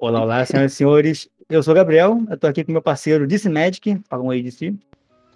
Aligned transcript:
Olá, 0.00 0.22
olá, 0.22 0.42
senhoras 0.46 0.72
e 0.72 0.76
senhores. 0.76 1.28
Eu 1.46 1.62
sou 1.62 1.72
o 1.72 1.74
Gabriel, 1.74 2.22
eu 2.30 2.38
tô 2.38 2.46
aqui 2.46 2.64
com 2.64 2.72
meu 2.72 2.80
parceiro 2.80 3.26
DC 3.26 3.50
Magic. 3.50 4.00
Fala 4.08 4.22
um 4.22 4.30
aí 4.30 4.42
de 4.42 4.50
si. 4.50 4.74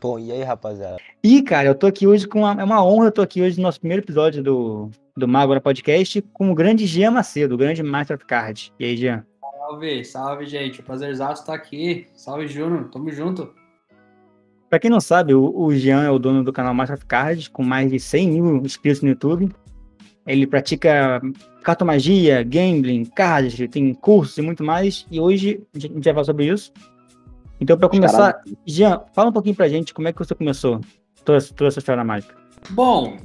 Bom, 0.00 0.18
e 0.18 0.32
aí, 0.32 0.42
rapaziada? 0.42 0.96
E, 1.22 1.42
cara, 1.42 1.68
eu 1.68 1.74
tô 1.74 1.86
aqui 1.86 2.06
hoje 2.06 2.26
com 2.26 2.38
uma, 2.38 2.58
é 2.58 2.64
uma 2.64 2.82
honra, 2.82 3.08
eu 3.08 3.12
tô 3.12 3.20
aqui 3.20 3.42
hoje 3.42 3.58
no 3.58 3.64
nosso 3.64 3.78
primeiro 3.78 4.02
episódio 4.02 4.42
do, 4.42 4.90
do 5.14 5.28
Magora 5.28 5.60
Podcast 5.60 6.22
com 6.32 6.50
o 6.50 6.54
grande 6.54 6.86
Jean 6.86 7.10
Macedo, 7.10 7.56
o 7.56 7.58
grande 7.58 7.82
Master 7.82 8.16
of 8.16 8.24
Card. 8.24 8.72
E 8.80 8.86
aí, 8.86 8.96
Jean? 8.96 9.26
Salve, 9.38 10.04
salve, 10.06 10.46
gente. 10.46 10.82
Prazerzaço 10.82 11.42
estar 11.42 11.52
aqui. 11.52 12.06
Salve, 12.14 12.48
Júnior. 12.48 12.88
Tamo 12.90 13.10
junto. 13.10 13.52
Pra 14.70 14.78
quem 14.78 14.90
não 14.90 15.00
sabe, 15.00 15.34
o, 15.34 15.54
o 15.54 15.74
Jean 15.74 16.04
é 16.04 16.10
o 16.10 16.18
dono 16.18 16.42
do 16.42 16.54
canal 16.54 16.72
Master 16.72 16.96
of 16.96 17.04
Cards, 17.04 17.48
com 17.48 17.62
mais 17.62 17.90
de 17.90 18.00
100 18.00 18.30
mil 18.30 18.56
inscritos 18.64 19.02
no 19.02 19.10
YouTube. 19.10 19.54
Ele 20.26 20.46
pratica 20.46 21.20
cartomagia, 21.62 22.42
gambling, 22.42 23.04
cards, 23.04 23.68
tem 23.70 23.92
cursos 23.94 24.38
e 24.38 24.42
muito 24.42 24.62
mais. 24.62 25.06
E 25.10 25.20
hoje 25.20 25.62
a 25.74 25.78
gente 25.78 26.02
vai 26.02 26.14
falar 26.14 26.24
sobre 26.24 26.46
isso. 26.46 26.72
Então, 27.60 27.78
para 27.78 27.88
começar, 27.88 28.42
Jean, 28.66 29.00
fala 29.12 29.30
um 29.30 29.32
pouquinho 29.32 29.54
pra 29.54 29.68
gente 29.68 29.94
como 29.94 30.08
é 30.08 30.12
que 30.12 30.18
você 30.18 30.34
começou 30.34 30.80
toda, 31.24 31.40
toda 31.40 31.68
essa 31.68 31.78
história 31.78 32.04
mágica. 32.04 32.34
Bom, 32.70 33.18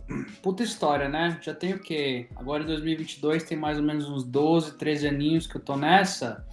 puta 0.43 0.63
história, 0.63 1.07
né? 1.07 1.37
Já 1.41 1.53
tenho 1.53 1.77
o 1.77 1.79
quê? 1.79 2.27
Agora 2.35 2.63
em 2.63 2.67
2022 2.67 3.43
tem 3.43 3.57
mais 3.57 3.77
ou 3.77 3.83
menos 3.83 4.09
uns 4.09 4.23
12, 4.23 4.77
13 4.77 5.07
aninhos 5.07 5.47
que 5.47 5.55
eu 5.55 5.61
tô 5.61 5.77
nessa. 5.77 6.45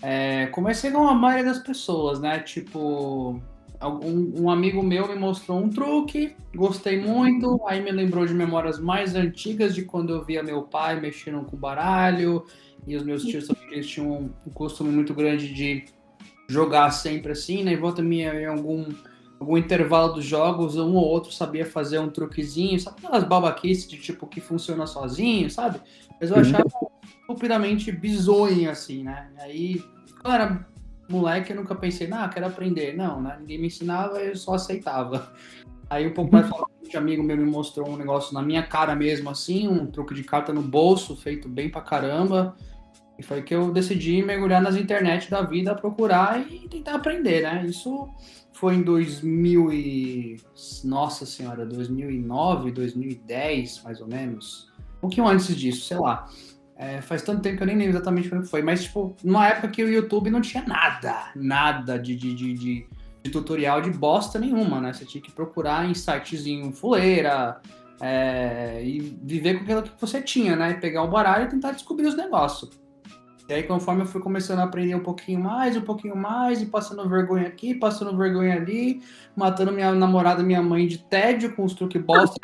É, 0.00 0.46
comecei 0.46 0.90
com 0.90 1.06
a 1.08 1.14
maioria 1.14 1.44
das 1.44 1.58
pessoas, 1.58 2.20
né? 2.20 2.38
Tipo, 2.38 3.42
um, 3.86 4.42
um, 4.42 4.50
amigo 4.50 4.82
meu 4.82 5.08
me 5.08 5.14
mostrou 5.14 5.58
um 5.58 5.70
truque, 5.70 6.36
gostei 6.54 7.00
muito, 7.00 7.60
aí 7.66 7.82
me 7.82 7.90
lembrou 7.90 8.26
de 8.26 8.34
memórias 8.34 8.78
mais 8.78 9.14
antigas 9.14 9.74
de 9.74 9.82
quando 9.82 10.14
eu 10.14 10.22
via 10.22 10.42
meu 10.42 10.62
pai 10.62 11.00
mexendo 11.00 11.42
com 11.44 11.56
baralho, 11.56 12.44
e 12.86 12.94
os 12.94 13.02
meus 13.02 13.24
tios 13.24 13.48
eles 13.70 13.88
tinham 13.88 14.30
um 14.46 14.50
costume 14.50 14.90
muito 14.90 15.14
grande 15.14 15.52
de 15.52 15.84
jogar 16.48 16.90
sempre 16.90 17.32
assim, 17.32 17.62
né? 17.62 17.72
E 17.72 17.76
volta 17.76 18.02
minha 18.02 18.34
em 18.34 18.44
algum, 18.44 18.84
algum 19.38 19.56
intervalo 19.56 20.14
dos 20.14 20.24
jogos, 20.24 20.76
um 20.76 20.94
ou 20.94 21.04
outro 21.04 21.32
sabia 21.32 21.64
fazer 21.64 21.98
um 22.00 22.10
truquezinho, 22.10 22.78
sabe 22.78 22.98
aquelas 22.98 23.24
babaquices 23.24 23.88
de 23.88 23.96
tipo 23.96 24.26
que 24.26 24.40
funciona 24.40 24.86
sozinho, 24.86 25.50
sabe? 25.50 25.80
Mas 26.20 26.30
eu 26.30 26.36
achava 26.36 26.68
estupidamente 27.22 27.92
bizonho, 27.92 28.70
assim, 28.70 29.04
né? 29.04 29.30
Aí, 29.38 29.82
era 30.24 30.66
moleque, 31.10 31.52
eu 31.52 31.56
nunca 31.56 31.74
pensei, 31.74 32.06
não, 32.06 32.28
quero 32.28 32.46
aprender. 32.46 32.96
Não, 32.96 33.20
né? 33.20 33.36
Ninguém 33.40 33.58
me 33.58 33.66
ensinava, 33.66 34.18
eu 34.18 34.36
só 34.36 34.54
aceitava. 34.54 35.32
Aí 35.88 36.06
um 36.06 36.14
pouco 36.14 36.32
mais 36.32 36.48
um 36.48 36.98
amigo 36.98 37.22
meu 37.22 37.36
me 37.36 37.44
mostrou 37.44 37.88
um 37.88 37.96
negócio 37.96 38.32
na 38.32 38.42
minha 38.42 38.62
cara 38.62 38.94
mesmo, 38.94 39.28
assim, 39.28 39.68
um 39.68 39.86
truque 39.86 40.14
de 40.14 40.22
carta 40.22 40.52
no 40.52 40.62
bolso, 40.62 41.16
feito 41.16 41.48
bem 41.48 41.68
pra 41.68 41.80
caramba. 41.80 42.56
E 43.18 43.22
foi 43.22 43.42
que 43.42 43.54
eu 43.54 43.70
decidi 43.70 44.22
mergulhar 44.22 44.62
nas 44.62 44.76
internet 44.76 45.30
da 45.30 45.42
vida, 45.42 45.74
procurar 45.74 46.40
e 46.40 46.68
tentar 46.68 46.94
aprender, 46.94 47.42
né? 47.42 47.66
Isso 47.66 48.08
foi 48.52 48.76
em 48.76 48.82
2000 48.82 49.72
e... 49.72 50.36
Nossa 50.84 51.26
senhora, 51.26 51.66
2009, 51.66 52.70
2010, 52.70 53.82
mais 53.84 54.00
ou 54.00 54.08
menos. 54.08 54.70
Um 54.98 55.00
pouquinho 55.02 55.26
antes 55.26 55.54
disso, 55.54 55.86
sei 55.86 55.98
lá. 55.98 56.28
É, 56.80 57.02
faz 57.02 57.20
tanto 57.20 57.42
tempo 57.42 57.58
que 57.58 57.62
eu 57.62 57.66
nem 57.66 57.76
lembro 57.76 57.92
exatamente 57.92 58.30
quando 58.30 58.46
foi, 58.46 58.62
mas, 58.62 58.84
tipo, 58.84 59.14
numa 59.22 59.46
época 59.46 59.68
que 59.68 59.84
o 59.84 59.88
YouTube 59.88 60.30
não 60.30 60.40
tinha 60.40 60.64
nada, 60.66 61.30
nada 61.36 61.98
de, 61.98 62.16
de, 62.16 62.34
de, 62.34 62.54
de, 62.54 62.86
de 63.22 63.30
tutorial 63.30 63.82
de 63.82 63.90
bosta 63.90 64.38
nenhuma, 64.38 64.80
né? 64.80 64.90
Você 64.90 65.04
tinha 65.04 65.20
que 65.20 65.30
procurar 65.30 65.84
em 65.84 65.92
sitezinho 65.92 66.72
fuleira 66.72 67.60
é, 68.00 68.82
e 68.82 68.98
viver 69.22 69.58
com 69.58 69.64
aquilo 69.64 69.82
que 69.82 70.00
você 70.00 70.22
tinha, 70.22 70.56
né? 70.56 70.72
Pegar 70.72 71.02
o 71.02 71.08
baralho 71.08 71.44
e 71.44 71.48
tentar 71.50 71.72
descobrir 71.72 72.06
os 72.06 72.16
negócios. 72.16 72.70
E 73.46 73.52
aí, 73.52 73.62
conforme 73.64 74.00
eu 74.00 74.06
fui 74.06 74.22
começando 74.22 74.60
a 74.60 74.64
aprender 74.64 74.94
um 74.94 75.02
pouquinho 75.02 75.38
mais, 75.38 75.76
um 75.76 75.82
pouquinho 75.82 76.16
mais, 76.16 76.62
e 76.62 76.66
passando 76.66 77.06
vergonha 77.06 77.46
aqui, 77.46 77.74
passando 77.74 78.16
vergonha 78.16 78.54
ali, 78.54 79.02
matando 79.36 79.70
minha 79.70 79.92
namorada, 79.92 80.42
minha 80.42 80.62
mãe 80.62 80.86
de 80.86 80.96
tédio 80.96 81.54
com 81.54 81.62
os 81.62 81.74
truques 81.74 82.00
bosta 82.00 82.40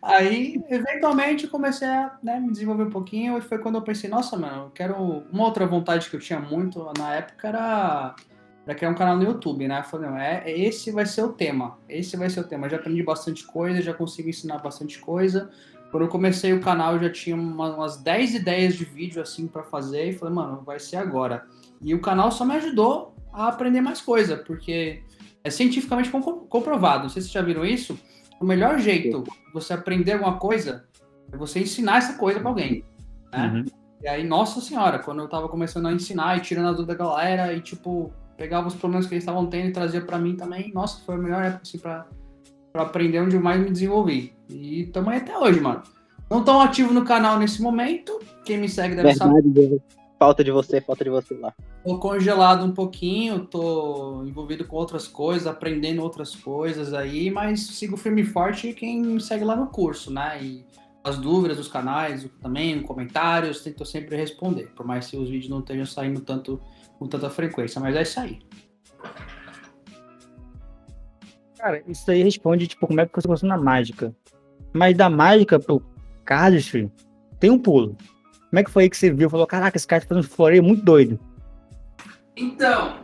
Aí, 0.00 0.62
eventualmente, 0.68 1.46
comecei 1.46 1.86
a 1.86 2.16
né, 2.22 2.38
me 2.40 2.50
desenvolver 2.50 2.84
um 2.84 2.90
pouquinho 2.90 3.38
e 3.38 3.40
foi 3.40 3.58
quando 3.58 3.76
eu 3.76 3.82
pensei, 3.82 4.08
nossa, 4.08 4.36
mano, 4.36 4.64
eu 4.64 4.70
quero. 4.70 4.94
Uma 5.32 5.44
outra 5.44 5.66
vontade 5.66 6.08
que 6.08 6.16
eu 6.16 6.20
tinha 6.20 6.40
muito 6.40 6.84
na 6.96 7.14
época 7.14 7.48
era, 7.48 8.14
era 8.66 8.74
criar 8.74 8.90
um 8.90 8.94
canal 8.94 9.16
no 9.16 9.24
YouTube, 9.24 9.66
né? 9.66 9.80
Eu 9.80 9.84
falei, 9.84 10.10
não, 10.10 10.18
é, 10.18 10.50
esse 10.50 10.90
vai 10.90 11.06
ser 11.06 11.22
o 11.22 11.32
tema. 11.32 11.78
Esse 11.88 12.16
vai 12.16 12.28
ser 12.30 12.40
o 12.40 12.44
tema. 12.44 12.66
Eu 12.66 12.70
já 12.70 12.76
aprendi 12.76 13.02
bastante 13.02 13.44
coisa, 13.44 13.82
já 13.82 13.94
consegui 13.94 14.30
ensinar 14.30 14.58
bastante 14.58 14.98
coisa. 14.98 15.50
Quando 15.90 16.04
eu 16.04 16.08
comecei 16.08 16.52
o 16.54 16.60
canal, 16.60 16.94
eu 16.94 17.02
já 17.02 17.10
tinha 17.10 17.36
uma, 17.36 17.76
umas 17.76 17.98
10 17.98 18.36
ideias 18.36 18.74
de 18.74 18.84
vídeo 18.84 19.20
assim 19.20 19.46
para 19.46 19.62
fazer 19.62 20.08
e 20.08 20.12
falei, 20.12 20.34
mano, 20.34 20.62
vai 20.64 20.80
ser 20.80 20.96
agora. 20.96 21.46
E 21.82 21.94
o 21.94 22.00
canal 22.00 22.32
só 22.32 22.44
me 22.44 22.54
ajudou 22.54 23.14
a 23.32 23.48
aprender 23.48 23.80
mais 23.80 24.00
coisa, 24.00 24.38
porque 24.38 25.02
é 25.44 25.50
cientificamente 25.50 26.10
comprovado. 26.10 27.02
Não 27.02 27.08
sei 27.10 27.20
se 27.20 27.28
vocês 27.28 27.34
já 27.34 27.42
viram 27.42 27.64
isso 27.64 27.98
o 28.42 28.46
melhor 28.46 28.78
jeito 28.80 29.22
de 29.22 29.52
você 29.52 29.72
aprender 29.72 30.14
alguma 30.14 30.36
coisa 30.36 30.84
é 31.32 31.36
você 31.36 31.60
ensinar 31.60 31.98
essa 31.98 32.14
coisa 32.14 32.40
para 32.40 32.48
alguém, 32.48 32.84
né? 33.32 33.52
Uhum. 33.54 33.64
E 34.02 34.08
aí, 34.08 34.26
nossa 34.26 34.60
senhora, 34.60 34.98
quando 34.98 35.20
eu 35.20 35.28
tava 35.28 35.48
começando 35.48 35.86
a 35.86 35.92
ensinar 35.92 36.36
e 36.36 36.40
tirando 36.40 36.66
a 36.66 36.72
dúvida 36.72 36.92
da 36.92 37.04
galera 37.04 37.52
e, 37.52 37.60
tipo, 37.60 38.12
pegava 38.36 38.66
os 38.66 38.74
problemas 38.74 39.06
que 39.06 39.14
eles 39.14 39.22
estavam 39.22 39.46
tendo 39.46 39.68
e 39.68 39.72
trazia 39.72 40.00
para 40.00 40.18
mim 40.18 40.34
também, 40.34 40.72
nossa, 40.74 41.00
foi 41.06 41.14
a 41.14 41.18
melhor 41.18 41.44
época, 41.44 41.62
assim, 41.62 41.78
pra, 41.78 42.08
pra 42.72 42.82
aprender 42.82 43.20
onde 43.20 43.36
eu 43.36 43.40
mais 43.40 43.60
me 43.60 43.70
desenvolvi. 43.70 44.34
E 44.48 44.86
também 44.86 45.18
até 45.18 45.38
hoje, 45.38 45.60
mano. 45.60 45.82
Não 46.28 46.42
tão 46.42 46.60
ativo 46.60 46.92
no 46.92 47.04
canal 47.04 47.38
nesse 47.38 47.62
momento, 47.62 48.18
quem 48.44 48.58
me 48.58 48.68
segue 48.68 48.96
deve 48.96 49.10
Verdade, 49.10 49.30
saber. 49.30 49.80
Falta 50.22 50.44
de 50.44 50.52
você, 50.52 50.80
falta 50.80 51.02
de 51.02 51.10
você 51.10 51.34
lá. 51.34 51.52
Tô 51.82 51.98
congelado 51.98 52.64
um 52.64 52.70
pouquinho, 52.70 53.44
tô 53.44 54.22
envolvido 54.24 54.64
com 54.64 54.76
outras 54.76 55.08
coisas, 55.08 55.48
aprendendo 55.48 56.00
outras 56.00 56.36
coisas 56.36 56.94
aí, 56.94 57.28
mas 57.28 57.66
sigo 57.66 57.96
firme 57.96 58.22
e 58.22 58.24
forte 58.24 58.72
quem 58.72 59.02
me 59.02 59.20
segue 59.20 59.42
lá 59.42 59.56
no 59.56 59.66
curso, 59.66 60.12
né? 60.12 60.40
E 60.40 60.64
as 61.02 61.18
dúvidas 61.18 61.56
dos 61.56 61.66
canais 61.66 62.24
também, 62.40 62.80
comentários, 62.84 63.62
tento 63.64 63.84
sempre 63.84 64.14
responder, 64.14 64.70
por 64.76 64.86
mais 64.86 65.10
que 65.10 65.16
os 65.16 65.28
vídeos 65.28 65.50
não 65.50 65.58
estejam 65.58 65.86
saindo 65.86 66.20
tanto 66.20 66.60
com 67.00 67.08
tanta 67.08 67.28
frequência, 67.28 67.80
mas 67.80 67.96
é 67.96 68.02
isso 68.02 68.20
aí. 68.20 68.38
Cara, 71.58 71.82
isso 71.88 72.08
aí 72.08 72.22
responde, 72.22 72.68
tipo, 72.68 72.86
como 72.86 73.00
é 73.00 73.06
que 73.06 73.12
você 73.12 73.26
gostou 73.26 73.48
na 73.48 73.58
mágica. 73.58 74.14
Mas 74.72 74.96
da 74.96 75.10
mágica 75.10 75.58
pro 75.58 75.82
cardistry, 76.24 76.88
tem 77.40 77.50
um 77.50 77.58
pulo. 77.58 77.96
Como 78.52 78.60
é 78.60 78.64
que 78.64 78.70
foi 78.70 78.82
aí 78.82 78.90
que 78.90 78.98
você 78.98 79.10
viu? 79.10 79.30
Falou, 79.30 79.46
caraca, 79.46 79.78
esse 79.78 79.86
cara 79.86 80.02
tá 80.02 80.08
fazendo 80.08 80.26
um 80.26 80.28
floreio 80.28 80.62
muito 80.62 80.84
doido. 80.84 81.18
Então, 82.36 82.98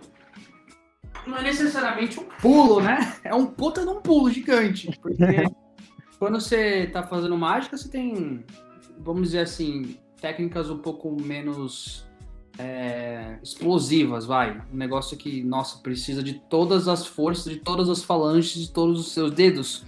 não 1.26 1.38
é 1.38 1.42
necessariamente 1.42 2.20
um 2.20 2.24
pulo, 2.24 2.82
né? 2.82 3.14
É 3.24 3.34
um 3.34 3.46
puta 3.46 3.80
de 3.80 3.88
um 3.88 4.02
pulo 4.02 4.30
gigante. 4.30 4.90
Porque 5.00 5.24
quando 6.20 6.38
você 6.38 6.88
tá 6.88 7.02
fazendo 7.02 7.34
mágica, 7.34 7.78
você 7.78 7.88
tem, 7.88 8.44
vamos 8.98 9.22
dizer 9.22 9.38
assim, 9.38 9.96
técnicas 10.20 10.68
um 10.68 10.76
pouco 10.76 11.16
menos 11.18 12.06
é, 12.58 13.38
explosivas, 13.42 14.26
vai. 14.26 14.60
Um 14.70 14.76
negócio 14.76 15.16
que, 15.16 15.42
nossa, 15.42 15.78
precisa 15.78 16.22
de 16.22 16.34
todas 16.34 16.88
as 16.88 17.06
forças, 17.06 17.50
de 17.50 17.60
todas 17.60 17.88
as 17.88 18.02
falanges, 18.02 18.52
de 18.52 18.70
todos 18.70 19.00
os 19.00 19.12
seus 19.12 19.32
dedos. 19.32 19.82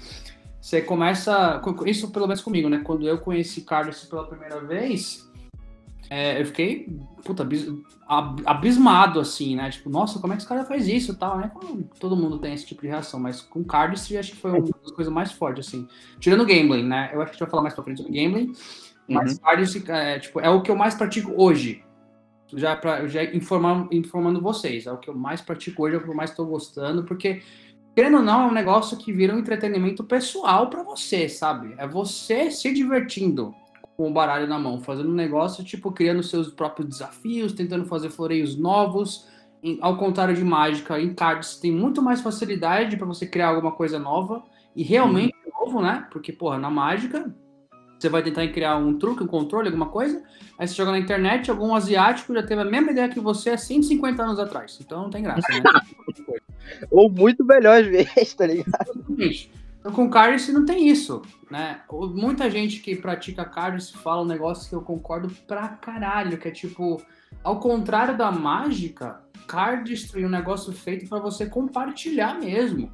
Você 0.58 0.80
começa. 0.80 1.60
Isso 1.84 2.10
pelo 2.10 2.26
menos 2.26 2.40
comigo, 2.40 2.70
né? 2.70 2.78
Quando 2.82 3.06
eu 3.06 3.18
conheci 3.18 3.60
Carlos 3.60 4.06
pela 4.06 4.26
primeira 4.26 4.58
vez, 4.62 5.29
é, 6.12 6.40
eu 6.40 6.44
fiquei, 6.46 6.88
puta, 7.24 7.46
abismado, 8.44 9.20
assim, 9.20 9.54
né? 9.54 9.70
Tipo, 9.70 9.88
nossa, 9.88 10.18
como 10.18 10.32
é 10.32 10.36
que 10.36 10.42
esse 10.42 10.48
cara 10.48 10.64
faz 10.64 10.88
isso 10.88 11.12
e 11.12 11.14
tal, 11.14 11.38
né? 11.38 11.52
Todo 12.00 12.16
mundo 12.16 12.40
tem 12.40 12.52
esse 12.52 12.66
tipo 12.66 12.82
de 12.82 12.88
reação, 12.88 13.20
mas 13.20 13.40
com 13.40 13.62
Cardistry 13.62 14.18
acho 14.18 14.32
que 14.32 14.38
foi 14.38 14.50
uma 14.50 14.60
das 14.60 14.90
coisas 14.90 15.14
mais 15.14 15.30
fortes, 15.30 15.68
assim. 15.68 15.86
Tirando 16.18 16.44
gambling, 16.44 16.82
né? 16.82 17.10
Eu 17.12 17.22
acho 17.22 17.30
que 17.30 17.30
a 17.30 17.32
gente 17.34 17.40
vai 17.42 17.50
falar 17.50 17.62
mais 17.62 17.74
pra 17.74 17.84
frente 17.84 17.98
sobre 17.98 18.20
gambling, 18.20 18.52
mas 19.08 19.34
uhum. 19.34 19.38
Cardistry 19.38 19.84
é, 19.88 20.18
tipo, 20.18 20.40
é 20.40 20.50
o 20.50 20.62
que 20.62 20.70
eu 20.72 20.74
mais 20.74 20.96
pratico 20.96 21.32
hoje. 21.36 21.84
Já, 22.56 22.74
pra, 22.74 23.06
já 23.06 23.22
informar, 23.22 23.86
informando 23.92 24.40
vocês, 24.40 24.88
é 24.88 24.92
o 24.92 24.98
que 24.98 25.08
eu 25.08 25.14
mais 25.14 25.40
pratico 25.40 25.84
hoje, 25.84 25.94
é 25.94 25.98
o 25.98 26.02
que 26.02 26.10
eu 26.10 26.14
mais 26.14 26.34
tô 26.34 26.44
gostando, 26.44 27.04
porque 27.04 27.40
querendo 27.94 28.16
ou 28.16 28.22
não, 28.24 28.42
é 28.42 28.46
um 28.46 28.52
negócio 28.52 28.96
que 28.96 29.12
vira 29.12 29.32
um 29.32 29.38
entretenimento 29.38 30.02
pessoal 30.02 30.68
para 30.68 30.82
você, 30.82 31.28
sabe? 31.28 31.72
É 31.78 31.86
você 31.86 32.50
se 32.50 32.74
divertindo 32.74 33.54
com 34.00 34.08
o 34.08 34.12
baralho 34.14 34.46
na 34.46 34.58
mão, 34.58 34.80
fazendo 34.80 35.10
um 35.10 35.14
negócio, 35.14 35.62
tipo, 35.62 35.92
criando 35.92 36.22
seus 36.22 36.48
próprios 36.48 36.88
desafios, 36.88 37.52
tentando 37.52 37.84
fazer 37.84 38.08
floreios 38.08 38.56
novos. 38.56 39.28
Em, 39.62 39.76
ao 39.82 39.98
contrário 39.98 40.34
de 40.34 40.42
mágica, 40.42 40.98
em 40.98 41.12
cards 41.12 41.56
tem 41.56 41.70
muito 41.70 42.00
mais 42.00 42.22
facilidade 42.22 42.96
para 42.96 43.06
você 43.06 43.26
criar 43.26 43.48
alguma 43.48 43.72
coisa 43.72 43.98
nova 43.98 44.42
e 44.74 44.82
realmente 44.82 45.34
uhum. 45.44 45.66
novo, 45.66 45.82
né? 45.82 46.08
Porque, 46.10 46.32
porra, 46.32 46.58
na 46.58 46.70
mágica, 46.70 47.30
você 47.98 48.08
vai 48.08 48.22
tentar 48.22 48.48
criar 48.48 48.78
um 48.78 48.96
truque, 48.96 49.22
um 49.22 49.26
controle, 49.26 49.68
alguma 49.68 49.90
coisa, 49.90 50.24
aí 50.58 50.66
você 50.66 50.72
joga 50.72 50.92
na 50.92 50.98
internet, 50.98 51.50
algum 51.50 51.74
asiático 51.74 52.32
já 52.32 52.42
teve 52.42 52.62
a 52.62 52.64
mesma 52.64 52.92
ideia 52.92 53.10
que 53.10 53.20
você 53.20 53.50
há 53.50 53.58
150 53.58 54.22
anos 54.22 54.38
atrás. 54.38 54.78
Então 54.80 55.02
não 55.02 55.10
tem 55.10 55.22
graça, 55.22 55.46
né? 55.52 55.60
Ou 56.90 57.10
muito 57.10 57.44
melhor 57.44 57.82
às 57.82 57.86
vezes, 57.86 58.32
tá 58.32 58.46
ligado? 58.46 59.04
Então 59.80 59.92
com 59.92 60.10
cardio 60.10 60.52
não 60.52 60.66
tem 60.66 60.88
isso, 60.88 61.22
né? 61.50 61.80
Muita 61.90 62.50
gente 62.50 62.80
que 62.80 62.94
pratica 62.94 63.44
cardio 63.46 63.80
fala 63.98 64.22
um 64.22 64.26
negócio 64.26 64.68
que 64.68 64.74
eu 64.74 64.82
concordo 64.82 65.34
pra 65.48 65.68
caralho, 65.68 66.36
que 66.38 66.48
é 66.48 66.50
tipo, 66.50 67.02
Ao 67.42 67.58
contrário 67.58 68.16
da 68.16 68.30
mágica, 68.30 69.22
cardistry 69.46 70.22
é 70.22 70.26
um 70.26 70.30
negócio 70.30 70.72
feito 70.72 71.08
para 71.08 71.18
você 71.18 71.46
compartilhar 71.46 72.38
mesmo. 72.38 72.92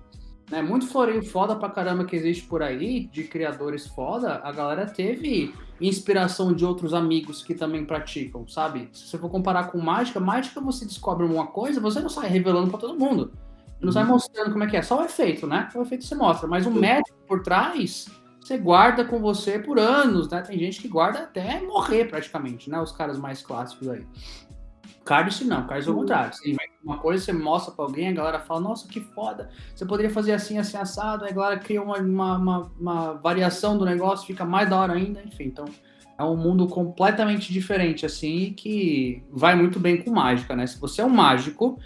Né? 0.48 0.62
Muito 0.62 0.86
floreio 0.86 1.24
foda 1.24 1.56
pra 1.56 1.68
caramba 1.68 2.04
que 2.04 2.14
existe 2.14 2.44
por 2.44 2.62
aí, 2.62 3.08
de 3.08 3.24
criadores 3.24 3.88
foda, 3.88 4.40
a 4.44 4.52
galera 4.52 4.86
teve 4.86 5.52
inspiração 5.80 6.54
de 6.54 6.64
outros 6.64 6.94
amigos 6.94 7.42
que 7.42 7.54
também 7.54 7.84
praticam, 7.84 8.46
sabe? 8.46 8.88
Se 8.92 9.08
você 9.08 9.18
for 9.18 9.28
comparar 9.28 9.72
com 9.72 9.78
mágica, 9.78 10.20
mágica 10.20 10.60
você 10.60 10.86
descobre 10.86 11.26
uma 11.26 11.48
coisa, 11.48 11.80
você 11.80 12.00
não 12.00 12.08
sai 12.08 12.28
revelando 12.28 12.70
para 12.70 12.78
todo 12.78 12.98
mundo. 12.98 13.32
Não 13.80 13.92
sai 13.92 14.04
uhum. 14.04 14.10
mostrando 14.10 14.52
como 14.52 14.64
é 14.64 14.66
que 14.66 14.76
é, 14.76 14.82
só 14.82 15.00
o 15.00 15.04
efeito, 15.04 15.46
né? 15.46 15.68
O 15.74 15.82
efeito 15.82 16.04
você 16.04 16.14
mostra, 16.14 16.48
mas 16.48 16.66
o 16.66 16.70
método 16.70 17.18
por 17.26 17.42
trás 17.42 18.06
você 18.40 18.56
guarda 18.56 19.04
com 19.04 19.18
você 19.18 19.58
por 19.58 19.78
anos, 19.78 20.30
né? 20.30 20.40
Tem 20.40 20.58
gente 20.58 20.80
que 20.80 20.86
guarda 20.86 21.20
até 21.20 21.60
morrer 21.60 22.04
praticamente, 22.04 22.70
né? 22.70 22.80
Os 22.80 22.92
caras 22.92 23.18
mais 23.18 23.42
clássicos 23.42 23.88
aí. 23.88 24.06
Cardis 25.04 25.40
não, 25.40 25.66
Cardis 25.66 25.86
é 25.86 25.90
o 25.90 25.94
uhum. 25.94 26.00
contrário. 26.00 26.34
Sim, 26.34 26.56
uma 26.82 26.98
coisa 26.98 27.24
você 27.24 27.32
mostra 27.32 27.72
pra 27.74 27.84
alguém, 27.84 28.08
a 28.08 28.12
galera 28.12 28.40
fala, 28.40 28.60
nossa, 28.60 28.86
que 28.88 29.00
foda, 29.00 29.50
você 29.74 29.84
poderia 29.84 30.10
fazer 30.10 30.32
assim, 30.32 30.58
assim, 30.58 30.76
assado, 30.76 31.24
aí 31.24 31.30
a 31.30 31.34
galera 31.34 31.58
cria 31.58 31.82
uma, 31.82 31.98
uma, 31.98 32.36
uma, 32.36 32.72
uma 32.78 33.12
variação 33.14 33.76
do 33.76 33.84
negócio, 33.84 34.26
fica 34.26 34.44
mais 34.44 34.68
da 34.68 34.78
hora 34.78 34.94
ainda, 34.94 35.22
enfim, 35.24 35.44
então 35.44 35.64
é 36.18 36.24
um 36.24 36.36
mundo 36.36 36.66
completamente 36.66 37.52
diferente, 37.52 38.06
assim, 38.06 38.52
que 38.56 39.22
vai 39.30 39.54
muito 39.54 39.78
bem 39.78 40.02
com 40.02 40.10
mágica, 40.10 40.56
né? 40.56 40.66
Se 40.66 40.78
você 40.78 41.02
é 41.02 41.04
um 41.04 41.10
mágico 41.10 41.78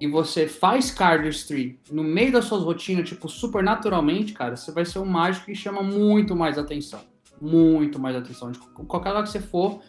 e 0.00 0.06
você 0.06 0.46
faz 0.46 0.90
cardistry 0.90 1.80
no 1.90 2.04
meio 2.04 2.32
das 2.32 2.44
suas 2.44 2.62
rotinas, 2.62 3.08
tipo, 3.08 3.28
super 3.28 3.62
naturalmente, 3.62 4.32
cara, 4.32 4.56
você 4.56 4.70
vai 4.70 4.84
ser 4.84 5.00
um 5.00 5.04
mágico 5.04 5.46
que 5.46 5.54
chama 5.54 5.82
muito 5.82 6.36
mais 6.36 6.56
atenção. 6.56 7.00
Muito 7.40 7.98
mais 7.98 8.16
atenção. 8.16 8.50
De 8.52 8.58
qualquer 8.58 9.10
lugar 9.10 9.24
que 9.24 9.30
você 9.30 9.40
for, 9.40 9.80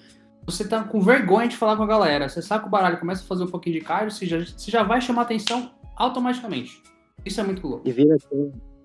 você 0.45 0.67
tá 0.67 0.83
com 0.83 0.99
vergonha 0.99 1.47
de 1.47 1.55
falar 1.55 1.77
com 1.77 1.83
a 1.83 1.87
galera. 1.87 2.27
Você 2.27 2.41
saca 2.41 2.65
o 2.65 2.69
baralho, 2.69 2.99
começa 2.99 3.23
a 3.23 3.27
fazer 3.27 3.43
um 3.43 3.47
pouquinho 3.47 3.79
de 3.79 3.85
card, 3.85 4.13
você 4.13 4.25
já, 4.25 4.39
você 4.39 4.71
já 4.71 4.83
vai 4.83 4.99
chamar 4.99 5.23
atenção 5.23 5.71
automaticamente. 5.95 6.81
Isso 7.23 7.39
é 7.39 7.43
muito 7.43 7.67
louco. 7.67 7.87
E 7.87 7.91
vira, 7.91 8.17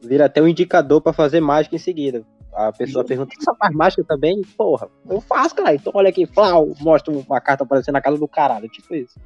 vira 0.02 0.26
até 0.26 0.42
um 0.42 0.48
indicador 0.48 1.00
para 1.00 1.12
fazer 1.12 1.40
mágica 1.40 1.74
em 1.74 1.78
seguida. 1.78 2.24
A 2.52 2.70
pessoa 2.70 3.04
pergunta, 3.04 3.34
você 3.36 3.54
faz 3.56 3.74
mágica 3.74 4.04
também? 4.04 4.42
Porra, 4.56 4.88
eu 5.08 5.20
faço, 5.20 5.54
cara. 5.54 5.74
Então 5.74 5.92
olha 5.94 6.10
aqui, 6.10 6.26
flau, 6.26 6.72
mostra 6.80 7.12
uma 7.12 7.40
carta 7.40 7.64
aparecendo 7.64 7.94
na 7.94 8.02
casa 8.02 8.18
do 8.18 8.28
caralho, 8.28 8.68
tipo 8.68 8.94
isso. 8.94 9.18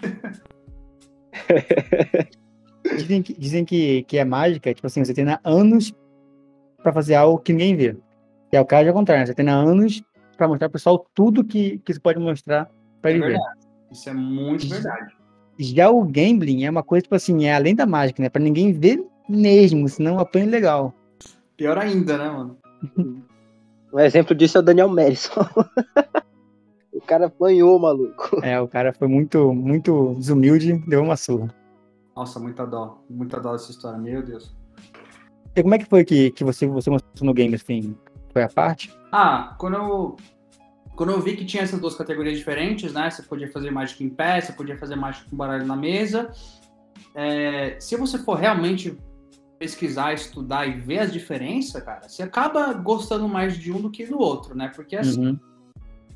dizem 2.96 3.22
que, 3.22 3.34
dizem 3.34 3.64
que, 3.64 4.02
que 4.04 4.18
é 4.18 4.24
mágica, 4.24 4.74
tipo 4.74 4.86
assim, 4.86 5.04
você 5.04 5.14
tem 5.14 5.24
anos 5.44 5.92
para 6.82 6.92
fazer 6.92 7.14
algo 7.14 7.38
que 7.38 7.52
ninguém 7.52 7.76
vê. 7.76 7.96
E 8.52 8.56
é 8.56 8.60
o 8.60 8.64
caso 8.64 8.88
ao 8.88 8.94
contrário, 8.94 9.20
né? 9.20 9.26
você 9.26 9.34
tem 9.34 9.48
anos 9.48 10.02
para 10.36 10.48
mostrar 10.48 10.68
pro 10.68 10.74
pessoal 10.74 11.06
tudo 11.14 11.44
que, 11.44 11.78
que 11.84 11.92
você 11.92 12.00
pode 12.00 12.18
mostrar 12.18 12.70
para 13.00 13.10
é 13.10 13.14
ele 13.14 13.24
verdade. 13.24 13.44
ver. 13.44 13.92
Isso 13.92 14.08
é 14.08 14.14
muito 14.14 14.68
verdade. 14.68 15.14
Já 15.58 15.90
o 15.90 16.02
gambling 16.04 16.64
é 16.64 16.70
uma 16.70 16.82
coisa, 16.82 17.02
tipo 17.02 17.14
assim, 17.14 17.44
é 17.44 17.54
além 17.54 17.74
da 17.74 17.84
mágica, 17.84 18.22
né? 18.22 18.28
Para 18.28 18.42
ninguém 18.42 18.72
ver 18.72 19.04
mesmo, 19.28 19.86
senão 19.88 20.18
apanha 20.18 20.46
legal. 20.46 20.94
Pior 21.56 21.76
ainda, 21.76 22.16
né, 22.16 22.30
mano? 22.30 22.56
um 23.92 24.00
exemplo 24.00 24.34
disso 24.34 24.56
é 24.56 24.60
o 24.60 24.64
Daniel 24.64 24.88
Madison. 24.88 25.46
O 27.02 27.06
cara 27.06 27.26
apanhou, 27.26 27.78
maluco. 27.78 28.40
É, 28.44 28.60
o 28.60 28.68
cara 28.68 28.92
foi 28.92 29.08
muito, 29.08 29.52
muito 29.54 30.14
desumilde, 30.18 30.74
deu 30.86 31.02
uma 31.02 31.16
surra. 31.16 31.48
Nossa, 32.14 32.38
muita 32.38 32.66
dó. 32.66 33.02
Muita 33.08 33.40
dó 33.40 33.52
dessa 33.52 33.70
história, 33.70 33.98
meu 33.98 34.22
Deus. 34.22 34.54
E 35.56 35.62
como 35.62 35.74
é 35.74 35.78
que 35.78 35.86
foi 35.86 36.04
que, 36.04 36.30
que 36.30 36.44
você, 36.44 36.66
você 36.66 36.90
mostrou 36.90 37.26
no 37.26 37.34
game, 37.34 37.54
assim? 37.54 37.96
Foi 38.32 38.42
a 38.42 38.48
parte? 38.48 38.94
Ah, 39.10 39.56
quando 39.58 39.76
eu, 39.76 40.16
quando 40.94 41.10
eu 41.10 41.20
vi 41.20 41.36
que 41.36 41.44
tinha 41.44 41.62
essas 41.62 41.80
duas 41.80 41.94
categorias 41.94 42.36
diferentes, 42.36 42.92
né? 42.92 43.10
Você 43.10 43.22
podia 43.22 43.50
fazer 43.50 43.70
Magic 43.70 44.04
em 44.04 44.10
pé, 44.10 44.40
você 44.40 44.52
podia 44.52 44.76
fazer 44.76 44.96
Magic 44.96 45.28
com 45.28 45.36
baralho 45.36 45.66
na 45.66 45.76
mesa. 45.76 46.30
É, 47.14 47.76
se 47.80 47.96
você 47.96 48.18
for 48.18 48.34
realmente 48.34 48.96
pesquisar, 49.58 50.12
estudar 50.12 50.66
e 50.66 50.78
ver 50.78 51.00
as 51.00 51.12
diferenças, 51.12 51.82
cara, 51.82 52.08
você 52.08 52.22
acaba 52.22 52.72
gostando 52.74 53.28
mais 53.28 53.56
de 53.56 53.72
um 53.72 53.80
do 53.80 53.90
que 53.90 54.06
do 54.06 54.18
outro, 54.18 54.54
né? 54.54 54.70
Porque 54.74 54.96
assim, 54.96 55.28
uhum. 55.28 55.40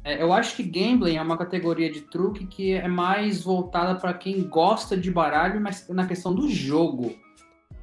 É, 0.04 0.22
eu 0.22 0.34
acho 0.34 0.54
que 0.54 0.62
gambling 0.62 1.16
é 1.16 1.22
uma 1.22 1.38
categoria 1.38 1.90
de 1.90 2.02
truque 2.02 2.46
que 2.46 2.72
é 2.72 2.86
mais 2.86 3.42
voltada 3.42 3.94
para 3.98 4.12
quem 4.12 4.42
gosta 4.42 4.96
de 4.96 5.10
baralho, 5.10 5.58
mas 5.60 5.88
na 5.88 6.06
questão 6.06 6.34
do 6.34 6.46
jogo. 6.48 7.14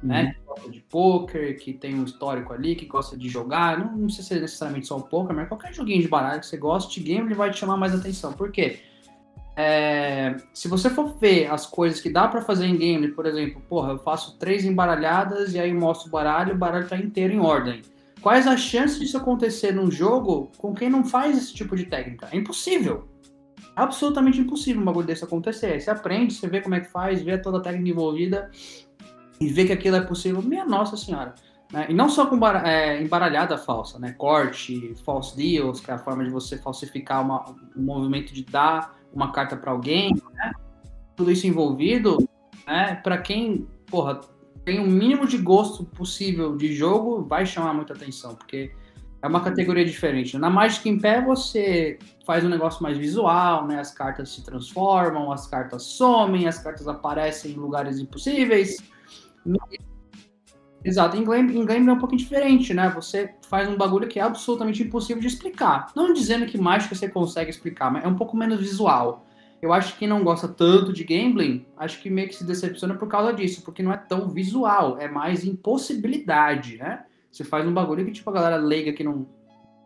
Uhum. 0.00 0.08
Né? 0.08 0.34
Que 0.34 0.40
gosta 0.46 0.70
de 0.70 0.80
poker, 0.80 1.58
que 1.58 1.72
tem 1.72 1.96
um 1.96 2.04
histórico 2.04 2.52
ali, 2.52 2.76
que 2.76 2.86
gosta 2.86 3.16
de 3.16 3.28
jogar. 3.28 3.76
Não, 3.76 3.96
não 3.96 4.08
sei 4.08 4.22
se 4.22 4.34
é 4.34 4.40
necessariamente 4.40 4.86
só 4.86 4.98
o 4.98 5.02
poker, 5.02 5.34
mas 5.34 5.48
qualquer 5.48 5.74
joguinho 5.74 6.00
de 6.00 6.08
baralho 6.08 6.40
que 6.40 6.46
você 6.46 6.56
gosta 6.56 6.92
de 6.92 7.00
gambling 7.00 7.34
vai 7.34 7.50
te 7.50 7.58
chamar 7.58 7.76
mais 7.76 7.92
atenção. 7.92 8.32
Por 8.32 8.52
quê? 8.52 8.78
É, 9.56 10.36
se 10.54 10.68
você 10.68 10.88
for 10.88 11.14
ver 11.18 11.50
as 11.50 11.66
coisas 11.66 12.00
que 12.00 12.08
dá 12.08 12.26
para 12.28 12.40
fazer 12.40 12.66
em 12.66 12.76
game, 12.76 13.08
por 13.08 13.26
exemplo, 13.26 13.60
porra, 13.68 13.92
eu 13.92 13.98
faço 13.98 14.38
três 14.38 14.64
embaralhadas 14.64 15.54
e 15.54 15.58
aí 15.58 15.74
mostro 15.74 16.08
o 16.08 16.10
baralho, 16.10 16.54
o 16.54 16.58
baralho 16.58 16.88
tá 16.88 16.96
inteiro 16.96 17.34
em 17.34 17.40
ordem. 17.40 17.82
Quais 18.22 18.46
as 18.46 18.60
chances 18.60 19.00
disso 19.00 19.16
acontecer 19.16 19.72
num 19.72 19.90
jogo 19.90 20.52
com 20.56 20.72
quem 20.72 20.88
não 20.88 21.04
faz 21.04 21.36
esse 21.36 21.52
tipo 21.52 21.76
de 21.76 21.86
técnica? 21.86 22.28
É 22.30 22.36
impossível. 22.36 23.08
Absolutamente 23.74 24.40
impossível 24.40 24.80
um 24.80 24.84
bagulho 24.84 25.06
desse 25.06 25.24
acontecer. 25.24 25.80
você 25.80 25.90
aprende, 25.90 26.32
você 26.32 26.46
vê 26.46 26.60
como 26.60 26.76
é 26.76 26.80
que 26.80 26.88
faz, 26.88 27.20
vê 27.20 27.36
toda 27.36 27.58
a 27.58 27.60
técnica 27.60 27.90
envolvida 27.90 28.48
e 29.40 29.48
vê 29.48 29.64
que 29.64 29.72
aquilo 29.72 29.96
é 29.96 30.00
possível. 30.02 30.40
Minha 30.40 30.64
nossa 30.64 30.96
senhora. 30.96 31.34
Né? 31.72 31.86
E 31.88 31.94
não 31.94 32.08
só 32.08 32.26
com 32.26 32.38
é, 32.46 33.02
embaralhada 33.02 33.58
falsa, 33.58 33.98
né? 33.98 34.12
Corte, 34.12 34.94
false 35.04 35.36
deals, 35.36 35.80
que 35.80 35.90
é 35.90 35.94
a 35.94 35.98
forma 35.98 36.22
de 36.22 36.30
você 36.30 36.56
falsificar 36.58 37.24
uma, 37.24 37.44
um 37.76 37.82
movimento 37.82 38.32
de 38.32 38.44
dar 38.44 38.94
uma 39.12 39.32
carta 39.32 39.56
para 39.56 39.72
alguém, 39.72 40.14
né? 40.34 40.52
Tudo 41.16 41.32
isso 41.32 41.46
envolvido, 41.46 42.18
né? 42.66 42.94
Para 43.02 43.18
quem, 43.18 43.66
porra, 43.90 44.20
tem 44.64 44.78
o 44.78 44.86
mínimo 44.86 45.26
de 45.26 45.38
gosto 45.38 45.84
possível 45.84 46.56
de 46.56 46.72
jogo, 46.72 47.24
vai 47.24 47.44
chamar 47.44 47.74
muita 47.74 47.94
atenção, 47.94 48.34
porque 48.34 48.72
é 49.20 49.26
uma 49.26 49.40
categoria 49.40 49.84
diferente. 49.84 50.36
Na 50.38 50.50
Magic 50.50 50.88
em 50.88 50.98
pé, 50.98 51.20
você 51.20 51.98
faz 52.26 52.44
um 52.44 52.48
negócio 52.48 52.82
mais 52.82 52.98
visual, 52.98 53.66
né? 53.66 53.78
As 53.78 53.92
cartas 53.92 54.30
se 54.30 54.44
transformam, 54.44 55.30
as 55.32 55.46
cartas 55.46 55.84
somem, 55.84 56.46
as 56.46 56.58
cartas 56.58 56.88
aparecem 56.88 57.52
em 57.52 57.56
lugares 57.56 57.98
impossíveis. 57.98 58.76
Exato, 60.84 61.16
em 61.16 61.24
Game 61.24 61.88
é 61.88 61.92
um 61.92 61.98
pouquinho 61.98 62.18
diferente, 62.20 62.74
né? 62.74 62.88
Você 62.90 63.34
faz 63.48 63.68
um 63.68 63.76
bagulho 63.76 64.08
que 64.08 64.18
é 64.18 64.22
absolutamente 64.22 64.82
impossível 64.82 65.20
de 65.20 65.28
explicar. 65.28 65.92
Não 65.94 66.12
dizendo 66.12 66.46
que 66.46 66.58
mágica 66.58 66.94
você 66.94 67.08
consegue 67.08 67.50
explicar, 67.50 67.92
mas 67.92 68.04
é 68.04 68.08
um 68.08 68.16
pouco 68.16 68.36
menos 68.36 68.58
visual 68.58 69.24
eu 69.62 69.72
acho 69.72 69.92
que 69.92 70.00
quem 70.00 70.08
não 70.08 70.24
gosta 70.24 70.48
tanto 70.48 70.92
de 70.92 71.04
gambling, 71.04 71.64
acho 71.76 72.02
que 72.02 72.10
meio 72.10 72.28
que 72.28 72.34
se 72.34 72.44
decepciona 72.44 72.94
por 72.94 73.06
causa 73.06 73.32
disso, 73.32 73.62
porque 73.62 73.80
não 73.80 73.92
é 73.92 73.96
tão 73.96 74.28
visual, 74.28 74.98
é 74.98 75.08
mais 75.08 75.44
impossibilidade, 75.44 76.78
né? 76.78 77.04
Você 77.30 77.44
faz 77.44 77.64
um 77.64 77.72
bagulho 77.72 78.04
que, 78.04 78.10
tipo, 78.10 78.28
a 78.28 78.32
galera 78.32 78.56
leiga 78.56 78.92
que 78.92 79.04
não, 79.04 79.24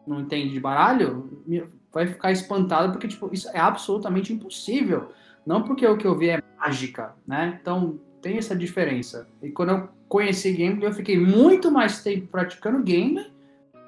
não 0.07 0.23
entende 0.23 0.51
de 0.51 0.59
baralho 0.59 1.45
vai 1.93 2.07
ficar 2.07 2.33
espantada, 2.33 2.91
porque, 2.91 3.07
tipo, 3.07 3.29
isso 3.33 3.49
é 3.51 3.59
absolutamente 3.59 4.33
impossível. 4.33 5.13
Não 5.47 5.63
porque 5.63 5.87
o 5.87 5.97
que 5.97 6.07
eu 6.07 6.17
vi 6.17 6.31
é 6.31 6.43
mágica, 6.59 7.15
né? 7.27 7.59
Então, 7.61 8.01
tem 8.21 8.39
essa 8.39 8.57
diferença. 8.57 9.29
E 9.43 9.51
quando 9.51 9.71
eu 9.71 9.89
conheci 10.09 10.53
gambling, 10.53 10.87
eu 10.87 10.93
fiquei 10.93 11.19
muito 11.19 11.71
mais 11.71 12.03
tempo 12.03 12.27
praticando 12.29 12.83
game, 12.83 13.25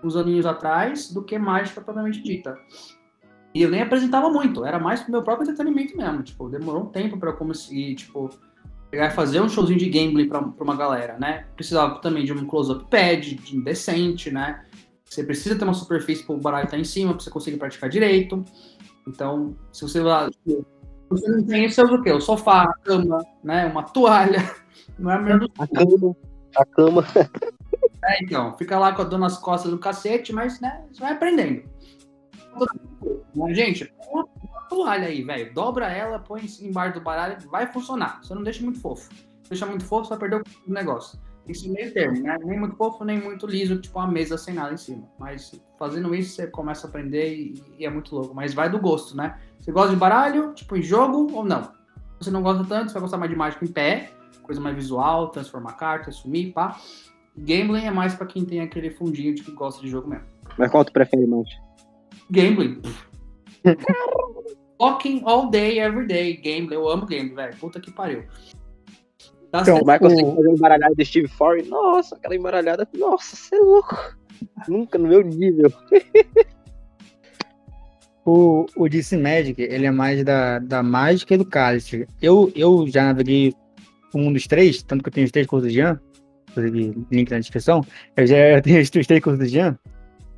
uns 0.04 0.16
aninhos 0.16 0.46
atrás, 0.46 1.10
do 1.12 1.24
que 1.24 1.38
mágica 1.38 1.80
propriamente 1.80 2.22
dita. 2.22 2.58
E 3.58 3.62
eu 3.62 3.70
nem 3.70 3.82
apresentava 3.82 4.30
muito, 4.30 4.64
era 4.64 4.78
mais 4.78 5.00
pro 5.00 5.10
meu 5.10 5.20
próprio 5.20 5.42
entretenimento 5.42 5.96
mesmo. 5.96 6.22
Tipo, 6.22 6.48
demorou 6.48 6.84
um 6.84 6.86
tempo 6.86 7.18
para 7.18 7.30
eu 7.30 7.36
conseguir, 7.36 7.96
tipo, 7.96 8.30
pegar 8.88 9.08
e 9.08 9.10
fazer 9.10 9.40
um 9.40 9.48
showzinho 9.48 9.80
de 9.80 9.88
gameplay 9.88 10.28
pra, 10.28 10.40
pra 10.40 10.62
uma 10.62 10.76
galera, 10.76 11.18
né? 11.18 11.44
Precisava 11.56 12.00
também 12.00 12.24
de 12.24 12.32
um 12.32 12.46
close-up 12.46 12.88
pad, 12.88 13.34
de 13.34 13.60
decente, 13.60 14.30
né? 14.30 14.64
Você 15.04 15.24
precisa 15.24 15.56
ter 15.56 15.64
uma 15.64 15.74
superfície 15.74 16.24
pro 16.24 16.36
baralho 16.36 16.66
estar 16.66 16.76
tá 16.76 16.80
em 16.80 16.84
cima 16.84 17.12
pra 17.14 17.20
você 17.20 17.30
conseguir 17.30 17.56
praticar 17.56 17.90
direito. 17.90 18.44
Então, 19.08 19.56
se 19.72 19.82
você 19.82 20.00
lá. 20.02 20.30
Você 21.10 21.28
não 21.28 21.44
tem 21.44 21.64
isso, 21.64 21.74
você 21.74 21.82
usa 21.82 21.94
o 21.94 22.02
quê? 22.04 22.12
O 22.12 22.20
sofá, 22.20 22.62
a 22.62 22.74
cama, 22.84 23.18
né? 23.42 23.66
Uma 23.66 23.82
toalha. 23.82 24.38
Não 24.96 25.10
é 25.10 25.14
a 25.14 25.18
mesma. 25.18 25.48
A 25.58 25.66
cama. 25.66 26.16
A 26.56 26.64
cama. 26.64 27.04
É, 28.04 28.22
então, 28.22 28.56
fica 28.56 28.78
lá 28.78 28.92
com 28.92 29.02
a 29.02 29.04
dor 29.04 29.18
nas 29.18 29.36
costas 29.36 29.70
do 29.70 29.78
cacete, 29.78 30.32
mas 30.32 30.60
né, 30.60 30.84
você 30.92 31.00
vai 31.00 31.12
aprendendo. 31.12 31.62
Gente, 33.54 33.92
uma, 34.10 34.26
toalha 34.68 35.08
aí, 35.08 35.22
velho. 35.22 35.52
Dobra 35.52 35.90
ela, 35.90 36.18
põe 36.18 36.42
embaixo 36.60 36.94
do 36.94 37.00
baralho, 37.00 37.36
vai 37.48 37.66
funcionar. 37.66 38.20
Você 38.22 38.34
não 38.34 38.42
deixa 38.42 38.62
muito 38.62 38.80
fofo. 38.80 39.12
Se 39.42 39.50
deixar 39.50 39.66
muito 39.66 39.84
fofo, 39.84 40.04
você 40.04 40.10
vai 40.10 40.18
perder 40.18 40.42
o 40.66 40.72
negócio. 40.72 41.18
Ser 41.54 41.70
meio 41.70 41.92
termo, 41.94 42.22
né? 42.22 42.36
Nem 42.44 42.58
muito 42.58 42.76
fofo, 42.76 43.02
nem 43.04 43.18
muito 43.18 43.46
liso, 43.46 43.80
tipo 43.80 43.98
uma 43.98 44.06
mesa 44.06 44.36
sem 44.36 44.52
nada 44.52 44.74
em 44.74 44.76
cima. 44.76 45.08
Mas 45.18 45.58
fazendo 45.78 46.14
isso, 46.14 46.34
você 46.34 46.46
começa 46.46 46.86
a 46.86 46.90
aprender 46.90 47.54
e, 47.78 47.84
é 47.84 47.88
muito 47.88 48.14
louco. 48.14 48.34
Mas 48.34 48.52
vai 48.52 48.68
do 48.68 48.78
gosto, 48.78 49.16
né? 49.16 49.38
Você 49.58 49.72
gosta 49.72 49.90
de 49.90 49.96
baralho, 49.96 50.52
tipo 50.52 50.76
em 50.76 50.82
jogo 50.82 51.32
ou 51.32 51.42
não? 51.42 51.72
Você 52.20 52.30
não 52.30 52.42
gosta 52.42 52.64
tanto, 52.64 52.88
você 52.88 52.94
vai 52.94 53.02
gostar 53.02 53.16
mais 53.16 53.30
de 53.30 53.36
mágica 53.36 53.64
em 53.64 53.68
pé, 53.68 54.10
coisa 54.42 54.60
mais 54.60 54.76
visual, 54.76 55.28
transformar 55.28 55.72
cartas, 55.72 56.16
sumir, 56.16 56.52
pá. 56.52 56.78
Gambling 57.34 57.86
é 57.86 57.90
mais 57.90 58.14
para 58.14 58.26
quem 58.26 58.44
tem 58.44 58.60
aquele 58.60 58.90
fundinho 58.90 59.34
de 59.34 59.42
que 59.42 59.52
gosta 59.52 59.80
de 59.80 59.88
jogo 59.88 60.08
mesmo. 60.08 60.26
Mas 60.58 60.70
qual 60.70 60.84
tu 60.84 60.92
prefere 60.92 61.26
mais? 61.26 61.48
Gambling. 62.30 62.82
Fucking 64.80 65.22
all 65.24 65.50
day, 65.50 65.80
every 65.80 66.06
day. 66.06 66.36
Game, 66.36 66.72
eu 66.72 66.88
amo 66.88 67.06
game, 67.06 67.34
velho. 67.34 67.56
Puta 67.56 67.80
que 67.80 67.90
pariu. 67.90 68.24
Dá 69.50 69.62
então, 69.62 69.78
o 69.78 69.86
Michael 69.86 70.14
tem 70.14 70.24
que 70.24 70.36
fazer 70.36 70.50
embaralhado 70.50 70.94
de 70.94 71.04
Steve 71.04 71.28
Foreign. 71.28 71.68
Nossa, 71.68 72.16
aquela 72.16 72.36
embaralhada. 72.36 72.88
Nossa, 72.94 73.34
você 73.34 73.56
é 73.56 73.58
louco. 73.58 74.16
Nunca 74.68 74.98
no 74.98 75.08
meu 75.08 75.22
nível. 75.22 75.72
o, 78.24 78.66
o 78.76 78.88
DC 78.88 79.16
Magic, 79.16 79.60
ele 79.60 79.86
é 79.86 79.90
mais 79.90 80.22
da, 80.22 80.58
da 80.58 80.82
mágica 80.82 81.34
e 81.34 81.38
do 81.38 81.44
cálice. 81.44 82.06
Eu, 82.20 82.52
eu 82.54 82.86
já 82.86 83.04
naveguei 83.04 83.54
um 84.14 84.32
dos 84.32 84.46
três, 84.46 84.82
tanto 84.82 85.02
que 85.02 85.08
eu 85.08 85.12
tenho 85.12 85.24
os 85.24 85.32
três 85.32 85.46
cursos 85.46 85.70
de 85.70 85.78
Jean, 85.78 86.00
inclusive 86.50 87.06
link 87.10 87.30
na 87.30 87.38
descrição, 87.38 87.84
eu 88.16 88.26
já 88.26 88.60
tenho 88.62 88.80
os 88.80 88.90
três 88.90 89.22
cursos 89.22 89.44
de 89.44 89.48
Jean, 89.48 89.78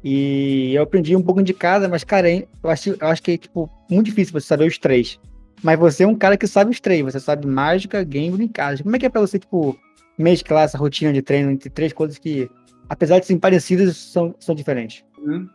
e 0.03 0.75
eu 0.75 0.83
aprendi 0.83 1.15
um 1.15 1.23
pouco 1.23 1.43
de 1.43 1.53
cada, 1.53 1.89
mas, 1.89 2.05
cara, 2.05 2.31
eu 2.31 2.47
acho, 2.65 2.91
eu 2.91 3.07
acho 3.07 3.23
que 3.23 3.33
é, 3.33 3.39
tipo, 3.39 3.69
muito 3.91 4.07
difícil 4.07 4.33
você 4.33 4.47
saber 4.47 4.67
os 4.67 4.79
três. 4.79 5.21
Mas 5.63 5.79
você 5.79 6.05
é 6.05 6.07
um 6.07 6.15
cara 6.15 6.37
que 6.37 6.47
sabe 6.47 6.71
os 6.71 6.81
três, 6.81 7.05
você 7.05 7.21
sabe 7.21 7.47
mágica, 7.47 8.03
game 8.03 8.43
e 8.45 8.49
casa. 8.49 8.83
Como 8.83 8.97
é 8.97 8.99
que 8.99 9.07
é 9.07 9.11
pra 9.11 9.21
você, 9.21 9.39
tipo, 9.39 9.79
mesclar 10.17 10.65
essa 10.65 10.79
rotina 10.79 11.13
de 11.13 11.21
treino 11.21 11.51
entre 11.51 11.69
três 11.69 11.93
coisas 11.93 12.19
que, 12.19 12.51
apesar 12.89 13.19
de 13.19 13.27
serem 13.27 13.39
parecidas, 13.41 13.97
são, 13.97 14.35
são 14.39 14.55
diferentes? 14.55 15.05
Uhum. 15.19 15.49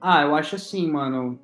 Ah, 0.00 0.22
eu 0.22 0.34
acho 0.34 0.56
assim, 0.56 0.90
mano. 0.90 1.38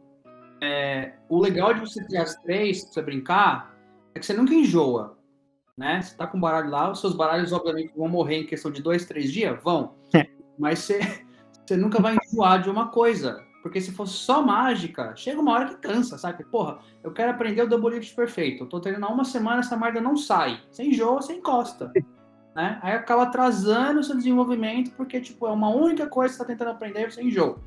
É, 0.60 1.12
o 1.28 1.38
legal 1.38 1.74
de 1.74 1.80
você 1.80 2.04
ter 2.06 2.16
as 2.16 2.34
três 2.36 2.82
pra 2.82 2.92
você 2.94 3.02
brincar 3.02 3.74
é 4.14 4.18
que 4.18 4.26
você 4.26 4.32
nunca 4.32 4.54
enjoa. 4.54 5.16
Né? 5.76 6.02
Você 6.02 6.16
tá 6.16 6.26
com 6.26 6.40
baralho 6.40 6.70
lá, 6.70 6.90
os 6.90 7.00
seus 7.00 7.14
baralhos, 7.14 7.52
obviamente, 7.52 7.92
vão 7.96 8.08
morrer 8.08 8.38
em 8.38 8.46
questão 8.46 8.70
de 8.70 8.82
dois, 8.82 9.04
três 9.04 9.30
dias? 9.30 9.62
Vão. 9.62 9.94
Mas 10.58 10.80
você, 10.80 10.98
você 11.68 11.76
nunca 11.76 12.00
vai 12.00 12.16
enjoar 12.16 12.62
de 12.62 12.70
uma 12.70 12.88
coisa. 12.88 13.44
Porque 13.62 13.80
se 13.80 13.92
fosse 13.92 14.14
só 14.14 14.40
mágica, 14.40 15.14
chega 15.14 15.40
uma 15.40 15.52
hora 15.52 15.66
que 15.66 15.76
cansa, 15.76 16.16
sabe? 16.16 16.44
Porra, 16.44 16.78
eu 17.02 17.12
quero 17.12 17.30
aprender 17.30 17.62
o 17.62 17.68
Double 17.68 17.94
Lift 17.94 18.14
perfeito. 18.14 18.64
Eu 18.64 18.68
tô 18.68 18.80
treinando 18.80 19.06
há 19.06 19.10
uma 19.14 19.24
semana, 19.24 19.60
essa 19.60 19.76
merda 19.76 20.00
não 20.00 20.16
sai. 20.16 20.60
Você 20.70 20.84
enjoa, 20.84 21.20
você 21.20 21.34
encosta. 21.34 21.92
Né? 22.54 22.78
Aí 22.82 22.92
acaba 22.94 23.24
atrasando 23.24 24.00
o 24.00 24.02
seu 24.04 24.16
desenvolvimento, 24.16 24.92
porque, 24.92 25.20
tipo, 25.20 25.46
é 25.46 25.50
uma 25.50 25.68
única 25.68 26.06
coisa 26.06 26.32
que 26.32 26.38
você 26.38 26.44
tá 26.44 26.48
tentando 26.48 26.70
aprender 26.70 27.06
e 27.06 27.10
você 27.10 27.22
enjoa. 27.22 27.60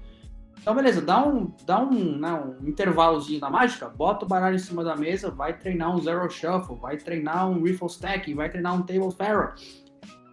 Então, 0.59 0.75
beleza, 0.75 1.01
dá 1.01 1.25
um, 1.25 1.51
dá 1.65 1.79
um, 1.79 2.17
né, 2.17 2.33
um 2.33 2.67
intervalozinho 2.67 3.39
na 3.39 3.49
mágica, 3.49 3.89
bota 3.89 4.25
o 4.25 4.27
baralho 4.27 4.55
em 4.55 4.59
cima 4.59 4.83
da 4.83 4.95
mesa, 4.95 5.31
vai 5.31 5.57
treinar 5.57 5.95
um 5.95 5.99
Zero 5.99 6.29
Shuffle, 6.29 6.77
vai 6.77 6.97
treinar 6.97 7.49
um 7.49 7.63
Riffle 7.63 7.87
Stack, 7.87 8.33
vai 8.33 8.49
treinar 8.49 8.75
um 8.75 8.83
Table 8.83 9.11
Pharaoh. 9.11 9.53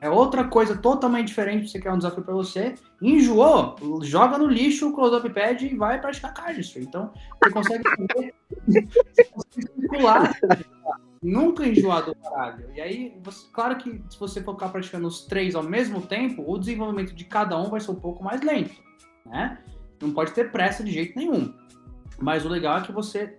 É 0.00 0.09
outra 0.09 0.45
coisa 0.45 0.76
totalmente 0.76 1.28
diferente, 1.28 1.69
você 1.69 1.81
quer 1.81 1.93
um 1.93 1.99
desafio 1.99 2.23
para 2.23 2.35
você. 2.35 2.75
Enjoou, 3.02 3.76
joga 4.02 4.38
no 4.38 4.47
lixo 4.47 4.88
o 4.88 4.93
close-up 4.93 5.28
pad 5.31 5.67
e 5.67 5.76
vai 5.76 6.00
praticar 6.00 6.33
cardistry. 6.33 6.85
Então, 6.85 7.12
você 7.43 7.50
consegue 7.50 7.85
circular, 9.50 10.38
nunca 11.21 11.67
enjoar 11.67 12.05
do 12.05 12.14
baralho. 12.14 12.67
E 12.76 12.81
aí, 12.81 13.21
você, 13.25 13.47
claro 13.52 13.76
que 13.76 14.00
se 14.09 14.19
você 14.21 14.40
focar 14.40 14.71
praticando 14.71 15.09
os 15.09 15.26
três 15.26 15.57
ao 15.57 15.64
mesmo 15.64 16.00
tempo, 16.00 16.45
o 16.47 16.59
desenvolvimento 16.59 17.12
de 17.12 17.25
cada 17.25 17.61
um 17.61 17.69
vai 17.69 17.81
ser 17.81 17.90
um 17.90 17.97
pouco 17.97 18.23
mais 18.23 18.40
lento, 18.40 18.81
né? 19.26 19.59
Não 20.00 20.12
pode 20.12 20.31
ter 20.31 20.52
pressa 20.52 20.85
de 20.85 20.93
jeito 20.93 21.19
nenhum. 21.19 21.52
Mas 22.21 22.45
o 22.45 22.49
legal 22.49 22.78
é 22.78 22.83
que 22.83 22.93
você 22.93 23.37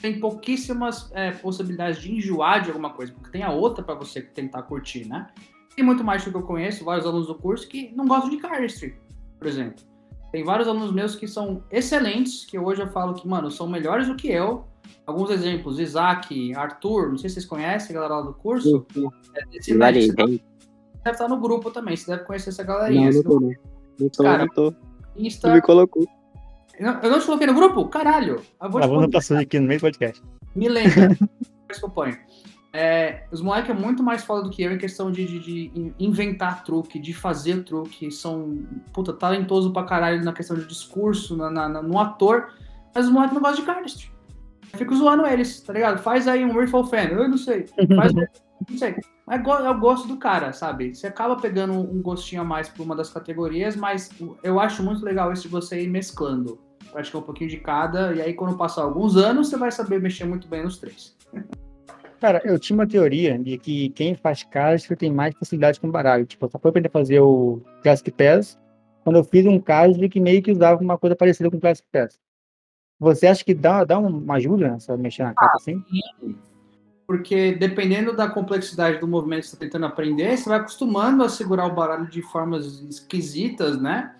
tem 0.00 0.18
pouquíssimas 0.18 1.10
é, 1.12 1.30
possibilidades 1.30 2.02
de 2.02 2.12
enjoar 2.12 2.62
de 2.62 2.70
alguma 2.70 2.90
coisa, 2.90 3.12
porque 3.12 3.30
tem 3.30 3.44
a 3.44 3.50
outra 3.50 3.84
para 3.84 3.94
você 3.94 4.20
tentar 4.20 4.62
curtir, 4.62 5.06
né? 5.06 5.28
Tem 5.76 5.84
muito 5.84 6.02
mais 6.02 6.24
do 6.24 6.30
que 6.30 6.36
eu 6.36 6.42
conheço, 6.42 6.84
vários 6.84 7.06
alunos 7.06 7.26
do 7.26 7.34
curso 7.34 7.68
que 7.68 7.92
não 7.94 8.06
gostam 8.06 8.30
de 8.30 8.38
cardistry, 8.38 8.98
por 9.38 9.46
exemplo. 9.46 9.84
Tem 10.32 10.42
vários 10.42 10.66
alunos 10.66 10.90
meus 10.90 11.14
que 11.14 11.28
são 11.28 11.62
excelentes, 11.70 12.46
que 12.46 12.58
hoje 12.58 12.82
eu 12.82 12.88
falo 12.88 13.14
que, 13.14 13.28
mano, 13.28 13.50
são 13.50 13.68
melhores 13.68 14.08
do 14.08 14.16
que 14.16 14.28
eu. 14.28 14.64
Alguns 15.06 15.30
exemplos, 15.30 15.78
Isaac, 15.78 16.54
Arthur, 16.54 17.10
não 17.10 17.18
sei 17.18 17.28
se 17.28 17.34
vocês 17.34 17.46
conhecem 17.46 17.94
a 17.94 18.00
galera 18.00 18.16
lá 18.16 18.22
do 18.22 18.34
curso. 18.34 18.86
Sim, 18.90 19.02
sim. 19.02 19.08
É, 19.34 19.56
esse 19.56 19.78
deve, 19.78 20.12
deve 20.12 20.40
estar 21.04 21.28
no 21.28 21.38
grupo 21.38 21.70
também, 21.70 21.94
você 21.96 22.10
deve 22.10 22.24
conhecer 22.24 22.48
essa 22.48 22.64
galerinha. 22.64 23.10
Não, 23.10 23.16
não 23.16 23.22
tô, 23.22 23.40
não. 23.40 23.52
Não 24.00 24.08
tô, 24.08 24.22
Cara, 24.22 24.38
não 24.38 24.48
tô. 24.48 24.74
Insta... 25.16 25.48
Tu 25.48 25.54
me 25.54 25.60
colocou. 25.60 26.06
Eu 26.78 27.10
não 27.10 27.20
te 27.20 27.26
coloquei 27.26 27.46
no 27.46 27.54
grupo? 27.54 27.86
Caralho. 27.88 28.42
Eu 28.62 28.70
vou 28.70 28.82
a 28.82 28.86
Wanda 28.86 29.10
passou 29.10 29.36
aqui 29.36 29.58
no 29.58 29.66
meio 29.66 29.80
do 29.80 29.82
podcast. 29.82 30.22
Me 30.54 30.68
lembra. 30.68 31.16
que 31.16 31.84
eu 31.84 31.90
ponho. 31.90 32.16
É, 32.76 33.24
os 33.32 33.40
moleques 33.40 33.70
é 33.70 33.74
muito 33.74 34.02
mais 34.02 34.22
foda 34.22 34.42
do 34.42 34.50
que 34.50 34.62
eu 34.62 34.70
em 34.70 34.76
questão 34.76 35.10
de, 35.10 35.24
de, 35.24 35.40
de, 35.40 35.94
inventar 35.98 36.62
truque, 36.62 36.98
de 36.98 37.14
fazer 37.14 37.64
truque. 37.64 38.10
São, 38.10 38.66
puta, 38.92 39.14
talentoso 39.14 39.72
pra 39.72 39.84
caralho 39.84 40.22
na 40.22 40.32
questão 40.32 40.54
de 40.54 40.66
discurso, 40.66 41.36
na, 41.36 41.50
na, 41.50 41.82
no 41.82 41.98
ator. 41.98 42.52
Mas 42.94 43.06
os 43.06 43.12
moleques 43.12 43.34
não 43.34 43.40
gostam 43.40 43.60
de 43.60 43.66
cardistry. 43.66 44.10
Eu 44.72 44.78
fico 44.78 44.94
zoando 44.94 45.26
eles, 45.26 45.58
tá 45.62 45.72
ligado? 45.72 45.98
Faz 46.02 46.28
aí 46.28 46.44
um 46.44 46.52
Riffle 46.58 46.86
Fan, 46.86 47.08
eu 47.12 47.28
não 47.28 47.38
sei. 47.38 47.66
Faz 47.96 48.12
não 48.12 48.78
sei. 48.78 48.94
Mas 49.26 49.42
eu 49.46 49.78
gosto 49.78 50.06
do 50.06 50.18
cara, 50.18 50.52
sabe? 50.52 50.94
Você 50.94 51.06
acaba 51.06 51.36
pegando 51.36 51.72
um 51.72 52.02
gostinho 52.02 52.42
a 52.42 52.44
mais 52.44 52.68
por 52.68 52.82
uma 52.82 52.94
das 52.94 53.10
categorias, 53.10 53.74
mas 53.74 54.10
eu 54.42 54.60
acho 54.60 54.82
muito 54.82 55.02
legal 55.02 55.32
esse 55.32 55.42
de 55.42 55.48
você 55.48 55.82
ir 55.82 55.88
mesclando. 55.88 56.58
Praticar 56.92 57.22
um 57.22 57.24
pouquinho 57.24 57.48
de 57.48 57.56
cada, 57.56 58.14
e 58.14 58.20
aí 58.20 58.34
quando 58.34 58.56
passar 58.56 58.82
alguns 58.82 59.16
anos, 59.16 59.48
você 59.48 59.56
vai 59.56 59.70
saber 59.72 60.00
mexer 60.00 60.24
muito 60.24 60.46
bem 60.46 60.62
nos 60.62 60.78
três. 60.78 61.16
Cara, 62.20 62.40
eu 62.44 62.58
tinha 62.58 62.76
uma 62.76 62.86
teoria 62.86 63.38
de 63.38 63.58
que 63.58 63.90
quem 63.90 64.14
faz 64.14 64.42
castro 64.42 64.96
tem 64.96 65.12
mais 65.12 65.34
facilidade 65.34 65.80
com 65.80 65.90
baralho. 65.90 66.24
Tipo, 66.24 66.48
só 66.48 66.58
foi 66.58 66.70
aprender 66.70 66.88
a 66.88 66.90
fazer 66.90 67.20
o 67.20 67.60
Classic 67.82 68.10
Pass 68.10 68.58
quando 69.04 69.16
eu 69.16 69.24
fiz 69.24 69.46
um 69.46 69.60
caso 69.60 70.08
que 70.08 70.18
meio 70.18 70.42
que 70.42 70.50
usava 70.50 70.82
uma 70.82 70.98
coisa 70.98 71.14
parecida 71.14 71.50
com 71.50 71.58
o 71.58 71.60
Classic 71.60 71.86
Pass. 71.92 72.18
Você 72.98 73.26
acha 73.26 73.44
que 73.44 73.54
dá, 73.54 73.84
dá 73.84 73.98
uma 73.98 74.36
ajuda 74.36 74.70
nessa 74.70 74.96
mexer 74.96 75.22
na 75.22 75.34
carta 75.34 75.52
ah, 75.52 75.56
assim? 75.60 75.84
Sim. 75.88 76.36
Porque 77.06 77.54
dependendo 77.54 78.16
da 78.16 78.28
complexidade 78.28 78.98
do 78.98 79.06
movimento 79.06 79.42
que 79.42 79.46
você 79.48 79.54
está 79.54 79.64
tentando 79.64 79.86
aprender, 79.86 80.36
você 80.36 80.48
vai 80.48 80.58
acostumando 80.58 81.22
a 81.22 81.28
segurar 81.28 81.66
o 81.66 81.74
baralho 81.74 82.08
de 82.08 82.20
formas 82.20 82.80
esquisitas, 82.80 83.80
né? 83.80 84.12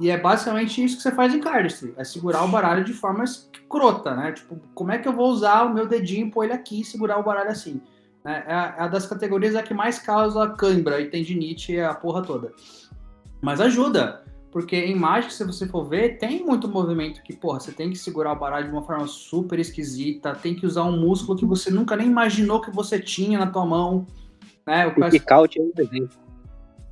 E 0.00 0.10
é 0.10 0.16
basicamente 0.16 0.82
isso 0.82 0.96
que 0.96 1.02
você 1.02 1.10
faz 1.10 1.34
em 1.34 1.40
cardistry, 1.40 1.92
é 1.96 2.04
segurar 2.04 2.44
o 2.44 2.48
baralho 2.48 2.84
de 2.84 2.92
forma 2.92 3.24
escrota, 3.24 4.14
né? 4.14 4.32
Tipo, 4.32 4.56
como 4.72 4.92
é 4.92 4.98
que 4.98 5.08
eu 5.08 5.12
vou 5.12 5.28
usar 5.28 5.64
o 5.64 5.74
meu 5.74 5.88
dedinho, 5.88 6.30
pôr 6.30 6.44
ele 6.44 6.52
aqui 6.52 6.80
e 6.80 6.84
segurar 6.84 7.18
o 7.18 7.22
baralho 7.24 7.50
assim? 7.50 7.80
É, 8.24 8.30
é 8.30 8.54
a, 8.54 8.74
é 8.78 8.82
a 8.82 8.88
das 8.88 9.06
categorias 9.06 9.56
a 9.56 9.62
que 9.62 9.74
mais 9.74 9.98
causa 9.98 10.48
cãibra 10.50 11.00
e 11.00 11.10
tendinite 11.10 11.72
e 11.72 11.80
a 11.80 11.94
porra 11.94 12.22
toda. 12.22 12.52
Mas 13.40 13.60
ajuda, 13.60 14.22
porque 14.52 14.76
em 14.76 14.94
Magic, 14.94 15.32
se 15.32 15.44
você 15.44 15.66
for 15.66 15.84
ver, 15.88 16.18
tem 16.18 16.44
muito 16.44 16.68
movimento 16.68 17.22
que, 17.22 17.34
porra, 17.34 17.58
você 17.58 17.72
tem 17.72 17.90
que 17.90 17.96
segurar 17.96 18.32
o 18.32 18.38
baralho 18.38 18.66
de 18.66 18.72
uma 18.72 18.82
forma 18.82 19.06
super 19.06 19.58
esquisita, 19.58 20.34
tem 20.34 20.54
que 20.54 20.64
usar 20.64 20.84
um 20.84 20.96
músculo 20.96 21.36
que 21.36 21.44
você 21.44 21.70
nunca 21.70 21.96
nem 21.96 22.06
imaginou 22.06 22.60
que 22.60 22.70
você 22.70 23.00
tinha 23.00 23.38
na 23.38 23.46
tua 23.48 23.66
mão, 23.66 24.06
né? 24.64 24.86
O 24.86 24.94
Picaute 24.94 25.60
é 25.60 25.62
um 25.62 25.72
exemplo. 25.76 26.27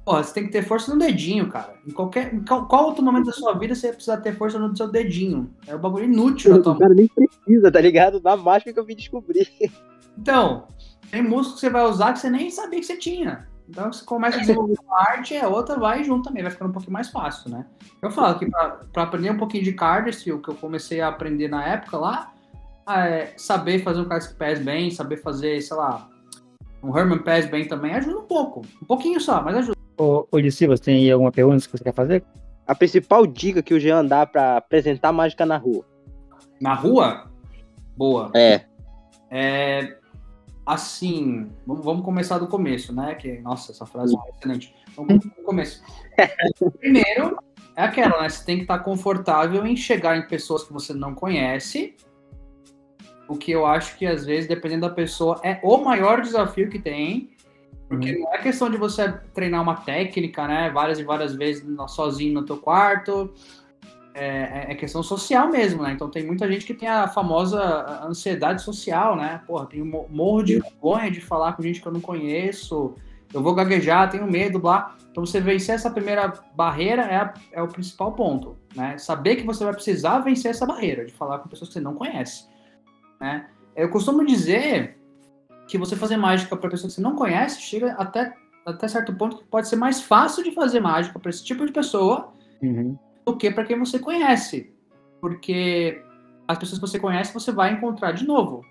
Porra, 0.07 0.23
você 0.23 0.35
tem 0.35 0.47
que 0.47 0.53
ter 0.53 0.63
força 0.63 0.95
no 0.95 1.01
dedinho, 1.01 1.49
cara. 1.49 1.75
Em 1.85 1.91
qualquer. 1.91 2.33
Em 2.33 2.45
qual, 2.45 2.69
qual, 2.69 2.85
outro 2.85 3.05
momento 3.05 3.27
da 3.27 3.33
sua 3.33 3.59
vida 3.59 3.75
você 3.75 3.93
precisa 3.93 4.17
ter 4.17 4.37
força 4.37 4.57
no 4.57 4.75
seu 4.77 4.87
dedinho? 4.87 5.53
É 5.67 5.75
um 5.75 5.81
bagulho 5.81 6.05
inútil 6.05 6.55
na 6.55 6.63
tua 6.63 6.75
O 6.75 6.79
cara 6.79 6.95
nem 6.95 7.09
precisa, 7.09 7.73
tá 7.73 7.81
ligado? 7.81 8.21
Da 8.21 8.37
mágica 8.37 8.73
que 8.73 8.79
eu 8.79 8.85
vim 8.85 8.95
descobrir. 8.95 9.51
Então, 10.17 10.69
tem 11.11 11.23
músculo 11.23 11.57
que 11.57 11.61
você 11.61 11.69
vai 11.69 11.83
usar 11.85 12.13
que 12.13 12.21
você 12.21 12.31
nem 12.31 12.51
sabia 12.51 12.79
que 12.79 12.87
você 12.87 12.97
tinha. 12.97 13.49
Então, 13.69 13.93
você 13.93 14.05
começa 14.05 14.37
a 14.39 14.41
desenvolver 14.41 14.77
uma 14.83 15.01
arte, 15.11 15.37
a 15.37 15.49
outra 15.49 15.77
vai 15.77 16.05
junto 16.05 16.29
também, 16.29 16.43
vai 16.43 16.53
ficando 16.53 16.71
um 16.71 16.73
pouquinho 16.73 16.93
mais 16.93 17.11
fácil, 17.11 17.51
né? 17.51 17.67
Eu 18.01 18.11
falo 18.13 18.39
que 18.39 18.49
para 18.49 19.03
aprender 19.03 19.31
um 19.33 19.37
pouquinho 19.37 19.65
de 19.65 19.73
cardistry, 19.73 20.33
o 20.33 20.41
que 20.41 20.49
eu 20.49 20.55
comecei 20.55 21.01
a 21.01 21.09
aprender 21.09 21.49
na 21.49 21.63
época 21.67 21.99
lá, 21.99 22.33
é 22.89 23.35
saber 23.37 23.83
fazer 23.83 24.01
um 24.01 24.05
card 24.05 24.33
pass 24.35 24.61
bem, 24.61 24.91
saber 24.91 25.17
fazer, 25.17 25.61
sei 25.61 25.77
lá, 25.77 26.09
um 26.83 26.97
Herman 26.97 27.19
Pass 27.19 27.47
bem 27.47 27.67
também, 27.67 27.95
ajuda 27.95 28.19
um 28.21 28.27
pouco. 28.27 28.63
Um 28.81 28.87
pouquinho 28.87 29.21
só, 29.21 29.43
mas 29.43 29.57
ajuda. 29.57 29.76
Ô, 29.99 30.27
ô 30.31 30.39
Lissi, 30.39 30.67
você 30.67 30.83
tem 30.83 31.11
alguma 31.11 31.33
pergunta 31.33 31.65
que 31.65 31.71
você 31.71 31.85
quer 31.85 31.95
fazer? 31.95 32.25
A 32.67 32.75
principal 32.75 33.27
dica 33.27 33.63
que 33.63 33.73
o 33.73 33.81
Jean 33.81 34.05
dá 34.05 34.27
para 34.27 34.57
apresentar 34.59 35.13
mágica 35.13 35.47
na 35.47 35.57
rua. 35.57 35.87
Na 36.61 36.75
rua? 36.75 37.31
Boa. 37.97 38.31
É. 38.35 38.65
É. 39.31 39.99
Assim, 40.67 41.51
vamos, 41.65 41.85
vamos 41.85 42.05
começar 42.05 42.39
do 42.39 42.49
começo, 42.49 42.93
né? 42.93 43.15
Que, 43.15 43.39
nossa, 43.41 43.71
essa 43.71 43.87
frase 43.87 44.17
é 44.17 44.31
excelente. 44.31 44.75
Vamos 44.97 45.21
do 45.21 45.31
começo. 45.45 45.83
Primeiro, 46.81 47.39
é 47.77 47.85
aquela, 47.85 48.21
né? 48.21 48.29
Você 48.29 48.45
tem 48.45 48.57
que 48.57 48.63
estar 48.63 48.81
confortável 48.81 49.65
em 49.65 49.77
chegar 49.77 50.17
em 50.17 50.27
pessoas 50.27 50.65
que 50.65 50.73
você 50.73 50.93
não 50.93 51.15
conhece. 51.15 51.95
O 53.29 53.37
que 53.37 53.53
eu 53.53 53.65
acho 53.65 53.97
que, 53.97 54.07
às 54.07 54.27
vezes, 54.27 54.49
dependendo 54.49 54.89
da 54.89 54.95
pessoa, 54.95 55.41
é 55.45 55.61
o 55.63 55.79
maior 55.79 56.21
desafio 56.21 56.69
que 56.69 56.81
tem 56.81 57.36
porque 57.89 58.13
uhum. 58.13 58.21
não 58.21 58.35
é 58.35 58.39
questão 58.39 58.69
de 58.69 58.77
você 58.77 59.13
treinar 59.33 59.63
uma 59.63 59.77
técnica, 59.77 60.47
né? 60.47 60.71
Várias 60.71 60.99
e 60.99 61.05
várias 61.05 61.35
vezes 61.35 61.65
sozinho 61.89 62.35
no 62.35 62.45
teu 62.45 62.57
quarto. 62.57 63.33
É, 64.13 64.27
é, 64.27 64.67
é 64.71 64.75
questão 64.75 65.03
social 65.03 65.49
mesmo, 65.49 65.83
né? 65.83 65.93
Então 65.93 66.11
tem 66.11 66.25
muita 66.25 66.51
gente 66.51 66.65
que 66.65 66.75
tem 66.75 66.89
a 66.89 67.07
famosa 67.07 68.03
ansiedade 68.05 68.63
social, 68.63 69.15
né? 69.15 69.43
Porra, 69.47 69.67
tenho 69.67 69.85
morro 69.85 70.43
de 70.43 70.59
vergonha 70.59 71.11
de 71.11 71.21
falar 71.21 71.53
com 71.53 71.63
gente 71.63 71.81
que 71.81 71.87
eu 71.87 71.93
não 71.93 72.01
conheço. 72.01 72.95
Eu 73.33 73.43
vou 73.43 73.55
gaguejar, 73.55 74.11
tenho 74.11 74.27
medo, 74.27 74.59
blá. 74.59 74.97
Então 75.11 75.25
você 75.25 75.41
vencer 75.41 75.75
essa 75.75 75.91
primeira 75.91 76.33
barreira 76.55 77.03
é, 77.03 77.17
a, 77.17 77.35
é 77.53 77.63
o 77.63 77.69
principal 77.69 78.13
ponto, 78.13 78.57
né? 78.75 78.99
Saber 78.99 79.37
que 79.37 79.45
você 79.45 79.63
vai 79.63 79.75
precisar 79.75 80.19
vencer 80.21 80.51
essa 80.51 80.67
barreira 80.67 81.05
de 81.05 81.13
falar 81.13 81.39
com 81.39 81.49
pessoas 81.49 81.69
que 81.69 81.75
você 81.75 81.81
não 81.81 81.95
conhece. 81.95 82.49
né? 83.21 83.47
Eu 83.77 83.91
costumo 83.91 84.25
dizer 84.25 84.99
que 85.67 85.77
você 85.79 85.97
fazer 85.97 86.17
mágica 86.17 86.57
para 86.57 86.71
pessoa 86.71 86.89
que 86.89 86.95
você 86.95 87.01
não 87.01 87.17
conhece 87.17 87.61
chega 87.61 87.93
até, 87.93 88.35
até 88.65 88.89
certo 88.89 89.15
ponto 89.15 89.39
que 89.39 89.45
pode 89.45 89.69
ser 89.69 89.77
mais 89.77 90.01
fácil 90.01 90.45
de 90.45 90.53
fazer 90.53 90.81
mágica 90.81 91.19
para 91.19 91.31
esse 91.31 91.45
tipo 91.45 91.65
de 91.67 91.73
pessoa 91.73 92.33
Uhum. 92.63 92.97
do 93.27 93.37
que 93.37 93.51
para 93.51 93.65
quem 93.65 93.79
você 93.79 93.99
conhece. 93.99 94.73
Porque 95.21 96.03
as 96.49 96.59
pessoas 96.59 96.79
que 96.81 96.87
você 96.87 96.99
conhece 96.99 97.35
você 97.35 97.53
vai 97.53 97.73
encontrar 97.73 98.13
de 98.13 98.27
novo 98.27 98.65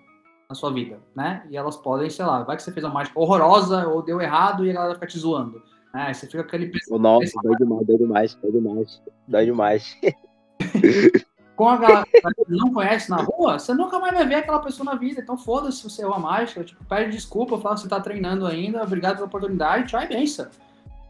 na 0.49 0.55
sua 0.55 0.71
vida, 0.71 0.99
né? 1.15 1.45
E 1.49 1.57
elas 1.57 1.75
podem, 1.75 2.09
sei 2.09 2.25
lá, 2.25 2.43
vai 2.43 2.55
que 2.55 2.63
você 2.63 2.71
fez 2.71 2.83
uma 2.83 2.93
mágica 2.93 3.19
horrorosa 3.19 3.87
ou 3.87 4.01
deu 4.01 4.21
errado 4.21 4.65
e 4.65 4.69
a 4.69 4.73
galera 4.73 4.93
fica 4.95 5.07
te 5.07 5.17
zoando. 5.19 5.61
Né? 5.93 6.05
Aí 6.07 6.13
você 6.13 6.27
fica 6.27 6.43
com 6.43 6.47
aquele 6.47 6.71
nossa, 6.91 7.33
dói 7.43 7.55
demais, 7.57 7.85
dói 7.85 7.97
demais, 7.97 8.35
dói 8.41 8.51
demais. 8.51 9.01
Dói 9.27 9.45
demais. 9.45 9.97
com 11.55 11.69
a 11.69 11.77
galera 11.77 12.05
que 12.05 12.21
não 12.49 12.73
conhece 12.73 13.09
na 13.09 13.17
rua, 13.17 13.57
você 13.57 13.73
nunca 13.73 13.97
mais 13.99 14.13
vai 14.13 14.27
ver 14.27 14.35
aquela 14.35 14.59
pessoa 14.59 14.85
na 14.85 14.95
vida. 14.95 15.21
Então 15.21 15.37
foda-se 15.37 15.77
se 15.77 15.83
você 15.83 16.01
errou 16.01 16.15
a 16.15 16.19
mágica, 16.19 16.63
tipo, 16.63 16.83
pede 16.85 17.11
desculpa, 17.11 17.57
fala 17.57 17.75
que 17.75 17.81
você 17.81 17.87
tá 17.87 17.99
treinando 17.99 18.45
ainda, 18.45 18.83
obrigado 18.83 19.15
pela 19.15 19.27
oportunidade, 19.27 19.87
tchau 19.87 20.01
e 20.01 20.07
benção. 20.07 20.47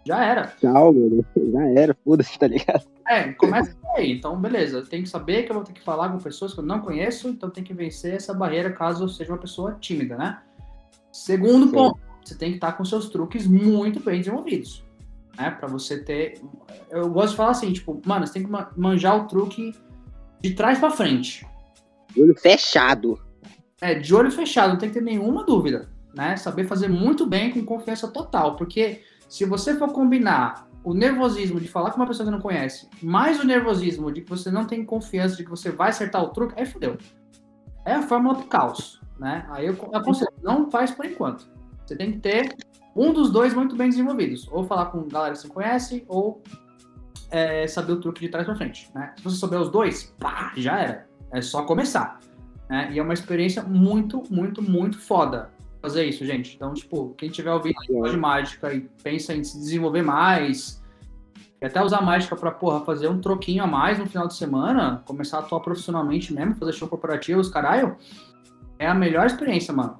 Já 0.06 0.24
era. 0.24 0.54
Tchau, 0.62 0.94
mano. 0.94 1.26
Já 1.52 1.66
era, 1.82 1.98
foda-se, 2.06 2.38
tá 2.38 2.48
ligado? 2.48 2.86
É, 3.08 3.34
começa 3.34 3.76
aí. 3.96 4.12
Então, 4.12 4.40
beleza. 4.40 4.78
Eu 4.78 4.86
tenho 4.86 5.02
que 5.04 5.10
saber 5.10 5.44
que 5.44 5.52
eu 5.52 5.56
vou 5.56 5.64
ter 5.64 5.74
que 5.74 5.82
falar 5.82 6.10
com 6.10 6.20
pessoas 6.20 6.54
que 6.54 6.60
eu 6.60 6.64
não 6.64 6.80
conheço, 6.80 7.28
então 7.28 7.50
tem 7.50 7.64
que 7.64 7.74
vencer 7.74 8.14
essa 8.14 8.34
barreira 8.34 8.72
caso 8.72 9.06
eu 9.06 9.10
seja 9.10 9.32
uma 9.32 9.40
pessoa 9.40 9.78
tímida, 9.80 10.16
né? 10.16 10.40
Segundo 11.12 11.66
Sim. 11.66 11.72
ponto, 11.72 12.00
você 12.24 12.36
tem 12.36 12.52
que 12.52 12.58
estar 12.58 12.74
com 12.74 12.86
seus 12.86 13.10
truques 13.10 13.48
muito 13.48 14.00
bem 14.00 14.20
desenvolvidos. 14.20 14.84
Né? 15.38 15.50
Pra 15.50 15.68
você 15.68 16.04
ter. 16.04 16.40
Eu 16.92 17.10
gosto 17.10 17.32
de 17.32 17.38
falar 17.38 17.52
assim, 17.52 17.74
tipo, 17.74 18.00
mano, 18.06 18.28
você 18.28 18.34
tem 18.34 18.44
que 18.44 18.50
ma- 18.50 18.70
manjar 18.78 19.18
o 19.18 19.28
truque 19.28 19.74
de 20.50 20.54
trás 20.54 20.78
pra 20.78 20.92
frente. 20.92 21.46
Olho 22.16 22.36
fechado. 22.36 23.20
É, 23.82 23.96
de 23.96 24.14
olho 24.14 24.32
fechado, 24.32 24.74
não 24.74 24.78
tem 24.78 24.90
que 24.90 24.96
ter 24.96 25.04
nenhuma 25.04 25.44
dúvida, 25.44 25.90
né? 26.14 26.38
Saber 26.38 26.66
fazer 26.68 26.88
muito 26.88 27.26
bem 27.26 27.52
com 27.52 27.66
confiança 27.66 28.08
total, 28.08 28.56
porque 28.56 29.02
se 29.28 29.44
você 29.44 29.76
for 29.76 29.92
combinar 29.92 30.70
o 30.84 30.94
nervosismo 30.94 31.60
de 31.60 31.68
falar 31.68 31.90
com 31.90 31.98
uma 31.98 32.06
pessoa 32.06 32.26
que 32.26 32.32
não 32.32 32.40
conhece, 32.40 32.88
mais 33.02 33.40
o 33.40 33.46
nervosismo 33.46 34.12
de 34.12 34.22
que 34.22 34.30
você 34.30 34.52
não 34.52 34.66
tem 34.66 34.86
confiança 34.86 35.36
de 35.36 35.44
que 35.44 35.50
você 35.50 35.72
vai 35.72 35.90
acertar 35.90 36.24
o 36.24 36.30
truque, 36.30 36.54
aí 36.58 36.66
fodeu. 36.66 36.96
É 37.84 37.96
a 37.96 38.04
fórmula 38.04 38.36
pro 38.36 38.46
caos, 38.46 39.02
né? 39.20 39.48
Aí 39.50 39.66
eu 39.66 39.76
aconselho, 39.94 40.32
não 40.44 40.70
faz 40.70 40.92
por 40.92 41.06
enquanto. 41.06 41.50
Você 41.86 41.96
tem 41.96 42.12
que 42.12 42.20
ter 42.20 42.56
um 42.96 43.12
dos 43.12 43.32
dois 43.32 43.54
muito 43.54 43.76
bem 43.76 43.90
desenvolvidos, 43.90 44.48
ou 44.52 44.64
falar 44.64 44.86
com 44.86 45.08
galera 45.08 45.34
que 45.34 45.40
você 45.40 45.48
conhece, 45.48 46.06
ou 46.08 46.44
é, 47.30 47.68
saber 47.68 47.94
o 47.94 48.00
truque 48.00 48.22
de 48.22 48.30
trás 48.30 48.46
pra 48.46 48.56
frente, 48.56 48.90
né? 48.94 49.14
Se 49.18 49.24
você 49.24 49.38
souber 49.38 49.60
os 49.60 49.70
dois, 49.70 50.14
pá, 50.20 50.54
já 50.56 50.80
era. 50.80 51.08
É 51.32 51.42
só 51.42 51.64
começar 51.64 52.20
né? 52.70 52.90
E 52.92 53.00
é 53.00 53.02
uma 53.02 53.14
experiência 53.14 53.62
muito, 53.64 54.24
muito, 54.30 54.62
muito 54.62 55.00
foda 55.00 55.50
fazer 55.82 56.06
isso, 56.06 56.26
gente. 56.26 56.56
Então, 56.56 56.74
tipo, 56.74 57.14
quem 57.18 57.30
tiver 57.30 57.52
ouvindo 57.52 57.76
a 58.04 58.10
de 58.10 58.18
mágica 58.18 58.74
e 58.74 58.82
pensa 59.04 59.36
em 59.36 59.44
se 59.44 59.58
desenvolver 59.58 60.02
mais, 60.02 60.84
e 61.62 61.66
até 61.66 61.82
usar 61.82 62.02
mágica 62.02 62.36
pra, 62.36 62.52
porra, 62.52 62.84
fazer 62.84 63.08
um 63.08 63.22
troquinho 63.22 63.64
a 63.64 63.68
mais 63.68 64.00
no 64.00 64.08
final 64.08 64.28
de 64.28 64.36
semana, 64.36 65.04
começar 65.06 65.38
a 65.38 65.40
atuar 65.42 65.60
profissionalmente 65.60 66.34
mesmo, 66.34 66.56
fazer 66.56 66.74
show 66.74 66.88
corporativo, 66.88 67.40
os 67.40 67.50
caralho, 67.50 67.98
é 68.80 68.88
a 68.88 68.96
melhor 68.96 69.28
experiência, 69.28 69.74
mano. 69.74 70.00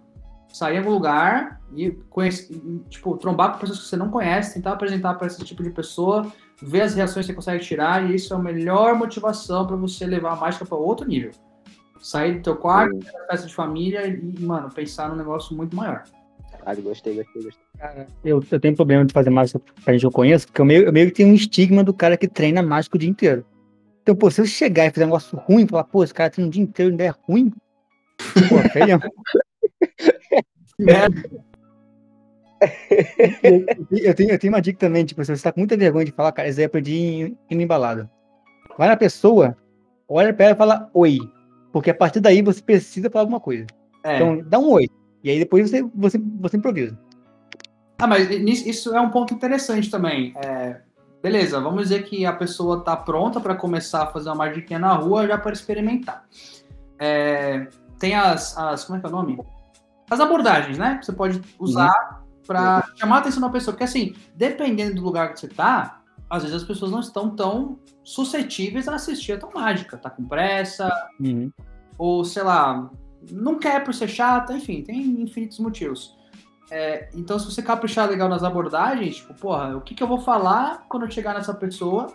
Sair 0.52 0.76
em 0.76 0.78
algum 0.80 0.92
lugar 0.92 1.62
e, 1.76 1.92
conhecer, 2.10 2.60
tipo, 2.90 3.16
trombar 3.18 3.54
com 3.54 3.60
pessoas 3.60 3.80
que 3.80 3.86
você 3.86 3.98
não 3.98 4.10
conhece, 4.10 4.56
tentar 4.56 4.72
apresentar 4.72 5.14
para 5.16 5.28
esse 5.28 5.44
tipo 5.44 5.62
de 5.62 5.70
pessoa, 5.70 6.32
ver 6.66 6.82
as 6.82 6.96
reações 6.96 7.26
que 7.26 7.32
você 7.32 7.36
consegue 7.36 7.64
tirar, 7.64 8.10
e 8.10 8.16
isso 8.16 8.34
é 8.34 8.38
a 8.38 8.40
melhor 8.40 8.96
motivação 8.96 9.66
para 9.66 9.76
você 9.76 10.06
levar 10.06 10.34
a 10.34 10.36
mágica 10.36 10.66
para 10.66 10.78
outro 10.78 11.08
nível 11.08 11.32
sair 12.06 12.36
do 12.36 12.44
teu 12.44 12.56
quarto, 12.56 12.96
ir 12.96 13.04
pra 13.04 13.26
festa 13.32 13.48
de 13.48 13.56
família 13.56 14.06
e, 14.06 14.40
mano, 14.40 14.70
pensar 14.70 15.10
num 15.10 15.16
negócio 15.16 15.56
muito 15.56 15.76
maior. 15.76 16.04
Caralho, 16.52 16.84
gostei, 16.84 17.16
gostei, 17.16 17.44
gostei. 17.44 17.66
Eu, 18.24 18.44
eu 18.52 18.60
tenho 18.60 18.76
problema 18.76 19.04
de 19.04 19.12
fazer 19.12 19.32
mágica 19.32 19.60
pra 19.84 19.92
gente 19.92 20.02
que 20.02 20.06
eu 20.06 20.12
conheço, 20.12 20.46
porque 20.46 20.62
eu 20.62 20.66
meio, 20.66 20.84
eu 20.84 20.94
meio 20.94 21.08
que 21.08 21.14
tenho 21.14 21.30
um 21.30 21.34
estigma 21.34 21.84
do 21.84 21.94
cara 21.94 22.16
que 22.16 22.28
treina 22.28 22.62
mágica 22.62 22.96
o 22.96 23.00
dia 23.00 23.10
inteiro. 23.10 23.44
Então, 24.04 24.16
pô, 24.16 24.30
se 24.30 24.40
eu 24.40 24.46
chegar 24.46 24.86
e 24.86 24.92
fazer 24.92 25.06
um 25.06 25.08
negócio 25.08 25.36
ruim, 25.36 25.68
falar, 25.68 25.86
pô, 25.86 26.04
esse 26.04 26.14
cara 26.14 26.30
treina 26.30 26.48
o 26.48 26.52
dia 26.52 26.62
inteiro 26.62 26.92
e 26.92 26.94
ainda 26.94 27.04
é 27.06 27.14
ruim, 27.28 27.52
pô, 28.50 28.58
feio. 28.72 29.00
Merda. 30.78 31.30
eu, 33.92 34.14
tenho, 34.16 34.32
eu 34.32 34.40
tenho 34.40 34.54
uma 34.54 34.62
dica 34.62 34.80
também, 34.80 35.06
tipo, 35.06 35.24
se 35.24 35.36
você 35.36 35.44
tá 35.44 35.52
com 35.52 35.60
muita 35.60 35.78
vergonha 35.78 36.06
de 36.06 36.12
falar, 36.12 36.32
cara, 36.32 36.48
isso 36.48 36.60
aí 36.60 36.64
eu 36.64 36.68
aprendi 36.68 36.96
em, 36.96 37.38
em 37.50 37.62
embalada. 37.62 38.10
Vai 38.78 38.88
na 38.88 38.98
pessoa, 38.98 39.56
olha 40.08 40.34
pra 40.34 40.46
ela 40.46 40.56
e 40.56 40.58
fala 40.58 40.90
oi. 40.94 41.20
Porque 41.72 41.90
a 41.90 41.96
partir 41.96 42.20
daí 42.20 42.42
você 42.42 42.62
precisa 42.62 43.10
falar 43.10 43.24
alguma 43.24 43.40
coisa. 43.40 43.66
É. 44.04 44.16
Então, 44.16 44.42
dá 44.48 44.60
um 44.60 44.70
oi. 44.70 44.88
E 45.24 45.30
aí 45.30 45.40
depois 45.40 45.70
você, 45.70 45.84
você, 45.94 46.18
você 46.40 46.58
improvisa. 46.58 46.98
Ah, 47.98 48.08
mas 48.08 48.30
isso 48.30 48.96
é 48.96 49.02
um 49.02 49.10
ponto 49.10 49.34
interessante 49.34 49.90
também. 49.90 50.34
É, 50.38 50.82
beleza, 51.24 51.60
vamos 51.60 51.84
dizer 51.84 52.04
que 52.04 52.26
a 52.26 52.34
pessoa 52.34 52.84
tá 52.84 52.96
pronta 52.96 53.40
para 53.40 53.56
começar 53.56 54.04
a 54.04 54.08
fazer 54.08 54.30
uma 54.30 54.36
magiquinha 54.36 54.80
na 54.80 54.94
rua 54.94 55.28
já 55.28 55.38
para 55.38 55.54
experimentar. 55.54 56.26
É, 57.00 57.68
tem 57.98 58.16
as, 58.16 58.58
as. 58.58 58.86
Como 58.86 58.98
é 58.98 59.02
que 59.02 59.08
é 59.08 59.10
o 59.10 59.12
nome? 59.12 59.40
As 60.10 60.20
abordagens, 60.20 60.78
né? 60.78 61.00
Você 61.02 61.12
pode 61.12 61.42
usar 61.60 62.25
para 62.46 62.88
chamar 62.96 63.18
a 63.18 63.20
atenção 63.20 63.42
da 63.42 63.50
pessoa. 63.50 63.74
Porque 63.74 63.84
assim, 63.84 64.14
dependendo 64.36 64.96
do 64.96 65.04
lugar 65.04 65.34
que 65.34 65.40
você 65.40 65.48
tá, 65.48 66.02
às 66.30 66.44
vezes 66.44 66.58
as 66.58 66.64
pessoas 66.64 66.92
não 66.92 67.00
estão 67.00 67.30
tão 67.36 67.80
suscetíveis 68.04 68.88
a 68.88 68.96
assistir 68.96 69.34
a 69.34 69.38
tua 69.38 69.52
mágica. 69.54 69.98
Tá 69.98 70.10
com 70.10 70.24
pressa, 70.26 70.90
Uhum. 71.20 71.52
ou 71.98 72.24
sei 72.26 72.44
lá, 72.44 72.90
não 73.32 73.58
quer 73.58 73.84
por 73.84 73.94
ser 73.94 74.08
chata, 74.08 74.54
enfim, 74.54 74.82
tem 74.84 75.00
infinitos 75.22 75.60
motivos. 75.60 76.16
É, 76.72 77.10
então, 77.14 77.38
se 77.38 77.46
você 77.46 77.62
caprichar 77.62 78.10
legal 78.10 78.28
nas 78.28 78.44
abordagens, 78.44 79.18
tipo, 79.18 79.34
porra, 79.36 79.78
o 79.78 79.82
que, 79.82 79.94
que 79.94 80.02
eu 80.02 80.08
vou 80.08 80.20
falar 80.20 80.84
quando 80.90 81.04
eu 81.06 81.12
chegar 81.12 81.36
nessa 81.36 81.54
pessoa 81.54 82.08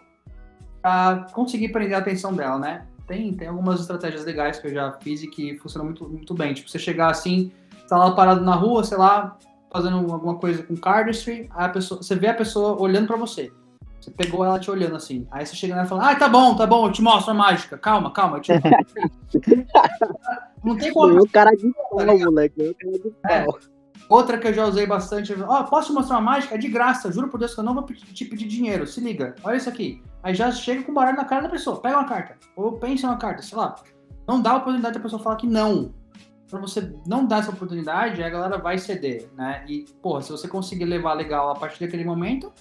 pra 0.83 1.27
conseguir 1.33 1.69
prender 1.69 1.95
a 1.95 1.99
atenção 2.01 2.35
dela, 2.35 2.59
né? 2.59 2.87
Tem, 3.07 3.33
tem 3.35 3.49
algumas 3.49 3.81
estratégias 3.81 4.25
legais 4.25 4.59
que 4.59 4.69
eu 4.69 4.75
já 4.75 4.93
fiz 5.01 5.23
e 5.23 5.29
que 5.29 5.57
funcionam 5.59 5.87
muito, 5.87 6.09
muito 6.09 6.35
bem. 6.35 6.53
Tipo, 6.55 6.69
você 6.69 6.79
chegar 6.79 7.11
assim, 7.11 7.53
tá 7.89 7.97
lá 7.97 8.13
parado 8.13 8.41
na 8.41 8.55
rua, 8.55 8.83
sei 8.85 8.97
lá, 8.99 9.37
fazendo 9.73 9.97
alguma 9.97 10.37
coisa 10.37 10.63
com 10.63 10.77
cardistry, 10.77 11.49
aí 11.55 11.67
a 11.67 11.69
pessoa, 11.69 12.03
você 12.03 12.15
vê 12.15 12.29
a 12.29 12.35
pessoa 12.35 12.81
olhando 12.81 13.07
pra 13.07 13.17
você. 13.17 13.53
Você 14.01 14.11
pegou 14.11 14.45
ela 14.45 14.59
te 14.59 14.71
olhando 14.71 14.97
assim. 14.97 15.27
Aí 15.31 15.45
você 15.45 15.55
chega 15.55 15.75
nela 15.75 15.87
e 15.87 15.89
fala, 15.89 16.11
ah, 16.11 16.15
tá 16.15 16.29
bom, 16.29 16.57
tá 16.57 16.67
bom, 16.67 16.87
eu 16.87 16.93
te 16.93 17.03
mostro 17.03 17.33
a 17.33 17.35
mágica. 17.35 17.77
Calma, 17.77 18.11
calma, 18.11 18.39
eu 18.39 18.41
te 18.41 18.53
Não 20.65 20.77
tem 20.77 20.93
como. 20.93 21.13
Foi 21.13 21.23
o 21.23 21.29
cara 21.29 21.51
de 21.51 21.71
pau, 21.73 22.19
moleque. 22.19 22.75
Cara 22.75 22.99
de 22.99 23.11
pau. 23.47 23.59
Outra 24.09 24.39
que 24.39 24.49
eu 24.49 24.55
já 24.55 24.65
usei 24.67 24.87
bastante, 24.87 25.33
ó, 25.47 25.63
posso 25.65 25.89
te 25.89 25.95
mostrar 25.95 26.17
uma 26.17 26.33
mágica? 26.33 26.55
É 26.55 26.59
de 26.59 26.69
graça, 26.69 27.13
juro 27.13 27.29
por 27.29 27.39
Deus 27.39 27.55
que 27.55 27.61
eu 27.61 27.65
não 27.65 27.75
vou 27.75 27.85
te 27.85 28.25
pedir 28.25 28.49
dinheiro. 28.49 28.87
Se 28.87 29.01
liga, 29.01 29.37
olha 29.45 29.57
isso 29.57 29.69
aqui. 29.69 30.03
Aí 30.23 30.35
já 30.35 30.51
chega 30.51 30.83
com 30.83 30.91
o 30.91 30.95
baralho 30.95 31.17
na 31.17 31.25
cara 31.25 31.43
da 31.43 31.49
pessoa, 31.49 31.81
pega 31.81 31.97
uma 31.97 32.09
carta, 32.09 32.37
ou 32.57 32.73
pensa 32.73 33.07
uma 33.07 33.17
carta, 33.17 33.43
sei 33.43 33.57
lá. 33.57 33.77
Não 34.27 34.41
dá 34.41 34.51
a 34.51 34.57
oportunidade 34.57 34.95
da 34.95 35.01
pessoa 35.01 35.23
falar 35.23 35.37
que 35.37 35.47
não. 35.47 35.95
Pra 36.51 36.59
você 36.59 36.93
não 37.07 37.25
dar 37.25 37.39
essa 37.39 37.51
oportunidade, 37.51 38.23
a 38.23 38.29
galera 38.29 38.59
vai 38.59 38.77
ceder, 38.77 39.29
né? 39.37 39.65
E, 39.69 39.85
porra, 40.03 40.21
se 40.21 40.33
você 40.33 40.49
conseguir 40.49 40.85
levar 40.85 41.15
legal 41.15 41.51
a 41.51 41.55
partir 41.55 41.79
daquele 41.79 42.05
momento, 42.05 42.53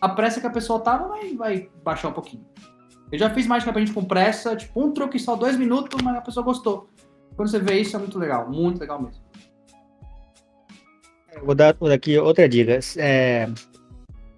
a 0.00 0.08
pressa 0.08 0.40
que 0.40 0.46
a 0.46 0.50
pessoa 0.50 0.80
tava 0.80 1.08
vai, 1.08 1.34
vai 1.36 1.70
baixar 1.84 2.08
um 2.08 2.12
pouquinho. 2.12 2.44
Eu 3.10 3.18
já 3.18 3.30
fiz 3.30 3.46
mágica 3.46 3.72
pra 3.72 3.80
gente 3.80 3.92
com 3.92 4.04
pressa, 4.04 4.56
tipo, 4.56 4.84
um 4.84 4.92
truque 4.92 5.18
só 5.18 5.36
dois 5.36 5.56
minutos, 5.56 6.02
mas 6.02 6.16
a 6.16 6.20
pessoa 6.20 6.44
gostou. 6.44 6.88
Quando 7.36 7.48
você 7.48 7.60
vê 7.60 7.78
isso, 7.78 7.94
é 7.94 7.98
muito 8.00 8.18
legal, 8.18 8.50
muito 8.50 8.80
legal 8.80 9.00
mesmo. 9.00 9.22
Vou 11.44 11.54
dar 11.54 11.76
aqui 11.94 12.18
outra 12.18 12.48
dica. 12.48 12.80
É, 12.96 13.48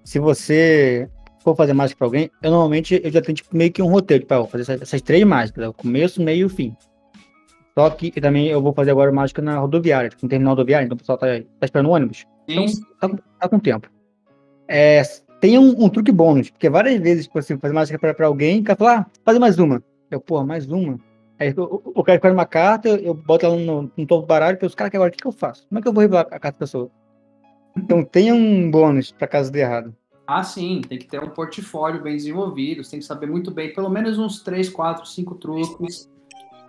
se 0.04 0.18
você 0.18 1.08
for 1.42 1.56
fazer 1.56 1.72
mágica 1.72 1.98
pra 1.98 2.06
alguém, 2.06 2.30
eu 2.42 2.50
normalmente 2.50 3.00
eu 3.02 3.10
já 3.10 3.22
tenho 3.22 3.36
tipo, 3.36 3.56
meio 3.56 3.72
que 3.72 3.80
um 3.80 3.88
roteiro, 3.90 4.22
tipo, 4.22 4.34
ah, 4.34 4.36
eu 4.36 4.42
vou 4.42 4.50
fazer 4.50 4.62
essas, 4.62 4.82
essas 4.82 5.00
três 5.00 5.24
mágicas, 5.24 5.66
o 5.66 5.72
começo, 5.72 6.22
meio 6.22 6.46
e 6.46 6.50
fim. 6.50 6.76
Só 7.78 7.88
que 7.90 8.12
e 8.16 8.20
também 8.20 8.48
eu 8.48 8.60
vou 8.60 8.72
fazer 8.72 8.90
agora 8.90 9.12
mágica 9.12 9.40
na 9.40 9.56
rodoviária, 9.56 10.10
tipo, 10.10 10.24
no 10.24 10.28
terminal 10.28 10.54
rodoviário, 10.56 10.86
então 10.86 10.96
o 10.96 10.98
pessoal 10.98 11.16
tá, 11.16 11.26
tá 11.28 11.64
esperando 11.64 11.86
o 11.86 11.92
ônibus. 11.92 12.26
Então, 12.48 12.64
tá, 13.00 13.08
com- 13.08 13.16
tá 13.38 13.48
com 13.48 13.58
tempo. 13.60 13.88
É, 14.66 15.00
tem 15.40 15.56
um, 15.60 15.84
um 15.84 15.88
truque 15.88 16.10
bônus, 16.10 16.50
porque 16.50 16.68
várias 16.68 17.00
vezes, 17.00 17.26
tipo 17.26 17.38
assim, 17.38 17.56
fazer 17.56 17.72
mágica 17.72 17.96
pra, 17.96 18.12
pra 18.12 18.26
alguém, 18.26 18.60
o 18.60 18.64
cara 18.64 18.76
fala, 18.76 18.98
ah, 18.98 19.06
fazer 19.24 19.38
mais 19.38 19.60
uma. 19.60 19.80
Eu, 20.10 20.20
pô, 20.20 20.42
mais 20.42 20.68
uma? 20.68 20.98
Aí 21.38 21.54
o, 21.56 22.02
cara 22.02 22.16
escolhe 22.16 22.34
uma 22.34 22.46
carta, 22.46 22.88
eu, 22.88 22.96
eu 22.96 23.14
boto 23.14 23.46
ela 23.46 23.56
no, 23.56 23.82
no 23.96 24.06
topo 24.08 24.22
do 24.22 24.26
baralho, 24.26 24.56
e 24.56 24.58
penso, 24.58 24.76
cara, 24.76 24.90
que 24.90 24.96
agora 24.96 25.10
o 25.10 25.12
que, 25.12 25.18
que 25.18 25.28
eu 25.28 25.30
faço? 25.30 25.64
Como 25.68 25.78
é 25.78 25.82
que 25.82 25.86
eu 25.86 25.92
vou 25.92 26.00
revelar 26.00 26.22
a 26.22 26.40
carta 26.40 26.50
da 26.50 26.58
pessoa? 26.58 26.90
Então 27.76 28.02
tem 28.02 28.32
um 28.32 28.68
bônus 28.72 29.12
pra 29.12 29.28
caso 29.28 29.52
dê 29.52 29.60
errado. 29.60 29.94
Ah, 30.26 30.42
sim, 30.42 30.80
tem 30.80 30.98
que 30.98 31.06
ter 31.06 31.22
um 31.22 31.30
portfólio 31.30 32.02
bem 32.02 32.16
desenvolvido, 32.16 32.82
você 32.82 32.90
tem 32.90 32.98
que 32.98 33.06
saber 33.06 33.28
muito 33.28 33.52
bem, 33.52 33.72
pelo 33.72 33.88
menos 33.88 34.18
uns 34.18 34.42
3, 34.42 34.68
4, 34.68 35.06
5 35.06 35.36
truques, 35.36 36.10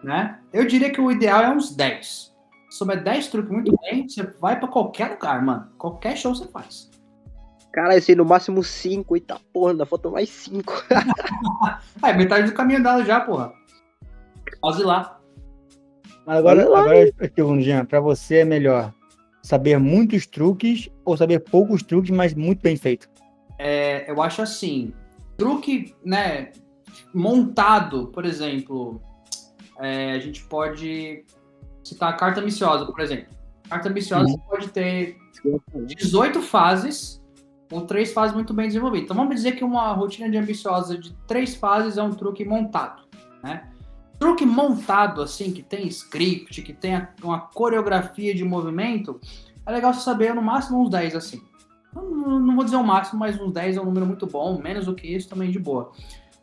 né? 0.03 0.39
Eu 0.53 0.65
diria 0.65 0.91
que 0.91 1.01
o 1.01 1.11
ideal 1.11 1.43
é 1.43 1.49
uns 1.49 1.75
10. 1.75 2.35
Se 2.69 2.77
souber 2.77 3.03
10 3.03 3.27
truques 3.27 3.51
muito 3.51 3.75
bem, 3.81 4.07
você 4.07 4.23
vai 4.39 4.59
pra 4.59 4.67
qualquer 4.67 5.11
lugar, 5.11 5.43
mano. 5.43 5.67
Qualquer 5.77 6.15
show 6.15 6.33
você 6.33 6.47
faz. 6.47 6.89
Cara, 7.71 7.95
esse 7.95 8.15
no 8.15 8.25
máximo 8.25 8.63
5, 8.63 9.15
eita 9.15 9.39
porra, 9.53 9.71
ainda 9.71 9.85
falta 9.85 10.09
mais 10.09 10.29
5. 10.29 10.85
Ah, 11.61 11.79
é 12.09 12.13
metade 12.13 12.49
do 12.49 12.53
caminho 12.53 12.79
andado 12.79 13.05
já, 13.05 13.19
porra. 13.21 13.53
Quase 14.59 14.83
lá. 14.83 15.19
Mas 16.25 16.37
agora, 16.37 16.67
lá, 16.67 16.79
agora 16.81 17.07
eu 17.07 17.13
pergunto, 17.31 17.61
Jean, 17.61 17.85
pra 17.85 17.99
você 17.99 18.37
é 18.37 18.45
melhor 18.45 18.93
saber 19.41 19.79
muitos 19.79 20.27
truques 20.27 20.89
ou 21.05 21.17
saber 21.17 21.39
poucos 21.39 21.81
truques, 21.83 22.11
mas 22.11 22.33
muito 22.33 22.61
bem 22.61 22.75
feito? 22.75 23.09
É, 23.57 24.09
eu 24.09 24.21
acho 24.21 24.41
assim, 24.41 24.93
truque, 25.37 25.95
né, 26.03 26.51
montado, 27.13 28.07
por 28.07 28.25
exemplo, 28.25 29.01
é, 29.79 30.11
a 30.13 30.19
gente 30.19 30.43
pode 30.45 31.23
citar 31.83 32.09
a 32.09 32.13
carta 32.13 32.41
ambiciosa, 32.41 32.85
por 32.85 32.99
exemplo. 32.99 33.27
Carta 33.69 33.89
ambiciosa 33.89 34.29
Uhum. 34.31 34.37
pode 34.39 34.69
ter 34.69 35.17
18 35.85 36.41
fases 36.41 37.21
ou 37.71 37.81
três 37.81 38.11
fases 38.11 38.33
muito 38.35 38.53
bem 38.53 38.67
desenvolvidas. 38.67 39.05
Então 39.05 39.15
vamos 39.17 39.35
dizer 39.35 39.53
que 39.53 39.63
uma 39.63 39.93
rotina 39.93 40.29
de 40.29 40.37
ambiciosa 40.37 40.97
de 40.97 41.13
três 41.27 41.55
fases 41.55 41.97
é 41.97 42.03
um 42.03 42.11
truque 42.11 42.43
montado, 42.43 43.03
né? 43.43 43.69
Truque 44.17 44.45
montado, 44.45 45.21
assim, 45.21 45.51
que 45.53 45.63
tem 45.63 45.87
script, 45.87 46.61
que 46.61 46.73
tem 46.73 47.07
uma 47.23 47.39
coreografia 47.39 48.35
de 48.35 48.43
movimento, 48.43 49.19
é 49.65 49.71
legal 49.71 49.93
você 49.93 50.01
saber 50.01 50.33
no 50.33 50.41
máximo 50.41 50.81
uns 50.81 50.89
10, 50.89 51.15
assim. 51.15 51.41
Não, 51.95 52.39
não 52.39 52.55
vou 52.55 52.65
dizer 52.65 52.75
o 52.75 52.83
máximo, 52.83 53.19
mas 53.19 53.39
uns 53.39 53.53
10 53.53 53.77
é 53.77 53.81
um 53.81 53.85
número 53.85 54.05
muito 54.05 54.27
bom, 54.27 54.59
menos 54.61 54.87
do 54.87 54.93
que 54.95 55.07
isso 55.07 55.29
também 55.29 55.49
de 55.51 55.57
boa. 55.59 55.91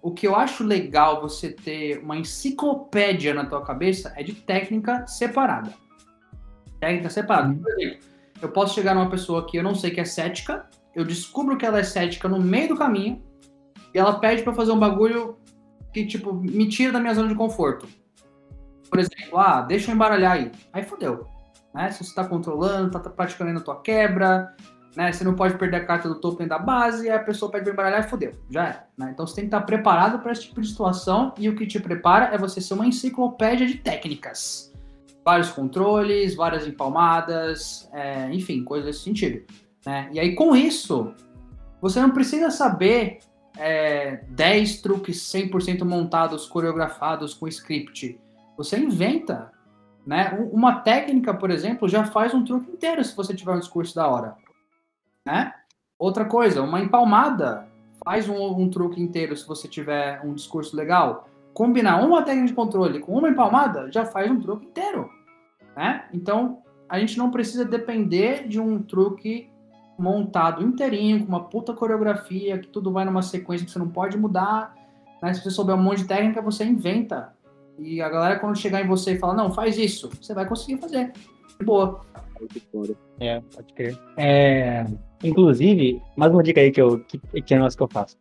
O 0.06 0.12
que 0.12 0.24
eu 0.24 0.36
acho 0.36 0.62
legal 0.62 1.20
você 1.20 1.50
ter 1.50 1.98
uma 1.98 2.16
enciclopédia 2.16 3.34
na 3.34 3.44
tua 3.44 3.60
cabeça 3.64 4.12
é 4.14 4.22
de 4.22 4.34
técnica 4.34 5.04
separada. 5.08 5.74
Técnica 6.78 7.10
separada. 7.10 7.48
Uhum. 7.48 7.58
Por 7.58 7.72
exemplo, 7.72 8.06
eu 8.40 8.48
posso 8.50 8.76
chegar 8.76 8.94
numa 8.94 9.10
pessoa 9.10 9.44
que 9.44 9.56
eu 9.56 9.64
não 9.64 9.74
sei 9.74 9.90
que 9.90 10.00
é 10.00 10.04
cética, 10.04 10.70
eu 10.94 11.04
descubro 11.04 11.58
que 11.58 11.66
ela 11.66 11.80
é 11.80 11.82
cética 11.82 12.28
no 12.28 12.40
meio 12.40 12.68
do 12.68 12.76
caminho, 12.76 13.20
e 13.92 13.98
ela 13.98 14.20
pede 14.20 14.44
pra 14.44 14.52
eu 14.52 14.56
fazer 14.56 14.70
um 14.70 14.78
bagulho 14.78 15.38
que, 15.92 16.06
tipo, 16.06 16.32
me 16.32 16.68
tira 16.68 16.92
da 16.92 17.00
minha 17.00 17.12
zona 17.12 17.26
de 17.26 17.34
conforto. 17.34 17.88
Por 18.88 19.00
exemplo, 19.00 19.36
ah, 19.40 19.62
deixa 19.62 19.90
eu 19.90 19.94
embaralhar 19.96 20.34
aí. 20.34 20.52
Aí 20.72 20.84
fodeu. 20.84 21.26
Né? 21.74 21.90
Se 21.90 22.04
você 22.04 22.14
tá 22.14 22.24
controlando, 22.24 22.92
tá, 22.92 23.00
tá 23.00 23.10
praticando 23.10 23.52
na 23.52 23.60
tua 23.60 23.82
quebra, 23.82 24.54
né? 24.96 25.12
Você 25.12 25.22
não 25.22 25.34
pode 25.34 25.56
perder 25.58 25.76
a 25.76 25.84
carta 25.84 26.08
do 26.08 26.36
nem 26.38 26.48
da 26.48 26.58
base, 26.58 27.08
aí 27.10 27.16
a 27.16 27.22
pessoa 27.22 27.50
pede 27.50 27.64
pra 27.64 27.72
embaralhar 27.74 28.00
e 28.06 28.08
fodeu. 28.08 28.32
Já 28.50 28.68
é. 28.68 28.84
Né? 28.96 29.10
Então 29.12 29.26
você 29.26 29.34
tem 29.36 29.44
que 29.44 29.48
estar 29.48 29.60
preparado 29.60 30.18
para 30.20 30.32
esse 30.32 30.42
tipo 30.42 30.60
de 30.60 30.68
situação, 30.68 31.32
e 31.38 31.48
o 31.48 31.54
que 31.54 31.66
te 31.66 31.78
prepara 31.78 32.34
é 32.34 32.38
você 32.38 32.60
ser 32.60 32.74
uma 32.74 32.86
enciclopédia 32.86 33.66
de 33.66 33.74
técnicas. 33.76 34.72
Vários 35.24 35.50
controles, 35.50 36.34
várias 36.34 36.66
empalmadas, 36.66 37.88
é, 37.92 38.32
enfim, 38.32 38.64
coisas 38.64 38.86
desse 38.86 39.00
sentido. 39.04 39.44
Né? 39.84 40.08
E 40.12 40.18
aí, 40.20 40.34
com 40.34 40.54
isso, 40.56 41.12
você 41.80 42.00
não 42.00 42.10
precisa 42.10 42.50
saber 42.50 43.18
é, 43.58 44.22
10 44.28 44.80
truques 44.82 45.18
100% 45.32 45.82
montados, 45.84 46.46
coreografados 46.46 47.34
com 47.34 47.48
script. 47.48 48.20
Você 48.56 48.78
inventa. 48.78 49.50
Né? 50.06 50.38
Um- 50.38 50.50
Uma 50.56 50.80
técnica, 50.80 51.34
por 51.34 51.50
exemplo, 51.50 51.88
já 51.88 52.04
faz 52.04 52.32
um 52.32 52.44
truque 52.44 52.70
inteiro 52.70 53.02
se 53.04 53.16
você 53.16 53.34
tiver 53.34 53.52
um 53.52 53.58
discurso 53.58 53.94
da 53.94 54.06
hora. 54.06 54.36
Né? 55.26 55.52
Outra 55.98 56.24
coisa, 56.24 56.62
uma 56.62 56.80
empalmada 56.80 57.66
faz 58.04 58.28
um, 58.28 58.60
um 58.60 58.70
truque 58.70 59.02
inteiro 59.02 59.36
se 59.36 59.46
você 59.46 59.66
tiver 59.66 60.24
um 60.24 60.32
discurso 60.32 60.76
legal. 60.76 61.28
Combinar 61.52 62.04
uma 62.04 62.22
técnica 62.22 62.48
de 62.48 62.54
controle 62.54 63.00
com 63.00 63.18
uma 63.18 63.28
empalmada 63.28 63.90
já 63.90 64.06
faz 64.06 64.30
um 64.30 64.38
truque 64.38 64.66
inteiro. 64.66 65.10
Né? 65.76 66.04
Então, 66.14 66.62
a 66.88 67.00
gente 67.00 67.18
não 67.18 67.30
precisa 67.30 67.64
depender 67.64 68.46
de 68.46 68.60
um 68.60 68.80
truque 68.80 69.50
montado 69.98 70.62
inteirinho, 70.62 71.20
com 71.20 71.28
uma 71.28 71.44
puta 71.44 71.72
coreografia, 71.72 72.58
que 72.58 72.68
tudo 72.68 72.92
vai 72.92 73.04
numa 73.04 73.22
sequência 73.22 73.64
que 73.64 73.72
você 73.72 73.78
não 73.78 73.88
pode 73.88 74.16
mudar. 74.16 74.74
Né? 75.22 75.34
Se 75.34 75.42
você 75.42 75.50
souber 75.50 75.74
um 75.74 75.82
monte 75.82 76.02
de 76.02 76.08
técnica, 76.08 76.40
você 76.40 76.64
inventa. 76.64 77.34
E 77.78 78.00
a 78.00 78.08
galera, 78.08 78.38
quando 78.38 78.56
chegar 78.56 78.82
em 78.82 78.86
você 78.86 79.14
e 79.14 79.18
falar, 79.18 79.34
não, 79.34 79.50
faz 79.50 79.76
isso, 79.76 80.10
você 80.20 80.32
vai 80.32 80.46
conseguir 80.46 80.80
fazer. 80.80 81.12
De 81.58 81.64
boa. 81.64 82.00
É, 83.18 83.40
pode 83.40 83.72
crer. 83.72 83.98
É, 84.16 84.84
inclusive, 85.22 86.00
mais 86.16 86.32
uma 86.32 86.42
dica 86.42 86.60
aí 86.60 86.70
que, 86.70 86.80
eu, 86.80 87.00
que, 87.00 87.18
que 87.42 87.54
é 87.54 87.58
nossa 87.58 87.76
que 87.76 87.82
eu 87.82 87.88
faço. 87.88 88.16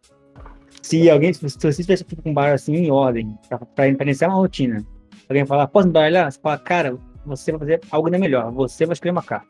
Se 0.82 1.10
alguém, 1.10 1.34
se 1.34 1.42
você 1.42 1.82
tivesse 1.82 2.04
com 2.06 2.30
um 2.30 2.34
bar 2.34 2.54
assim 2.54 2.76
em 2.76 2.92
ordem, 2.92 3.38
pra 3.76 3.88
iniciar 3.88 4.30
uma 4.30 4.38
rotina, 4.38 4.86
alguém 5.28 5.46
falar, 5.46 5.68
posso 5.68 5.88
embaralhar? 5.88 6.32
Você 6.32 6.40
fala, 6.40 6.58
cara, 6.60 6.98
você 7.26 7.52
vai 7.52 7.60
fazer 7.60 7.82
algo 7.90 8.08
ainda 8.08 8.20
melhor, 8.20 8.52
você 8.52 8.86
vai 8.86 8.94
escolher 8.94 9.12
uma 9.12 9.24
carta. 9.24 9.48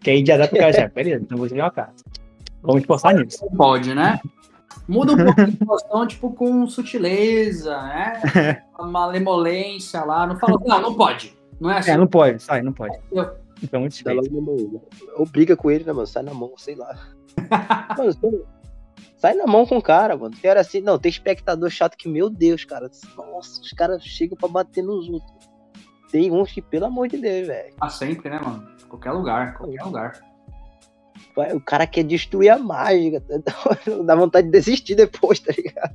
Que 0.00 0.10
aí 0.10 0.26
já 0.26 0.36
dá 0.36 0.48
pro 0.48 0.58
cara 0.58 0.72
já, 0.72 0.88
beleza, 0.94 1.22
então 1.22 1.36
vou 1.38 1.46
escolher 1.46 1.62
uma 1.62 1.70
carta. 1.70 1.94
Vamos 2.62 2.80
esforçar 2.80 3.14
nisso. 3.14 3.46
Pode, 3.56 3.94
né? 3.94 4.18
Muda 4.88 5.12
um 5.12 5.16
pouco 5.16 5.40
a 5.40 5.46
situação, 5.46 6.06
tipo, 6.06 6.32
com 6.32 6.66
sutileza, 6.66 7.80
né? 7.82 8.62
Uma 8.78 8.88
malemolência 8.88 10.02
lá. 10.02 10.26
Não 10.26 10.36
fala, 10.36 10.58
não, 10.66 10.80
não 10.82 10.94
pode. 10.94 11.34
Não 11.60 11.70
é 11.70 11.78
assim. 11.78 11.92
É, 11.92 11.96
não 11.96 12.06
pode, 12.06 12.42
sai, 12.42 12.60
não 12.60 12.72
pode. 12.72 12.98
Eu- 13.12 13.43
Então, 13.62 13.80
muito 13.80 14.02
Dá 14.04 14.12
logo 14.12 14.28
na 14.30 14.40
mão. 14.40 14.82
Ou 15.16 15.26
briga 15.26 15.56
com 15.56 15.70
ele, 15.70 15.84
né, 15.84 15.92
mano? 15.92 16.06
Sai 16.06 16.22
na 16.22 16.34
mão, 16.34 16.52
sei 16.56 16.74
lá. 16.74 16.96
mano, 17.96 18.12
sai- 19.16 19.34
na 19.34 19.46
mão 19.46 19.66
com 19.66 19.78
o 19.78 19.82
cara, 19.82 20.16
mano. 20.16 20.34
Tem 20.40 20.50
hora 20.50 20.60
assim, 20.60 20.80
não, 20.80 20.98
tem 20.98 21.10
espectador 21.10 21.70
chato 21.70 21.96
que, 21.96 22.08
meu 22.08 22.28
Deus, 22.28 22.64
cara. 22.64 22.90
Nossa, 23.16 23.60
os 23.60 23.70
caras 23.70 24.02
chegam 24.04 24.36
pra 24.36 24.48
bater 24.48 24.82
nos 24.82 25.08
outros. 25.08 25.32
Tem 26.10 26.30
uns 26.30 26.52
que, 26.52 26.62
pelo 26.62 26.86
amor 26.86 27.08
de 27.08 27.16
Deus, 27.16 27.46
velho. 27.46 27.74
Ah, 27.80 27.88
sempre, 27.88 28.28
né, 28.30 28.38
mano? 28.38 28.66
Qualquer 28.88 29.12
lugar, 29.12 29.56
qualquer 29.56 29.82
lugar. 29.82 30.20
Vai, 31.34 31.52
O 31.54 31.60
cara 31.60 31.86
quer 31.86 32.04
destruir 32.04 32.50
a 32.50 32.58
mágica. 32.58 33.22
Dá 34.04 34.14
vontade 34.14 34.46
de 34.46 34.52
desistir 34.52 34.94
depois, 34.94 35.40
tá 35.40 35.52
ligado? 35.56 35.94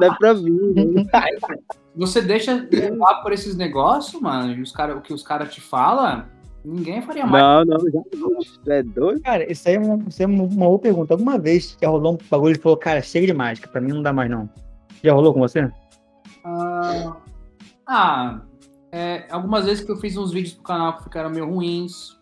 Não 0.00 0.06
é 0.12 0.16
pra 0.16 0.34
mim. 0.34 0.72
né? 0.74 1.04
Você 1.96 2.22
deixa 2.22 2.68
levar 2.70 3.22
por 3.22 3.32
esses 3.32 3.56
negócios, 3.56 4.20
mano, 4.22 4.52
e 4.52 4.62
os 4.62 4.70
cara, 4.70 4.96
o 4.96 5.00
que 5.02 5.12
os 5.12 5.22
caras 5.24 5.52
te 5.52 5.60
falam, 5.60 6.26
ninguém 6.68 7.02
faria 7.02 7.26
mais. 7.26 7.42
Não, 7.42 7.64
não, 7.64 7.90
já 7.90 8.00
não. 8.16 8.38
Tu 8.64 8.70
é 8.70 8.82
doido? 8.82 9.22
Cara, 9.22 9.50
isso 9.50 9.68
aí 9.68 9.74
é 9.76 9.78
uma, 9.78 10.08
isso 10.08 10.22
é 10.22 10.26
uma, 10.26 10.44
uma 10.44 10.66
boa 10.66 10.78
pergunta. 10.78 11.14
Alguma 11.14 11.38
vez 11.38 11.76
já 11.80 11.88
rolou 11.88 12.14
um 12.14 12.18
bagulho 12.30 12.56
e 12.56 12.58
falou, 12.58 12.76
cara, 12.76 13.00
chega 13.02 13.26
de 13.26 13.32
mágica, 13.32 13.68
pra 13.68 13.80
mim 13.80 13.92
não 13.92 14.02
dá 14.02 14.12
mais 14.12 14.30
não. 14.30 14.48
Já 15.02 15.12
rolou 15.12 15.32
com 15.32 15.40
você? 15.40 15.70
Ah, 16.44 17.16
ah, 17.86 18.40
é, 18.92 19.26
algumas 19.30 19.64
vezes 19.64 19.84
que 19.84 19.90
eu 19.90 19.96
fiz 19.96 20.16
uns 20.16 20.32
vídeos 20.32 20.54
pro 20.54 20.62
canal 20.62 20.96
que 20.96 21.04
ficaram 21.04 21.30
meio 21.30 21.48
ruins, 21.48 22.16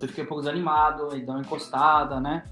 eu 0.00 0.08
fiquei 0.08 0.24
um 0.24 0.26
pouco 0.26 0.42
desanimado, 0.42 1.16
e 1.16 1.24
dá 1.24 1.32
uma 1.32 1.40
encostada, 1.40 2.20
né? 2.20 2.44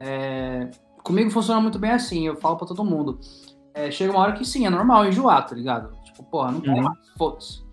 É, 0.00 0.70
comigo 1.02 1.30
funciona 1.30 1.60
muito 1.60 1.78
bem 1.78 1.90
assim, 1.90 2.26
eu 2.26 2.36
falo 2.36 2.56
pra 2.56 2.66
todo 2.66 2.84
mundo. 2.84 3.18
É, 3.74 3.90
chega 3.90 4.10
uma 4.12 4.20
hora 4.20 4.32
que 4.32 4.44
sim, 4.44 4.66
é 4.66 4.70
normal 4.70 5.06
enjoar, 5.06 5.46
tá 5.46 5.54
ligado? 5.54 5.94
Tipo, 6.04 6.22
porra, 6.24 6.52
não 6.52 6.60
quero 6.60 6.76
Uhum. 6.76 6.82
mais, 6.82 6.98
foda-se. 7.18 7.66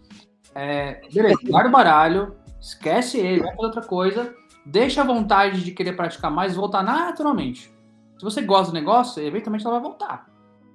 É, 0.55 1.01
beleza, 1.11 1.37
guarda 1.47 1.69
o 1.69 1.71
baralho, 1.71 2.35
esquece 2.63 3.19
ele, 3.19 3.41
vai 3.41 3.51
fazer 3.55 3.65
outra 3.65 3.81
coisa, 3.81 4.35
deixa 4.65 5.01
a 5.01 5.05
vontade 5.05 5.63
de 5.63 5.71
querer 5.71 5.93
praticar 5.93 6.31
mais 6.31 6.55
voltar 6.55 6.81
naturalmente. 6.83 7.71
Se 8.17 8.23
você 8.23 8.41
gosta 8.41 8.71
do 8.71 8.75
negócio, 8.75 9.21
eventualmente 9.21 9.65
ela 9.65 9.79
vai 9.79 9.89
voltar 9.89 10.33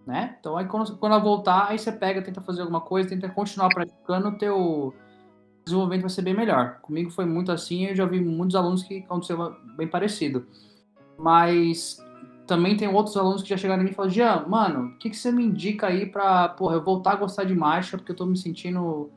né? 0.08 0.36
Então 0.40 0.56
aí 0.56 0.64
quando, 0.64 0.96
quando 0.96 1.12
ela 1.12 1.22
voltar, 1.22 1.68
aí 1.68 1.78
você 1.78 1.92
pega, 1.92 2.22
tenta 2.22 2.40
fazer 2.40 2.62
alguma 2.62 2.80
coisa, 2.80 3.10
tenta 3.10 3.28
continuar 3.28 3.68
praticando, 3.68 4.28
o 4.28 4.38
teu 4.38 4.94
desenvolvimento 5.66 6.00
vai 6.00 6.10
ser 6.10 6.22
bem 6.22 6.32
melhor. 6.32 6.78
Comigo 6.80 7.10
foi 7.10 7.26
muito 7.26 7.52
assim, 7.52 7.84
eu 7.84 7.94
já 7.94 8.06
vi 8.06 8.18
muitos 8.18 8.56
alunos 8.56 8.82
que 8.82 9.00
aconteceu 9.00 9.54
bem 9.76 9.86
parecido. 9.86 10.46
Mas 11.18 12.02
também 12.46 12.74
tem 12.74 12.88
outros 12.88 13.18
alunos 13.18 13.42
que 13.42 13.50
já 13.50 13.58
chegaram 13.58 13.82
em 13.82 13.84
mim 13.84 13.90
e 13.90 13.94
falaram, 13.94 14.14
Jean, 14.14 14.46
mano, 14.48 14.86
o 14.86 14.98
que, 14.98 15.10
que 15.10 15.16
você 15.16 15.30
me 15.30 15.44
indica 15.44 15.88
aí 15.88 16.06
pra, 16.06 16.48
porra, 16.48 16.76
eu 16.76 16.82
voltar 16.82 17.12
a 17.12 17.16
gostar 17.16 17.44
de 17.44 17.54
marcha, 17.54 17.98
porque 17.98 18.12
eu 18.12 18.16
tô 18.16 18.24
me 18.24 18.38
sentindo, 18.38 19.10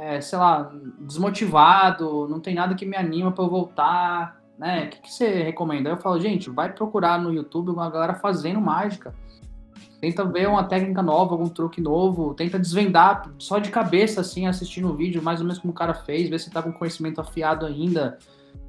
é, 0.00 0.18
sei 0.20 0.38
lá, 0.38 0.72
desmotivado, 0.98 2.26
não 2.26 2.40
tem 2.40 2.54
nada 2.54 2.74
que 2.74 2.86
me 2.86 2.96
anima 2.96 3.30
pra 3.30 3.44
eu 3.44 3.50
voltar, 3.50 4.40
né? 4.58 4.86
O 4.86 4.88
que, 4.88 5.02
que 5.02 5.12
você 5.12 5.42
recomenda? 5.42 5.90
Eu 5.90 5.98
falo, 5.98 6.18
gente, 6.18 6.48
vai 6.48 6.72
procurar 6.72 7.20
no 7.20 7.30
YouTube 7.32 7.70
uma 7.70 7.90
galera 7.90 8.14
fazendo 8.14 8.60
mágica. 8.62 9.14
Tenta 10.00 10.24
ver 10.24 10.48
uma 10.48 10.64
técnica 10.64 11.02
nova, 11.02 11.34
algum 11.34 11.50
truque 11.50 11.82
novo, 11.82 12.32
tenta 12.32 12.58
desvendar 12.58 13.30
só 13.38 13.58
de 13.58 13.70
cabeça, 13.70 14.22
assim, 14.22 14.46
assistindo 14.46 14.88
o 14.88 14.96
vídeo, 14.96 15.22
mais 15.22 15.40
ou 15.40 15.46
menos 15.46 15.58
como 15.58 15.72
o 15.72 15.76
cara 15.76 15.92
fez, 15.92 16.30
ver 16.30 16.40
se 16.40 16.50
tá 16.50 16.62
com 16.62 16.72
conhecimento 16.72 17.20
afiado 17.20 17.66
ainda. 17.66 18.16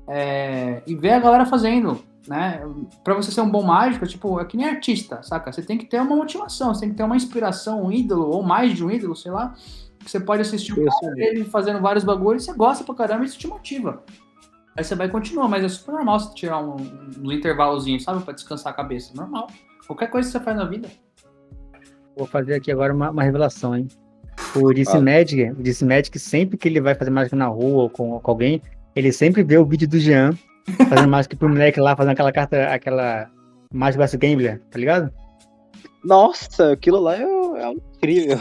é, 0.07 0.81
e 0.85 0.93
ver 0.93 1.11
a 1.11 1.19
galera 1.19 1.45
fazendo, 1.45 2.03
né? 2.27 2.61
Pra 3.05 3.13
você 3.13 3.31
ser 3.31 3.39
um 3.39 3.49
bom 3.49 3.63
mágico, 3.63 4.05
tipo, 4.05 4.37
é 4.41 4.45
que 4.45 4.57
nem 4.57 4.67
artista, 4.67 5.23
saca? 5.23 5.49
Você 5.53 5.61
tem 5.61 5.77
que 5.77 5.85
ter 5.85 6.01
uma 6.01 6.17
motivação, 6.17 6.73
você 6.73 6.81
tem 6.81 6.89
que 6.89 6.95
ter 6.95 7.03
uma 7.03 7.15
inspiração, 7.15 7.85
um 7.85 7.91
ídolo, 7.91 8.29
ou 8.29 8.43
mais 8.43 8.73
de 8.73 8.83
um 8.83 8.91
ídolo, 8.91 9.15
sei 9.15 9.31
lá. 9.31 9.55
Você 10.05 10.19
pode 10.19 10.41
assistir 10.41 10.73
um 10.73 10.85
cara 10.85 11.13
dele 11.13 11.43
fazendo 11.45 11.79
vários 11.79 12.03
bagulhos, 12.03 12.45
você 12.45 12.53
gosta 12.53 12.83
pra 12.83 12.95
caramba 12.95 13.23
e 13.23 13.27
isso 13.27 13.37
te 13.37 13.47
motiva. 13.47 14.03
Aí 14.75 14.83
você 14.83 14.95
vai 14.95 15.09
continuar, 15.09 15.47
mas 15.47 15.63
é 15.63 15.69
super 15.69 15.93
normal 15.93 16.19
você 16.19 16.33
tirar 16.33 16.59
um, 16.59 16.75
um 17.21 17.31
intervalozinho, 17.31 17.99
sabe? 17.99 18.23
Pra 18.23 18.33
descansar 18.33 18.71
a 18.71 18.75
cabeça. 18.75 19.13
Normal. 19.13 19.47
Qualquer 19.85 20.09
coisa 20.09 20.27
que 20.27 20.37
você 20.37 20.43
faz 20.43 20.55
na 20.55 20.65
vida. 20.65 20.89
Vou 22.15 22.25
fazer 22.25 22.55
aqui 22.55 22.71
agora 22.71 22.93
uma, 22.93 23.09
uma 23.09 23.23
revelação, 23.23 23.75
hein? 23.75 23.87
O 24.55 24.73
DC. 24.73 24.99
Magic, 24.99 25.51
o 25.51 25.55
DC 25.55 25.85
Magic, 25.85 26.17
sempre 26.19 26.57
que 26.57 26.67
ele 26.67 26.81
vai 26.81 26.95
fazer 26.95 27.11
mágica 27.11 27.35
na 27.35 27.47
rua 27.47 27.83
ou 27.83 27.89
com, 27.89 28.19
com 28.19 28.31
alguém, 28.31 28.61
ele 28.95 29.11
sempre 29.11 29.43
vê 29.43 29.57
o 29.57 29.65
vídeo 29.65 29.87
do 29.87 29.99
Jean 29.99 30.33
fazendo 30.89 31.07
mágica 31.09 31.35
pro 31.35 31.49
moleque 31.49 31.79
lá, 31.79 31.95
fazendo 31.95 32.13
aquela 32.13 32.31
carta, 32.31 32.67
aquela 32.67 33.29
mágica 33.73 33.99
versus 33.99 34.19
gambler, 34.19 34.61
tá 34.69 34.77
ligado? 34.77 35.11
Nossa, 36.03 36.71
aquilo 36.73 36.99
lá 36.99 37.15
é 37.15 37.25
um 37.25 37.73
incrível. 37.95 38.39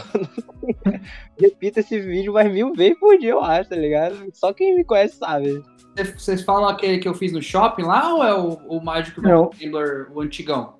Repito 1.39 1.79
esse 1.79 1.99
vídeo 1.99 2.33
mais 2.33 2.51
mil 2.51 2.73
vezes 2.73 2.99
por 2.99 3.17
dia, 3.17 3.31
eu 3.31 3.43
acho, 3.43 3.69
tá 3.69 3.75
ligado? 3.75 4.15
Só 4.33 4.51
quem 4.53 4.75
me 4.75 4.83
conhece 4.83 5.17
sabe. 5.17 5.63
Vocês 6.17 6.41
falam 6.41 6.69
aquele 6.69 6.99
que 6.99 7.07
eu 7.07 7.13
fiz 7.13 7.31
no 7.31 7.41
shopping 7.41 7.83
lá 7.83 8.13
ou 8.13 8.23
é 8.23 8.33
o, 8.33 8.53
o 8.67 8.83
Magic 8.83 9.19
Não. 9.21 9.49
Taylor, 9.49 10.09
o 10.13 10.21
antigão? 10.21 10.75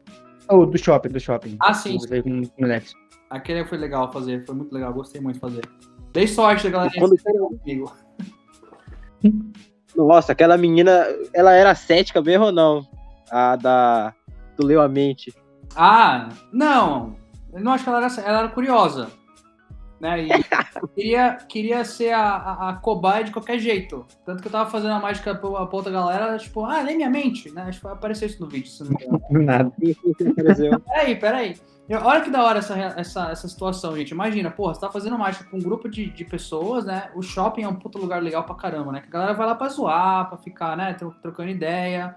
Oh, 0.50 0.65
do 0.65 0.78
shopping, 0.78 1.10
do 1.10 1.20
shopping. 1.20 1.58
Ah, 1.60 1.74
sim. 1.74 1.98
Moleques. 2.58 2.94
Aquele 3.30 3.63
foi 3.65 3.78
legal 3.78 4.12
fazer, 4.12 4.46
foi 4.46 4.56
muito 4.56 4.74
legal, 4.74 4.94
gostei 4.94 5.22
muito 5.22 5.36
de 5.36 5.39
fazer. 5.41 5.62
Dei 6.12 6.28
sorte 6.28 6.63
da 6.63 6.70
galera 6.70 6.91
Quando- 6.98 7.17
comigo. 7.60 7.94
Nossa, 9.96 10.32
aquela 10.32 10.58
menina, 10.58 11.06
ela 11.34 11.54
era 11.54 11.76
cética 11.76 12.22
mesmo 12.22 12.46
ou 12.46 12.52
não? 12.52 12.86
A 13.30 13.56
da. 13.56 14.13
Do 14.58 14.65
Leu 14.65 14.82
a 14.82 14.88
Mente. 14.88 15.34
Ah, 15.76 16.30
não. 16.52 17.16
Eu 17.54 17.62
não 17.62 17.74
acho 17.74 17.84
que 17.84 17.90
ela 17.90 18.04
era, 18.06 18.22
ela 18.22 18.40
era 18.40 18.50
curiosa. 18.50 19.10
Né? 20.00 20.24
E 20.24 20.30
queria, 20.96 21.36
queria 21.48 21.86
ser 21.86 22.12
a, 22.12 22.22
a, 22.28 22.70
a 22.70 22.74
cobaia 22.76 23.24
de 23.24 23.32
qualquer 23.32 23.60
jeito. 23.60 24.06
Tanto 24.26 24.42
que 24.42 24.48
eu 24.48 24.52
tava 24.52 24.70
fazendo 24.70 24.94
a 24.94 25.00
mágica 25.00 25.36
pra, 25.36 25.50
pra 25.50 25.76
outra 25.78 25.92
galera, 25.92 26.38
tipo, 26.38 26.66
ah, 26.66 26.82
lê 26.82 26.96
minha 26.96 27.10
mente, 27.10 27.52
né? 27.52 27.64
Acho 27.68 27.82
que 27.82 27.88
apareceu 27.88 28.28
isso 28.28 28.42
no 28.42 28.50
vídeo, 28.50 28.68
se 28.70 28.84
não 28.84 28.92
me 29.30 29.46
nada. 29.46 29.72
Peraí, 30.80 31.16
peraí. 31.20 31.56
Olha 32.04 32.22
que 32.22 32.30
da 32.30 32.42
hora 32.44 32.60
essa, 32.60 32.74
essa, 32.98 33.32
essa 33.32 33.48
situação, 33.50 33.96
gente. 33.98 34.12
Imagina, 34.12 34.50
porra, 34.50 34.74
você 34.74 34.80
tá 34.80 34.90
fazendo 34.90 35.18
mágica 35.20 35.44
com 35.52 35.58
um 35.58 35.62
grupo 35.62 35.90
de, 35.90 36.10
de 36.10 36.24
pessoas, 36.24 36.86
né? 36.86 37.10
O 37.14 37.22
shopping 37.22 37.64
é 37.64 37.68
um 37.68 37.76
puto 37.76 37.98
lugar 38.00 38.24
legal 38.24 38.44
pra 38.46 38.56
caramba, 38.56 38.94
né? 38.94 39.02
Que 39.02 39.08
a 39.08 39.12
galera 39.12 39.34
vai 39.34 39.46
lá 39.46 39.56
pra 39.56 39.68
zoar, 39.68 40.30
pra 40.30 40.38
ficar, 40.38 40.78
né, 40.78 40.94
tro- 40.94 41.14
trocando 41.22 41.50
ideia. 41.50 42.16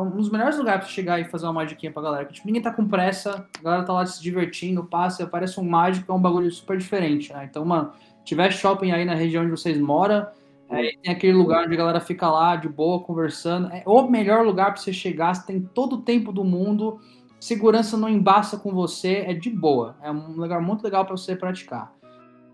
Um 0.00 0.10
dos 0.10 0.30
melhores 0.30 0.56
lugares 0.56 0.84
pra 0.84 0.92
chegar 0.92 1.20
e 1.20 1.24
fazer 1.24 1.46
uma 1.46 1.54
magiquinha 1.54 1.92
pra 1.92 2.02
galera. 2.02 2.24
Que, 2.24 2.34
tipo, 2.34 2.46
ninguém 2.46 2.62
tá 2.62 2.72
com 2.72 2.86
pressa, 2.86 3.46
a 3.58 3.62
galera 3.62 3.84
tá 3.84 3.92
lá 3.92 4.06
se 4.06 4.22
divertindo, 4.22 4.84
passa, 4.84 5.24
aparece 5.24 5.58
um 5.58 5.64
mágico, 5.64 6.10
é 6.10 6.14
um 6.14 6.20
bagulho 6.20 6.50
super 6.50 6.76
diferente, 6.76 7.32
né? 7.32 7.46
Então, 7.48 7.64
mano, 7.64 7.92
tiver 8.24 8.50
shopping 8.52 8.92
aí 8.92 9.04
na 9.04 9.14
região 9.14 9.42
onde 9.42 9.50
vocês 9.50 9.78
moram, 9.78 10.26
é, 10.70 10.90
tem 11.02 11.12
aquele 11.12 11.32
lugar 11.32 11.64
onde 11.64 11.74
a 11.74 11.78
galera 11.78 12.00
fica 12.00 12.30
lá 12.30 12.56
de 12.56 12.68
boa, 12.68 13.00
conversando. 13.00 13.68
É 13.72 13.82
o 13.86 14.08
melhor 14.08 14.44
lugar 14.44 14.72
pra 14.72 14.80
você 14.80 14.92
chegar, 14.92 15.34
você 15.34 15.46
tem 15.46 15.60
todo 15.60 15.96
o 15.96 16.02
tempo 16.02 16.30
do 16.32 16.44
mundo 16.44 17.00
segurança 17.40 17.96
não 17.96 18.08
embaça 18.08 18.56
com 18.56 18.72
você, 18.72 19.24
é 19.26 19.32
de 19.32 19.50
boa. 19.50 19.96
É 20.02 20.10
um 20.10 20.32
lugar 20.32 20.60
muito 20.60 20.82
legal 20.82 21.04
para 21.04 21.16
você 21.16 21.36
praticar. 21.36 21.92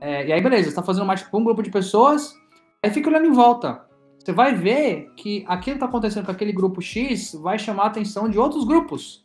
É, 0.01 0.27
e 0.27 0.33
aí, 0.33 0.41
beleza, 0.41 0.71
você 0.71 0.77
tá 0.77 0.83
fazendo 0.83 1.07
mágica 1.07 1.31
com 1.31 1.39
um 1.39 1.45
grupo 1.45 1.63
de 1.63 1.71
pessoas, 1.71 2.35
aí 2.83 2.91
fica 2.91 3.09
olhando 3.09 3.27
em 3.27 3.33
volta. 3.33 3.85
Você 4.25 4.33
vai 4.33 4.55
ver 4.55 5.13
que 5.17 5.45
aquilo 5.47 5.77
que 5.77 5.81
tá 5.81 5.87
acontecendo 5.87 6.25
com 6.25 6.33
aquele 6.33 6.53
grupo 6.53 6.81
X 6.81 7.35
vai 7.35 7.59
chamar 7.59 7.85
a 7.85 7.87
atenção 7.89 8.29
de 8.29 8.39
outros 8.39 8.65
grupos. 8.65 9.23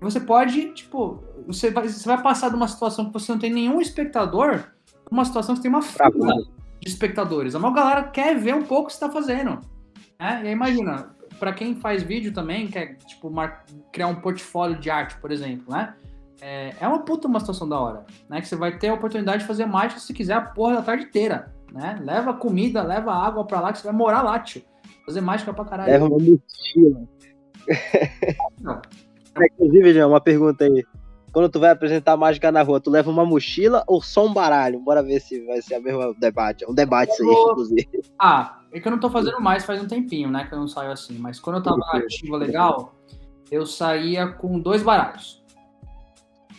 Você 0.00 0.18
pode, 0.18 0.72
tipo, 0.74 1.22
você 1.46 1.70
vai, 1.70 1.88
você 1.88 2.04
vai 2.08 2.20
passar 2.20 2.48
de 2.48 2.56
uma 2.56 2.66
situação 2.66 3.06
que 3.06 3.12
você 3.12 3.30
não 3.30 3.38
tem 3.38 3.52
nenhum 3.52 3.80
espectador 3.80 4.64
pra 5.04 5.12
uma 5.12 5.24
situação 5.24 5.54
que 5.54 5.60
você 5.60 5.62
tem 5.62 5.70
uma 5.70 5.80
fila 5.80 6.10
Bravura. 6.10 6.42
de 6.80 6.88
espectadores. 6.88 7.54
A 7.54 7.60
maior 7.60 7.74
galera 7.74 8.02
quer 8.02 8.36
ver 8.36 8.56
um 8.56 8.64
pouco 8.64 8.84
o 8.84 8.86
que 8.88 8.94
você 8.94 9.00
tá 9.00 9.08
fazendo. 9.08 9.60
Né? 10.18 10.40
E 10.42 10.46
aí, 10.48 10.52
imagina, 10.52 11.14
para 11.38 11.52
quem 11.52 11.76
faz 11.76 12.02
vídeo 12.02 12.32
também, 12.32 12.66
quer 12.66 12.96
tipo, 12.96 13.30
mar- 13.30 13.64
criar 13.92 14.08
um 14.08 14.16
portfólio 14.16 14.76
de 14.76 14.90
arte, 14.90 15.16
por 15.18 15.30
exemplo, 15.30 15.72
né? 15.72 15.94
É, 16.40 16.74
é 16.80 16.88
uma 16.88 16.98
puta 16.98 17.28
uma 17.28 17.38
situação 17.38 17.68
da 17.68 17.78
hora, 17.78 18.04
né? 18.28 18.40
Que 18.40 18.48
você 18.48 18.56
vai 18.56 18.76
ter 18.76 18.88
a 18.88 18.94
oportunidade 18.94 19.42
de 19.42 19.46
fazer 19.46 19.66
mágica 19.66 20.00
se 20.00 20.12
quiser 20.12 20.34
a 20.34 20.40
porra 20.40 20.74
da 20.74 20.82
tarde 20.82 21.04
inteira, 21.04 21.54
né? 21.72 21.98
Leva 22.02 22.34
comida, 22.34 22.82
leva 22.82 23.12
água 23.12 23.44
pra 23.46 23.60
lá, 23.60 23.72
que 23.72 23.78
você 23.78 23.84
vai 23.86 23.96
morar 23.96 24.22
lá, 24.22 24.38
tio. 24.38 24.62
Fazer 25.06 25.20
mágica 25.20 25.52
pra 25.52 25.64
caralho. 25.64 25.90
Leva 25.90 26.04
uma 26.06 26.18
mochila. 26.18 27.08
É, 27.68 29.46
Inclusive, 29.54 29.92
Jean, 29.94 30.08
uma 30.08 30.20
pergunta 30.20 30.64
aí. 30.64 30.84
Quando 31.32 31.48
tu 31.48 31.58
vai 31.58 31.70
apresentar 31.70 32.14
mágica 32.16 32.52
na 32.52 32.62
rua, 32.62 32.78
tu 32.78 32.90
leva 32.90 33.10
uma 33.10 33.24
mochila 33.24 33.82
ou 33.86 34.02
só 34.02 34.26
um 34.26 34.34
baralho? 34.34 34.78
Bora 34.80 35.02
ver 35.02 35.18
se 35.20 35.42
vai 35.46 35.62
ser 35.62 35.76
a 35.76 35.80
mesma 35.80 36.12
debate. 36.18 36.64
Um 36.68 36.74
debate 36.74 37.12
isso 37.12 37.22
aí, 37.22 37.28
vou- 37.28 37.50
inclusive. 37.52 37.88
Ah, 38.18 38.60
é 38.70 38.78
que 38.78 38.86
eu 38.86 38.92
não 38.92 39.00
tô 39.00 39.08
fazendo 39.08 39.40
mais 39.40 39.64
faz 39.64 39.82
um 39.82 39.86
tempinho, 39.88 40.30
né? 40.30 40.44
Que 40.46 40.54
eu 40.54 40.58
não 40.58 40.68
saio 40.68 40.92
assim. 40.92 41.16
Mas 41.18 41.40
quando 41.40 41.56
eu 41.56 41.62
tava 41.62 41.78
na 41.78 41.98
ativa 42.00 42.36
legal, 42.36 42.94
eu 43.50 43.64
saía 43.64 44.26
com 44.28 44.60
dois 44.60 44.82
baralhos. 44.82 45.42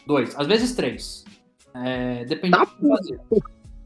Dois, 0.08 0.36
às 0.38 0.48
vezes 0.48 0.76
três. 0.76 1.24
É, 1.76 2.26
depende 2.26 2.58
Tá 2.58 2.66
do 2.66 2.72
que 2.72 2.84
eu 2.86 2.90
fazia. 2.98 3.20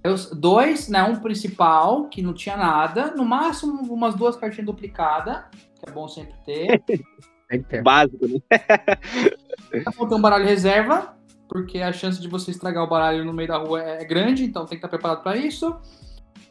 Eu, 0.07 0.15
dois, 0.35 0.89
né? 0.89 1.03
Um 1.03 1.15
principal, 1.17 2.07
que 2.09 2.21
não 2.21 2.33
tinha 2.33 2.55
nada. 2.55 3.13
No 3.15 3.25
máximo, 3.25 3.81
umas 3.93 4.15
duas 4.15 4.35
cartinhas 4.35 4.65
duplicadas, 4.65 5.43
que 5.51 5.89
é 5.89 5.91
bom 5.91 6.07
sempre 6.07 6.33
ter. 6.45 6.83
Tem 7.47 7.61
que 7.61 7.69
ter. 7.69 7.81
Básico, 7.81 8.27
né? 8.27 8.39
Um 10.11 10.21
baralho 10.21 10.45
reserva, 10.45 11.17
porque 11.47 11.79
a 11.79 11.91
chance 11.91 12.19
de 12.21 12.27
você 12.27 12.51
estragar 12.51 12.83
o 12.83 12.89
baralho 12.89 13.23
no 13.23 13.33
meio 13.33 13.47
da 13.47 13.57
rua 13.57 13.81
é 13.81 14.03
grande, 14.03 14.43
então 14.43 14.65
tem 14.65 14.77
que 14.77 14.85
estar 14.85 14.87
preparado 14.87 15.23
para 15.23 15.37
isso. 15.37 15.77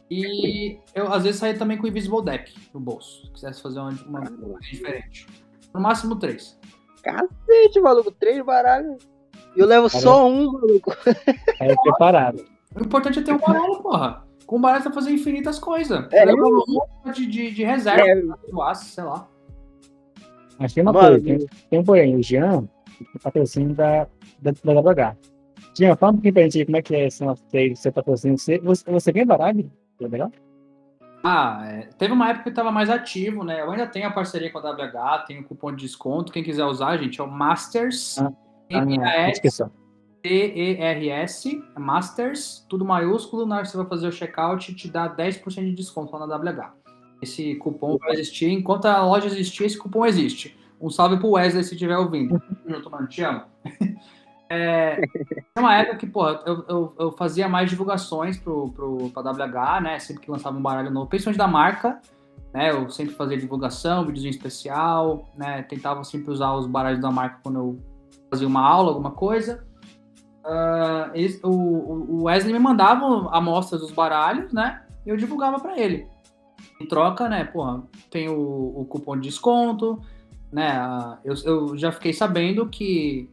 E 0.09 0.79
eu 0.93 1.11
às 1.11 1.23
vezes 1.23 1.39
saía 1.39 1.57
também 1.57 1.77
com 1.77 1.85
o 1.85 1.87
Invisible 1.87 2.23
Deck 2.23 2.53
no 2.73 2.79
bolso, 2.79 3.25
se 3.25 3.31
quisesse 3.31 3.61
fazer 3.61 3.79
uma, 3.79 3.89
uma 4.07 4.21
coisa 4.21 4.59
diferente. 4.59 5.27
No 5.73 5.81
máximo 5.81 6.15
três. 6.15 6.57
Cacete, 7.03 7.79
maluco. 7.79 8.11
Três 8.11 8.43
baralhos. 8.43 8.97
E 9.55 9.59
eu 9.59 9.65
levo 9.65 9.89
só 9.89 10.27
um, 10.27 10.51
maluco. 10.51 10.95
É 11.59 11.75
preparado. 11.75 12.45
O 12.75 12.81
importante 12.83 13.19
é 13.19 13.21
ter 13.21 13.33
um 13.33 13.37
baralho, 13.45 13.81
porra. 13.81 14.23
Com 14.45 14.57
o 14.57 14.59
baralho 14.59 14.81
você 14.83 14.89
vai 14.89 14.95
fazer 14.95 15.11
infinitas 15.11 15.59
coisas. 15.59 16.07
É, 16.11 16.23
Leva 16.25 16.41
um 16.41 17.11
de, 17.11 17.25
de, 17.25 17.51
de 17.51 17.63
reserva, 17.63 18.07
É, 18.07 18.15
do 18.51 18.61
aço, 18.61 18.85
sei 18.85 19.03
lá. 19.03 19.27
Mas 20.59 20.73
tem 20.73 20.81
uma 20.83 20.93
Mano, 20.93 21.21
coisa, 21.21 21.25
tem, 21.25 21.47
tem 21.69 21.79
um 21.79 21.83
porém, 21.83 22.15
o 22.15 22.23
Jean, 22.23 22.67
o 23.13 23.19
patrocínio 23.19 23.75
da, 23.75 24.07
da, 24.41 24.51
da 24.51 24.81
WH. 24.81 25.17
Jean, 25.77 25.95
fala 25.95 26.13
um 26.13 26.15
pouquinho 26.15 26.33
pra 26.33 26.43
gente 26.43 26.59
aí 26.59 26.65
como 26.65 26.77
é 26.77 26.81
que 26.81 26.95
é 26.95 27.07
esse 27.07 27.23
nosso 27.23 27.43
seu 27.75 27.91
patrocínio. 27.91 28.37
Você, 28.37 28.57
você, 28.59 28.89
você 28.89 29.11
ganha 29.11 29.25
baralho? 29.25 29.69
É 30.01 30.07
legal? 30.07 30.31
Ah, 31.23 31.61
é, 31.65 31.89
teve 31.97 32.13
uma 32.13 32.29
época 32.29 32.43
que 32.43 32.49
eu 32.49 32.53
tava 32.53 32.71
mais 32.71 32.89
ativo, 32.89 33.43
né? 33.43 33.61
Eu 33.61 33.69
ainda 33.71 33.85
tenho 33.85 34.07
a 34.07 34.11
parceria 34.11 34.51
com 34.51 34.59
a 34.59 34.71
WH, 34.71 35.25
tenho 35.27 35.43
cupom 35.43 35.71
de 35.75 35.83
desconto. 35.83 36.31
Quem 36.31 36.43
quiser 36.43 36.63
usar, 36.63 36.97
gente, 36.97 37.19
é 37.19 37.23
o 37.23 37.29
Masters. 37.29 38.17
Ah, 38.17 38.31
Ah, 38.73 38.85
não, 38.85 39.29
descrição. 39.29 39.69
T-E-R-S, 40.27 41.63
Masters, 41.77 42.65
tudo 42.67 42.83
maiúsculo, 42.83 43.45
na 43.45 43.55
hora 43.55 43.63
que 43.63 43.71
você 43.71 43.77
vai 43.77 43.85
fazer 43.85 44.07
o 44.07 44.11
checkout, 44.11 44.75
te 44.75 44.89
dá 44.89 45.09
10% 45.09 45.63
de 45.63 45.71
desconto 45.73 46.15
lá 46.17 46.27
na 46.27 46.35
WH. 46.35 46.73
Esse 47.21 47.55
cupom 47.55 47.97
vai 47.97 48.11
existir, 48.11 48.49
enquanto 48.49 48.85
a 48.85 49.01
loja 49.05 49.27
existir, 49.27 49.63
esse 49.63 49.77
cupom 49.77 50.05
existe. 50.05 50.57
Um 50.81 50.89
salve 50.89 51.17
pro 51.17 51.31
Wesley 51.31 51.63
se 51.63 51.75
estiver 51.75 51.97
ouvindo. 51.97 52.41
Junto, 52.67 52.91
mano, 52.91 53.07
te 53.07 53.23
amo. 53.23 53.43
É, 54.49 54.95
tem 54.95 55.43
uma 55.57 55.75
época 55.75 55.97
que, 55.97 56.07
porra, 56.07 56.41
eu, 56.45 56.63
eu, 56.69 56.95
eu 56.97 57.11
fazia 57.11 57.49
mais 57.49 57.69
divulgações 57.69 58.37
pro, 58.37 58.71
pro, 58.71 59.09
pra 59.09 59.21
WH, 59.21 59.81
né? 59.81 59.99
Sempre 59.99 60.23
que 60.23 60.31
lançava 60.31 60.57
um 60.57 60.61
baralho 60.61 60.89
novo, 60.89 61.09
principalmente 61.09 61.37
da 61.37 61.49
marca, 61.49 61.99
né? 62.53 62.71
Eu 62.71 62.89
sempre 62.89 63.13
fazia 63.13 63.37
divulgação, 63.37 64.05
videozinho 64.05 64.29
especial, 64.29 65.27
né? 65.35 65.63
Tentava 65.63 66.01
sempre 66.05 66.31
usar 66.31 66.53
os 66.53 66.65
baralhos 66.65 67.01
da 67.01 67.11
marca 67.11 67.41
quando 67.43 67.59
eu 67.59 67.79
fazia 68.29 68.47
uma 68.47 68.61
aula, 68.61 68.87
alguma 68.87 69.11
coisa. 69.11 69.66
Ah, 70.47 71.11
eles- 71.13 71.39
o, 71.43 71.49
o 71.49 72.23
Wesley 72.23 72.53
me 72.53 72.59
mandava 72.59 73.29
amostras 73.35 73.81
dos 73.81 73.91
baralhos, 73.91 74.53
né? 74.53 74.81
E 75.05 75.09
eu 75.09 75.17
divulgava 75.17 75.59
pra 75.59 75.77
ele. 75.77 76.07
Em 76.79 76.85
troca, 76.85 77.27
né? 77.27 77.43
Porra, 77.43 77.83
tem 78.09 78.29
o, 78.29 78.73
o 78.81 78.85
cupom 78.85 79.15
de 79.17 79.23
desconto, 79.27 79.99
né? 80.51 80.69
ah, 80.71 81.17
Eu, 81.23 81.33
eu 81.45 81.77
já 81.77 81.91
fiquei 81.91 82.13
sabendo 82.13 82.67
que 82.67 83.29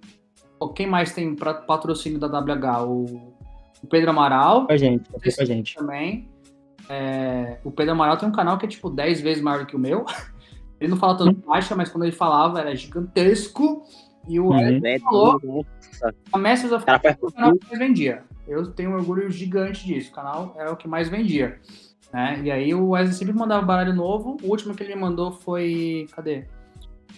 pô, 0.59 0.68
quem 0.70 0.87
mais 0.87 1.12
tem 1.12 1.35
pra- 1.35 1.55
patrocínio 1.55 2.18
da 2.18 2.27
WH? 2.27 2.83
O, 2.87 3.05
o 3.83 3.87
Pedro 3.88 4.11
Amaral 4.11 4.66
a 4.68 4.77
gente, 4.77 5.05
a 5.38 5.44
gente. 5.44 5.74
também. 5.77 6.29
É, 6.88 7.59
o 7.64 7.70
Pedro 7.70 7.92
Amaral 7.92 8.16
tem 8.16 8.29
um 8.29 8.33
canal 8.33 8.59
que 8.59 8.66
é 8.66 8.68
tipo 8.68 8.90
10 8.90 9.20
vezes 9.20 9.42
maior 9.42 9.61
do 9.61 9.66
que 9.66 9.77
o 9.77 9.79
meu. 9.79 10.05
Ele 10.81 10.90
não 10.90 10.98
fala 10.98 11.16
tanto 11.16 11.46
baixa, 11.46 11.74
mas 11.77 11.88
quando 11.88 12.03
ele 12.03 12.12
falava 12.12 12.61
era 12.61 12.74
gigantesco. 12.74 13.83
E 14.28 14.40
o 14.40 14.46
Uhum. 14.48 14.80
É, 14.84 14.98
Falou. 14.98 15.40
tudo. 15.40 15.66
a 16.32 16.38
Masters 16.38 16.72
of 16.72 16.84
O 17.20 17.32
canal 17.32 17.52
que 17.56 17.66
mais 17.66 17.78
vendia. 17.78 18.22
Eu 18.46 18.66
tenho 18.72 18.90
um 18.90 18.94
orgulho 18.94 19.30
gigante 19.30 19.87
disso. 19.87 20.10
O 20.10 20.14
canal 20.14 20.54
era 20.58 20.72
o 20.72 20.76
que 20.76 20.87
mais 20.88 21.08
vendia. 21.08 21.58
Né? 22.12 22.40
E 22.44 22.50
aí 22.50 22.74
o 22.74 22.90
Wesley 22.90 23.14
sempre 23.14 23.34
mandava 23.34 23.64
baralho 23.64 23.94
novo. 23.94 24.37
O 24.42 24.48
último 24.48 24.74
que 24.74 24.82
ele 24.82 24.94
mandou 24.94 25.32
foi. 25.32 26.06
Cadê? 26.14 26.44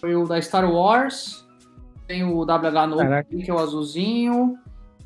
Foi 0.00 0.14
o 0.14 0.24
da 0.26 0.40
Star 0.40 0.70
Wars. 0.70 1.46
Tem 2.06 2.22
o 2.22 2.42
WH 2.44 2.86
novo, 2.88 3.02
Caraca. 3.02 3.28
que 3.36 3.50
é 3.50 3.54
o 3.54 3.58
azulzinho. 3.58 4.56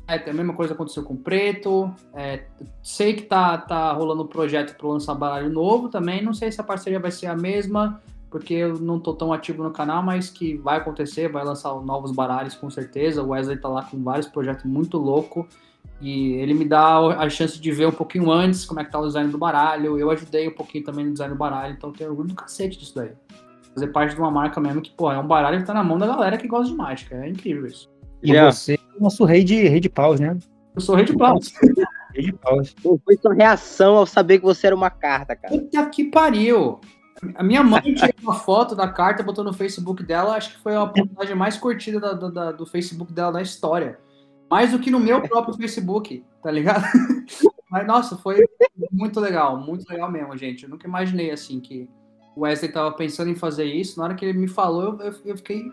É, 0.07 0.15
a 0.29 0.33
mesma 0.33 0.53
coisa 0.53 0.73
aconteceu 0.73 1.03
com 1.03 1.13
o 1.13 1.17
preto. 1.17 1.91
É, 2.13 2.43
sei 2.83 3.13
que 3.13 3.23
tá, 3.23 3.57
tá 3.57 3.91
rolando 3.93 4.23
um 4.23 4.27
projeto 4.27 4.75
para 4.77 4.87
lançar 4.87 5.15
baralho 5.15 5.49
novo 5.49 5.89
também. 5.89 6.21
Não 6.21 6.33
sei 6.33 6.51
se 6.51 6.59
a 6.59 6.63
parceria 6.63 6.99
vai 6.99 7.11
ser 7.11 7.27
a 7.27 7.35
mesma, 7.35 8.01
porque 8.31 8.53
eu 8.53 8.79
não 8.79 8.97
tô 8.97 9.13
tão 9.13 9.33
ativo 9.33 9.61
no 9.61 9.71
canal, 9.71 10.01
mas 10.01 10.29
que 10.29 10.55
vai 10.55 10.77
acontecer, 10.77 11.29
vai 11.29 11.43
lançar 11.43 11.75
novos 11.81 12.13
baralhos 12.13 12.55
com 12.55 12.69
certeza. 12.69 13.21
O 13.21 13.29
Wesley 13.29 13.57
tá 13.57 13.67
lá 13.67 13.83
com 13.83 14.01
vários 14.01 14.25
projetos 14.25 14.63
muito 14.63 14.97
louco. 14.97 15.45
E 15.99 16.33
ele 16.35 16.53
me 16.53 16.63
dá 16.63 16.97
a 16.97 17.29
chance 17.29 17.59
de 17.59 17.71
ver 17.71 17.87
um 17.87 17.91
pouquinho 17.91 18.31
antes 18.31 18.65
como 18.65 18.79
é 18.79 18.85
que 18.85 18.91
tá 18.91 18.99
o 18.99 19.05
design 19.05 19.29
do 19.29 19.37
baralho. 19.37 19.99
Eu 19.99 20.09
ajudei 20.09 20.47
um 20.47 20.53
pouquinho 20.53 20.83
também 20.85 21.05
no 21.05 21.11
design 21.11 21.33
do 21.33 21.37
baralho, 21.37 21.73
então 21.73 21.89
eu 21.89 21.93
tenho 21.93 22.09
orgulho 22.09 22.29
do 22.29 22.35
cacete 22.35 22.79
disso 22.79 22.95
daí. 22.95 23.11
Fazer 23.73 23.87
parte 23.87 24.15
de 24.15 24.21
uma 24.21 24.31
marca 24.31 24.61
mesmo 24.61 24.81
que, 24.81 24.91
pô, 24.91 25.11
é 25.11 25.19
um 25.19 25.27
baralho 25.27 25.59
que 25.59 25.65
tá 25.65 25.73
na 25.73 25.83
mão 25.83 25.97
da 25.97 26.07
galera 26.07 26.37
que 26.37 26.47
gosta 26.47 26.71
de 26.71 26.77
mágica. 26.77 27.15
É 27.15 27.29
incrível 27.29 27.65
isso. 27.65 27.91
E 28.23 28.27
Jean. 28.27 28.49
você 28.49 28.75
é 28.75 28.97
o 28.97 29.03
nosso 29.03 29.25
rei 29.25 29.43
de, 29.43 29.67
rei 29.67 29.81
de 29.81 29.89
paus, 29.89 30.21
né? 30.21 30.37
Eu 30.73 30.81
sou 30.81 30.95
rei 30.95 31.03
de 31.03 31.17
paus. 31.17 31.53
Rei 32.13 32.25
de 32.25 32.33
paus. 32.33 32.73
Qual 32.81 32.99
foi 33.03 33.17
sua 33.17 33.33
reação 33.33 33.95
ao 33.95 34.05
saber 34.05 34.39
que 34.39 34.45
você 34.45 34.67
era 34.67 34.75
uma 34.75 34.89
carta, 34.89 35.35
cara? 35.35 35.53
Puta 35.53 35.85
que 35.89 36.05
pariu! 36.05 36.79
A 37.35 37.43
minha 37.43 37.63
mãe 37.63 37.81
tirou 37.81 38.13
uma 38.21 38.33
foto 38.33 38.75
da 38.75 38.87
carta, 38.87 39.21
botou 39.23 39.43
no 39.43 39.53
Facebook 39.53 40.01
dela, 40.03 40.35
acho 40.35 40.53
que 40.55 40.61
foi 40.63 40.75
a 40.75 40.85
postagem 40.87 41.35
mais 41.35 41.57
curtida 41.57 41.99
da- 41.99 42.13
da- 42.13 42.29
da- 42.29 42.51
do 42.51 42.65
Facebook 42.65 43.11
dela 43.13 43.31
da 43.33 43.41
história. 43.41 43.99
Mais 44.49 44.71
do 44.71 44.79
que 44.79 44.89
no 44.91 44.99
meu 44.99 45.21
próprio 45.21 45.53
Facebook, 45.55 46.25
tá 46.43 46.49
ligado? 46.51 46.83
Mas, 47.69 47.87
nossa, 47.87 48.17
foi 48.17 48.43
muito 48.91 49.19
legal, 49.19 49.57
muito 49.57 49.89
legal 49.89 50.11
mesmo, 50.11 50.35
gente. 50.35 50.63
Eu 50.63 50.69
nunca 50.69 50.87
imaginei, 50.87 51.31
assim, 51.31 51.59
que 51.61 51.89
o 52.35 52.41
Wesley 52.41 52.71
tava 52.71 52.91
pensando 52.91 53.29
em 53.29 53.35
fazer 53.35 53.63
isso. 53.65 53.97
Na 53.97 54.05
hora 54.05 54.15
que 54.15 54.25
ele 54.25 54.37
me 54.37 54.47
falou, 54.47 54.99
eu, 55.01 55.13
eu 55.23 55.37
fiquei 55.37 55.71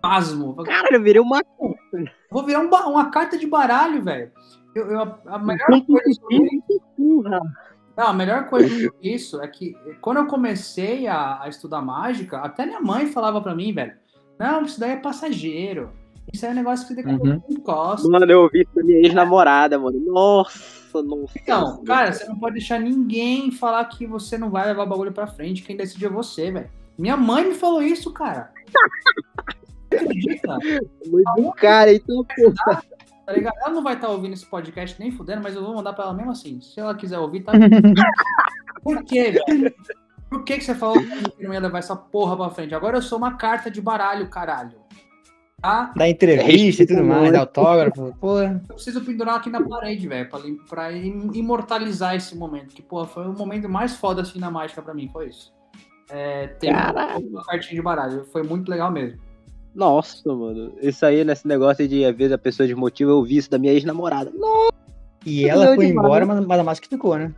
pasmo. 0.00 0.54
Cara, 0.64 0.94
eu 0.96 1.02
virei 1.02 1.20
uma 1.20 1.42
Vou 2.30 2.44
virar 2.44 2.60
um 2.60 2.68
uma 2.90 3.10
carta 3.10 3.36
de 3.36 3.46
baralho, 3.46 4.02
velho. 4.02 4.32
Eu, 4.74 4.86
eu- 4.90 5.00
a- 5.02 5.18
a 5.26 5.38
melhor 5.38 5.84
coisa 5.84 6.20
porra. 6.96 7.40
Não, 7.96 8.06
a 8.08 8.12
melhor 8.12 8.46
coisa 8.48 8.90
disso 9.00 9.40
é 9.40 9.48
que 9.48 9.74
quando 10.00 10.18
eu 10.18 10.26
comecei 10.26 11.06
a, 11.06 11.42
a 11.42 11.48
estudar 11.48 11.82
mágica, 11.82 12.38
até 12.38 12.64
minha 12.66 12.80
mãe 12.80 13.06
falava 13.06 13.40
pra 13.40 13.54
mim, 13.54 13.72
velho, 13.72 13.92
não, 14.38 14.62
isso 14.62 14.80
daí 14.80 14.92
é 14.92 14.96
passageiro. 14.96 15.90
Isso 16.32 16.44
aí 16.46 16.50
é 16.50 16.54
um 16.54 16.56
negócio 16.56 16.86
que 16.86 16.94
você 16.94 17.02
tem 17.02 17.18
que 17.18 17.28
Uhum. 17.28 17.42
encosta. 17.50 18.08
Mano, 18.08 18.30
eu 18.30 18.42
ouvi 18.42 18.62
isso 18.62 18.74
da 18.74 18.82
minha 18.82 18.98
ex-namorada, 18.98 19.78
mano. 19.78 19.98
Nossa, 20.00 21.02
nossa. 21.02 21.32
Então, 21.36 21.82
cara, 21.84 22.12
você 22.12 22.24
não 22.26 22.38
pode 22.38 22.54
deixar 22.54 22.78
ninguém 22.80 23.50
falar 23.50 23.84
que 23.86 24.06
você 24.06 24.38
não 24.38 24.48
vai 24.50 24.66
levar 24.66 24.84
o 24.84 24.88
bagulho 24.88 25.12
pra 25.12 25.26
frente. 25.26 25.62
Quem 25.62 25.76
decide 25.76 26.06
é 26.06 26.08
você, 26.08 26.50
velho. 26.50 26.70
Minha 26.96 27.16
mãe 27.16 27.48
me 27.48 27.54
falou 27.54 27.82
isso, 27.82 28.12
cara. 28.12 28.52
Você 29.92 29.96
acredita? 29.98 30.58
Muito 31.06 31.52
cara, 31.52 31.92
então, 31.92 32.24
porra. 32.24 32.82
Tá 33.26 33.32
ligado? 33.32 33.54
Ela 33.58 33.70
não 33.70 33.82
vai 33.82 33.94
estar 33.94 34.08
ouvindo 34.08 34.32
esse 34.32 34.46
podcast 34.46 34.98
nem 35.00 35.10
fudendo, 35.12 35.42
mas 35.42 35.54
eu 35.54 35.62
vou 35.64 35.74
mandar 35.74 35.92
pra 35.92 36.04
ela 36.04 36.14
mesmo 36.14 36.32
assim. 36.32 36.60
Se 36.60 36.80
ela 36.80 36.94
quiser 36.94 37.18
ouvir, 37.18 37.40
tá. 37.42 37.52
Por 38.82 39.04
quê, 39.04 39.30
velho? 39.46 39.74
Por 40.28 40.44
que, 40.44 40.56
que 40.58 40.64
você 40.64 40.74
falou 40.74 40.96
que 41.00 41.44
não 41.44 41.52
ia 41.52 41.60
levar 41.60 41.78
essa 41.78 41.94
porra 41.94 42.36
pra 42.36 42.50
frente? 42.50 42.74
Agora 42.74 42.96
eu 42.98 43.02
sou 43.02 43.18
uma 43.18 43.34
carta 43.36 43.70
de 43.70 43.80
baralho, 43.80 44.28
caralho. 44.28 44.80
Tá? 45.60 45.92
Dá 45.96 46.08
entrevista 46.08 46.82
e 46.82 46.86
tudo 46.86 47.04
mais, 47.04 47.30
dá 47.32 47.40
autógrafo. 47.40 48.12
Porra. 48.18 48.60
Eu 48.68 48.74
preciso 48.74 49.00
pendurar 49.04 49.36
aqui 49.36 49.48
na 49.48 49.62
parede, 49.62 50.08
velho, 50.08 50.28
pra, 50.28 50.40
pra 50.68 50.92
im- 50.92 51.30
imortalizar 51.34 52.16
esse 52.16 52.36
momento. 52.36 52.74
Que, 52.74 52.82
porra, 52.82 53.06
foi 53.06 53.26
o 53.28 53.32
momento 53.32 53.68
mais 53.68 53.94
foda 53.94 54.22
assim 54.22 54.40
na 54.40 54.50
mágica 54.50 54.82
pra 54.82 54.92
mim, 54.94 55.08
foi 55.12 55.28
isso. 55.28 55.52
É, 56.10 56.48
ter 56.48 56.72
Caralho. 56.72 57.28
uma 57.28 57.44
cartinha 57.44 57.76
de 57.76 57.82
baralho. 57.82 58.24
Foi 58.32 58.42
muito 58.42 58.68
legal 58.68 58.90
mesmo. 58.90 59.20
Nossa, 59.74 60.34
mano. 60.34 60.72
Isso 60.80 61.04
aí, 61.06 61.24
nesse 61.24 61.46
negócio 61.48 61.86
de, 61.88 62.04
às 62.04 62.14
vezes, 62.14 62.32
a 62.32 62.38
pessoa 62.38 62.66
desmotiva, 62.66 63.10
eu 63.10 63.16
ouvi 63.16 63.36
isso 63.38 63.50
da 63.50 63.58
minha 63.58 63.72
ex-namorada. 63.72 64.30
E 65.24 65.48
ela 65.48 65.74
foi 65.74 65.86
demais. 65.86 66.06
embora, 66.06 66.26
mas, 66.26 66.46
mas 66.46 66.60
a 66.60 66.64
máscara 66.64 66.90
ficou, 66.90 67.16
né? 67.16 67.34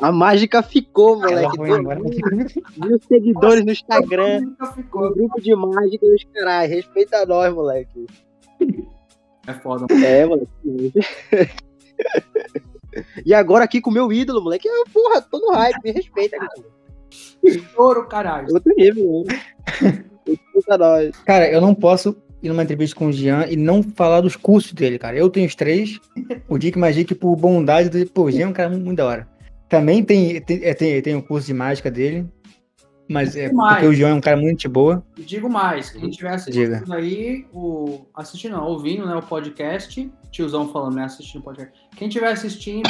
A 0.00 0.12
mágica 0.12 0.62
ficou, 0.62 1.22
Ela 1.24 1.42
moleque. 1.42 1.56
foi 1.56 1.70
embora. 1.70 2.00
Mil 2.00 3.00
seguidores 3.08 3.64
no 3.64 3.72
Instagram. 3.72 4.54
Ficou. 4.74 5.08
Um 5.08 5.14
grupo 5.14 5.40
de 5.40 5.54
mágica 5.54 6.06
e 6.06 6.14
os 6.14 6.24
caras. 6.34 6.68
Respeita 6.68 7.24
nós, 7.24 7.54
moleque. 7.54 8.06
É 9.46 9.52
foda. 9.54 9.86
É, 9.94 10.26
moleque. 10.26 10.48
E 13.26 13.34
agora 13.34 13.64
aqui 13.64 13.78
com 13.78 13.90
o 13.90 13.92
meu 13.92 14.10
ídolo, 14.10 14.42
moleque. 14.42 14.66
É, 14.66 14.84
porra, 14.90 15.20
tô 15.20 15.38
no 15.38 15.52
hype, 15.52 15.82
me 15.84 15.90
respeita, 15.90 16.38
cara. 16.38 16.50
Ouro, 17.76 18.08
caralho. 18.08 18.52
Outro 18.54 18.72
nível, 18.74 19.24
mano. 19.26 20.06
Nós. 20.78 21.16
Cara, 21.24 21.50
eu 21.50 21.60
não 21.60 21.74
posso 21.74 22.16
ir 22.42 22.48
numa 22.48 22.62
entrevista 22.62 22.96
com 22.96 23.06
o 23.06 23.12
Jean 23.12 23.46
e 23.48 23.56
não 23.56 23.82
falar 23.82 24.20
dos 24.20 24.36
cursos 24.36 24.72
dele, 24.72 24.98
cara. 24.98 25.16
Eu 25.16 25.30
tenho 25.30 25.46
os 25.46 25.54
três. 25.54 26.00
O 26.48 26.58
Dick 26.58 26.78
Magic, 26.78 27.14
por 27.14 27.36
bondade 27.36 27.88
do. 27.88 28.10
Pô, 28.10 28.24
o 28.24 28.30
Jean 28.30 28.46
é 28.46 28.48
um 28.48 28.52
cara 28.52 28.70
muito 28.70 28.96
da 28.96 29.06
hora. 29.06 29.28
Também 29.68 30.04
tem, 30.04 30.40
tem, 30.40 30.60
é, 30.62 30.74
tem, 30.74 31.02
tem 31.02 31.14
o 31.16 31.22
curso 31.22 31.46
de 31.46 31.54
mágica 31.54 31.90
dele. 31.90 32.26
Mas 33.08 33.36
é 33.36 33.52
Mais. 33.52 33.74
porque 33.74 33.86
o 33.86 33.94
Jean 33.94 34.08
é 34.08 34.14
um 34.14 34.20
cara 34.20 34.36
muito 34.36 34.60
de 34.60 34.68
boa. 34.68 35.04
Digo 35.16 35.48
mais, 35.48 35.90
quem 35.90 36.08
estiver 36.08 36.36
Diga. 36.50 36.76
assistindo 36.78 36.92
aí, 36.92 37.46
o, 37.52 38.06
assistindo, 38.14 38.52
não, 38.56 38.66
ouvindo 38.66 39.06
né, 39.06 39.14
o 39.14 39.22
podcast, 39.22 40.10
tiozão 40.30 40.68
falando, 40.72 40.96
né? 40.96 41.04
Assistindo 41.04 41.40
o 41.40 41.44
podcast. 41.44 41.72
Quem 41.96 42.08
estiver 42.08 42.32
assistindo, 42.32 42.88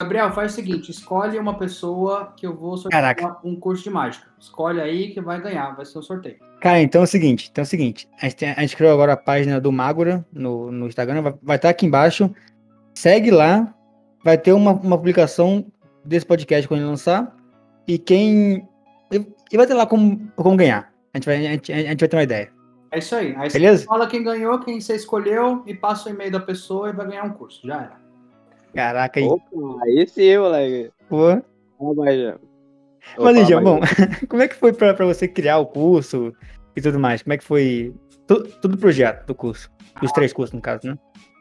Gabriel, 0.00 0.32
faz 0.32 0.52
o 0.52 0.54
seguinte: 0.54 0.90
escolhe 0.90 1.38
uma 1.38 1.58
pessoa 1.58 2.32
que 2.36 2.46
eu 2.46 2.56
vou 2.56 2.76
sortear 2.76 3.14
Caraca. 3.16 3.38
um 3.44 3.54
curso 3.54 3.84
de 3.84 3.90
mágica. 3.90 4.26
Escolhe 4.38 4.80
aí 4.80 5.10
que 5.12 5.20
vai 5.20 5.40
ganhar, 5.40 5.76
vai 5.76 5.84
ser 5.84 5.98
um 5.98 6.02
sorteio. 6.02 6.36
Cara, 6.60 6.80
então 6.80 7.02
é 7.02 7.04
o 7.04 7.06
seguinte, 7.06 7.48
então 7.50 7.62
é 7.62 7.64
o 7.64 7.68
seguinte, 7.68 8.08
a 8.20 8.24
gente, 8.24 8.36
tem- 8.36 8.50
a 8.50 8.60
gente 8.60 8.76
criou 8.76 8.92
agora 8.92 9.12
a 9.12 9.16
página 9.16 9.60
do 9.60 9.70
Magura 9.72 10.24
no, 10.32 10.70
no 10.70 10.86
Instagram, 10.86 11.22
vai, 11.22 11.34
vai 11.42 11.56
estar 11.56 11.68
aqui 11.68 11.86
embaixo. 11.86 12.30
Segue 12.94 13.30
lá, 13.30 13.72
vai 14.24 14.36
ter 14.36 14.52
uma, 14.52 14.72
uma 14.72 14.96
publicação 14.96 15.66
desse 16.04 16.26
podcast 16.26 16.66
quando 16.66 16.80
ele 16.80 16.88
lançar. 16.88 17.34
E 17.86 17.98
quem. 17.98 18.66
E 19.10 19.56
vai 19.56 19.66
ter 19.66 19.74
lá 19.74 19.86
como, 19.86 20.30
como 20.36 20.56
ganhar. 20.56 20.92
A 21.12 21.18
gente, 21.18 21.26
vai, 21.26 21.36
a, 21.46 21.50
gente, 21.52 21.72
a 21.72 21.76
gente 21.76 22.00
vai 22.00 22.08
ter 22.08 22.16
uma 22.16 22.22
ideia. 22.22 22.50
É 22.92 22.98
isso 22.98 23.14
aí. 23.14 23.34
Aí 23.36 23.50
Beleza? 23.50 23.84
fala 23.84 24.06
quem 24.06 24.22
ganhou, 24.22 24.58
quem 24.60 24.80
você 24.80 24.94
escolheu 24.96 25.62
e 25.66 25.74
passa 25.74 26.08
o 26.08 26.12
e-mail 26.12 26.30
da 26.30 26.40
pessoa 26.40 26.88
e 26.88 26.92
vai 26.92 27.06
ganhar 27.06 27.24
um 27.24 27.30
curso. 27.30 27.66
Já 27.66 27.76
era. 27.76 28.00
Caraca, 28.74 29.20
aí. 29.20 29.26
Opa, 29.26 29.84
aí 29.84 30.06
sim, 30.06 30.38
moleque. 30.38 30.90
Pô. 31.08 31.28
Ah, 31.30 31.42
mas, 33.18 33.48
Jean, 33.48 33.62
bom, 33.62 33.80
como 34.28 34.42
é 34.42 34.48
que 34.48 34.54
foi 34.54 34.72
pra, 34.72 34.94
pra 34.94 35.06
você 35.06 35.26
criar 35.26 35.58
o 35.58 35.66
curso 35.66 36.32
e 36.76 36.80
tudo 36.80 36.98
mais? 36.98 37.22
Como 37.22 37.32
é 37.32 37.38
que 37.38 37.44
foi 37.44 37.94
tu- 38.26 38.44
todo 38.60 38.74
o 38.74 38.78
projeto 38.78 39.26
do 39.26 39.34
curso? 39.34 39.70
Os 40.02 40.12
três 40.12 40.32
cursos, 40.32 40.54
no 40.54 40.60
caso, 40.60 40.86
né? 40.86 40.98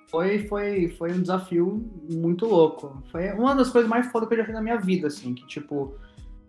Foi, 0.10 0.40
foi, 0.48 0.90
foi 0.98 1.12
um 1.12 1.22
desafio 1.22 1.86
muito 2.10 2.46
louco. 2.48 3.04
Foi 3.12 3.32
uma 3.34 3.54
das 3.56 3.70
coisas 3.70 3.90
mais 3.90 4.08
fodas 4.08 4.28
que 4.28 4.34
eu 4.34 4.40
já 4.40 4.46
fiz 4.46 4.54
na 4.56 4.62
minha 4.62 4.78
vida, 4.78 5.08
assim, 5.08 5.36
que 5.36 5.46
tipo, 5.46 5.94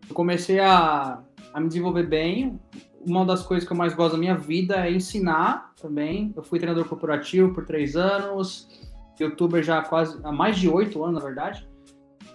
eu 0.09 0.15
comecei 0.15 0.59
a, 0.61 1.21
a 1.53 1.61
me 1.61 1.69
desenvolver 1.69 2.05
bem. 2.07 2.59
Uma 3.07 3.25
das 3.25 3.43
coisas 3.43 3.67
que 3.67 3.73
eu 3.73 3.77
mais 3.77 3.93
gosto 3.95 4.13
da 4.13 4.19
minha 4.19 4.35
vida 4.37 4.87
é 4.87 4.91
ensinar 4.93 5.73
também. 5.81 6.33
Eu 6.35 6.43
fui 6.43 6.59
treinador 6.59 6.89
corporativo 6.89 7.53
por 7.53 7.65
três 7.67 7.97
anos, 7.97 8.67
youtuber 9.23 9.63
já 9.63 9.79
há 9.79 9.83
quase 9.83 10.19
há 10.25 10.33
mais 10.33 10.57
de 10.59 10.69
oito 10.69 11.03
anos, 11.05 11.21
na 11.23 11.27
verdade. 11.27 11.69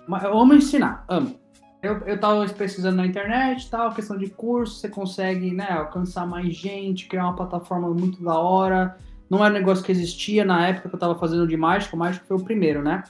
Mas 0.08 0.24
eu 0.24 0.38
amo 0.38 0.54
ensinar, 0.54 1.04
amo. 1.10 1.40
Eu, 1.82 1.98
eu 2.00 2.20
tava 2.20 2.48
pesquisando 2.50 2.98
na 2.98 3.06
internet, 3.06 3.70
tal, 3.70 3.92
questão 3.94 4.18
de 4.18 4.28
curso, 4.30 4.80
você 4.80 4.90
consegue, 4.90 5.52
né, 5.54 5.68
alcançar 5.70 6.26
mais 6.26 6.56
gente, 6.56 7.08
criar 7.08 7.26
uma 7.26 7.36
plataforma 7.36 7.90
muito 7.90 8.24
da 8.24 8.38
hora. 8.40 8.98
Não 9.30 9.44
era 9.44 9.54
um 9.54 9.58
negócio 9.58 9.84
que 9.84 9.92
existia 9.92 10.44
na 10.44 10.68
época 10.68 10.90
que 10.90 10.96
eu 10.96 11.00
tava 11.00 11.16
fazendo 11.16 11.48
de 11.48 11.56
mágica, 11.58 11.96
o 11.96 12.00
mágico 12.00 12.26
foi 12.26 12.38
o 12.38 12.44
primeiro, 12.44 12.82
né? 12.82 13.04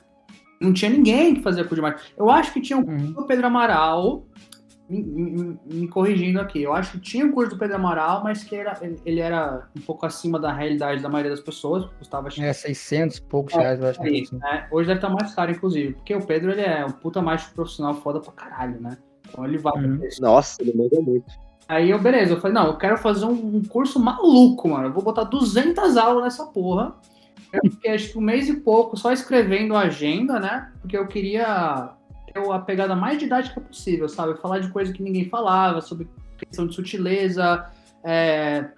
Não 0.60 0.72
tinha 0.74 0.90
ninguém 0.92 1.36
que 1.36 1.42
fazia 1.42 1.64
curso 1.64 1.76
de 1.76 1.82
mágica. 1.82 2.02
Eu 2.18 2.30
acho 2.30 2.52
que 2.54 2.62
tinha 2.62 2.78
um 2.78 2.84
Uhum. 2.84 3.12
do 3.14 3.24
Pedro 3.26 3.48
Amaral, 3.48 4.26
me, 4.90 5.02
me- 5.04 5.60
me 5.66 5.88
corrigindo 5.88 6.40
aqui, 6.40 6.62
eu 6.62 6.74
acho 6.74 6.94
que 6.94 7.00
tinha 7.00 7.26
um 7.26 7.32
curso 7.32 7.52
do 7.52 7.58
Pedro 7.58 7.76
Amaral, 7.76 8.24
mas 8.24 8.44
que 8.44 8.56
era, 8.56 8.78
ele, 8.82 9.00
ele 9.06 9.20
era 9.20 9.68
um 9.76 9.82
pouco 9.82 10.06
acima 10.06 10.40
da 10.40 10.52
realidade 10.54 11.02
da 11.02 11.10
maioria 11.10 11.32
das 11.32 11.42
pessoas, 11.42 11.86
custava 11.98 12.28
acho 12.28 12.42
É 12.42 12.54
600 12.54 13.18
e 13.18 13.22
poucos 13.24 13.54
reais, 13.56 13.80
eu 13.80 13.88
acho 13.88 14.00
que 14.00 14.08
é 14.08 14.38
né? 14.38 14.68
Hoje 14.72 14.88
deve 14.88 15.00
estar 15.00 15.10
mais 15.10 15.34
caro, 15.34 15.52
inclusive, 15.52 15.94
porque 15.94 16.14
o 16.16 16.26
Pedro 16.26 16.52
ele 16.52 16.62
é 16.62 16.86
um 16.86 16.92
puta 16.92 17.22
mágico 17.22 17.54
profissional 17.56 17.94
foda 17.96 18.20
pra 18.20 18.32
caralho, 18.32 18.80
né? 18.80 18.98
Então 19.28 19.44
ele 19.46 19.58
vai 19.58 19.74
Uhum. 19.76 20.00
Nossa, 20.20 20.62
ele 20.62 20.74
manda 20.76 21.02
muito. 21.02 21.26
Aí 21.68 21.90
eu, 21.90 22.00
beleza, 22.00 22.34
eu 22.34 22.40
falei, 22.40 22.54
não, 22.54 22.68
eu 22.68 22.78
quero 22.78 22.96
fazer 22.98 23.26
um, 23.26 23.56
um 23.58 23.64
curso 23.64 24.00
maluco, 24.00 24.70
mano. 24.70 24.88
Eu 24.90 24.94
vou 24.94 25.02
botar 25.04 25.24
200 25.24 25.98
aulas 25.98 26.24
nessa 26.24 26.46
porra. 26.46 26.96
Eu 27.52 27.72
fiquei 27.72 27.92
acho 27.94 28.12
que 28.12 28.18
um 28.20 28.22
mês 28.22 28.48
e 28.48 28.58
pouco 28.58 28.96
só 28.96 29.12
escrevendo 29.12 29.76
a 29.76 29.82
agenda, 29.82 30.40
né? 30.40 30.72
Porque 30.80 30.96
eu 30.96 31.08
queria 31.08 31.94
a 32.52 32.60
pegada 32.60 32.96
mais 32.96 33.18
didática 33.18 33.60
possível, 33.62 34.08
sabe? 34.10 34.40
Falar 34.40 34.60
de 34.60 34.70
coisa 34.70 34.92
que 34.94 35.02
ninguém 35.04 35.26
falava, 35.30 35.82
sobre 35.82 36.08
questão 36.38 36.68
de 36.68 36.76
sutileza, 36.76 37.66
é, 38.04 38.70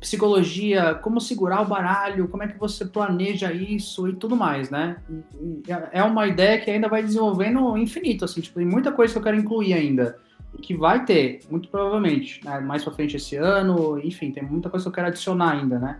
psicologia, 0.00 0.94
como 0.96 1.20
segurar 1.20 1.62
o 1.62 1.64
baralho, 1.66 2.28
como 2.28 2.42
é 2.42 2.48
que 2.48 2.58
você 2.58 2.84
planeja 2.84 3.52
isso 3.52 4.06
e 4.08 4.14
tudo 4.14 4.36
mais, 4.36 4.70
né? 4.70 4.96
E- 5.40 5.62
e 5.66 5.72
é 5.92 6.02
uma 6.02 6.26
ideia 6.26 6.60
que 6.60 6.70
ainda 6.70 6.88
vai 6.88 7.02
desenvolvendo 7.02 7.76
infinito, 7.78 8.24
assim, 8.24 8.40
tipo, 8.40 8.58
tem 8.58 8.66
muita 8.66 8.92
coisa 8.92 9.12
que 9.12 9.18
eu 9.18 9.22
quero 9.22 9.36
incluir 9.38 9.72
ainda 9.72 10.18
e 10.56 10.58
que 10.60 10.76
vai 10.76 11.04
ter, 11.04 11.40
muito 11.50 11.68
provavelmente, 11.68 12.40
né? 12.44 12.60
mais 12.60 12.84
pra 12.84 12.92
frente 12.92 13.16
esse 13.16 13.36
ano, 13.36 13.98
enfim, 13.98 14.30
tem 14.30 14.42
muita 14.42 14.68
coisa 14.68 14.84
que 14.84 14.88
eu 14.88 14.92
quero 14.92 15.08
adicionar 15.08 15.52
ainda, 15.52 15.78
né? 15.78 15.98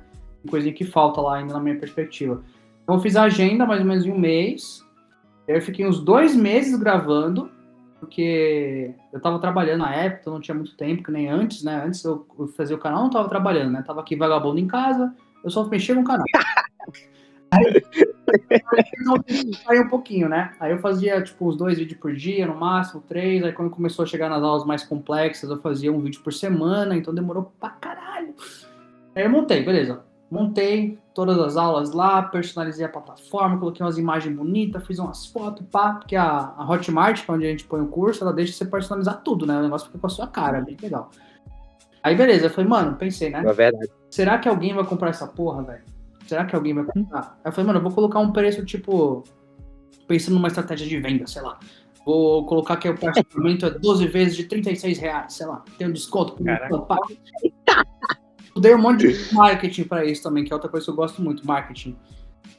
Coisinha 0.49 0.75
que 0.75 0.85
falta 0.85 1.21
lá 1.23 1.37
ainda 1.37 1.55
na 1.55 1.61
minha 1.61 1.77
perspectiva. 1.77 2.43
Então 2.83 2.97
eu 2.97 3.01
fiz 3.01 3.17
a 3.17 3.23
agenda 3.23 3.65
mais 3.65 3.81
ou 3.81 3.87
menos 3.87 4.05
em 4.05 4.13
um 4.13 4.19
mês, 4.19 4.84
eu 5.47 5.61
fiquei 5.61 5.87
uns 5.87 6.01
dois 6.01 6.35
meses 6.35 6.79
gravando, 6.79 7.51
porque 8.01 8.95
eu 9.13 9.21
tava 9.21 9.39
trabalhando 9.39 9.81
na 9.81 9.95
época, 9.95 10.21
então 10.21 10.35
não 10.35 10.41
tinha 10.41 10.55
muito 10.55 10.77
tempo, 10.77 11.03
que 11.03 11.11
nem 11.11 11.29
antes, 11.29 11.63
né? 11.63 11.83
Antes 11.85 12.05
eu 12.05 12.27
fazia 12.57 12.77
o 12.77 12.79
canal, 12.79 13.03
não 13.03 13.11
tava 13.11 13.29
trabalhando, 13.29 13.73
né? 13.73 13.83
Tava 13.87 14.01
aqui 14.01 14.17
vagabundo 14.17 14.59
em 14.59 14.67
casa, 14.67 15.15
eu 15.43 15.51
só 15.51 15.65
mexia 15.67 15.95
no 15.95 16.05
canal. 16.05 16.25
Aí 19.69 19.81
um 19.81 19.89
pouquinho, 19.89 20.29
né? 20.29 20.53
Aí 20.59 20.73
eu 20.73 20.79
fazia, 20.79 21.23
tipo, 21.23 21.49
uns 21.49 21.57
dois 21.57 21.79
vídeos 21.79 22.01
por 22.01 22.13
dia, 22.15 22.47
no 22.47 22.55
máximo, 22.57 23.03
três. 23.07 23.45
Aí 23.45 23.53
quando 23.53 23.71
começou 23.71 24.03
a 24.03 24.07
chegar 24.07 24.29
nas 24.29 24.43
aulas 24.43 24.65
mais 24.65 24.83
complexas, 24.83 25.49
eu 25.49 25.61
fazia 25.61 25.93
um 25.93 26.01
vídeo 26.01 26.21
por 26.21 26.33
semana, 26.33 26.97
então 26.97 27.15
demorou 27.15 27.53
pra 27.61 27.71
caralho. 27.71 28.35
Aí 29.15 29.23
eu 29.23 29.31
montei, 29.31 29.63
beleza. 29.63 30.03
Montei 30.35 30.99
todas 31.15 31.39
as 31.39 31.57
aulas 31.57 31.93
lá, 31.93 32.21
personalizei 32.23 32.85
a 32.85 32.89
plataforma, 32.89 33.57
coloquei 33.57 33.87
umas 33.87 33.97
imagens 33.97 34.37
bonitas, 34.37 34.85
fiz 34.85 34.99
umas 34.99 35.27
fotos, 35.27 35.65
pá, 35.71 35.95
porque 35.95 36.17
a, 36.17 36.53
a 36.57 36.69
Hotmart, 36.69 37.25
que 37.25 37.31
é 37.31 37.35
onde 37.35 37.47
a 37.47 37.51
gente 37.51 37.65
põe 37.65 37.81
o 37.81 37.87
curso, 37.87 38.25
ela 38.25 38.33
deixa 38.33 38.53
você 38.53 38.65
personalizar 38.65 39.23
tudo, 39.23 39.47
né? 39.47 39.57
O 39.57 39.63
negócio 39.63 39.87
fica 39.87 39.99
com 39.99 40.07
a 40.09 40.11
sua 40.11 40.27
cara, 40.27 40.61
bem 40.61 40.77
legal. 40.83 41.11
Aí 42.03 42.17
beleza, 42.17 42.47
eu 42.47 42.51
falei, 42.51 42.69
mano, 42.69 42.97
pensei, 42.97 43.31
né? 43.31 43.45
É 43.47 43.53
verdade. 43.53 43.89
Será 44.11 44.39
que 44.39 44.49
alguém 44.49 44.75
vai 44.75 44.85
comprar 44.85 45.11
essa 45.11 45.27
porra, 45.27 45.63
velho? 45.63 45.85
Será 46.27 46.45
que 46.45 46.57
alguém 46.57 46.75
vai 46.75 46.85
comprar? 46.85 47.39
Aí 47.45 47.49
eu 47.49 47.53
falei, 47.53 47.67
mano, 47.69 47.79
eu 47.79 47.83
vou 47.83 47.93
colocar 47.93 48.19
um 48.19 48.33
preço, 48.33 48.65
tipo, 48.65 49.23
pensando 50.09 50.35
numa 50.35 50.49
estratégia 50.49 50.87
de 50.87 50.99
venda, 50.99 51.27
sei 51.29 51.43
lá. 51.43 51.59
Vou 52.05 52.45
colocar 52.45 52.77
que 52.77 52.89
o 52.89 52.99
parcelamento 52.99 53.67
é 53.67 53.71
12 53.71 54.09
vezes 54.09 54.37
de 54.37 54.45
36 54.45 54.99
reais, 54.99 55.33
sei 55.33 55.47
lá. 55.47 55.65
Tem 55.79 55.87
um 55.87 55.93
desconto. 55.93 56.37
Pá. 56.87 56.99
Dei 58.57 58.75
um 58.75 58.79
monte 58.79 59.09
de 59.13 59.35
marketing 59.35 59.85
para 59.85 60.05
isso 60.05 60.23
também, 60.23 60.45
que 60.45 60.53
é 60.53 60.57
outra 60.57 60.71
coisa 60.71 60.85
que 60.85 60.91
eu 60.91 60.95
gosto 60.97 61.21
muito, 61.23 61.47
marketing. 61.47 61.97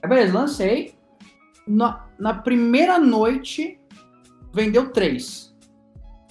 Aí, 0.04 0.10
beleza, 0.10 0.34
lancei. 0.34 0.94
Na, 1.68 2.06
na 2.20 2.34
primeira 2.34 3.00
noite, 3.00 3.80
vendeu 4.54 4.92
três. 4.92 5.56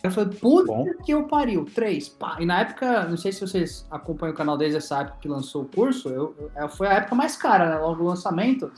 Eu 0.02 0.10
falei, 0.10 0.34
puta 0.34 0.66
Bom. 0.66 0.84
que 1.02 1.12
eu 1.12 1.24
pariu, 1.26 1.64
três. 1.64 2.10
Pá. 2.10 2.36
E 2.38 2.44
na 2.44 2.60
época, 2.60 3.04
não 3.08 3.16
sei 3.16 3.32
se 3.32 3.40
vocês 3.40 3.86
acompanham 3.90 4.34
o 4.34 4.36
canal 4.36 4.56
desde 4.58 4.76
essa 4.76 5.00
época 5.00 5.16
que 5.22 5.28
lançou 5.28 5.62
o 5.62 5.64
curso, 5.64 6.10
eu, 6.10 6.36
eu- 6.54 6.68
foi 6.68 6.86
a 6.88 6.92
época 6.94 7.14
mais 7.14 7.34
cara, 7.36 7.70
né? 7.70 7.78
Logo 7.78 8.02
o 8.04 8.06
lançamento, 8.06 8.70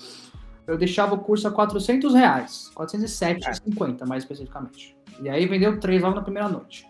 eu 0.68 0.78
deixava 0.78 1.16
o 1.16 1.18
curso 1.18 1.48
a 1.48 1.50
400 1.50 2.14
reais. 2.14 2.70
407,50 2.76 4.06
mais 4.06 4.22
especificamente. 4.22 4.96
E 5.20 5.28
aí 5.28 5.46
vendeu 5.46 5.80
três 5.80 6.00
logo 6.00 6.14
na 6.14 6.22
primeira 6.22 6.48
noite. 6.48 6.86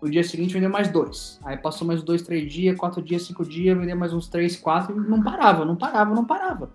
No 0.00 0.10
dia 0.10 0.22
seguinte 0.22 0.54
vendeu 0.54 0.70
mais 0.70 0.88
dois. 0.88 1.40
Aí 1.44 1.56
passou 1.56 1.86
mais 1.86 2.02
dois, 2.02 2.22
três 2.22 2.52
dias, 2.52 2.76
quatro 2.76 3.02
dias, 3.02 3.22
cinco 3.22 3.44
dias, 3.44 3.76
vendeu 3.76 3.96
mais 3.96 4.12
uns 4.12 4.28
três, 4.28 4.56
quatro, 4.56 4.96
e 4.96 5.08
não 5.08 5.22
parava, 5.22 5.64
não 5.64 5.76
parava, 5.76 6.14
não 6.14 6.24
parava. 6.24 6.70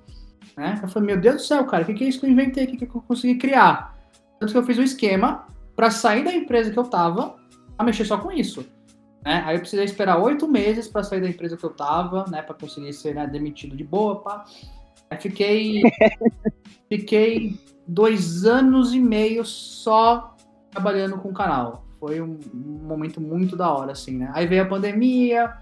Né? 0.57 0.80
Eu 0.82 0.88
falei, 0.88 1.07
meu 1.07 1.21
Deus 1.21 1.36
do 1.36 1.41
céu, 1.41 1.65
cara, 1.65 1.84
o 1.84 1.86
que, 1.86 1.93
que 1.93 2.03
é 2.03 2.07
isso 2.07 2.19
que 2.19 2.26
eu 2.26 2.30
inventei? 2.30 2.65
O 2.65 2.67
que, 2.67 2.86
que 2.86 2.95
eu 2.95 3.01
consegui 3.01 3.36
criar? 3.36 3.97
Tanto 4.39 4.51
que 4.51 4.57
eu 4.57 4.63
fiz 4.63 4.78
um 4.78 4.84
esquema 4.84 5.47
para 5.76 5.89
sair 5.89 6.24
da 6.24 6.34
empresa 6.34 6.71
que 6.71 6.78
eu 6.78 6.84
tava 6.84 7.36
a 7.78 7.84
mexer 7.84 8.05
só 8.05 8.17
com 8.17 8.32
isso. 8.32 8.65
Né? 9.26 9.41
Aí 9.45 9.55
eu 9.55 9.59
precisei 9.59 9.86
esperar 9.86 10.17
oito 10.19 10.47
meses 10.47 10.88
para 10.88 11.03
sair 11.03 11.21
da 11.21 11.30
empresa 11.30 11.55
que 11.55 11.63
eu 11.63 11.69
tava, 11.69 12.26
né? 12.30 12.41
Para 12.41 12.55
conseguir 12.55 12.91
ser 12.93 13.15
né, 13.15 13.26
demitido 13.26 13.76
de 13.76 13.84
boa, 13.84 14.21
pá. 14.21 14.43
Aí 15.09 15.17
fiquei. 15.17 15.82
fiquei 16.89 17.57
dois 17.88 18.45
anos 18.45 18.93
e 18.93 18.99
meio 18.99 19.45
só 19.45 20.36
trabalhando 20.69 21.17
com 21.17 21.30
o 21.30 21.34
canal. 21.34 21.82
Foi 22.04 22.20
um, 22.20 22.38
momento 22.54 23.22
muito 23.22 23.56
da 23.56 23.72
hora, 23.72 23.93
assim, 23.93 24.18
né? 24.18 24.30
Aí 24.34 24.45
veio 24.45 24.64
a 24.64 24.66
pandemia, 24.66 25.54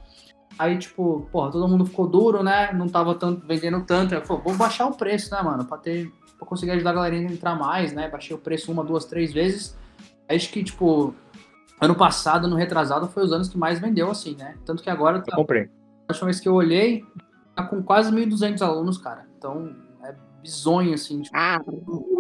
aí, 0.58 0.76
tipo, 0.76 1.30
porra, 1.32 1.52
todo 1.52 1.68
mundo 1.68 1.86
ficou 1.86 2.08
duro, 2.08 2.42
né? 2.42 2.74
Não 2.74 2.90
tava 2.90 3.14
tanto, 3.14 3.46
vendendo 3.46 3.86
tanto. 3.86 4.16
Eu 4.16 4.24
falei, 4.24 4.42
vou 4.42 4.56
baixar 4.56 4.88
o 4.88 4.98
preço, 4.98 5.32
né, 5.36 5.40
mano? 5.44 5.66
Pra, 5.66 5.78
ter, 5.78 6.12
pra 6.40 6.48
conseguir 6.48 6.72
ajudar 6.72 6.90
a 6.90 6.94
galerinha 6.94 7.30
a 7.30 7.32
entrar 7.32 7.54
mais, 7.54 7.94
né? 7.94 8.10
Baixei 8.10 8.36
o 8.36 8.40
preço 8.40 8.72
uma, 8.72 8.84
duas, 8.84 9.06
três 9.06 9.32
vezes. 9.32 9.78
Acho 10.28 10.52
que, 10.52 10.64
tipo, 10.64 11.14
ano 11.80 11.94
passado, 11.94 12.48
no 12.48 12.56
retrasado, 12.56 13.08
foi 13.08 13.24
os 13.24 13.32
anos 13.32 13.48
que 13.48 13.56
mais 13.56 13.80
vendeu, 13.80 14.10
assim, 14.10 14.36
né? 14.36 14.56
Tanto 14.66 14.82
que 14.82 14.90
agora, 14.90 15.20
Eu 15.20 15.24
tá, 15.24 15.36
comprei. 15.36 15.70
a 16.08 16.12
última 16.12 16.26
vez 16.26 16.40
que 16.40 16.50
eu 16.50 16.56
olhei, 16.56 17.06
tá 17.56 17.66
com 17.66 17.84
quase 17.84 18.12
1.200 18.12 18.64
alunos, 18.64 18.98
cara. 18.98 19.28
Então, 19.38 19.76
bizonho, 20.42 20.94
assim. 20.94 21.22
Tipo, 21.22 21.34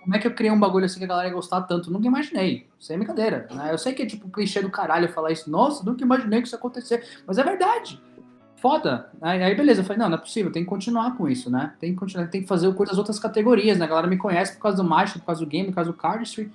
como 0.01 0.15
é 0.15 0.19
que 0.19 0.27
eu 0.27 0.33
criei 0.33 0.51
um 0.51 0.59
bagulho 0.59 0.85
assim 0.85 0.99
que 0.99 1.05
a 1.05 1.07
galera 1.07 1.27
ia 1.27 1.33
gostar 1.33 1.61
tanto? 1.61 1.91
Nunca 1.91 2.07
imaginei. 2.07 2.67
Sem 2.79 2.97
brincadeira. 2.97 3.47
Né? 3.51 3.71
Eu 3.71 3.77
sei 3.77 3.93
que 3.93 4.03
é 4.03 4.05
tipo 4.05 4.29
clichê 4.29 4.61
do 4.61 4.69
caralho 4.69 5.09
falar 5.09 5.31
isso. 5.31 5.49
Nossa, 5.49 5.83
nunca 5.83 6.03
imaginei 6.03 6.41
que 6.41 6.47
isso 6.47 6.55
ia 6.55 6.59
acontecer. 6.59 7.05
Mas 7.25 7.37
é 7.37 7.43
verdade. 7.43 8.01
Foda. 8.61 9.09
Aí, 9.19 9.41
aí, 9.41 9.55
beleza, 9.55 9.81
eu 9.81 9.85
falei, 9.85 9.97
não, 9.97 10.07
não 10.07 10.17
é 10.17 10.19
possível, 10.19 10.51
tem 10.51 10.63
que 10.63 10.69
continuar 10.69 11.17
com 11.17 11.27
isso, 11.27 11.49
né? 11.49 11.73
Tem 11.79 11.93
que 11.93 11.99
continuar, 11.99 12.27
tem 12.27 12.41
que 12.41 12.47
fazer 12.47 12.67
o 12.67 12.75
curso 12.75 12.91
das 12.91 12.99
outras 12.99 13.17
categorias, 13.17 13.79
né? 13.79 13.85
A 13.85 13.87
galera 13.87 14.07
me 14.07 14.17
conhece 14.17 14.53
por 14.53 14.61
causa 14.61 14.77
do 14.77 14.83
Magic, 14.83 15.17
por 15.17 15.25
causa 15.25 15.43
do 15.43 15.49
game, 15.49 15.69
por 15.69 15.75
causa 15.75 15.91
do 15.91 15.97
cardistry. 15.97 16.51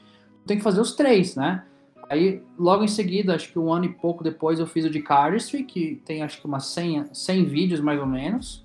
Tem 0.47 0.57
que 0.57 0.63
fazer 0.63 0.81
os 0.81 0.93
três, 0.93 1.35
né? 1.35 1.65
Aí, 2.09 2.41
logo 2.57 2.85
em 2.85 2.89
seguida, 2.89 3.35
acho 3.35 3.51
que 3.51 3.59
um 3.59 3.73
ano 3.73 3.87
e 3.87 3.89
pouco 3.89 4.23
depois, 4.23 4.61
eu 4.61 4.67
fiz 4.69 4.85
o 4.85 4.91
de 4.91 5.01
cardistry, 5.01 5.65
que 5.65 6.01
tem 6.05 6.23
acho 6.23 6.41
que 6.41 6.47
umas 6.47 6.67
100, 6.67 7.07
100 7.13 7.45
vídeos 7.45 7.81
mais 7.81 7.99
ou 7.99 8.07
menos. 8.07 8.65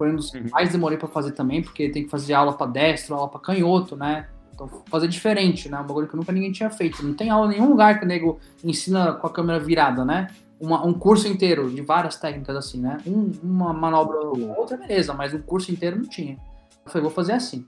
Foi 0.00 0.10
um 0.10 0.16
dos 0.16 0.32
Uhum. 0.32 0.46
mais 0.50 0.72
demorei 0.72 0.96
pra 0.96 1.06
fazer 1.08 1.32
também, 1.32 1.60
porque 1.60 1.90
tem 1.90 2.04
que 2.04 2.08
fazer 2.08 2.32
aula 2.32 2.54
pra 2.54 2.66
destro, 2.66 3.14
aula 3.14 3.28
pra 3.28 3.38
canhoto, 3.38 3.94
né? 3.94 4.28
Então, 4.54 4.66
fazer 4.86 5.08
diferente, 5.08 5.68
né? 5.68 5.78
Um 5.78 5.86
bagulho 5.86 6.08
que 6.08 6.16
nunca 6.16 6.32
ninguém 6.32 6.50
tinha 6.50 6.70
feito. 6.70 7.04
Não 7.04 7.12
tem 7.12 7.28
aula 7.28 7.48
em 7.48 7.58
nenhum 7.58 7.68
lugar 7.68 7.98
que 7.98 8.06
o 8.06 8.08
nego 8.08 8.38
ensina 8.64 9.12
com 9.12 9.26
a 9.26 9.30
câmera 9.30 9.60
virada, 9.60 10.02
né? 10.02 10.28
Uma- 10.58 10.82
um 10.86 10.94
curso 10.94 11.28
inteiro 11.28 11.68
de 11.68 11.82
várias 11.82 12.16
técnicas 12.16 12.56
assim, 12.56 12.80
né? 12.80 12.96
Um- 13.06 13.30
uma 13.42 13.74
manobra 13.74 14.16
ou 14.20 14.56
outra, 14.56 14.78
beleza, 14.78 15.12
mas 15.12 15.34
um 15.34 15.42
curso 15.42 15.70
inteiro 15.70 15.96
não 15.98 16.08
tinha. 16.08 16.32
Eu 16.86 16.90
falei, 16.90 17.02
vou 17.02 17.10
fazer 17.10 17.32
assim. 17.32 17.66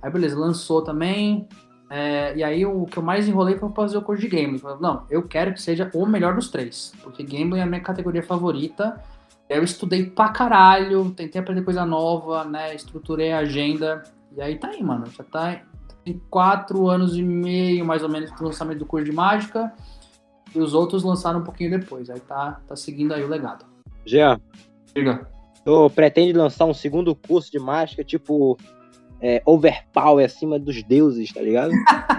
Aí, 0.00 0.10
beleza, 0.10 0.34
lançou 0.38 0.80
também. 0.80 1.46
é, 1.90 2.34
e 2.36 2.42
aí, 2.42 2.66
o 2.66 2.84
que 2.86 2.96
eu 2.96 3.02
mais 3.02 3.28
enrolei 3.28 3.56
foi 3.58 3.68
fazer 3.70 3.96
o 3.98 4.02
curso 4.02 4.20
de 4.20 4.26
gambling. 4.28 4.58
Falei, 4.58 4.78
não, 4.80 5.04
eu 5.08 5.22
quero 5.22 5.52
que 5.54 5.62
seja 5.62 5.88
o 5.94 6.04
melhor 6.04 6.34
dos 6.34 6.48
três, 6.48 6.92
porque 7.02 7.22
gambling 7.22 7.60
é 7.60 7.62
a 7.62 7.66
minha 7.66 7.80
categoria 7.80 8.22
favorita. 8.24 9.00
Eu 9.48 9.62
estudei 9.62 10.06
pra 10.06 10.30
caralho, 10.30 11.10
tentei 11.10 11.40
aprender 11.40 11.62
coisa 11.62 11.84
nova, 11.84 12.44
né? 12.44 12.74
Estruturei 12.74 13.32
a 13.32 13.38
agenda. 13.38 14.02
E 14.36 14.42
aí 14.42 14.58
tá 14.58 14.68
aí, 14.68 14.82
mano. 14.82 15.06
Já 15.06 15.24
tá 15.24 15.62
em 16.04 16.20
quatro 16.30 16.88
anos 16.88 17.16
e 17.16 17.22
meio, 17.22 17.84
mais 17.84 18.02
ou 18.02 18.08
menos, 18.08 18.30
do 18.32 18.44
lançamento 18.44 18.78
do 18.78 18.86
curso 18.86 19.04
de 19.04 19.12
mágica. 19.12 19.72
E 20.54 20.58
os 20.58 20.74
outros 20.74 21.04
lançaram 21.04 21.40
um 21.40 21.44
pouquinho 21.44 21.78
depois. 21.78 22.10
Aí 22.10 22.20
tá, 22.20 22.60
tá 22.66 22.74
seguindo 22.74 23.14
aí 23.14 23.22
o 23.22 23.28
legado. 23.28 23.64
Jean, 24.04 24.40
Diga. 24.94 25.28
tu 25.64 25.90
pretende 25.90 26.32
lançar 26.32 26.64
um 26.64 26.74
segundo 26.74 27.14
curso 27.14 27.50
de 27.50 27.58
mágica, 27.58 28.02
tipo, 28.04 28.56
é, 29.20 29.42
overpower 29.44 30.24
acima 30.24 30.58
dos 30.58 30.82
deuses, 30.82 31.32
tá 31.32 31.40
ligado? 31.40 31.72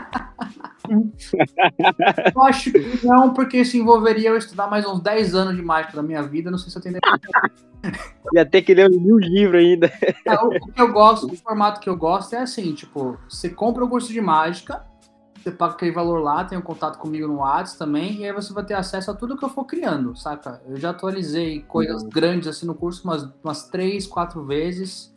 Eu 2.36 2.44
acho 2.44 2.72
que 2.72 3.06
não, 3.06 3.34
porque 3.34 3.64
se 3.66 3.78
envolveria 3.78 4.30
eu 4.30 4.38
estudar 4.38 4.68
mais 4.68 4.86
uns 4.86 5.02
10 5.02 5.36
anos 5.36 5.56
de 5.56 5.62
mágica 5.62 5.98
da 5.98 6.04
minha 6.04 6.22
vida. 6.24 6.52
Não 6.52 6.58
sei 6.58 6.72
se 6.72 6.78
eu 6.78 6.82
tenho 6.82 6.98
Ia 8.34 8.46
ter 8.46 8.62
que 8.62 8.74
ler 8.74 8.90
mil 8.90 9.18
livros 9.18 9.62
ainda. 9.62 9.92
É, 10.26 10.36
o, 10.36 10.48
o 10.48 10.72
que 10.72 10.82
eu 10.82 10.92
gosto, 10.92 11.28
o 11.28 11.36
formato 11.38 11.80
que 11.80 11.90
eu 11.90 11.96
gosto 11.96 12.34
é 12.34 12.40
assim, 12.40 12.74
tipo, 12.74 13.18
você 13.30 13.50
compra 13.50 13.86
o 13.86 13.90
curso 13.90 14.12
de 14.12 14.20
mágica, 14.20 14.86
você 15.42 15.52
paga 15.52 15.74
aquele 15.74 15.92
valor 15.92 16.20
lá, 16.20 16.44
tem 16.44 16.58
um 16.58 16.62
contato 16.62 16.98
comigo 16.98 17.28
no 17.28 17.38
WhatsApp 17.38 17.80
também, 17.80 18.18
e 18.18 18.26
aí 18.26 18.34
você 18.34 18.52
vai 18.52 18.66
ter 18.66 18.74
acesso 18.74 19.12
a 19.12 19.14
tudo 19.14 19.38
que 19.38 19.46
eu 19.46 19.50
for 19.50 19.66
criando, 19.66 20.16
saca? 20.16 20.62
Eu 20.68 20.78
já 20.78 20.90
atualizei 20.90 21.62
coisas 21.62 22.04
grandes 22.04 22.48
assim 22.48 22.66
no 22.66 22.76
curso 22.76 23.04
umas, 23.04 23.30
umas 23.44 23.70
três, 23.70 24.06
quatro 24.06 24.44
vezes. 24.44 25.14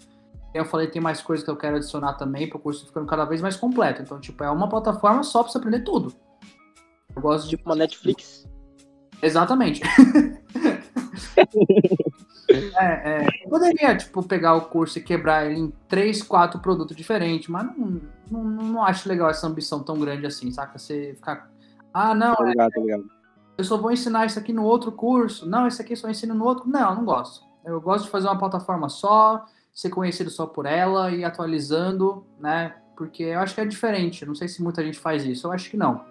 Eu 0.53 0.65
falei, 0.65 0.89
tem 0.89 1.01
mais 1.01 1.23
coisas 1.23 1.45
que 1.45 1.51
eu 1.51 1.57
quero 1.57 1.77
adicionar 1.77 2.15
também 2.15 2.49
para 2.49 2.59
o 2.59 2.61
curso 2.61 2.87
ficando 2.87 3.07
cada 3.07 3.25
vez 3.25 3.41
mais 3.41 3.57
completo. 3.57 4.03
Então, 4.03 4.21
tipo, 4.21 4.43
é 4.43 4.51
uma 4.51 4.69
plataforma 4.69 5.23
só 5.23 5.43
para 5.43 5.53
você 5.53 5.59
aprender 5.59 5.81
tudo. 5.81 6.13
Eu 7.15 7.23
gosto 7.23 7.45
de. 7.45 7.57
Tipo 7.57 7.69
uma 7.69 7.77
Netflix. 7.77 8.49
Exatamente. 9.23 9.83
É, 12.77 13.25
é, 13.25 13.29
eu 13.45 13.49
poderia, 13.49 13.97
tipo, 13.97 14.23
pegar 14.25 14.55
o 14.55 14.63
curso 14.63 14.99
e 14.99 15.03
quebrar 15.03 15.47
ele 15.47 15.61
em 15.61 15.73
três, 15.87 16.23
quatro 16.23 16.59
produtos 16.59 16.97
diferentes, 16.97 17.49
mas 17.49 17.65
não, 17.65 18.01
não, 18.31 18.45
não 18.45 18.85
acho 18.85 19.09
legal 19.09 19.31
essa 19.31 19.47
ambição 19.47 19.83
tão 19.83 19.99
grande 19.99 20.27
assim, 20.27 20.51
saca? 20.51 20.77
Você 20.77 21.15
ficar. 21.15 21.49
Ah, 21.95 22.15
não, 22.15 22.35
Tá 22.35 22.45
ligado, 22.45 22.71
tá 22.71 22.81
ligado? 22.81 23.05
eu 23.57 23.65
só 23.65 23.77
vou 23.77 23.93
ensinar 23.93 24.27
isso 24.27 24.39
aqui 24.39 24.53
no 24.53 24.65
outro 24.65 24.91
curso. 24.91 25.49
Não, 25.49 25.67
esse 25.67 25.81
aqui 25.81 25.93
eu 25.93 25.97
só 25.97 26.09
ensino 26.09 26.35
no 26.35 26.45
outro. 26.45 26.69
Não, 26.69 26.95
não 26.95 27.05
gosto. 27.05 27.45
Eu 27.65 27.81
gosto 27.81 28.07
de 28.07 28.11
fazer 28.11 28.27
uma 28.27 28.39
plataforma 28.39 28.89
só, 28.89 29.45
ser 29.73 29.91
conhecido 29.91 30.31
só 30.31 30.47
por 30.47 30.67
ela 30.67 31.11
e 31.11 31.25
atualizando, 31.25 32.27
né? 32.39 32.75
Porque 32.97 33.23
eu 33.23 33.39
acho 33.41 33.55
que 33.55 33.61
é 33.61 33.65
diferente. 33.65 34.27
Não 34.27 34.35
sei 34.35 34.49
se 34.49 34.63
muita 34.63 34.85
gente 34.85 34.99
faz 34.99 35.25
isso. 35.25 35.47
Eu 35.47 35.53
acho 35.53 35.71
que 35.71 35.77
não. 35.77 36.05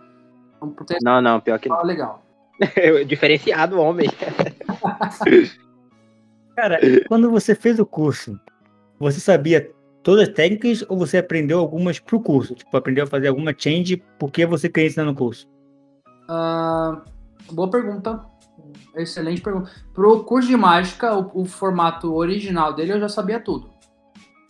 Então, 0.62 0.98
Não, 1.02 1.22
não, 1.22 1.40
pior 1.40 1.60
que 1.60 1.70
não. 1.70 1.84
legal. 1.84 2.24
Diferenciado 3.08 3.80
homem. 3.80 4.10
Cara, 6.56 6.80
quando 7.08 7.30
você 7.32 7.56
fez 7.56 7.80
o 7.80 7.86
curso, 7.86 8.38
você 9.00 9.20
sabia 9.20 9.72
todas 10.04 10.28
as 10.28 10.34
técnicas 10.34 10.84
ou 10.90 10.98
você 10.98 11.18
aprendeu 11.20 11.60
algumas 11.60 12.00
pro 12.00 12.20
curso? 12.20 12.56
Tipo, 12.56 12.76
aprendeu 12.76 13.06
a 13.06 13.08
fazer 13.08 13.28
alguma 13.28 13.54
change 13.58 14.04
porque 14.18 14.46
você 14.46 14.68
queria 14.68 14.88
ensinar 14.88 15.06
no 15.06 15.16
curso? 15.16 15.48
Ah, 16.28 17.02
boa 17.52 17.70
pergunta. 17.70 18.20
Excelente 18.96 19.42
pergunta. 19.42 19.70
Pro 19.94 20.24
curso 20.24 20.48
de 20.48 20.58
mágica, 20.58 21.16
o, 21.18 21.42
o 21.42 21.46
formato 21.46 22.14
original 22.14 22.74
dele 22.74 22.94
eu 22.94 23.00
já 23.00 23.10
sabia 23.10 23.40
tudo. 23.40 23.70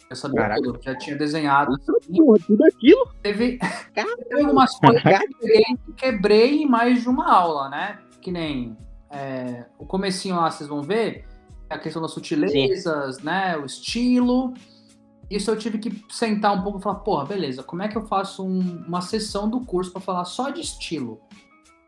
Eu 0.10 0.16
sabia 0.16 0.42
Caraca. 0.42 0.62
tudo. 0.62 0.80
Já 0.82 0.96
tinha 0.98 1.16
desenhado. 1.16 1.78
Porra, 1.86 2.40
tudo 2.48 2.64
aquilo? 2.66 3.08
Teve, 3.22 3.60
teve 3.94 4.42
algumas 4.42 4.76
coisas 4.80 5.02
que 5.04 5.10
quebrei, 5.10 5.64
quebrei 5.96 6.64
em 6.64 6.66
mais 6.68 7.02
de 7.02 7.10
uma 7.10 7.32
aula, 7.32 7.70
né? 7.70 8.00
Que 8.20 8.32
nem 8.32 8.76
é, 9.12 9.66
o 9.78 9.86
comecinho 9.86 10.36
lá, 10.36 10.50
vocês 10.50 10.68
vão 10.68 10.82
ver, 10.82 11.26
a 11.70 11.78
questão 11.78 12.02
das 12.02 12.12
sutilezas, 12.12 13.20
né? 13.20 13.56
O 13.58 13.66
estilo. 13.66 14.54
Isso 15.30 15.52
eu 15.52 15.58
tive 15.60 15.78
que 15.78 16.04
sentar 16.10 16.56
um 16.58 16.64
pouco 16.64 16.80
e 16.80 16.82
falar, 16.82 17.02
porra, 17.02 17.26
beleza, 17.26 17.62
como 17.62 17.84
é 17.84 17.88
que 17.88 17.96
eu 17.96 18.02
faço 18.08 18.44
um- 18.44 18.84
uma 18.88 19.02
sessão 19.02 19.48
do 19.48 19.62
curso 19.64 19.92
pra 19.92 20.02
falar 20.02 20.26
só 20.26 20.50
de 20.50 20.60
estilo? 20.62 21.22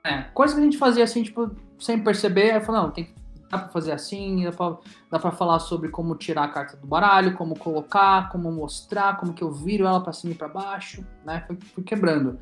É, 0.03 0.23
coisa 0.33 0.53
que 0.53 0.59
a 0.59 0.63
gente 0.63 0.77
fazia 0.77 1.03
assim, 1.03 1.23
tipo, 1.23 1.51
sem 1.79 2.03
perceber, 2.03 2.51
aí 2.51 2.61
falei, 2.61 2.81
não, 2.81 2.91
tem 2.91 3.13
dá 3.51 3.57
pra 3.57 3.67
fazer 3.67 3.91
assim, 3.91 4.45
dá 4.45 4.51
pra, 4.51 4.77
dá 5.11 5.19
pra 5.19 5.31
falar 5.31 5.59
sobre 5.59 5.89
como 5.89 6.15
tirar 6.15 6.45
a 6.45 6.47
carta 6.47 6.77
do 6.77 6.87
baralho, 6.87 7.35
como 7.35 7.59
colocar, 7.59 8.29
como 8.29 8.49
mostrar, 8.49 9.17
como 9.17 9.33
que 9.33 9.43
eu 9.43 9.51
viro 9.51 9.85
ela 9.85 9.99
pra 9.99 10.13
cima 10.13 10.31
e 10.31 10.35
pra 10.35 10.47
baixo, 10.47 11.05
né? 11.25 11.43
Fui, 11.45 11.57
fui 11.75 11.83
quebrando. 11.83 12.39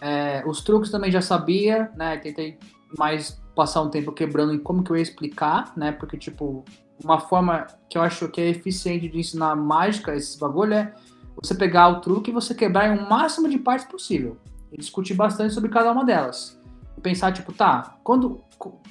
É, 0.00 0.44
os 0.46 0.60
truques 0.60 0.90
também 0.90 1.10
já 1.10 1.22
sabia, 1.22 1.90
né? 1.96 2.18
Tentei 2.18 2.58
mais 2.98 3.42
passar 3.56 3.80
um 3.80 3.88
tempo 3.88 4.12
quebrando 4.12 4.52
em 4.52 4.58
como 4.58 4.84
que 4.84 4.90
eu 4.90 4.96
ia 4.96 5.02
explicar, 5.02 5.72
né? 5.76 5.92
Porque, 5.92 6.18
tipo, 6.18 6.62
uma 7.02 7.18
forma 7.18 7.66
que 7.88 7.96
eu 7.96 8.02
acho 8.02 8.28
que 8.28 8.40
é 8.40 8.48
eficiente 8.48 9.08
de 9.08 9.18
ensinar 9.18 9.56
mágica, 9.56 10.14
esses 10.14 10.36
bagulho, 10.36 10.74
é 10.74 10.94
você 11.42 11.54
pegar 11.54 11.88
o 11.88 12.00
truque 12.00 12.30
e 12.30 12.34
você 12.34 12.54
quebrar 12.54 12.88
em 12.88 12.98
um 12.98 13.08
máximo 13.08 13.48
de 13.48 13.58
partes 13.58 13.86
possível. 13.86 14.36
E 14.70 14.76
discutir 14.76 15.14
bastante 15.14 15.54
sobre 15.54 15.70
cada 15.70 15.90
uma 15.90 16.04
delas. 16.04 16.60
E 16.96 17.00
pensar, 17.00 17.32
tipo, 17.32 17.52
tá, 17.52 17.98
quando, 18.04 18.42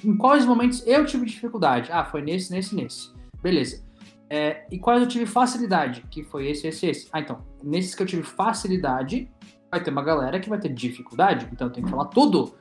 em 0.04 0.18
quais 0.18 0.46
momentos 0.46 0.86
eu 0.86 1.06
tive 1.06 1.26
dificuldade? 1.26 1.90
Ah, 1.92 2.04
foi 2.04 2.22
nesse, 2.22 2.52
nesse, 2.52 2.76
nesse. 2.76 3.14
Beleza. 3.42 3.84
É, 4.30 4.66
e 4.72 4.80
quais 4.80 5.02
eu 5.02 5.08
tive 5.08 5.26
facilidade? 5.26 6.06
Que 6.10 6.24
foi 6.24 6.48
esse, 6.48 6.68
esse, 6.68 6.88
esse. 6.88 7.10
Ah, 7.12 7.20
então, 7.20 7.40
nesses 7.64 7.94
que 7.94 8.02
eu 8.02 8.08
tive 8.08 8.24
facilidade, 8.24 9.30
vai 9.70 9.84
ter 9.84 9.92
uma 9.92 10.04
galera 10.04 10.40
que 10.40 10.50
vai 10.50 10.60
ter 10.60 10.70
dificuldade. 10.70 11.48
Então 11.52 11.68
eu 11.68 11.74
tenho 11.74 11.86
que 11.86 11.92
falar 11.92 12.06
tudo 12.06 12.54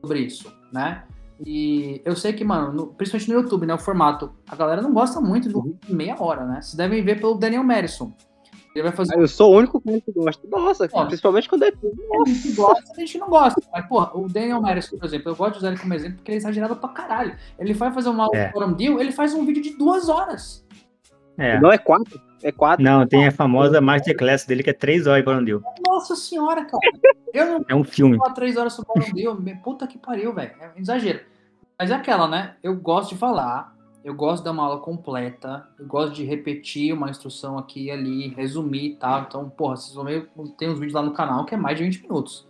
sobre 0.00 0.20
isso, 0.20 0.52
né? 0.72 1.04
E 1.44 2.00
eu 2.04 2.16
sei 2.16 2.32
que, 2.32 2.44
mano, 2.44 2.72
no, 2.72 2.86
principalmente 2.88 3.28
no 3.28 3.40
YouTube, 3.40 3.66
né? 3.66 3.74
O 3.74 3.78
formato, 3.78 4.32
a 4.48 4.56
galera 4.56 4.80
não 4.80 4.92
gosta 4.92 5.20
muito 5.20 5.48
de 5.48 5.56
um 5.56 5.62
vídeo 5.62 5.78
de 5.86 5.94
meia 5.94 6.16
hora, 6.18 6.44
né? 6.44 6.60
Vocês 6.60 6.74
devem 6.74 7.04
ver 7.04 7.20
pelo 7.20 7.34
Daniel 7.34 7.62
Madison. 7.62 8.12
Ele 8.76 8.82
vai 8.82 8.92
fazer. 8.92 9.16
Ah, 9.16 9.20
eu 9.20 9.26
sou 9.26 9.54
o 9.54 9.56
único 9.56 9.80
que 9.80 10.12
gosta. 10.12 10.46
Nossa, 10.46 10.84
Nossa. 10.84 11.06
principalmente 11.06 11.48
quando 11.48 11.62
é 11.62 11.70
tudo. 11.70 11.96
A 12.12 12.28
gente 12.28 12.52
gosta, 12.52 12.92
a 12.92 13.00
gente 13.00 13.18
não 13.18 13.28
gosta. 13.30 13.62
Mas, 13.72 13.86
porra, 13.86 14.10
o 14.14 14.28
Daniel 14.28 14.60
Madison, 14.60 14.98
por 14.98 15.06
exemplo, 15.06 15.32
eu 15.32 15.36
gosto 15.36 15.52
de 15.52 15.58
usar 15.58 15.68
ele 15.68 15.78
como 15.78 15.94
exemplo 15.94 16.16
porque 16.16 16.30
ele 16.30 16.36
é 16.36 16.40
exagerado 16.40 16.76
pra 16.76 16.90
caralho. 16.90 17.34
Ele 17.58 17.72
vai 17.72 17.90
fazer 17.90 18.10
uma 18.10 18.24
aula 18.24 18.36
é. 18.36 18.52
Forum 18.52 18.74
Deal, 18.74 19.00
ele 19.00 19.12
faz 19.12 19.32
um 19.32 19.46
vídeo 19.46 19.62
de 19.62 19.70
duas 19.78 20.10
horas. 20.10 20.62
É. 21.38 21.58
Não 21.58 21.72
é 21.72 21.78
quatro? 21.78 22.20
É 22.42 22.52
quatro. 22.52 22.84
Não, 22.84 23.06
tem 23.06 23.26
a 23.26 23.32
famosa 23.32 23.80
Masterclass 23.80 24.44
dele 24.44 24.62
que 24.62 24.68
é 24.68 24.74
três 24.74 25.06
horas 25.06 25.20
de 25.20 25.24
Forum 25.24 25.42
Deal. 25.42 25.62
Nossa 25.86 26.14
senhora, 26.14 26.66
cara. 26.66 26.78
Eu 27.32 27.46
não 27.46 27.64
é 27.66 27.74
um 27.74 27.84
filme. 27.84 28.18
falar 28.18 28.34
três 28.34 28.58
horas 28.58 28.74
sobre 28.74 28.92
Forum 28.92 29.14
Deal. 29.14 29.38
Puta 29.64 29.86
que 29.86 29.96
pariu, 29.96 30.34
velho. 30.34 30.52
É 30.60 30.68
um 30.76 30.78
exagero. 30.78 31.20
Mas 31.78 31.90
é 31.90 31.94
aquela, 31.94 32.28
né? 32.28 32.56
Eu 32.62 32.76
gosto 32.76 33.10
de 33.10 33.16
falar, 33.16 33.74
eu 34.06 34.14
gosto 34.14 34.38
de 34.38 34.44
dar 34.44 34.52
uma 34.52 34.62
aula 34.62 34.78
completa, 34.78 35.66
eu 35.76 35.84
gosto 35.84 36.14
de 36.14 36.22
repetir 36.22 36.94
uma 36.94 37.10
instrução 37.10 37.58
aqui 37.58 37.86
e 37.86 37.90
ali, 37.90 38.28
resumir 38.28 38.92
e 38.92 38.94
tal. 38.94 39.22
Então, 39.22 39.50
porra, 39.50 39.74
vocês 39.74 39.92
vão 39.96 40.04
ver, 40.04 40.30
tem 40.56 40.70
uns 40.70 40.78
vídeos 40.78 40.92
lá 40.92 41.02
no 41.02 41.10
canal 41.12 41.44
que 41.44 41.56
é 41.56 41.58
mais 41.58 41.76
de 41.76 41.82
20 41.82 42.02
minutos. 42.02 42.46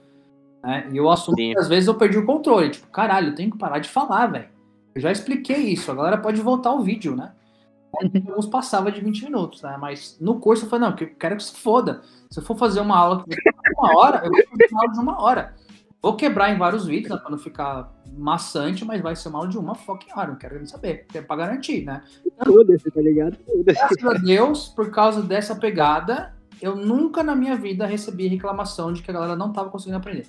Né? 0.62 0.86
E 0.92 0.98
eu 0.98 1.08
assumo 1.08 1.34
Sim. 1.34 1.54
que 1.54 1.58
às 1.58 1.66
vezes 1.66 1.88
eu 1.88 1.94
perdi 1.94 2.18
o 2.18 2.26
controle. 2.26 2.68
Tipo, 2.68 2.88
caralho, 2.88 3.28
eu 3.28 3.34
tenho 3.34 3.50
que 3.50 3.56
parar 3.56 3.78
de 3.78 3.88
falar, 3.88 4.26
velho. 4.26 4.50
Eu 4.94 5.00
já 5.00 5.10
expliquei 5.10 5.56
isso, 5.70 5.90
a 5.90 5.94
galera 5.94 6.18
pode 6.18 6.42
voltar 6.42 6.74
o 6.74 6.82
vídeo, 6.82 7.16
né? 7.16 7.32
Alguns 8.28 8.44
passava 8.44 8.92
de 8.92 9.00
20 9.00 9.24
minutos, 9.24 9.62
né? 9.62 9.78
Mas 9.80 10.18
no 10.20 10.38
curso 10.38 10.66
eu 10.66 10.68
falei, 10.68 10.90
não, 10.90 10.94
eu 10.94 11.08
quero 11.18 11.36
que 11.36 11.42
se 11.42 11.56
foda. 11.56 12.02
Se 12.30 12.38
eu 12.38 12.44
for 12.44 12.58
fazer 12.58 12.80
uma 12.80 12.98
aula 12.98 13.24
de 13.26 13.34
uma 13.78 13.98
hora, 13.98 14.20
eu 14.26 14.30
vou 14.30 14.42
fazer 14.42 14.68
uma 14.72 14.80
aula 14.82 14.92
de 14.92 15.00
uma 15.00 15.22
hora. 15.22 15.54
Vou 16.02 16.16
quebrar 16.16 16.50
em 16.50 16.58
vários 16.58 16.84
vídeos, 16.84 17.14
né, 17.14 17.16
pra 17.16 17.30
não 17.30 17.38
ficar 17.38 17.95
maçante, 18.16 18.84
mas 18.84 19.00
vai 19.00 19.14
ser 19.14 19.28
mal 19.28 19.46
de 19.46 19.58
uma 19.58 19.74
fucking 19.74 20.10
hora, 20.16 20.28
não 20.28 20.36
quero 20.36 20.56
nem 20.56 20.66
saber, 20.66 21.06
é 21.12 21.20
pra 21.20 21.36
garantir, 21.36 21.84
né? 21.84 22.02
Foda-se, 22.44 22.90
tá 22.90 23.00
ligado? 23.00 23.36
Graças 23.64 24.04
a 24.04 24.14
Deus, 24.14 24.68
por 24.68 24.90
causa 24.90 25.22
dessa 25.22 25.54
pegada, 25.54 26.34
eu 26.60 26.74
nunca 26.74 27.22
na 27.22 27.34
minha 27.34 27.56
vida 27.56 27.86
recebi 27.86 28.26
reclamação 28.26 28.92
de 28.92 29.02
que 29.02 29.10
a 29.10 29.14
galera 29.14 29.36
não 29.36 29.52
tava 29.52 29.70
conseguindo 29.70 29.98
aprender. 29.98 30.26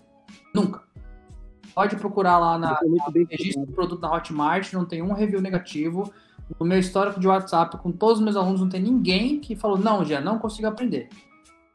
Nunca. 0.53 0.83
Pode 1.73 1.95
procurar 1.95 2.39
lá 2.39 2.57
na, 2.57 2.71
na 2.71 3.25
registro 3.29 3.65
do 3.65 3.71
produto 3.71 4.01
da 4.01 4.11
Hotmart, 4.11 4.73
não 4.73 4.85
tem 4.85 5.01
um 5.01 5.13
review 5.13 5.41
negativo. 5.41 6.11
No 6.59 6.65
meu 6.65 6.79
histórico 6.79 7.19
de 7.19 7.27
WhatsApp, 7.27 7.77
com 7.77 7.91
todos 7.91 8.17
os 8.17 8.23
meus 8.23 8.35
alunos, 8.35 8.61
não 8.61 8.69
tem 8.69 8.81
ninguém 8.81 9.39
que 9.39 9.55
falou, 9.55 9.77
não, 9.77 10.03
já 10.03 10.19
não 10.19 10.39
consigo 10.39 10.67
aprender. 10.67 11.09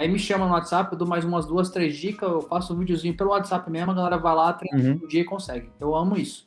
Aí 0.03 0.09
me 0.09 0.19
chama 0.19 0.47
no 0.47 0.53
WhatsApp, 0.53 0.91
eu 0.91 0.99
dou 0.99 1.07
mais 1.07 1.25
umas 1.25 1.47
duas, 1.47 1.71
três 1.71 1.97
dicas, 1.97 2.29
eu 2.29 2.41
faço 2.41 2.75
um 2.75 2.79
videozinho 2.79 3.17
pelo 3.17 3.31
WhatsApp 3.31 3.71
mesmo, 3.71 3.93
a 3.93 3.95
galera 3.95 4.19
vai 4.19 4.35
lá, 4.35 4.53
treina 4.53 4.77
uhum. 4.77 5.01
um 5.01 5.07
dia 5.07 5.21
e 5.21 5.25
consegue. 5.25 5.71
Eu 5.79 5.95
amo 5.95 6.17
isso. 6.17 6.45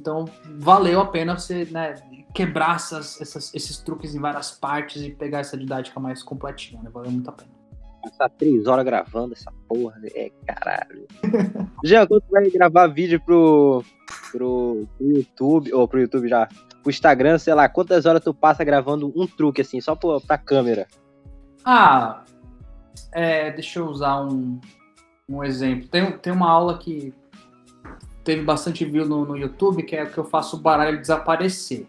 Então, 0.00 0.24
valeu 0.56 0.98
a 0.98 1.06
pena 1.06 1.38
você 1.38 1.66
né, 1.66 1.94
quebrar 2.34 2.76
essas, 2.76 3.20
essas, 3.20 3.54
esses 3.54 3.76
truques 3.82 4.14
em 4.14 4.18
várias 4.18 4.52
partes 4.52 5.02
e 5.02 5.10
pegar 5.10 5.40
essa 5.40 5.58
didática 5.58 6.00
mais 6.00 6.22
completinha, 6.22 6.82
né? 6.82 6.88
Valeu 6.90 7.10
muito 7.10 7.28
a 7.28 7.34
pena. 7.34 7.50
Passar 8.02 8.30
três 8.30 8.66
horas 8.66 8.82
gravando 8.82 9.34
essa 9.34 9.52
porra, 9.68 10.00
é 10.14 10.30
caralho. 10.46 11.06
Já 11.84 12.06
quando 12.06 12.22
tu 12.22 12.30
vai 12.30 12.48
gravar 12.48 12.86
vídeo 12.86 13.20
pro, 13.20 13.84
pro, 14.32 14.88
pro 14.96 15.06
YouTube, 15.06 15.70
ou 15.74 15.86
pro 15.86 16.00
YouTube 16.00 16.30
já, 16.30 16.48
pro 16.82 16.88
Instagram, 16.88 17.36
sei 17.36 17.52
lá, 17.52 17.68
quantas 17.68 18.06
horas 18.06 18.24
tu 18.24 18.32
passa 18.32 18.64
gravando 18.64 19.12
um 19.14 19.26
truque 19.26 19.60
assim, 19.60 19.82
só 19.82 19.94
pra, 19.94 20.18
pra 20.18 20.38
câmera? 20.38 20.88
Ah, 21.62 22.24
é, 23.12 23.50
deixa 23.50 23.78
eu 23.78 23.86
usar 23.86 24.22
um, 24.22 24.60
um 25.28 25.42
exemplo. 25.44 25.88
Tem, 25.88 26.10
tem 26.18 26.32
uma 26.32 26.50
aula 26.50 26.78
que 26.78 27.14
teve 28.24 28.42
bastante 28.42 28.84
view 28.84 29.06
no, 29.06 29.24
no 29.24 29.36
YouTube, 29.36 29.82
que 29.82 29.96
é 29.96 30.06
que 30.06 30.18
eu 30.18 30.24
faço 30.24 30.56
o 30.56 30.60
baralho 30.60 31.00
desaparecer. 31.00 31.86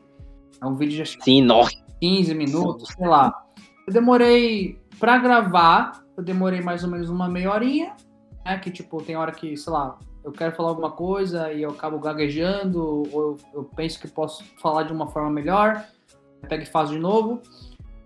É 0.62 0.66
um 0.66 0.76
vídeo 0.76 1.04
de 1.04 1.24
Sim, 1.24 1.42
nossa. 1.42 1.72
15 2.00 2.34
minutos, 2.34 2.90
sei 2.90 3.08
lá. 3.08 3.46
Eu 3.86 3.94
demorei 3.94 4.80
para 5.00 5.18
gravar, 5.18 6.04
eu 6.16 6.24
demorei 6.24 6.62
mais 6.62 6.84
ou 6.84 6.90
menos 6.90 7.10
uma 7.10 7.28
meia 7.28 7.52
horinha, 7.52 7.96
né? 8.46 8.58
Que 8.60 8.72
tipo, 8.72 9.02
tem 9.02 9.16
hora 9.16 9.32
que, 9.32 9.56
sei 9.58 9.74
lá, 9.74 9.98
eu 10.24 10.32
quero 10.32 10.56
falar 10.56 10.70
alguma 10.70 10.92
coisa 10.92 11.52
e 11.52 11.62
eu 11.62 11.72
acabo 11.72 12.00
gaguejando, 12.00 12.84
ou 12.84 13.06
eu, 13.14 13.38
eu 13.54 13.64
penso 13.64 14.00
que 14.00 14.08
posso 14.08 14.44
falar 14.60 14.84
de 14.84 14.94
uma 14.94 15.08
forma 15.08 15.30
melhor, 15.30 15.84
pego 16.48 16.64
e 16.64 16.66
faço 16.66 16.94
de 16.94 17.00
novo. 17.00 17.42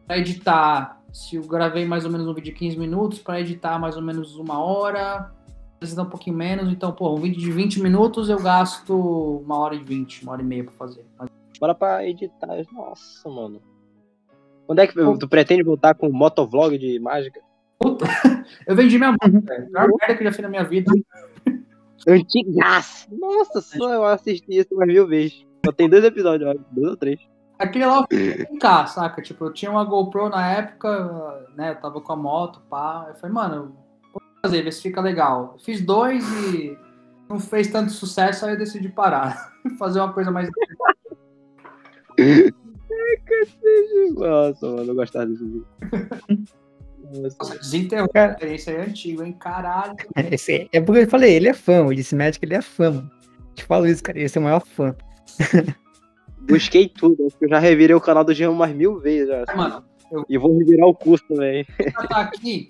Pra 0.08 0.18
editar, 0.18 0.95
se 1.16 1.38
eu 1.38 1.44
gravei 1.44 1.86
mais 1.86 2.04
ou 2.04 2.12
menos 2.12 2.28
um 2.28 2.34
vídeo 2.34 2.52
de 2.52 2.60
15 2.60 2.78
minutos, 2.78 3.20
para 3.20 3.40
editar 3.40 3.80
mais 3.80 3.96
ou 3.96 4.02
menos 4.02 4.36
uma 4.36 4.60
hora, 4.60 5.32
precisa 5.80 6.02
um 6.02 6.10
pouquinho 6.10 6.36
menos. 6.36 6.70
Então, 6.70 6.92
pô, 6.92 7.16
um 7.16 7.22
vídeo 7.22 7.40
de 7.40 7.50
20 7.50 7.82
minutos 7.82 8.30
eu 8.30 8.38
gasto 8.38 8.94
uma 9.40 9.58
hora 9.58 9.76
e 9.76 9.82
20, 9.82 10.24
uma 10.24 10.34
hora 10.34 10.42
e 10.42 10.46
meia 10.46 10.66
para 10.66 10.74
fazer. 10.74 11.06
Bora 11.58 11.74
pra 11.74 12.06
editar. 12.06 12.50
Nossa, 12.74 13.30
mano. 13.30 13.62
Quando 14.68 14.80
é 14.80 14.88
que 14.88 14.94
tu 14.94 15.30
pretende 15.30 15.64
voltar 15.64 15.96
com 15.96 16.12
motovlog 16.12 16.78
de 16.78 17.00
mágica? 17.00 17.40
Puta, 17.80 18.06
eu 18.68 18.76
vendi 18.76 18.98
minha 18.98 19.12
moto, 19.12 19.42
velho. 19.42 19.70
A 19.74 19.88
merda 19.88 20.18
que 20.18 20.22
eu 20.22 20.26
já 20.26 20.32
fiz 20.34 20.42
na 20.42 20.50
minha 20.50 20.66
vida. 20.66 20.92
Antigaço. 22.06 23.08
Nossa, 23.18 23.62
só 23.62 23.94
eu 23.94 24.04
assisti 24.04 24.58
isso 24.58 24.76
umas 24.76 24.88
mil 24.88 25.08
vezes. 25.08 25.46
Só 25.66 25.72
tem 25.72 25.88
dois 25.88 26.04
episódios, 26.04 26.60
dois 26.72 26.90
ou 26.90 26.98
três. 26.98 27.22
Aquele 27.58 27.86
lá 27.86 28.06
eu 28.10 28.48
fui 28.48 28.60
cá, 28.60 28.86
saca? 28.86 29.22
Tipo, 29.22 29.46
eu 29.46 29.54
tinha 29.54 29.72
uma 29.72 29.84
GoPro 29.84 30.30
na 30.30 30.46
época, 30.52 31.48
né? 31.56 31.72
Eu 31.72 31.76
tava 31.76 32.02
com 32.02 32.12
a 32.12 32.16
moto, 32.16 32.62
pá. 32.70 33.06
Eu 33.10 33.16
falei, 33.16 33.34
mano, 33.34 33.78
vou 34.14 34.22
fazer, 34.42 34.62
ver 34.62 34.74
se 34.74 34.82
fica 34.82 35.00
legal. 35.00 35.56
fiz 35.64 35.82
dois 35.82 36.24
e 36.54 36.78
não 37.30 37.40
fez 37.40 37.70
tanto 37.70 37.92
sucesso, 37.92 38.46
aí 38.46 38.54
eu 38.54 38.58
decidi 38.58 38.90
parar. 38.90 39.54
fazer 39.80 40.00
uma 40.00 40.12
coisa 40.12 40.32
mais. 40.32 40.50
Nossa, 44.16 44.68
mano, 44.68 44.92
eu 44.92 44.96
gostava 44.96 45.26
desse 45.28 45.44
vídeo. 45.44 45.68
Desinterrompe, 47.62 48.20
esse 48.42 48.70
aí 48.70 48.76
é 48.78 48.82
antigo, 48.82 49.24
hein? 49.24 49.34
Caralho. 49.34 49.96
Esse, 50.32 50.68
é 50.74 50.82
porque 50.82 51.02
eu 51.02 51.08
falei, 51.08 51.36
ele 51.36 51.48
é 51.48 51.54
fã, 51.54 51.86
o 51.86 51.94
disse 51.94 52.16
médico, 52.16 52.44
ele 52.44 52.56
é 52.56 52.62
fã, 52.62 52.92
mano. 52.92 53.12
Te 53.54 53.64
falo 53.64 53.88
isso, 53.88 54.04
cara, 54.04 54.20
esse 54.20 54.38
é 54.38 54.42
o 54.42 54.44
maior 54.44 54.66
fã. 54.66 54.94
Busquei 56.48 56.88
tudo, 56.88 57.28
eu 57.42 57.50
já 57.50 57.60
revirei 57.60 57.96
o 57.96 58.02
canal 58.02 58.24
do 58.24 58.34
Jean 58.34 58.52
umas 58.52 58.72
mil 58.72 59.00
vezes 59.00 59.28
já. 59.28 59.44
Assim. 59.44 59.58
Mano, 59.58 59.84
eu... 60.12 60.26
E 60.30 60.38
vou 60.38 60.58
revirar 60.58 60.88
o 60.88 60.96
curso 60.96 61.26
também. 61.28 61.66
tá 62.10 62.22
aqui, 62.22 62.70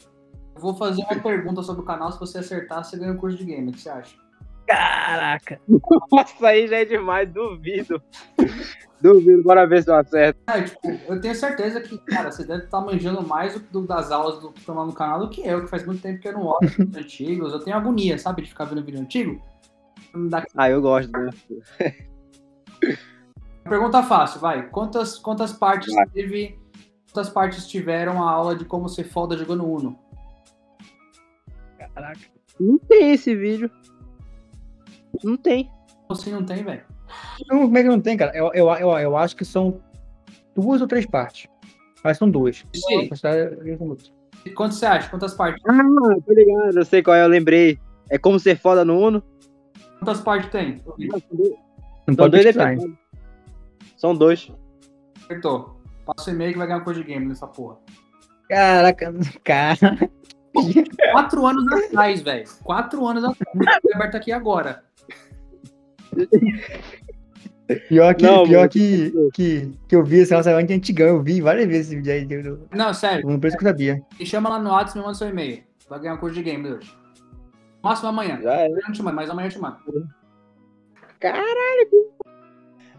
eu 0.55 0.61
vou 0.61 0.75
fazer 0.75 1.01
uma 1.03 1.21
pergunta 1.21 1.61
sobre 1.61 1.81
o 1.81 1.85
canal, 1.85 2.11
se 2.11 2.19
você 2.19 2.39
acertar, 2.39 2.83
você 2.83 2.97
ganha 2.97 3.13
o 3.13 3.17
curso 3.17 3.37
de 3.37 3.45
game, 3.45 3.69
o 3.69 3.71
que 3.73 3.81
você 3.81 3.89
acha? 3.89 4.15
Caraca! 4.65 5.59
Nossa, 6.11 6.47
aí 6.47 6.67
já 6.67 6.77
é 6.77 6.85
demais, 6.85 7.31
duvido. 7.31 8.01
duvido, 8.99 9.43
bora 9.43 9.67
ver 9.67 9.83
se 9.83 9.89
eu 9.89 9.95
acerto. 9.95 10.39
É, 10.47 10.63
tipo, 10.63 10.79
eu 11.07 11.21
tenho 11.21 11.35
certeza 11.35 11.81
que, 11.81 11.97
cara, 11.99 12.31
você 12.31 12.43
deve 12.43 12.63
estar 12.63 12.81
manjando 12.81 13.21
mais 13.21 13.59
do, 13.59 13.85
das 13.85 14.11
aulas 14.11 14.39
do 14.39 14.51
que 14.51 14.59
estão 14.59 14.75
lá 14.75 14.85
no 14.85 14.93
canal 14.93 15.19
do 15.19 15.29
que 15.29 15.45
eu, 15.45 15.63
que 15.63 15.69
faz 15.69 15.85
muito 15.85 16.01
tempo 16.01 16.19
que 16.19 16.27
eu 16.27 16.33
não 16.33 16.45
olho 16.45 16.67
vídeos 16.67 16.97
antigos. 16.97 17.53
Eu 17.53 17.59
tenho 17.59 17.77
agonia, 17.77 18.17
sabe, 18.17 18.41
de 18.41 18.49
ficar 18.49 18.65
vendo 18.65 18.83
vídeo 18.83 19.01
antigo. 19.01 19.39
Ah, 20.55 20.69
eu 20.69 20.81
gosto, 20.81 21.11
né? 21.11 21.29
Pergunta 23.67 24.03
fácil, 24.03 24.39
vai. 24.39 24.69
Quantas, 24.69 25.17
quantas 25.17 25.51
partes 25.51 25.93
vai. 25.93 26.05
teve. 26.07 26.59
Quantas 27.11 27.31
partes 27.31 27.67
tiveram 27.67 28.21
a 28.23 28.29
aula 28.29 28.55
de 28.55 28.63
como 28.65 28.87
ser 28.87 29.05
foda 29.05 29.37
jogando 29.37 29.65
Uno? 29.65 29.97
Caraca. 31.77 32.19
Não 32.59 32.77
tem 32.77 33.11
esse 33.11 33.35
vídeo. 33.35 33.71
Não 35.23 35.35
tem. 35.35 35.71
Assim 36.09 36.31
não 36.31 36.45
tem, 36.45 36.63
velho. 36.63 36.83
Como 37.49 37.77
é 37.77 37.83
que 37.83 37.89
não 37.89 37.99
tem, 37.99 38.17
cara? 38.17 38.31
Eu, 38.35 38.51
eu, 38.53 38.69
eu, 38.69 38.89
eu 38.99 39.17
acho 39.17 39.35
que 39.35 39.45
são 39.45 39.81
duas 40.55 40.81
ou 40.81 40.87
três 40.87 41.05
partes. 41.05 41.47
Mas 42.03 42.17
são 42.17 42.29
duas. 42.29 42.65
Sim. 42.73 43.09
Quanto 44.55 44.75
você 44.75 44.85
acha? 44.85 45.09
Quantas 45.09 45.33
partes? 45.33 45.63
Ah, 45.67 45.81
tô 46.25 46.33
ligado, 46.33 46.77
eu 46.77 46.85
sei 46.85 47.01
qual 47.01 47.15
é, 47.15 47.23
eu 47.23 47.27
lembrei. 47.27 47.79
É 48.09 48.17
como 48.19 48.39
ser 48.39 48.57
foda 48.57 48.85
no 48.85 48.99
Uno. 48.99 49.23
Quantas 49.97 50.21
partes 50.21 50.51
tem? 50.51 50.83
Não 52.07 52.15
pode 52.15 52.31
dois 52.31 52.45
episódios. 52.45 53.04
São 54.05 54.15
dois. 54.15 54.51
Acertou. 55.23 55.81
Passa 56.05 56.29
o 56.29 56.33
e-mail 56.33 56.51
que 56.51 56.59
vai 56.59 56.67
ganhar 56.67 56.79
um 56.79 56.83
code 56.83 57.03
game 57.03 57.25
nessa 57.25 57.47
porra. 57.47 57.77
Caraca, 58.47 59.11
cara. 59.43 59.97
Quatro 61.11 61.43
anos 61.47 61.65
atrás, 61.73 62.21
velho. 62.21 62.47
Quatro 62.63 63.07
anos 63.07 63.23
atrás. 63.23 63.79
Foi 63.81 63.93
aberto 63.95 64.15
aqui 64.15 64.31
agora. 64.31 64.83
Pior 67.89 68.13
que, 68.13 68.23
Não, 68.23 68.43
pior 68.45 68.69
que, 68.69 69.11
que, 69.33 69.71
que 69.87 69.95
eu 69.95 70.03
vi 70.03 70.17
esse 70.19 70.35
restaurante 70.35 70.71
antigão, 70.71 71.07
eu 71.07 71.23
vi 71.23 71.41
várias 71.41 71.65
vezes 71.67 71.87
esse 71.87 71.95
vídeo 71.95 72.13
aí. 72.13 72.27
Eu 72.29 72.67
Não, 72.71 72.93
sério. 72.93 73.27
não 73.27 73.39
penso 73.39 73.57
que 73.57 73.63
eu 73.65 73.69
sabia. 73.69 73.99
Me 74.19 74.25
chama 74.25 74.49
lá 74.49 74.59
no 74.59 74.69
WhatsApp 74.69 74.97
e 74.97 74.99
me 74.99 75.05
manda 75.07 75.17
seu 75.17 75.29
e-mail. 75.29 75.63
Vai 75.89 75.99
ganhar 75.99 76.13
um 76.13 76.17
curso 76.17 76.35
de 76.35 76.43
game 76.43 76.69
hoje. 76.69 76.95
Máximo 77.81 78.09
amanhã. 78.09 78.39
Já 78.39 78.53
é. 78.53 78.67
Eu 78.67 78.75
não 78.75 78.91
te 78.91 79.01
mando, 79.01 79.15
mas 79.15 79.31
amanhã 79.31 79.47
eu 79.47 79.51
te 79.51 79.59
mando. 79.59 79.77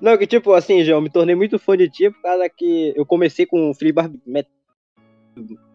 Não, 0.01 0.17
que 0.19 0.27
tipo, 0.27 0.53
assim, 0.53 0.85
João, 0.85 1.01
me 1.01 1.11
tornei 1.11 1.35
muito 1.35 1.59
fã 1.59 1.77
de 1.77 1.89
ti 1.89 2.11
por 2.11 2.21
causa 2.23 2.49
que 2.49 2.93
eu 2.95 3.07
comecei 3.07 3.47
com 3.47 3.71
o 3.71 3.75
Free 3.75 3.93
Bar 3.93 4.11
Met- 4.27 4.49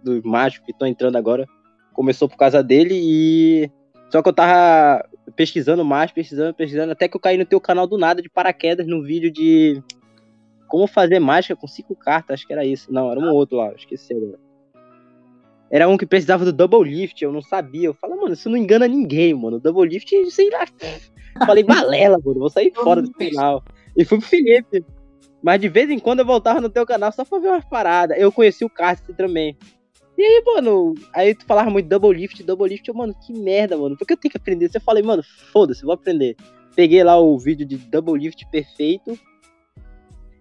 do 0.03 0.21
Mágico 0.23 0.65
que 0.65 0.73
tô 0.73 0.85
entrando 0.85 1.15
agora. 1.17 1.47
Começou 1.93 2.29
por 2.29 2.37
causa 2.37 2.63
dele 2.63 2.93
e. 2.93 3.71
Só 4.11 4.21
que 4.21 4.29
eu 4.29 4.33
tava 4.33 5.07
pesquisando 5.35 5.85
mais, 5.85 6.11
pesquisando, 6.11 6.53
pesquisando, 6.53 6.91
até 6.91 7.07
que 7.07 7.15
eu 7.15 7.21
caí 7.21 7.37
no 7.37 7.45
teu 7.45 7.61
canal 7.61 7.87
do 7.87 7.97
nada 7.97 8.21
de 8.21 8.29
paraquedas 8.29 8.85
no 8.85 9.01
vídeo 9.01 9.31
de 9.31 9.81
como 10.67 10.85
fazer 10.87 11.19
mágica 11.19 11.55
com 11.55 11.67
cinco 11.67 11.95
cartas, 11.95 12.35
acho 12.35 12.47
que 12.47 12.53
era 12.53 12.65
isso. 12.65 12.91
Não, 12.91 13.09
era 13.11 13.19
um 13.19 13.29
outro 13.33 13.57
lá, 13.57 13.73
esqueci 13.73 14.13
agora. 14.13 14.39
Era 15.71 15.87
um 15.87 15.97
que 15.97 16.05
precisava 16.05 16.43
do 16.43 16.51
double 16.51 16.83
lift, 16.83 17.23
eu 17.23 17.31
não 17.31 17.41
sabia. 17.41 17.87
Eu 17.87 17.93
falei, 17.93 18.17
mano, 18.17 18.33
isso 18.33 18.49
não 18.49 18.57
engana 18.57 18.87
ninguém, 18.87 19.33
mano. 19.33 19.57
Double 19.57 19.89
lift, 19.89 20.11
sei 20.29 20.49
lá. 20.49 20.65
Falei, 21.45 21.63
balela, 21.63 22.19
mano, 22.23 22.39
vou 22.39 22.49
sair 22.49 22.73
fora 22.73 23.01
do 23.01 23.11
canal. 23.13 23.63
E 23.95 24.03
fui 24.03 24.19
pro 24.19 24.27
Felipe. 24.27 24.83
Mas 25.41 25.61
de 25.61 25.69
vez 25.69 25.89
em 25.89 25.97
quando 25.97 26.19
eu 26.19 26.25
voltava 26.25 26.59
no 26.59 26.69
teu 26.69 26.85
canal 26.85 27.11
só 27.13 27.23
pra 27.23 27.39
ver 27.39 27.47
umas 27.47 27.65
paradas. 27.65 28.17
Eu 28.19 28.31
conheci 28.33 28.65
o 28.65 28.69
Cássio 28.69 29.15
também. 29.15 29.57
E 30.17 30.21
aí, 30.21 30.43
mano, 30.45 30.93
aí 31.15 31.33
tu 31.33 31.45
falava 31.45 31.69
muito 31.69 31.87
double 31.87 32.13
lift, 32.13 32.43
double 32.43 32.67
lift, 32.67 32.87
eu, 32.87 32.93
mano, 32.93 33.15
que 33.25 33.33
merda, 33.33 33.77
mano. 33.77 33.97
Por 33.97 34.05
que 34.05 34.13
eu 34.13 34.17
tenho 34.17 34.31
que 34.31 34.37
aprender? 34.37 34.69
Eu 34.73 34.81
falei, 34.81 35.01
mano, 35.01 35.23
foda-se, 35.53 35.83
vou 35.83 35.93
aprender. 35.93 36.35
Peguei 36.75 37.01
lá 37.03 37.17
o 37.17 37.39
vídeo 37.39 37.65
de 37.65 37.77
double 37.77 38.21
lift 38.21 38.45
perfeito 38.51 39.17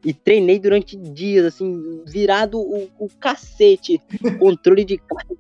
e 0.05 0.13
treinei 0.15 0.59
durante 0.59 0.97
dias, 0.97 1.45
assim, 1.47 2.03
virado 2.07 2.59
o, 2.59 2.89
o 2.99 3.09
cacete. 3.19 4.01
Controle 4.39 4.85
de 4.85 4.99
carta. 4.99 5.35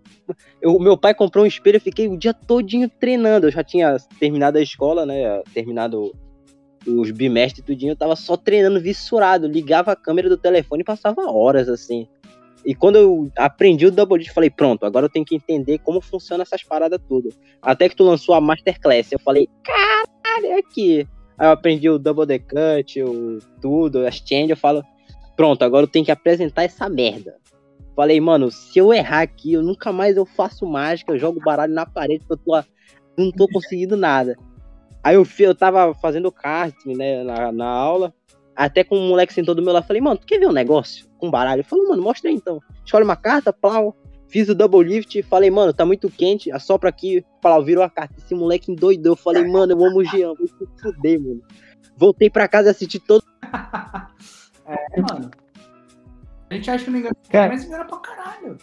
Eu, 0.61 0.79
meu 0.79 0.97
pai 0.97 1.15
comprou 1.15 1.45
um 1.45 1.49
espelho, 1.49 1.77
eu 1.77 1.81
fiquei 1.81 2.09
o 2.09 2.17
dia 2.17 2.35
todinho 2.35 2.89
treinando. 2.89 3.47
Eu 3.47 3.51
já 3.51 3.65
tinha 3.65 3.97
terminado 4.19 4.59
a 4.59 4.63
escola, 4.63 5.07
né? 5.07 5.43
Terminado 5.55 6.13
os 6.87 7.11
bimestres 7.11 7.63
e 7.63 7.67
tudinho, 7.67 7.93
eu 7.93 7.97
tava 7.97 8.17
só 8.17 8.37
treinando 8.37 8.81
vissurado. 8.81 9.47
Ligava 9.47 9.93
a 9.93 9.97
câmera 9.97 10.29
do 10.29 10.37
telefone 10.37 10.83
e 10.83 10.85
passava 10.85 11.31
horas, 11.31 11.69
assim. 11.69 12.07
E 12.65 12.75
quando 12.75 12.97
eu 12.97 13.33
aprendi 13.37 13.87
o 13.87 13.91
Double 13.91 14.23
eu 14.23 14.35
falei, 14.35 14.51
pronto, 14.51 14.85
agora 14.85 15.07
eu 15.07 15.11
tenho 15.11 15.25
que 15.25 15.35
entender 15.35 15.79
como 15.79 16.01
funciona 16.01 16.43
essas 16.43 16.63
paradas 16.63 17.01
tudo. 17.09 17.31
Até 17.63 17.89
que 17.89 17.97
tu 17.97 18.05
lançou 18.05 18.35
a 18.35 18.41
Masterclass, 18.41 19.13
eu 19.13 19.19
falei, 19.19 19.49
caralho, 19.65 20.47
é 20.47 20.59
aqui. 20.59 21.09
Aí 21.41 21.47
eu 21.47 21.53
aprendi 21.53 21.89
o 21.89 21.99
Double 21.99 22.27
The 22.27 22.39
Cut, 22.39 23.03
o 23.03 23.39
tudo, 23.63 24.07
as 24.07 24.17
change, 24.17 24.51
eu 24.51 24.57
falo, 24.59 24.85
pronto, 25.35 25.63
agora 25.63 25.85
eu 25.85 25.89
tenho 25.89 26.05
que 26.05 26.11
apresentar 26.11 26.65
essa 26.65 26.87
merda. 26.87 27.35
Falei, 27.97 28.21
mano, 28.21 28.51
se 28.51 28.79
eu 28.79 28.93
errar 28.93 29.23
aqui, 29.23 29.55
eu 29.55 29.63
nunca 29.63 29.91
mais 29.91 30.19
eu 30.19 30.27
faço 30.27 30.67
mágica, 30.67 31.13
eu 31.13 31.19
jogo 31.19 31.41
baralho 31.41 31.73
na 31.73 31.87
parede, 31.87 32.27
porque 32.27 32.43
eu 32.47 32.63
tô, 32.63 32.69
não 33.17 33.33
tô 33.33 33.49
conseguindo 33.49 33.97
nada. 33.97 34.37
Aí 35.03 35.15
eu, 35.15 35.27
eu 35.39 35.55
tava 35.55 35.95
fazendo 35.95 36.31
casting, 36.31 36.95
né, 36.95 37.25
na, 37.25 37.51
na 37.51 37.67
aula, 37.67 38.13
até 38.55 38.85
com 38.85 38.99
um 38.99 39.09
moleque 39.09 39.33
sentou 39.33 39.55
do 39.55 39.63
meu 39.63 39.73
lado, 39.73 39.87
falei, 39.87 40.03
mano, 40.03 40.19
tu 40.19 40.27
quer 40.27 40.39
ver 40.39 40.47
um 40.47 40.53
negócio 40.53 41.07
com 41.17 41.31
baralho? 41.31 41.61
Ele 41.61 41.69
falou, 41.69 41.89
mano, 41.89 42.03
mostra 42.03 42.29
aí 42.29 42.37
então. 42.37 42.61
Escolhe 42.85 43.05
uma 43.05 43.17
carta, 43.17 43.51
plau, 43.51 43.97
fiz 44.31 44.49
o 44.49 44.55
double 44.55 44.83
lift, 44.83 45.23
falei, 45.25 45.51
mano, 45.51 45.73
tá 45.73 45.85
muito 45.85 46.09
quente, 46.09 46.51
assopra 46.53 46.89
aqui, 46.89 47.25
plau, 47.43 47.63
virou 47.65 47.83
a 47.85 47.91
carta. 47.91 48.15
Esse 48.19 48.35
moleque 48.35 48.71
endoidou, 48.73 49.13
eu 49.13 49.17
falei, 49.17 49.45
mano, 49.47 49.73
eu 49.73 49.85
amo 49.85 49.99
o 49.99 50.05
Jean, 50.05 50.35
vou 50.35 50.47
se 50.47 50.67
fuder, 50.81 51.21
mano. 51.21 51.43
Voltei 51.97 52.31
pra 52.31 52.49
casa 52.49 52.69
e 52.69 52.71
assisti 52.71 52.99
todo. 52.99 53.23
É, 54.95 55.01
mano. 55.01 55.29
A 56.49 56.55
gente 56.55 56.71
acha 56.71 56.85
que 56.85 56.91
não 56.93 56.99
engana, 57.01 57.17
Cara- 57.29 57.49
mas 57.49 57.65
engana 57.65 57.85
pra 57.87 57.99
caralho. 57.99 58.57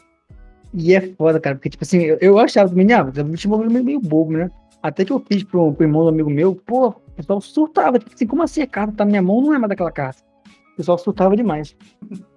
E 0.73 0.95
é 0.95 1.01
foda, 1.15 1.37
cara, 1.37 1.55
porque, 1.55 1.69
tipo 1.69 1.83
assim, 1.83 1.99
eu, 2.01 2.17
eu 2.21 2.39
achava 2.39 2.69
também, 2.69 2.89
ah, 2.93 3.03
o 3.03 3.13
futebol 3.31 3.61
é 3.63 3.67
meio, 3.67 3.83
meio 3.83 3.99
bobo, 3.99 4.31
né? 4.31 4.49
Até 4.81 5.03
que 5.03 5.11
eu 5.11 5.19
fiz 5.29 5.43
pro, 5.43 5.73
pro 5.73 5.83
irmão 5.85 6.03
do 6.03 6.09
amigo 6.09 6.29
meu, 6.29 6.55
pô, 6.55 6.87
o 6.89 6.93
pessoal 7.15 7.41
surtava, 7.41 7.99
tipo 7.99 8.13
assim, 8.13 8.25
como 8.25 8.41
assim 8.41 8.61
a 8.61 8.67
carta 8.67 8.93
tá 8.97 9.03
na 9.03 9.09
minha 9.09 9.21
mão, 9.21 9.41
não 9.41 9.53
é 9.53 9.57
mais 9.57 9.67
daquela 9.69 9.91
carta. 9.91 10.21
O 10.73 10.77
pessoal 10.77 10.97
surtava 10.97 11.35
demais. 11.35 11.75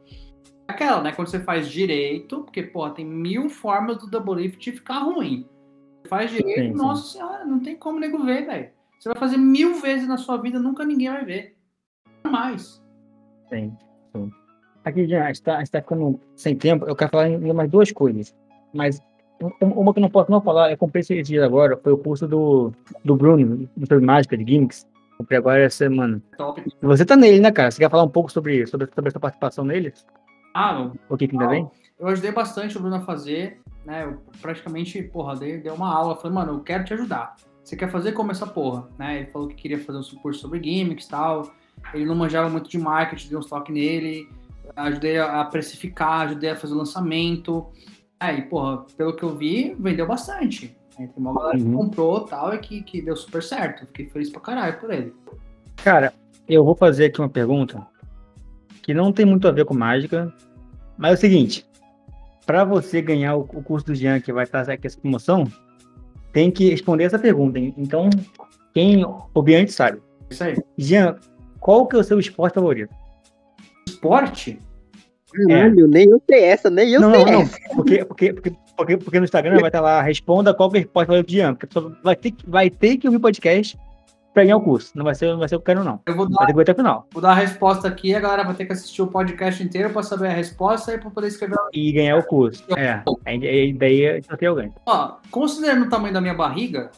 Aquela, 0.71 1.03
né? 1.03 1.13
Quando 1.13 1.29
você 1.29 1.41
faz 1.41 1.69
direito, 1.69 2.41
porque, 2.43 2.63
pô, 2.63 2.89
tem 2.91 3.05
mil 3.05 3.49
formas 3.49 3.99
do 3.99 4.07
double 4.09 4.43
lift 4.43 4.71
ficar 4.73 5.01
ruim. 5.01 5.47
Você 6.03 6.09
faz 6.09 6.31
direito, 6.31 6.61
Sim, 6.61 6.71
sim. 6.71 6.77
nossa 6.77 7.13
senhora, 7.13 7.45
não 7.45 7.61
tem 7.61 7.77
como 7.77 7.99
nego 8.01 8.23
ver, 8.25 8.47
velho. 8.47 8.71
Você 8.99 9.09
vai 9.09 9.19
fazer 9.19 9.37
mil 9.37 9.75
vezes 9.81 10.07
na 10.07 10.17
sua 10.17 10.37
vida, 10.37 10.59
nunca 10.59 10.85
ninguém 10.85 11.09
vai 11.11 11.25
ver. 11.25 11.57
Mais. 12.31 12.83
Sim, 13.49 13.77
sim. 14.15 14.31
Aqui, 14.85 15.07
já, 15.07 15.25
a 15.25 15.27
gente 15.29 15.43
tá, 15.43 15.57
a 15.57 15.59
gente 15.59 15.71
tá 15.71 15.83
ficando 15.83 16.21
sem 16.37 16.57
tempo, 16.57 16.87
eu 16.87 16.97
quero 16.97 17.11
falar 17.11 17.25
ainda 17.25 17.53
mais 17.55 17.71
duas 17.71 17.91
coisas. 17.93 18.35
Mas 18.73 19.01
um- 19.61 19.67
uma 19.81 19.93
que 19.93 19.99
eu 19.99 20.03
não 20.03 20.11
posso 20.11 20.31
não 20.31 20.41
falar, 20.41 20.71
eu 20.71 20.77
comprei 20.79 21.01
esse 21.01 21.21
dia 21.23 21.45
agora, 21.45 21.77
foi 21.77 21.93
o 21.93 21.99
curso 21.99 22.27
do, 22.29 22.73
do 23.05 23.17
Bruno, 23.17 23.69
sobre 23.87 24.05
mágica 24.05 24.37
de 24.37 24.45
gimmicks. 24.51 24.87
Comprei 25.19 25.39
agora 25.39 25.61
essa 25.63 25.77
semana. 25.77 26.23
Top. 26.39 26.63
Você 26.81 27.05
tá 27.05 27.15
nele, 27.15 27.41
né, 27.41 27.51
cara? 27.53 27.71
Você 27.71 27.79
quer 27.79 27.91
falar 27.91 28.05
um 28.05 28.09
pouco 28.09 28.33
sobre, 28.33 28.67
sobre, 28.67 28.87
sobre 28.95 29.09
essa 29.09 29.21
participação 29.21 29.65
nele? 29.65 29.93
Ah, 30.55 30.91
O 31.09 31.17
que 31.17 31.29
que 31.29 31.35
ainda 31.35 31.49
vem? 31.49 31.69
eu 31.99 32.09
ajudei 32.09 32.33
bastante 32.33 32.77
o 32.77 32.81
Bruno 32.81 32.97
a 32.97 33.01
fazer, 33.01 33.61
né? 33.85 34.05
Eu 34.05 34.21
praticamente, 34.41 35.03
porra, 35.03 35.37
dei, 35.37 35.59
dei 35.59 35.71
uma 35.73 35.93
aula. 35.95 36.17
Falei, 36.17 36.33
mano, 36.35 36.53
eu 36.55 36.61
quero 36.61 36.85
te 36.85 36.95
ajudar. 36.95 37.37
Você 37.63 37.77
quer 37.77 37.91
fazer 37.91 38.13
como 38.13 38.31
essa 38.33 38.47
porra, 38.47 38.89
né? 38.99 39.19
Ele 39.19 39.27
falou 39.27 39.49
que 39.49 39.55
queria 39.55 39.79
fazer 39.79 39.99
um 39.99 40.21
curso 40.21 40.41
sobre 40.41 40.63
gimmicks 40.63 41.07
e 41.07 41.11
tal. 41.11 41.51
Ele 41.95 42.05
não 42.05 42.15
manjava 42.15 42.49
muito 42.49 42.69
de 42.69 42.79
marketing, 42.79 43.29
dei 43.29 43.39
uns 43.39 43.47
toques 43.47 43.73
nele. 43.75 44.29
Ajudei 44.75 45.19
a 45.19 45.45
precificar, 45.45 46.23
ajudei 46.29 46.51
a 46.51 46.57
fazer 46.57 46.75
o 46.75 46.79
lançamento. 46.79 47.67
Aí, 48.19 48.43
porra, 48.43 48.85
pelo 48.97 49.15
que 49.15 49.23
eu 49.23 49.37
vi, 49.37 49.75
vendeu 49.79 50.07
bastante. 50.07 50.77
Tem 50.97 51.11
uma 51.17 51.33
galera 51.35 51.57
que 51.59 51.65
Uhum. 51.65 51.77
comprou 51.77 52.27
e 52.27 52.31
tal, 52.31 52.55
e 52.55 52.59
que, 52.59 52.83
que 52.83 53.01
deu 53.03 53.17
super 53.17 53.43
certo. 53.43 53.87
Fiquei 53.87 54.07
feliz 54.07 54.29
pra 54.31 54.41
caralho 54.41 54.79
por 54.79 54.93
ele. 54.93 55.15
Cara, 55.83 56.13
eu 56.49 56.65
vou 56.65 56.75
fazer 56.75 57.07
aqui 57.07 57.21
uma 57.21 57.29
pergunta 57.29 57.87
que 58.91 58.95
não 58.95 59.13
tem 59.13 59.25
muito 59.25 59.47
a 59.47 59.53
ver 59.53 59.65
com 59.65 59.73
mágica, 59.75 60.33
mas 60.99 61.13
é 61.13 61.15
o 61.15 61.17
seguinte: 61.17 61.65
para 62.45 62.65
você 62.65 63.01
ganhar 63.01 63.37
o, 63.37 63.41
o 63.43 63.63
curso 63.63 63.87
do 63.87 63.95
Jean, 63.95 64.21
que 64.21 64.33
vai 64.33 64.43
estar 64.45 64.69
aqui 64.69 64.87
essa 64.87 64.99
promoção, 65.01 65.47
tem 66.33 66.51
que 66.51 66.69
responder 66.71 67.05
essa 67.05 67.19
pergunta. 67.19 67.59
hein? 67.59 67.73
Então, 67.79 68.11
quem 68.75 69.05
ouvir 69.33 69.55
antes 69.55 69.75
sabe. 69.77 70.01
Isso 70.29 70.43
aí. 70.43 70.57
Jean, 70.77 71.17
qual 71.61 71.87
que 71.87 71.95
é 71.95 72.01
o 72.01 72.05
seu 72.05 72.19
esporte 72.19 72.55
favorito? 72.55 72.93
Esporte? 73.87 74.59
Caralho, 75.49 75.87
nem 75.87 76.09
eu 76.11 76.21
sei 76.29 76.43
essa, 76.43 76.69
nem 76.69 76.91
eu 76.91 77.01
não, 77.01 77.13
sei 77.13 77.25
não, 77.25 77.33
não. 77.33 77.41
essa. 77.43 77.57
Porque, 77.77 78.05
porque, 78.05 78.33
porque, 78.33 78.53
porque, 78.77 78.97
porque 78.97 79.19
no 79.21 79.25
Instagram 79.25 79.61
vai 79.61 79.69
estar 79.69 79.81
lá, 79.81 80.03
responda 80.03 80.53
qual 80.53 80.69
que 80.69 80.79
é 80.79 80.81
o 80.81 80.83
esporte 80.83 81.07
favorito 81.07 81.27
do 81.29 81.33
Jean. 81.33 81.55
Porque 81.55 81.67
a 81.67 81.69
pessoa 81.69 81.97
vai 82.03 82.17
ter, 82.17 82.31
que- 82.33 82.51
vai 82.51 82.69
ter 82.71 82.97
que 82.97 83.07
ouvir 83.07 83.19
o 83.19 83.21
podcast 83.21 83.79
para 84.33 84.45
ganhar 84.45 84.57
o 84.57 84.61
curso. 84.61 84.93
Não 84.97 85.05
vai 85.05 85.15
ser, 85.15 85.31
não 85.31 85.39
vai 85.39 85.49
ser 85.49 85.57
o 85.57 85.59
que 85.59 85.63
eu 85.71 85.75
quero, 85.77 85.85
não. 85.85 86.01
Eu 86.07 86.15
vou 86.15 86.29
dar, 86.29 86.37
Vai 86.39 86.47
ter 86.47 86.55
que 86.55 86.61
até 86.63 86.73
o 86.73 86.77
final. 86.77 87.07
vou 87.13 87.23
dar 87.23 87.31
a 87.33 87.35
resposta 87.35 87.89
aqui, 87.89 88.15
a 88.15 88.21
galera 88.21 88.45
vai 88.45 88.55
ter 88.55 88.65
que 88.65 88.73
assistir 88.73 89.03
o 89.03 89.07
podcast 89.09 89.63
inteiro 89.63 89.91
pra 89.91 90.03
saber 90.03 90.29
a 90.29 90.33
resposta 90.33 90.95
e 90.95 90.99
pra 90.99 91.11
poder 91.11 91.29
escrever. 91.29 91.57
E 91.73 91.93
ganhar 91.93 92.17
o 92.17 92.23
curso. 92.25 92.65
É. 92.77 93.03
Aí 93.27 93.73
daí 93.73 94.23
só 94.23 94.37
tem 94.37 94.49
alguém. 94.49 94.73
Ó, 94.87 95.17
considerando 95.31 95.87
o 95.87 95.89
tamanho 95.89 96.15
da 96.15 96.21
minha 96.21 96.35
barriga, 96.35 96.91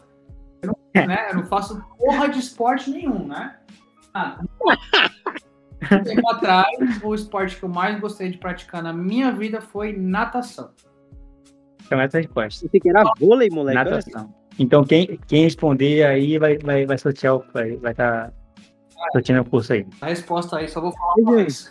eu 0.62 0.68
não, 0.94 1.06
né, 1.06 1.28
eu 1.30 1.36
não 1.36 1.44
faço 1.44 1.82
porra 1.98 2.28
de 2.28 2.38
esporte 2.38 2.90
nenhum, 2.90 3.26
né? 3.26 3.56
Ah, 4.14 4.38
um 5.90 6.02
tempo 6.04 6.30
atrás, 6.30 6.68
o 7.02 7.14
esporte 7.14 7.56
que 7.56 7.62
eu 7.64 7.68
mais 7.68 7.98
gostei 7.98 8.30
de 8.30 8.36
praticar 8.38 8.82
na 8.82 8.92
minha 8.92 9.32
vida 9.32 9.60
foi 9.60 9.92
natação. 9.96 10.70
Então 11.86 12.00
essa 12.00 12.18
é 12.18 12.20
a 12.20 12.22
resposta. 12.22 12.64
Pensei 12.66 12.78
que 12.80 12.88
era 12.90 13.02
vôlei, 13.18 13.48
moleque. 13.50 13.78
olha. 13.78 13.90
Natação. 13.90 14.34
Então 14.58 14.84
quem, 14.84 15.18
quem 15.26 15.44
responder 15.44 16.04
aí 16.04 16.38
vai, 16.38 16.58
vai, 16.58 16.86
vai 16.86 16.98
sortear, 16.98 17.36
o- 17.36 17.44
vai 17.52 17.76
vai 17.76 17.92
estar 17.92 18.32
sorteando 19.12 19.42
o 19.42 19.50
curso 19.50 19.72
aí. 19.72 19.86
A 20.00 20.06
resposta 20.06 20.56
aí, 20.58 20.68
só 20.68 20.80
vou 20.80 20.92
falar 20.92 21.14
uma 21.18 21.36
vez. 21.36 21.70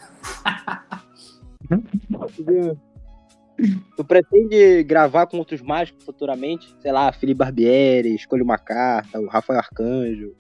Tu 3.96 4.04
pretende 4.04 4.84
gravar 4.84 5.28
com 5.28 5.38
outros 5.38 5.62
mágicos 5.62 6.04
futuramente? 6.04 6.76
Sei 6.80 6.92
lá, 6.92 7.12
Felipe 7.12 7.38
Barbieri, 7.40 8.16
Escolha 8.16 8.44
uma 8.44 8.58
Carta, 8.58 9.20
o 9.20 9.28
Rafael 9.28 9.60
Arcanjo, 9.60 10.34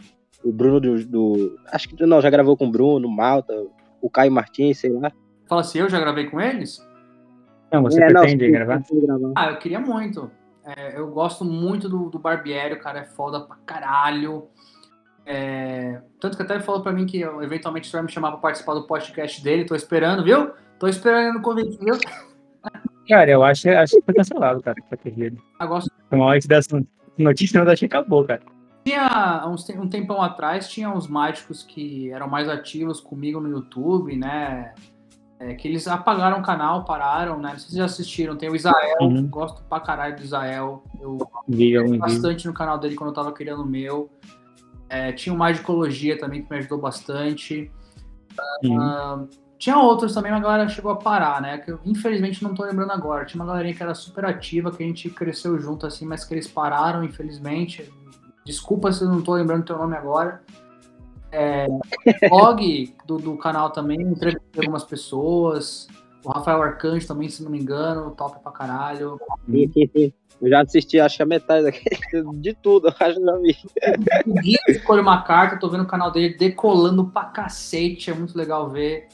o 0.44 0.52
Bruno 0.52 0.80
do, 0.80 1.06
do- 1.06 1.60
Acho 1.72 1.88
que 1.90 2.06
não, 2.06 2.20
já 2.22 2.30
gravou 2.30 2.58
com 2.58 2.66
o 2.68 2.72
Bruno, 2.72 3.08
Malta, 3.10 3.54
o 4.02 4.10
Caio 4.10 4.32
Martins, 4.32 4.80
sei 4.80 4.90
lá. 4.92 5.12
Fala 5.48 5.62
assim, 5.62 5.80
eu 5.80 5.90
já 5.90 6.00
gravei 6.00 6.26
com 6.30 6.40
eles? 6.42 6.80
Não, 7.72 7.84
você 7.84 8.02
É, 8.04 8.12
não, 8.12 8.22
pretende 8.22 8.46
sim, 8.46 8.52
gravar? 8.52 8.80
pretende 8.82 9.06
gravar. 9.06 9.34
Ah, 9.38 9.50
eu 9.52 9.58
queria 9.60 9.80
muito. 9.80 10.32
É, 10.78 10.98
eu 10.98 11.08
gosto 11.10 11.44
muito 11.44 11.90
do, 11.90 12.10
do 12.10 12.20
Barbieri, 12.20 12.76
o 12.76 12.80
cara 12.80 13.00
é 13.00 13.04
foda 13.06 13.42
pra 13.42 13.58
caralho. 13.66 14.48
É, 15.26 16.02
tanto 16.20 16.36
que 16.36 16.44
até 16.44 16.56
ele 16.56 16.64
falou 16.64 16.82
pra 16.82 16.92
mim 16.92 17.06
que 17.06 17.22
eventualmente 17.22 17.88
você 17.88 17.94
vai 17.98 18.04
me 18.04 18.12
chamar 18.12 18.32
pra 18.32 18.40
participar 18.40 18.74
do 18.74 18.88
podcast 18.88 19.44
dele. 19.44 19.66
Tô 19.66 19.76
esperando, 19.76 20.24
viu? 20.24 20.52
Tô 20.80 20.88
esperando 20.88 21.38
o 21.38 21.42
convite, 21.42 21.78
viu? 21.78 21.96
Cara, 23.08 23.30
eu 23.30 23.44
acho, 23.44 23.70
acho 23.70 23.98
que 23.98 24.06
foi 24.06 24.14
cancelado, 24.14 24.62
cara, 24.62 24.76
pra 24.88 24.98
ter 24.98 25.34
Agora, 25.60 25.84
Uma 26.12 26.26
hora 26.26 26.40
que 26.40 26.48
dessa 26.48 26.82
notícia, 27.18 27.60
eu 27.60 27.70
achei 27.70 27.88
que 27.88 27.96
acabou, 27.96 28.24
cara. 28.24 28.42
Tinha 28.86 29.46
uns, 29.48 29.68
um 29.70 29.88
tempão 29.88 30.22
atrás, 30.22 30.70
tinha 30.70 30.90
uns 30.90 31.08
mágicos 31.08 31.64
que 31.64 32.10
eram 32.12 32.28
mais 32.28 32.50
ativos 32.50 33.00
comigo 33.00 33.40
no 33.40 33.50
YouTube, 33.50 34.16
né? 34.16 34.74
É, 35.44 35.56
que 35.56 35.68
eles 35.68 35.88
apagaram 35.88 36.40
o 36.40 36.44
canal, 36.44 36.86
pararam, 36.86 37.40
né? 37.40 37.54
Não 37.54 37.58
sei 37.60 37.70
se 37.72 37.78
já 37.78 37.86
assistiram. 37.86 38.36
Tem 38.36 38.48
o 38.48 38.56
Isael, 38.56 38.98
Uhum. 39.02 39.28
gosto 39.28 39.64
pra 39.64 39.80
caralho 39.80 40.16
do 40.16 40.22
Isael. 40.22 40.84
Eu 41.02 41.18
Vi 41.48 41.98
bastante 41.98 42.46
no 42.48 42.54
canal 42.54 42.78
dele 42.78 42.94
quando 42.94 43.10
eu 43.10 43.16
tava 43.16 43.32
criando 43.32 43.64
o 43.64 43.66
meu. 43.66 44.08
É, 44.88 45.12
tinha 45.12 45.34
o 45.34 45.38
Magicologia 45.38 46.16
também, 46.20 46.44
que 46.44 46.52
me 46.52 46.60
ajudou 46.60 46.78
bastante. 46.78 47.72
Uhum. 48.64 48.80
Ah, 48.80 49.24
tinha 49.58 49.80
outros 49.80 50.14
também, 50.14 50.32
mas 50.32 50.42
a 50.42 50.44
galera 50.44 50.70
chegou 50.70 50.92
a 50.92 50.96
parar, 50.96 51.42
né? 51.42 51.58
Que 51.58 51.72
eu, 51.72 51.80
infelizmente 51.86 52.44
não 52.44 52.54
tô 52.54 52.64
lembrando 52.64 52.92
agora. 52.92 53.26
Tinha 53.26 53.42
uma 53.42 53.52
galerinha 53.52 53.74
que 53.74 53.82
era 53.82 53.96
super 53.96 54.26
ativa, 54.26 54.72
que 54.72 54.84
a 54.84 54.86
gente 54.86 55.10
cresceu 55.10 55.60
junto 55.60 55.88
assim, 55.88 56.06
mas 56.06 56.24
que 56.24 56.36
eles 56.36 56.48
pararam, 56.48 57.04
infelizmente. 57.04 57.92
Desculpa 58.46 58.92
se 58.92 59.04
eu 59.04 59.10
não 59.10 59.24
tô 59.24 59.34
lembrando 59.34 59.66
teu 59.66 59.78
nome 59.78 59.96
agora. 59.98 60.44
É, 61.32 61.68
blog 62.30 62.94
do, 63.06 63.18
do 63.18 63.38
canal 63.38 63.70
também, 63.70 64.02
entrevistei 64.02 64.62
algumas 64.64 64.84
pessoas. 64.84 65.88
O 66.24 66.30
Rafael 66.30 66.62
Arcanjo 66.62 67.08
também, 67.08 67.30
se 67.30 67.44
não 67.44 67.50
me 67.50 67.60
engano, 67.60 68.12
top 68.12 68.40
pra 68.42 68.52
caralho. 68.52 69.20
Sim, 69.50 69.72
sim, 69.74 69.90
sim. 69.96 70.14
Eu 70.42 70.50
já 70.50 70.62
assisti, 70.62 71.00
acho 71.00 71.18
que 71.18 71.24
a 71.24 71.26
metade 71.26 71.64
daquele, 71.64 72.00
de 72.40 72.54
tudo, 72.56 72.88
eu 72.88 72.94
acho 73.00 73.20
que 73.20 73.26
já 73.26 73.38
vi. 73.38 73.58
O 74.26 74.34
Gui 74.34 74.56
escolhe 74.68 75.02
uma 75.02 75.22
carta, 75.22 75.60
tô 75.60 75.70
vendo 75.70 75.84
o 75.84 75.88
canal 75.88 76.12
dele 76.12 76.36
decolando 76.36 77.06
pra 77.06 77.26
cacete, 77.26 78.10
é 78.10 78.14
muito 78.14 78.36
legal 78.36 78.70
ver. 78.70 79.08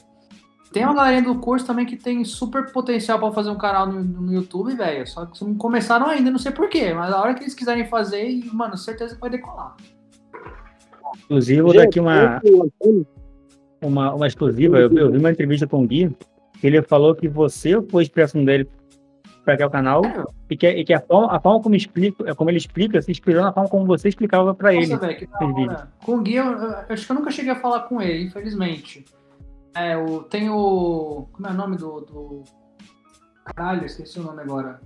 Tem 0.72 0.84
uma 0.84 0.94
galerinha 0.94 1.22
do 1.22 1.38
curso 1.38 1.66
também 1.66 1.86
que 1.86 1.96
tem 1.96 2.24
super 2.24 2.70
potencial 2.72 3.18
pra 3.18 3.32
fazer 3.32 3.50
um 3.50 3.56
canal 3.56 3.86
no, 3.86 4.02
no 4.02 4.32
YouTube, 4.32 4.74
velho. 4.74 5.06
Só 5.06 5.24
que 5.24 5.42
não 5.42 5.54
começaram 5.54 6.06
ainda, 6.06 6.30
não 6.30 6.38
sei 6.38 6.52
porquê. 6.52 6.92
Mas 6.92 7.12
a 7.12 7.20
hora 7.20 7.34
que 7.34 7.42
eles 7.42 7.54
quiserem 7.54 7.86
fazer, 7.86 8.42
mano, 8.52 8.76
certeza 8.76 9.14
que 9.14 9.20
vai 9.20 9.30
decolar. 9.30 9.76
Inclusive, 11.24 11.60
eu 11.60 11.64
vou 11.64 11.74
dar 11.74 11.82
aqui 11.84 12.00
uma, 12.00 12.40
uma, 13.82 14.14
uma 14.14 14.26
exclusiva. 14.26 14.78
Eu, 14.78 14.90
eu 14.96 15.10
vi 15.10 15.18
uma 15.18 15.30
entrevista 15.30 15.66
com 15.66 15.82
o 15.82 15.86
Gui, 15.86 16.14
que 16.60 16.66
ele 16.66 16.82
falou 16.82 17.14
que 17.14 17.28
você 17.28 17.80
foi 17.82 18.02
a 18.02 18.04
inspiração 18.04 18.44
dele 18.44 18.68
para 19.44 19.54
criar 19.54 19.68
o 19.68 19.70
canal 19.70 20.02
e 20.50 20.56
que, 20.56 20.68
e 20.68 20.84
que 20.84 20.92
a, 20.92 21.00
forma, 21.00 21.34
a 21.34 21.40
forma 21.40 21.62
como, 21.62 21.74
explica, 21.74 22.34
como 22.34 22.50
ele 22.50 22.58
explica 22.58 23.00
se 23.00 23.10
inspirou 23.10 23.42
na 23.42 23.52
forma 23.52 23.68
como 23.68 23.86
você 23.86 24.08
explicava 24.08 24.54
para 24.54 24.74
ele. 24.74 24.92
Hora. 24.94 25.88
Com 26.04 26.16
o 26.16 26.22
Gui, 26.22 26.34
eu, 26.34 26.44
eu 26.44 26.84
acho 26.90 27.06
que 27.06 27.12
eu 27.12 27.16
nunca 27.16 27.30
cheguei 27.30 27.52
a 27.52 27.56
falar 27.56 27.80
com 27.80 28.00
ele, 28.00 28.24
infelizmente. 28.24 29.04
É, 29.74 29.96
o, 29.96 30.22
tem 30.22 30.50
o. 30.50 31.28
Como 31.32 31.46
é 31.46 31.50
o 31.50 31.54
nome 31.54 31.76
do. 31.76 32.00
do... 32.00 32.42
Caralho, 33.44 33.86
esqueci 33.86 34.18
o 34.18 34.22
nome 34.22 34.42
agora. 34.42 34.80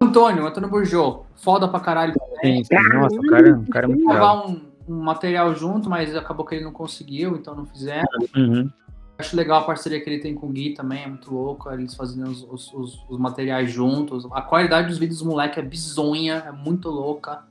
Antônio, 0.00 0.46
Antônio 0.46 0.68
Burjô. 0.68 1.24
Foda 1.34 1.66
pra 1.66 1.80
caralho. 1.80 2.12
Sim, 2.42 2.62
sim. 2.62 2.74
Nossa, 2.94 3.16
o 3.16 3.22
cara, 3.22 3.58
o 3.58 3.68
cara 3.70 3.86
é 3.86 3.88
muito 3.88 4.06
gravar 4.06 4.46
um, 4.46 4.60
um 4.88 5.02
material 5.02 5.54
junto, 5.54 5.88
mas 5.90 6.14
acabou 6.14 6.44
que 6.46 6.54
ele 6.54 6.64
não 6.64 6.72
conseguiu, 6.72 7.36
então 7.36 7.54
não 7.54 7.66
fizeram. 7.66 8.06
Uhum. 8.36 8.70
Acho 9.18 9.34
legal 9.36 9.62
a 9.62 9.64
parceria 9.64 9.98
que 10.00 10.08
ele 10.10 10.20
tem 10.20 10.34
com 10.34 10.46
o 10.46 10.50
Gui 10.50 10.74
também, 10.74 11.02
é 11.04 11.06
muito 11.08 11.32
louco. 11.32 11.70
Eles 11.70 11.94
fazendo 11.94 12.28
os, 12.28 12.42
os, 12.44 12.72
os- 12.74 13.06
os 13.08 13.18
materiais 13.18 13.70
juntos. 13.70 14.26
A 14.32 14.42
qualidade 14.42 14.88
dos 14.88 14.98
vídeos 14.98 15.20
dos 15.20 15.26
moleques 15.26 15.56
é 15.58 15.62
bizonha, 15.62 16.44
é 16.46 16.52
muito 16.52 16.88
louca. 16.90 17.42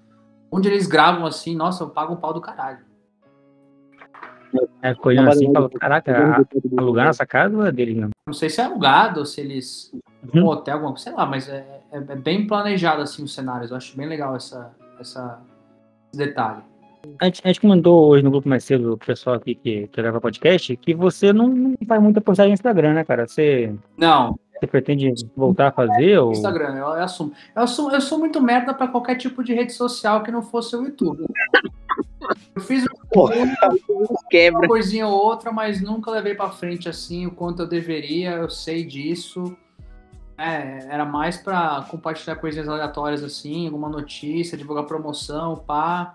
Onde 0.52 0.68
eles 0.70 0.86
gravam 0.86 1.26
assim, 1.26 1.56
nossa, 1.56 1.84
eu 1.84 1.90
pago 1.90 2.14
um 2.14 2.18
pau 2.18 2.34
do 2.34 2.40
caralho. 2.40 2.86
É, 4.82 4.96
olhando 5.04 5.30
assim 5.30 5.52
falou, 5.52 5.70
caraca, 5.70 6.46
alugar 6.78 7.08
nossa 7.08 7.26
casa 7.26 7.58
ou 7.58 7.66
é 7.66 7.72
dele 7.72 7.96
mesmo? 7.96 8.12
Não 8.28 8.34
sei 8.34 8.50
se 8.50 8.62
é 8.62 8.66
alugado, 8.66 9.20
ou 9.22 9.26
se 9.26 9.42
eles. 9.42 9.92
Uhum. 10.34 10.44
Um 10.44 10.48
hotel, 10.48 10.76
alguma 10.76 10.92
coisa, 10.92 11.04
sei 11.06 11.14
lá, 11.14 11.26
mas 11.26 11.50
é, 11.50 11.82
é- 11.92 11.98
é 11.98 12.16
bem 12.16 12.46
planejado 12.48 13.02
assim 13.02 13.24
os 13.24 13.34
cenários. 13.34 13.72
Eu 13.72 13.78
acho 13.78 13.98
bem 13.98 14.08
legal 14.08 14.36
essa, 14.36 14.72
essa, 15.00 15.42
esse 16.14 16.24
detalhe. 16.24 16.62
A 17.20 17.26
gente, 17.26 17.42
a 17.44 17.48
gente 17.48 17.62
comentou 17.62 18.08
hoje 18.08 18.24
no 18.24 18.32
grupo 18.32 18.48
mais 18.48 18.64
cedo, 18.64 18.94
o 18.94 18.98
pessoal 18.98 19.36
aqui 19.36 19.56
que, 19.56 19.88
que 19.88 20.02
grava 20.02 20.22
podcast, 20.22 20.76
que 20.78 20.94
você 20.94 21.32
não, 21.32 21.48
não 21.48 21.76
faz 21.88 22.02
muita 22.02 22.22
postagem 22.22 22.52
no 22.52 22.56
Instagram, 22.56 22.94
né, 22.94 23.04
cara? 23.04 23.28
Você, 23.28 23.74
Não, 23.98 24.38
você 24.60 24.68
pretende 24.68 25.14
voltar 25.36 25.68
a 25.68 25.72
fazer? 25.72 26.18
Ou... 26.20 26.32
Instagram, 26.32 26.76
eu, 26.76 26.86
eu 26.86 27.04
assumo. 27.04 27.34
Eu, 27.56 27.64
assumo. 27.64 27.92
eu 27.92 28.02
sou 28.02 28.18
muito 28.18 28.42
merda 28.42 28.74
pra 28.74 28.88
qualquer 28.88 29.16
tipo 29.16 29.44
de 29.44 29.54
rede 29.54 29.74
social 29.74 30.24
que 30.24 30.32
não 30.32 30.42
fosse 30.42 30.76
o 30.76 30.84
YouTube. 30.84 31.26
Eu 32.56 32.62
fiz 32.62 32.86
Porra, 33.12 33.36
quebra. 34.30 34.60
uma 34.60 34.68
coisinha 34.68 35.08
ou 35.08 35.14
outra, 35.14 35.52
mas 35.52 35.82
nunca 35.82 36.10
levei 36.10 36.34
pra 36.34 36.50
frente 36.50 36.90
assim 36.90 37.26
o 37.28 37.32
quanto 37.32 37.62
eu 37.62 37.68
deveria, 37.68 38.32
eu 38.32 38.50
sei 38.50 38.84
disso. 38.84 39.56
É, 40.38 40.88
era 40.90 41.06
mais 41.06 41.38
pra 41.38 41.86
compartilhar 41.90 42.36
coisinhas 42.36 42.68
aleatórias 42.68 43.24
assim, 43.24 43.68
alguma 43.68 43.88
notícia, 43.88 44.58
divulgar 44.58 44.86
promoção, 44.86 45.56
pá. 45.56 46.14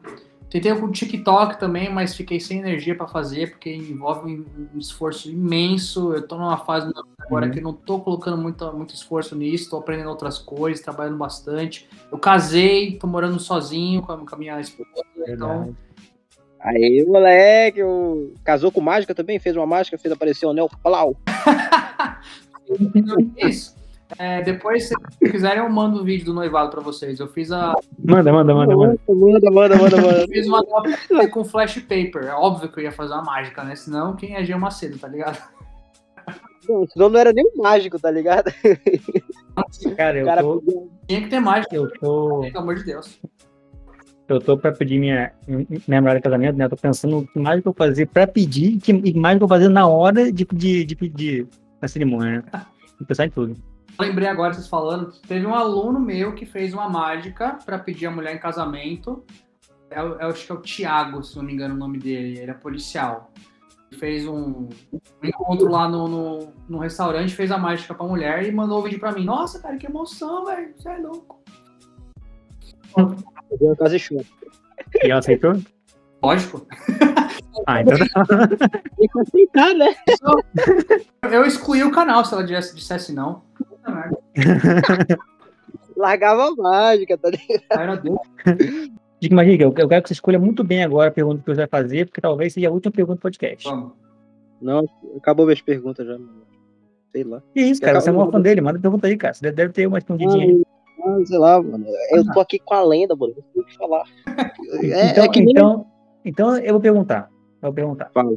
Tentei 0.51 0.75
com 0.75 0.87
o 0.87 0.91
TikTok 0.91 1.61
também, 1.61 1.89
mas 1.89 2.15
fiquei 2.15 2.41
sem 2.41 2.59
energia 2.59 2.97
pra 2.97 3.07
fazer, 3.07 3.53
porque 3.53 3.73
envolve 3.73 4.45
um, 4.75 4.79
esforço 4.79 5.31
imenso. 5.31 6.13
Eu 6.13 6.27
tô 6.27 6.37
numa 6.37 6.59
fase 6.59 6.93
agora 7.21 7.47
Uhum. 7.47 7.53
que 7.53 7.59
eu 7.61 7.63
não 7.63 7.73
tô 7.73 8.01
colocando 8.01 8.37
muito, 8.37 8.71
muito 8.73 8.93
esforço 8.93 9.37
nisso, 9.37 9.71
tô 9.71 9.77
aprendendo 9.77 10.11
outras 10.11 10.39
coisas, 10.39 10.83
trabalhando 10.83 11.17
bastante. 11.17 11.89
Eu 12.11 12.19
casei, 12.19 12.99
tô 12.99 13.07
morando 13.07 13.39
sozinho 13.39 14.03
com 14.03 14.11
a, 14.11 14.19
com 14.19 14.35
a 14.35 14.39
minha 14.39 14.61
esposa, 14.61 14.91
então 15.21 15.27
Verdade. 15.27 15.77
Aí, 16.59 17.05
moleque, 17.07 17.83
o... 17.83 18.35
casou 18.45 18.73
com 18.73 18.81
mágica 18.81 19.15
também? 19.15 19.39
Fez 19.39 19.57
uma 19.57 19.67
mágica, 19.67 19.97
fez 19.97 20.13
aparecer 20.13 20.47
o 20.47 20.51
anel. 20.51 20.69
Plau. 20.83 21.17
Isso. 23.39 23.77
É, 24.19 24.43
depois, 24.43 24.89
se 24.89 24.95
vocês 24.95 25.31
quiserem, 25.33 25.59
eu 25.63 25.71
mando 25.71 26.01
o 26.01 26.05
vídeo 26.05 26.27
do 26.27 26.35
noivado 26.35 26.71
pra 26.71 26.81
vocês. 26.81 27.19
Eu 27.21 27.29
fiz 27.29 27.51
a. 27.53 27.75
Manda, 27.99 28.33
manda, 28.33 28.55
manda, 28.55 28.77
manda. 28.77 28.99
Manda, 29.09 29.51
manda, 29.51 29.77
manda, 29.77 29.97
Eu 29.97 30.03
manda. 30.03 30.27
fiz 30.29 30.47
uma 30.47 30.63
com 31.31 31.45
flash 31.45 31.79
paper. 31.81 32.25
É 32.25 32.35
óbvio 32.35 32.71
que 32.71 32.81
eu 32.81 32.85
ia 32.85 32.93
fazer 32.93 33.15
uma 33.15 33.23
mágica, 33.23 33.63
né? 33.65 33.75
Senão, 33.77 34.17
quem 34.17 34.35
é 34.35 34.45
Gil 34.45 34.59
Macedo, 34.59 34.99
tá 34.99 35.09
ligado? 35.09 35.39
Não, 36.69 36.87
senão 36.89 37.09
não 37.09 37.19
era 37.19 37.33
nem 37.33 37.45
um 37.45 37.63
mágico, 37.63 37.99
tá 37.99 38.11
ligado? 38.11 38.53
Cara, 39.97 40.19
eu 40.19 40.27
cara 40.27 40.43
tô, 40.43 40.89
Tinha 41.07 41.23
que 41.23 41.29
ter 41.29 41.41
mágica, 41.41 41.75
eu 41.75 41.91
tô, 41.99 42.41
pelo 42.41 42.59
amor 42.59 42.75
de 42.77 42.85
Deus. 42.85 43.19
eu 44.29 44.41
tô 44.41 44.57
pra 44.57 44.71
pedir 44.71 44.99
minha, 44.99 45.33
minha 45.49 45.81
namorada 45.89 46.19
de 46.19 46.23
casamento, 46.23 46.57
né? 46.57 46.67
Eu 46.67 46.71
tô 46.71 46.77
pensando 46.77 47.19
o 47.19 47.27
que 47.27 47.39
mais 47.39 47.61
que 47.63 47.67
eu 47.69 47.73
fazer 47.73 48.07
pra 48.07 48.27
pedir 48.27 48.75
e 48.75 48.79
que 48.79 49.19
mais 49.19 49.39
que 49.39 49.45
eu 49.45 49.49
fazer 49.49 49.69
na 49.69 49.87
hora 49.89 50.31
de 50.31 50.45
pedir, 50.45 50.85
de 50.85 50.95
pedir 50.95 51.47
na 51.81 51.89
cerimônia, 51.89 52.45
né? 52.53 52.63
Vou 52.99 53.07
pensar 53.09 53.27
em 53.27 53.31
tudo. 53.31 53.55
Lembrei 54.01 54.29
agora, 54.29 54.53
vocês 54.55 54.67
falando, 54.69 55.13
teve 55.29 55.47
um 55.47 55.55
aluno 55.55 56.01
meu 56.01 56.35
que 56.35 56.47
fez 56.47 56.73
uma 56.73 56.89
mágica 56.89 57.59
pra 57.65 57.79
pedir 57.79 58.07
a 58.07 58.11
mulher 58.11 58.35
em 58.35 58.39
casamento. 58.39 59.25
É, 59.91 60.03
o- 60.03 60.15
eu 60.21 60.29
acho 60.29 60.47
que 60.47 60.53
é 60.53 60.55
o 60.55 60.61
Thiago, 60.61 61.23
se 61.23 61.37
não 61.37 61.43
me 61.45 61.53
engano 61.53 61.75
o 61.75 61.79
nome 61.79 61.99
dele. 61.99 62.39
Ele 62.39 62.51
é 62.51 62.55
policial. 62.55 63.33
Fez 63.99 64.27
um, 64.27 64.69
um 64.93 65.27
encontro 65.27 65.69
lá 65.69 65.89
no, 65.89 66.07
no, 66.07 66.53
no 66.69 66.79
restaurante, 66.79 67.35
fez 67.35 67.51
a 67.51 67.59
mágica 67.59 67.93
pra 67.93 68.07
mulher 68.07 68.45
e 68.47 68.53
mandou 68.53 68.79
o 68.79 68.83
vídeo 68.83 69.01
pra 69.01 69.11
mim. 69.13 69.25
Nossa, 69.25 69.59
cara, 69.61 69.77
que 69.77 69.87
emoção, 69.87 70.45
velho. 70.45 70.73
Você 70.77 70.89
é 70.89 70.97
louco. 70.99 71.41
Casa 73.79 73.91
de 73.91 73.99
chumbo. 73.99 74.25
E 75.03 75.11
ela 75.11 75.19
aceitou? 75.19 75.53
Lógico. 76.23 76.67
Ah, 77.67 77.81
então 77.83 77.99
tá. 77.99 78.47
Tem 78.49 79.09
que 79.09 79.21
aceitar, 79.21 79.75
né? 79.75 79.95
Eu 81.31 81.45
excluí 81.45 81.83
o 81.83 81.91
canal 81.91 82.25
se 82.25 82.33
ela 82.33 82.45
dissesse, 82.45 82.75
dissesse 82.77 83.13
não. 83.13 83.43
Largava 85.97 86.49
a 86.49 86.55
mágica, 86.55 87.19
tá 87.19 87.31
ligado? 87.31 88.19
Mas 89.33 89.47
diga, 89.47 89.65
eu 89.65 89.75
eu 89.77 89.89
quero 89.89 90.03
que 90.03 90.09
você 90.09 90.15
escolha 90.15 90.39
muito 90.39 90.65
bem 90.65 90.83
agora 90.83 91.09
a 91.11 91.13
pergunta 91.13 91.43
que 91.43 91.51
você 91.51 91.67
vai 91.67 91.67
fazer, 91.67 92.07
porque 92.07 92.21
talvez 92.21 92.55
seja 92.55 92.69
a 92.69 92.73
última 92.73 92.93
pergunta 92.93 93.19
do 93.19 93.23
podcast. 93.23 93.69
Vamos. 93.69 93.93
Não, 94.61 94.85
acabou 95.17 95.47
minhas 95.47 95.61
perguntas 95.61 96.07
já, 96.07 96.13
mano. 96.15 96.43
Sei 97.13 97.25
lá. 97.25 97.43
Que 97.53 97.61
isso, 97.61 97.81
cara? 97.81 98.01
Você 98.01 98.09
é 98.09 98.13
um 98.13 98.31
fã 98.31 98.41
dele, 98.41 98.61
manda 98.61 98.79
pergunta 98.79 99.07
aí, 99.07 99.17
cara. 99.17 99.35
Você 99.35 99.43
deve- 99.43 99.57
deve 99.57 99.73
ter 99.73 99.87
uma 99.87 99.99
escondidinha 99.99 100.45
aí. 100.45 100.63
Ah, 101.05 101.19
sei 101.25 101.39
lá, 101.39 101.63
mano. 101.63 101.85
Eu 102.13 102.25
tô 102.33 102.41
aqui 102.41 102.59
com 102.59 102.75
a 102.75 102.83
lenda, 102.83 103.17
mano. 103.17 103.35
Não 103.37 103.43
sei 103.53 103.63
o 103.63 103.67
que 103.67 103.77
falar. 103.77 104.05
É, 104.85 105.11
então, 105.11 105.25
é 105.25 105.29
que 105.29 105.41
nem 105.41 105.51
então, 105.51 105.87
então 106.25 106.57
eu 106.59 106.73
vou 106.75 106.81
perguntar. 106.81 107.29
Eu 107.61 107.69
vou 107.69 107.73
perguntar. 107.73 108.11
Fala. 108.15 108.33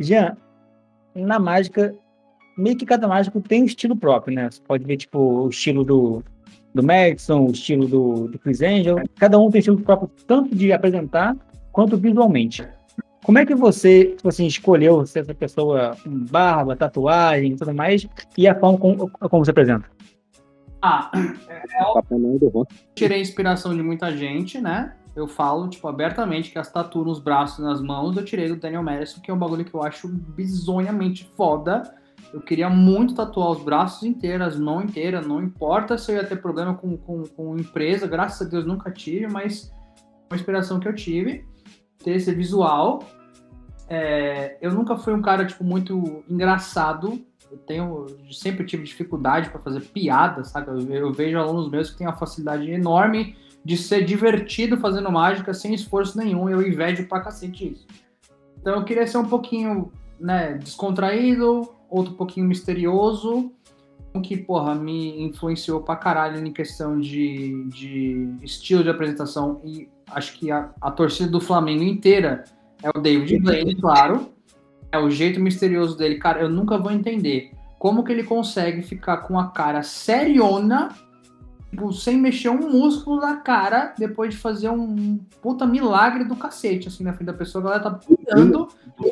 Jean, 0.00 0.36
na 1.14 1.38
mágica, 1.38 1.94
meio 2.56 2.76
que 2.76 2.86
cada 2.86 3.08
mágico 3.08 3.40
tem 3.40 3.62
um 3.62 3.66
estilo 3.66 3.96
próprio, 3.96 4.34
né? 4.34 4.50
Você 4.50 4.60
pode 4.62 4.84
ver, 4.84 4.96
tipo, 4.96 5.18
o 5.18 5.48
estilo 5.48 5.84
do, 5.84 6.22
do 6.74 6.82
Madison, 6.82 7.46
o 7.46 7.50
estilo 7.50 7.86
do, 7.86 8.28
do 8.28 8.38
Chris 8.38 8.62
Angel. 8.62 8.96
Cada 9.16 9.38
um 9.38 9.50
tem 9.50 9.58
estilo 9.60 9.80
próprio, 9.80 10.10
tanto 10.26 10.54
de 10.54 10.72
apresentar 10.72 11.36
quanto 11.72 11.96
visualmente. 11.96 12.66
Como 13.24 13.38
é 13.38 13.46
que 13.46 13.54
você, 13.54 14.14
tipo 14.16 14.28
assim, 14.28 14.46
escolheu 14.46 15.06
ser 15.06 15.20
essa 15.20 15.34
pessoa 15.34 15.96
com 16.02 16.10
barba, 16.10 16.76
tatuagem 16.76 17.52
e 17.52 17.56
tudo 17.56 17.74
mais, 17.74 18.06
e 18.36 18.46
a 18.46 18.54
forma 18.54 18.78
como, 18.78 19.10
como 19.10 19.44
você 19.44 19.50
apresenta? 19.50 19.86
Ah, 20.82 21.10
do 22.10 22.48
Ron. 22.48 22.64
tirei 22.94 23.22
inspiração 23.22 23.74
de 23.74 23.82
muita 23.82 24.14
gente, 24.14 24.60
né? 24.60 24.92
eu 25.16 25.28
falo, 25.28 25.68
tipo, 25.68 25.86
abertamente 25.86 26.50
que 26.50 26.58
as 26.58 26.70
tatu 26.70 27.04
nos 27.04 27.20
braços 27.20 27.58
e 27.58 27.62
nas 27.62 27.80
mãos 27.80 28.16
eu 28.16 28.24
tirei 28.24 28.48
do 28.48 28.56
Daniel 28.56 28.82
Madison, 28.82 29.20
que 29.20 29.30
é 29.30 29.34
um 29.34 29.38
bagulho 29.38 29.64
que 29.64 29.74
eu 29.74 29.82
acho 29.82 30.08
bizonhamente 30.08 31.30
foda. 31.36 31.82
Eu 32.32 32.40
queria 32.40 32.68
muito 32.68 33.14
tatuar 33.14 33.50
os 33.50 33.62
braços 33.62 34.02
inteiros, 34.02 34.48
as 34.48 34.58
mãos 34.58 34.84
inteiras, 34.84 35.26
não 35.26 35.42
importa 35.42 35.96
se 35.96 36.10
eu 36.10 36.16
ia 36.16 36.24
ter 36.24 36.36
problema 36.36 36.74
com, 36.74 36.96
com, 36.96 37.22
com 37.24 37.58
empresa, 37.58 38.06
graças 38.06 38.46
a 38.46 38.50
Deus 38.50 38.66
nunca 38.66 38.90
tive, 38.90 39.26
mas 39.28 39.72
uma 40.30 40.36
inspiração 40.36 40.80
que 40.80 40.88
eu 40.88 40.94
tive, 40.94 41.46
ter 42.02 42.12
esse 42.12 42.34
visual. 42.34 43.04
É, 43.88 44.56
eu 44.60 44.72
nunca 44.72 44.96
fui 44.96 45.12
um 45.12 45.22
cara, 45.22 45.44
tipo, 45.44 45.62
muito 45.62 46.24
engraçado, 46.28 47.20
eu 47.50 47.58
tenho 47.58 48.06
sempre 48.32 48.64
tive 48.64 48.82
dificuldade 48.82 49.50
para 49.50 49.60
fazer 49.60 49.80
piada, 49.80 50.42
sabe? 50.42 50.70
Eu, 50.70 50.90
eu, 50.92 51.12
vejo 51.12 51.38
alunos 51.38 51.70
meus 51.70 51.90
que 51.90 51.98
têm 51.98 52.06
uma 52.06 52.16
facilidade 52.16 52.68
enorme 52.70 53.36
de 53.64 53.76
ser 53.76 54.04
divertido 54.04 54.76
fazendo 54.76 55.10
mágica 55.10 55.54
sem 55.54 55.72
esforço 55.72 56.18
nenhum. 56.18 56.48
Eu 56.48 56.66
invejo 56.66 57.06
pra 57.06 57.20
cacete 57.20 57.72
isso. 57.72 57.86
Então 58.60 58.74
eu 58.74 58.84
queria 58.84 59.06
ser 59.06 59.18
um 59.18 59.28
pouquinho, 59.28 59.92
né, 60.18 60.54
descontraído, 60.54 61.73
outro 61.94 62.14
pouquinho 62.14 62.46
misterioso, 62.46 63.52
que, 64.22 64.36
porra, 64.36 64.74
me 64.74 65.22
influenciou 65.22 65.80
pra 65.80 65.96
caralho 65.96 66.44
em 66.44 66.52
questão 66.52 67.00
de, 67.00 67.64
de 67.68 68.28
estilo 68.42 68.82
de 68.82 68.90
apresentação 68.90 69.60
e 69.64 69.88
acho 70.10 70.38
que 70.38 70.50
a, 70.50 70.70
a 70.80 70.90
torcida 70.90 71.30
do 71.30 71.40
Flamengo 71.40 71.82
inteira 71.82 72.44
é 72.82 72.90
o 72.96 73.00
David 73.00 73.40
Blaine, 73.40 73.74
claro. 73.76 74.30
É 74.92 74.98
o 74.98 75.10
jeito 75.10 75.40
misterioso 75.40 75.96
dele. 75.98 76.18
Cara, 76.18 76.40
eu 76.40 76.48
nunca 76.48 76.78
vou 76.78 76.92
entender 76.92 77.50
como 77.78 78.04
que 78.04 78.12
ele 78.12 78.22
consegue 78.22 78.82
ficar 78.82 79.18
com 79.18 79.38
a 79.38 79.48
cara 79.50 79.82
seriona 79.82 80.94
tipo, 81.74 81.92
sem 81.92 82.16
mexer 82.16 82.48
um 82.48 82.70
músculo 82.70 83.20
da 83.20 83.36
cara, 83.36 83.92
depois 83.98 84.32
de 84.32 84.36
fazer 84.40 84.70
um 84.70 85.18
puta 85.42 85.66
milagre 85.66 86.24
do 86.24 86.36
cacete, 86.36 86.86
assim, 86.88 87.02
na 87.02 87.12
frente 87.12 87.26
da 87.26 87.32
pessoa, 87.32 87.62
a 87.62 87.64
galera 87.64 87.82
tá 87.82 87.90
pulando. 87.90 88.68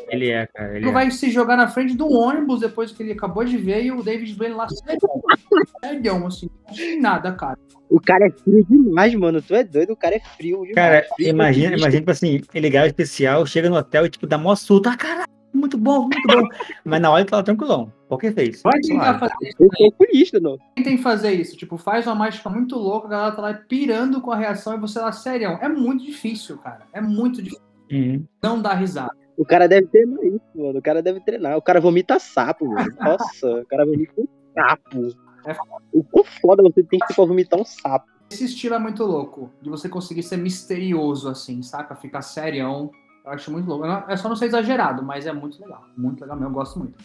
Ele 0.08 0.30
é, 0.30 0.46
cara. 0.46 0.76
Ele, 0.76 0.88
é. 0.88 0.92
vai 0.92 1.10
se 1.10 1.30
jogar 1.30 1.56
na 1.56 1.66
frente 1.66 1.96
do 1.96 2.08
ônibus 2.08 2.60
depois 2.60 2.92
que 2.92 3.02
ele 3.02 3.12
acabou 3.12 3.44
de 3.44 3.56
ver 3.58 3.84
e 3.84 3.90
o 3.90 4.02
David 4.02 4.34
Blaine 4.34 4.54
lá 4.54 4.68
sério, 4.68 6.26
assim, 6.26 6.48
tem 6.74 7.00
nada, 7.00 7.32
cara. 7.32 7.58
O 7.90 8.00
cara 8.00 8.26
é 8.26 8.30
frio 8.30 8.64
demais, 8.64 9.14
mano. 9.14 9.42
Tu 9.42 9.54
é 9.54 9.64
doido, 9.64 9.92
o 9.92 9.96
cara 9.96 10.16
é 10.16 10.20
frio 10.20 10.58
demais. 10.58 10.74
Cara, 10.74 11.06
imagina, 11.18 11.76
imagina, 11.76 12.00
tipo 12.00 12.10
assim, 12.10 12.40
ele 12.54 12.70
grava 12.70 12.86
especial, 12.86 13.44
chega 13.44 13.68
no 13.68 13.76
hotel 13.76 14.06
e, 14.06 14.10
tipo, 14.10 14.26
dá 14.26 14.38
mó 14.38 14.54
surto. 14.54 14.88
Ah, 14.88 14.96
caralho, 14.96 15.31
muito 15.52 15.78
bom, 15.78 16.02
muito 16.02 16.26
bom. 16.26 16.48
Mas 16.84 17.00
na 17.00 17.10
hora 17.10 17.20
ele 17.20 17.30
tava 17.30 17.42
tranquilão. 17.42 17.92
Qualquer 18.08 18.34
fez. 18.34 18.62
Vai 18.62 18.80
tentar 18.80 19.18
fazer 19.18 19.34
isso. 19.42 19.56
Eu 19.60 19.68
sou 19.76 19.86
oculista, 19.88 20.40
não. 20.40 20.58
Tentem 20.76 20.98
fazer 20.98 21.32
isso. 21.32 21.56
Tipo, 21.56 21.76
faz 21.76 22.06
uma 22.06 22.14
mágica 22.14 22.48
muito 22.50 22.76
louca, 22.76 23.06
a 23.06 23.10
galera 23.10 23.36
tá 23.36 23.42
lá 23.42 23.54
pirando 23.54 24.20
com 24.20 24.30
a 24.30 24.36
reação 24.36 24.74
e 24.74 24.80
você 24.80 24.98
lá, 24.98 25.12
sério. 25.12 25.58
É 25.60 25.68
muito 25.68 26.04
difícil, 26.04 26.58
cara. 26.58 26.86
É 26.92 27.00
muito 27.00 27.42
difícil. 27.42 27.64
Uhum. 27.90 28.24
Não 28.42 28.60
dá 28.60 28.74
risada. 28.74 29.16
O 29.36 29.44
cara 29.44 29.66
deve 29.66 29.86
treinar 29.88 30.24
isso, 30.24 30.40
mano. 30.54 30.78
O 30.78 30.82
cara 30.82 31.02
deve 31.02 31.20
treinar. 31.20 31.56
O 31.56 31.62
cara 31.62 31.80
vomita 31.80 32.18
sapo, 32.18 32.66
mano. 32.68 32.94
Nossa, 33.00 33.60
o 33.60 33.66
cara 33.66 33.84
vomita 33.84 34.12
um 34.18 34.26
sapo. 34.54 35.16
É. 35.46 35.56
O 35.92 36.04
quão 36.04 36.24
foda 36.40 36.62
você 36.62 36.82
tem 36.82 37.00
que 37.00 37.14
vomitar 37.14 37.60
um 37.60 37.64
sapo. 37.64 38.06
Esse 38.30 38.44
estilo 38.44 38.74
é 38.74 38.78
muito 38.78 39.04
louco. 39.04 39.50
De 39.60 39.68
você 39.68 39.88
conseguir 39.88 40.22
ser 40.22 40.36
misterioso, 40.36 41.28
assim, 41.28 41.62
saca? 41.62 41.94
Ficar 41.94 42.22
serião. 42.22 42.90
Eu 43.24 43.32
acho 43.32 43.52
muito 43.52 43.68
louco. 43.68 43.86
É 43.86 44.16
só 44.16 44.28
não 44.28 44.36
ser 44.36 44.46
exagerado, 44.46 45.02
mas 45.02 45.26
é 45.26 45.32
muito 45.32 45.60
legal. 45.60 45.84
Muito 45.96 46.20
legal 46.20 46.36
mesmo, 46.36 46.50
eu 46.50 46.54
gosto 46.54 46.78
muito. 46.78 46.98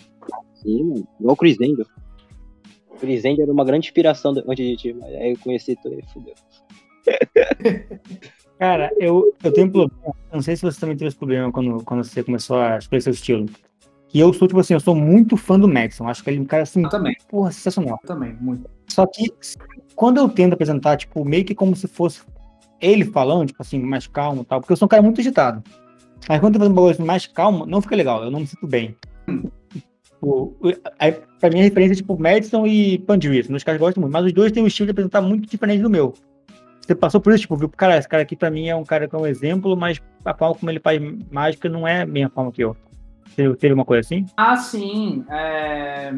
Sim, 0.56 0.84
mano. 0.84 1.08
Igual 1.20 1.34
o 1.34 1.38
Chris 1.38 1.58
Angel. 1.62 1.86
O 2.90 2.96
Chris 2.96 3.24
Angel 3.26 3.44
era 3.44 3.52
uma 3.52 3.66
grande 3.66 3.88
inspiração 3.88 4.32
antes 4.48 4.66
de 4.66 4.76
ti, 4.76 4.94
mas 4.94 5.14
aí 5.14 5.32
eu 5.32 5.40
conheci 5.40 5.76
tu 5.76 5.90
e 5.90 6.04
fudeu. 6.12 6.34
Cara, 8.58 8.92
eu, 8.98 9.36
eu 9.44 9.54
tenho 9.54 9.68
um 9.68 9.72
problema. 9.72 10.16
Não 10.34 10.42
sei 10.42 10.56
se 10.56 10.64
você 10.64 10.80
também 10.80 10.98
teve 10.98 11.10
esse 11.10 11.18
problema 11.18 11.52
quando, 11.52 11.84
quando 11.84 12.04
você 12.04 12.24
começou 12.24 12.58
a 12.58 12.78
escolher 12.80 13.02
seu 13.02 13.14
estilo. 13.14 13.46
Que 14.08 14.20
eu 14.20 14.34
sou, 14.34 14.48
tipo 14.48 14.60
assim, 14.60 14.74
eu 14.74 14.80
sou 14.80 14.96
muito 14.96 15.38
fã 15.38 15.60
do 15.60 15.68
Maxon. 15.68 16.08
Acho 16.08 16.24
que 16.24 16.30
ele 16.32 16.40
é 16.40 16.42
um 16.42 16.46
cara 16.46 16.64
assim, 16.64 16.82
Eu 16.84 16.90
também. 16.90 17.16
porra, 17.30 17.52
sensacional. 17.52 18.00
Eu 18.02 18.08
também, 18.08 18.34
muito. 18.40 18.68
Só 18.88 19.06
que 19.06 19.32
quando 19.96 20.18
eu 20.18 20.28
tento 20.28 20.54
apresentar, 20.54 20.98
tipo, 20.98 21.24
meio 21.24 21.46
que 21.46 21.54
como 21.54 21.76
se 21.76 21.88
fosse 21.88 22.22
ele 22.82 23.06
falando, 23.06 23.48
tipo 23.48 23.62
assim, 23.62 23.80
mais 23.80 24.08
calmo 24.08 24.42
e 24.42 24.46
tal, 24.46 24.60
porque 24.60 24.74
eu 24.74 24.78
sou 24.78 24.88
um 24.88 24.90
cara 24.90 25.04
muito 25.04 25.22
agitado. 25.22 25.64
Mas 26.28 26.40
quando 26.40 26.56
eu 26.56 26.60
faço 26.60 26.72
um 26.72 26.76
bagulho 26.76 26.92
assim, 26.94 27.04
mais 27.04 27.26
calmo, 27.28 27.66
não 27.66 27.82
fica 27.82 27.96
legal, 27.96 28.24
eu 28.24 28.32
não 28.32 28.40
me 28.42 28.48
sinto 28.48 28.68
bem. 28.68 28.96
O, 30.22 30.54
o, 30.60 30.74
aí, 31.00 31.12
pra 31.40 31.50
mim, 31.50 31.60
a 31.60 31.64
referência 31.64 31.94
é 31.94 31.98
tipo 31.98 32.20
Madison 32.20 32.66
e 32.66 32.98
Pandiri, 33.00 33.46
meus 33.50 33.64
caras 33.64 33.80
gostam 33.80 34.02
muito, 34.02 34.14
mas 34.14 34.26
os 34.26 34.34
dois 34.34 34.52
têm 34.52 34.64
um 34.64 34.68
estilo 34.68 34.88
de 34.88 34.92
apresentar 34.92 35.22
muito 35.22 35.48
diferente 35.50 35.82
do 35.82 35.90
meu. 35.90 36.14
Você 36.82 36.96
passou 36.96 37.20
por 37.20 37.34
isso, 37.34 37.42
tipo, 37.42 37.56
viu, 37.58 37.70
cara, 37.70 37.98
esse 37.98 38.08
cara 38.08 38.24
aqui 38.24 38.36
pra 38.36 38.50
mim 38.50 38.68
é 38.70 38.76
um 38.76 38.84
cara 38.86 39.08
que 39.08 39.16
é 39.16 39.20
um 39.20 39.28
exemplo, 39.28 39.76
mas 39.76 40.02
a 40.24 40.34
forma 40.34 40.56
como 40.56 40.72
ele 40.72 40.80
faz 40.80 41.02
mágica 41.30 41.68
não 41.68 41.88
é 41.88 42.02
a 42.02 42.06
mesma 42.06 42.30
forma 42.30 42.52
que 42.52 42.64
eu. 42.64 42.76
Teve, 43.36 43.56
teve 43.58 43.74
uma 43.74 43.86
coisa 43.86 44.00
assim? 44.00 44.26
Ah, 44.38 44.56
sim. 44.56 45.24
é, 45.30 46.14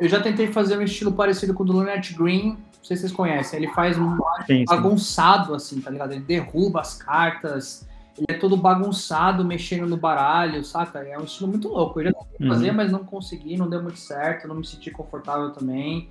Eu 0.00 0.08
já 0.08 0.20
tentei 0.20 0.46
fazer 0.48 0.78
um 0.78 0.82
estilo 0.82 1.12
parecido 1.12 1.54
com 1.54 1.62
o 1.62 1.66
do 1.66 1.78
Lynette 1.78 2.14
Green. 2.14 2.48
Não 2.52 2.82
sei 2.82 2.96
se 2.96 3.02
vocês 3.02 3.12
conhecem. 3.12 3.58
Ele 3.60 3.68
faz 3.74 3.96
um 3.96 4.16
Sim, 4.46 4.58
sim. 4.58 4.64
bagunçado, 4.64 5.54
assim, 5.54 5.80
tá 5.80 5.90
ligado? 5.90 6.12
Ele 6.12 6.22
derruba 6.22 6.80
as 6.80 6.94
cartas. 6.94 7.86
Ele 8.16 8.26
é 8.28 8.34
todo 8.34 8.56
bagunçado, 8.56 9.44
mexendo 9.44 9.88
no 9.88 9.96
baralho, 9.96 10.62
saca? 10.64 10.98
É 11.00 11.18
um 11.18 11.24
estilo 11.24 11.48
muito 11.50 11.68
louco. 11.68 12.00
Eu 12.00 12.06
já 12.06 12.12
tentei 12.12 12.46
Uhum. 12.46 12.52
fazer, 12.52 12.72
mas 12.72 12.92
não 12.92 13.04
consegui, 13.04 13.56
não 13.56 13.68
deu 13.68 13.82
muito 13.82 13.98
certo, 13.98 14.46
não 14.46 14.56
me 14.56 14.66
senti 14.66 14.90
confortável 14.90 15.50
também. 15.52 16.10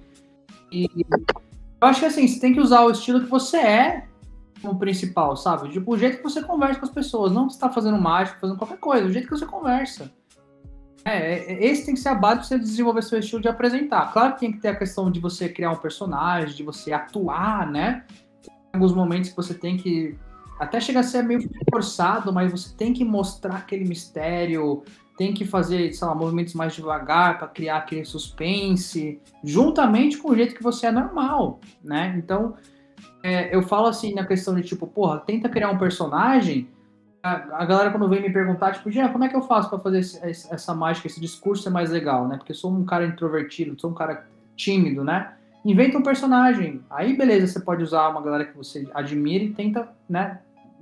E 0.71 0.87
eu 1.05 1.87
acho 1.87 1.99
que 1.99 2.05
assim, 2.05 2.27
você 2.27 2.39
tem 2.39 2.53
que 2.53 2.59
usar 2.59 2.81
o 2.81 2.91
estilo 2.91 3.21
que 3.21 3.27
você 3.29 3.57
é 3.57 4.07
como 4.61 4.77
principal, 4.79 5.35
sabe? 5.37 5.69
Tipo, 5.69 5.93
o 5.93 5.97
jeito 5.97 6.17
que 6.17 6.23
você 6.23 6.41
conversa 6.41 6.79
com 6.79 6.85
as 6.85 6.91
pessoas, 6.91 7.31
não 7.31 7.47
que 7.47 7.53
você 7.53 7.59
tá 7.59 7.69
fazendo 7.69 7.99
mágica, 7.99 8.39
fazendo 8.39 8.57
qualquer 8.57 8.77
coisa, 8.77 9.05
o 9.07 9.11
jeito 9.11 9.27
que 9.27 9.37
você 9.37 9.45
conversa. 9.45 10.11
É, 11.03 11.39
é- 11.53 11.65
esse 11.65 11.85
tem 11.85 11.95
que 11.95 11.99
ser 11.99 12.09
a 12.09 12.15
base 12.15 12.35
pra 12.35 12.43
você 12.43 12.59
desenvolver 12.59 13.01
seu 13.01 13.17
estilo 13.19 13.41
de 13.41 13.47
apresentar. 13.47 14.11
Claro 14.13 14.33
que 14.33 14.39
tem 14.41 14.51
que 14.51 14.59
ter 14.59 14.67
a 14.69 14.75
questão 14.75 15.09
de 15.11 15.19
você 15.19 15.49
criar 15.49 15.71
um 15.71 15.75
personagem, 15.77 16.55
de 16.55 16.63
você 16.63 16.93
atuar, 16.93 17.69
né? 17.69 18.05
Tem 18.43 18.53
alguns 18.73 18.93
momentos 18.93 19.31
que 19.31 19.35
você 19.35 19.53
tem 19.53 19.77
que. 19.77 20.17
Até 20.61 20.79
chega 20.79 20.99
a 20.99 21.03
ser 21.03 21.23
meio 21.23 21.49
forçado, 21.71 22.31
mas 22.31 22.51
você 22.51 22.75
tem 22.75 22.93
que 22.93 23.03
mostrar 23.03 23.55
aquele 23.55 23.83
mistério, 23.83 24.83
tem 25.17 25.33
que 25.33 25.43
fazer, 25.43 25.91
sei 25.91 26.07
lá, 26.07 26.13
movimentos 26.13 26.53
mais 26.53 26.75
devagar 26.75 27.39
para 27.39 27.47
criar 27.47 27.77
aquele 27.77 28.05
suspense, 28.05 29.19
juntamente 29.43 30.19
com 30.19 30.29
o 30.29 30.35
jeito 30.35 30.53
que 30.53 30.61
você 30.61 30.85
é 30.85 30.91
normal, 30.91 31.59
né? 31.83 32.13
Então, 32.15 32.53
é, 33.23 33.55
eu 33.55 33.63
falo 33.63 33.87
assim 33.87 34.13
na 34.13 34.23
questão 34.23 34.53
de 34.53 34.61
tipo, 34.61 34.85
porra, 34.85 35.17
tenta 35.19 35.49
criar 35.49 35.71
um 35.71 35.79
personagem. 35.79 36.69
A, 37.23 37.61
a 37.63 37.65
galera 37.65 37.89
quando 37.89 38.07
vem 38.07 38.21
me 38.21 38.31
perguntar, 38.31 38.73
tipo, 38.73 38.91
Jean, 38.91 39.09
como 39.09 39.23
é 39.23 39.29
que 39.29 39.35
eu 39.35 39.41
faço 39.41 39.67
para 39.67 39.79
fazer 39.79 39.97
esse- 39.99 40.53
essa 40.53 40.75
mágica, 40.75 41.07
esse 41.07 41.19
discurso 41.19 41.63
ser 41.63 41.71
mais 41.71 41.89
legal, 41.89 42.27
né? 42.27 42.37
Porque 42.37 42.51
eu 42.51 42.55
sou 42.55 42.71
um 42.71 42.85
cara 42.85 43.05
introvertido, 43.07 43.79
sou 43.81 43.89
um 43.89 43.95
cara 43.95 44.27
tímido, 44.55 45.03
né? 45.03 45.33
Inventa 45.63 45.97
um 45.97 46.03
personagem. 46.03 46.81
Aí, 46.89 47.15
beleza, 47.15 47.45
você 47.45 47.59
pode 47.59 47.83
usar 47.83 48.09
uma 48.09 48.21
galera 48.21 48.45
que 48.45 48.57
você 48.57 48.87
admira 48.93 49.43
e 49.43 49.53
tenta, 49.53 49.87
né? 50.09 50.39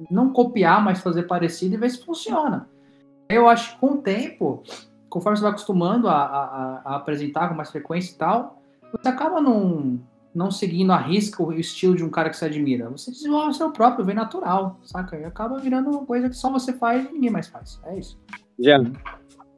Não 0.10 0.32
copiar, 0.32 0.84
mas 0.84 1.02
fazer 1.02 1.24
parecido 1.24 1.76
e 1.76 1.78
ver 1.78 1.89
se 1.89 2.04
funciona. 2.06 2.68
Eu 3.30 3.47
acho 3.50 3.74
que 3.74 3.80
com 3.80 3.93
o 3.93 3.97
tempo, 3.97 4.64
conforme 5.10 5.38
você 5.38 5.41
vai 5.43 5.52
acostumando 5.52 6.08
a, 6.08 6.14
a- 6.16 6.82
a- 6.86 6.95
apresentar 6.95 7.50
com 7.50 7.56
mais 7.56 7.70
frequência 7.72 8.14
e 8.14 8.18
tal, 8.18 8.62
você 8.91 9.08
acaba 9.10 9.39
não, 9.41 10.00
não 10.34 10.50
seguindo 10.50 10.91
a 10.91 10.97
risca 10.97 11.43
o 11.43 11.54
estilo 11.54 11.95
de 11.95 12.04
um 12.04 12.10
cara 12.10 12.30
que 12.30 12.38
você 12.38 12.45
admira. 12.45 12.89
Você 12.89 13.12
desenvolve 13.12 13.50
o 13.50 13.54
seu 13.54 13.72
próprio, 13.72 14.04
vem 14.06 14.16
natural, 14.16 14.80
saca? 14.84 15.18
E 15.18 15.26
acaba 15.26 15.60
virando 15.60 15.89
uma 15.91 16.06
coisa 16.06 16.30
que 16.30 16.36
só 16.36 16.52
você 16.52 16.74
faz 16.74 17.08
e 17.08 17.14
ninguém 17.14 17.30
mais 17.30 17.47
faz. 17.47 17.80
É 17.86 17.97
isso. 18.00 18.18
Já. 18.60 18.80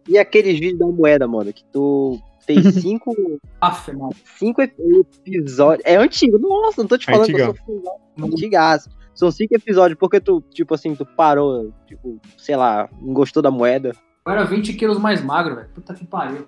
E 0.10 0.18
aqueles 0.18 0.60
vídeos 0.60 0.80
da 0.80 0.88
moeda, 0.88 1.28
mano, 1.28 1.54
que 1.54 1.64
tu 1.66 2.20
tem 2.46 2.62
cinco, 2.74 3.16
Aff, 3.62 3.92
mano. 3.94 4.14
cinco 4.38 4.62
episódios. 4.62 5.86
É 5.86 5.96
antigo, 5.96 6.38
nossa, 6.40 6.82
não 6.82 6.88
tô 6.88 6.98
te 6.98 7.06
falando 7.06 7.28
que 7.28 7.34
eu 7.40 7.46
sou 7.46 7.56
fã, 8.18 8.26
antigaço. 8.26 8.90
São 9.14 9.30
cinco 9.32 9.56
episódios, 9.56 10.00
porque 10.00 10.20
tu, 10.20 10.42
tipo 10.52 10.74
assim, 10.74 10.96
tu 10.96 11.06
parou, 11.06 11.74
tipo, 11.86 12.20
sei 12.38 12.56
lá, 12.56 12.90
não 13.02 13.14
gostou 13.14 13.44
da 13.44 13.52
moeda. 13.52 13.92
Eu 14.26 14.32
era 14.32 14.44
20 14.46 14.74
quilos 14.74 14.98
mais 14.98 15.22
magro, 15.24 15.56
velho. 15.56 15.70
Puta 15.74 15.94
que 15.94 16.06
pariu. 16.06 16.48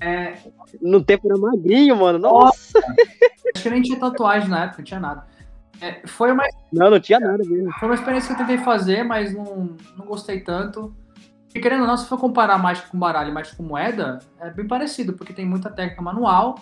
É, 0.00 0.34
No 0.80 1.02
tempo 1.02 1.28
era 1.28 1.38
magrinho, 1.38 1.96
mano. 1.96 2.18
Nossa! 2.18 2.78
acho 3.54 3.62
que 3.62 3.70
nem 3.70 3.82
tinha 3.82 3.98
tatuagem 3.98 4.48
na 4.48 4.64
época, 4.64 4.78
não 4.78 4.84
tinha 4.84 5.00
nada. 5.00 5.26
É, 5.80 6.06
foi, 6.06 6.32
uma, 6.32 6.44
Não, 6.72 6.90
não 6.90 7.00
tinha 7.00 7.20
nada 7.20 7.42
mesmo. 7.44 7.70
foi 7.78 7.88
uma 7.88 7.94
experiência 7.94 8.34
que 8.34 8.42
eu 8.42 8.46
tentei 8.46 8.64
fazer, 8.64 9.04
mas 9.04 9.32
não, 9.32 9.76
não 9.96 10.06
gostei 10.06 10.40
tanto. 10.40 10.94
E 11.54 11.60
querendo 11.60 11.82
ou 11.82 11.86
não, 11.86 11.96
se 11.96 12.06
for 12.06 12.18
comparar 12.18 12.58
mágica 12.58 12.88
com 12.88 12.98
baralho 12.98 13.30
e 13.30 13.32
mágica 13.32 13.56
com 13.56 13.62
moeda, 13.62 14.18
é 14.40 14.50
bem 14.50 14.66
parecido, 14.66 15.12
porque 15.14 15.32
tem 15.32 15.46
muita 15.46 15.70
técnica 15.70 16.02
manual. 16.02 16.58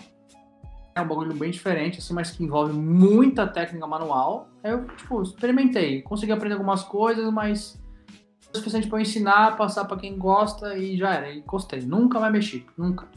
É 0.97 1.01
um 1.01 1.07
bagulho 1.07 1.33
bem 1.35 1.51
diferente, 1.51 1.99
assim, 1.99 2.11
mas 2.13 2.31
que 2.31 2.43
envolve 2.43 2.73
muita 2.73 3.45
técnica 3.45 3.85
manual. 3.85 4.49
Aí 4.63 4.71
eu, 4.71 4.85
tipo, 4.87 5.21
experimentei. 5.21 6.01
Consegui 6.01 6.31
aprender 6.31 6.55
algumas 6.55 6.83
coisas, 6.83 7.31
mas 7.31 7.79
o 8.53 8.57
suficiente 8.57 8.87
pra 8.87 8.97
eu 8.97 9.01
ensinar, 9.03 9.55
passar 9.57 9.85
pra 9.85 9.95
quem 9.97 10.17
gosta 10.17 10.75
e 10.75 10.97
já 10.97 11.13
era. 11.13 11.29
E 11.31 11.41
gostei. 11.41 11.81
Nunca 11.81 12.19
mais 12.19 12.33
mexi. 12.33 12.65
Nunca. 12.75 13.07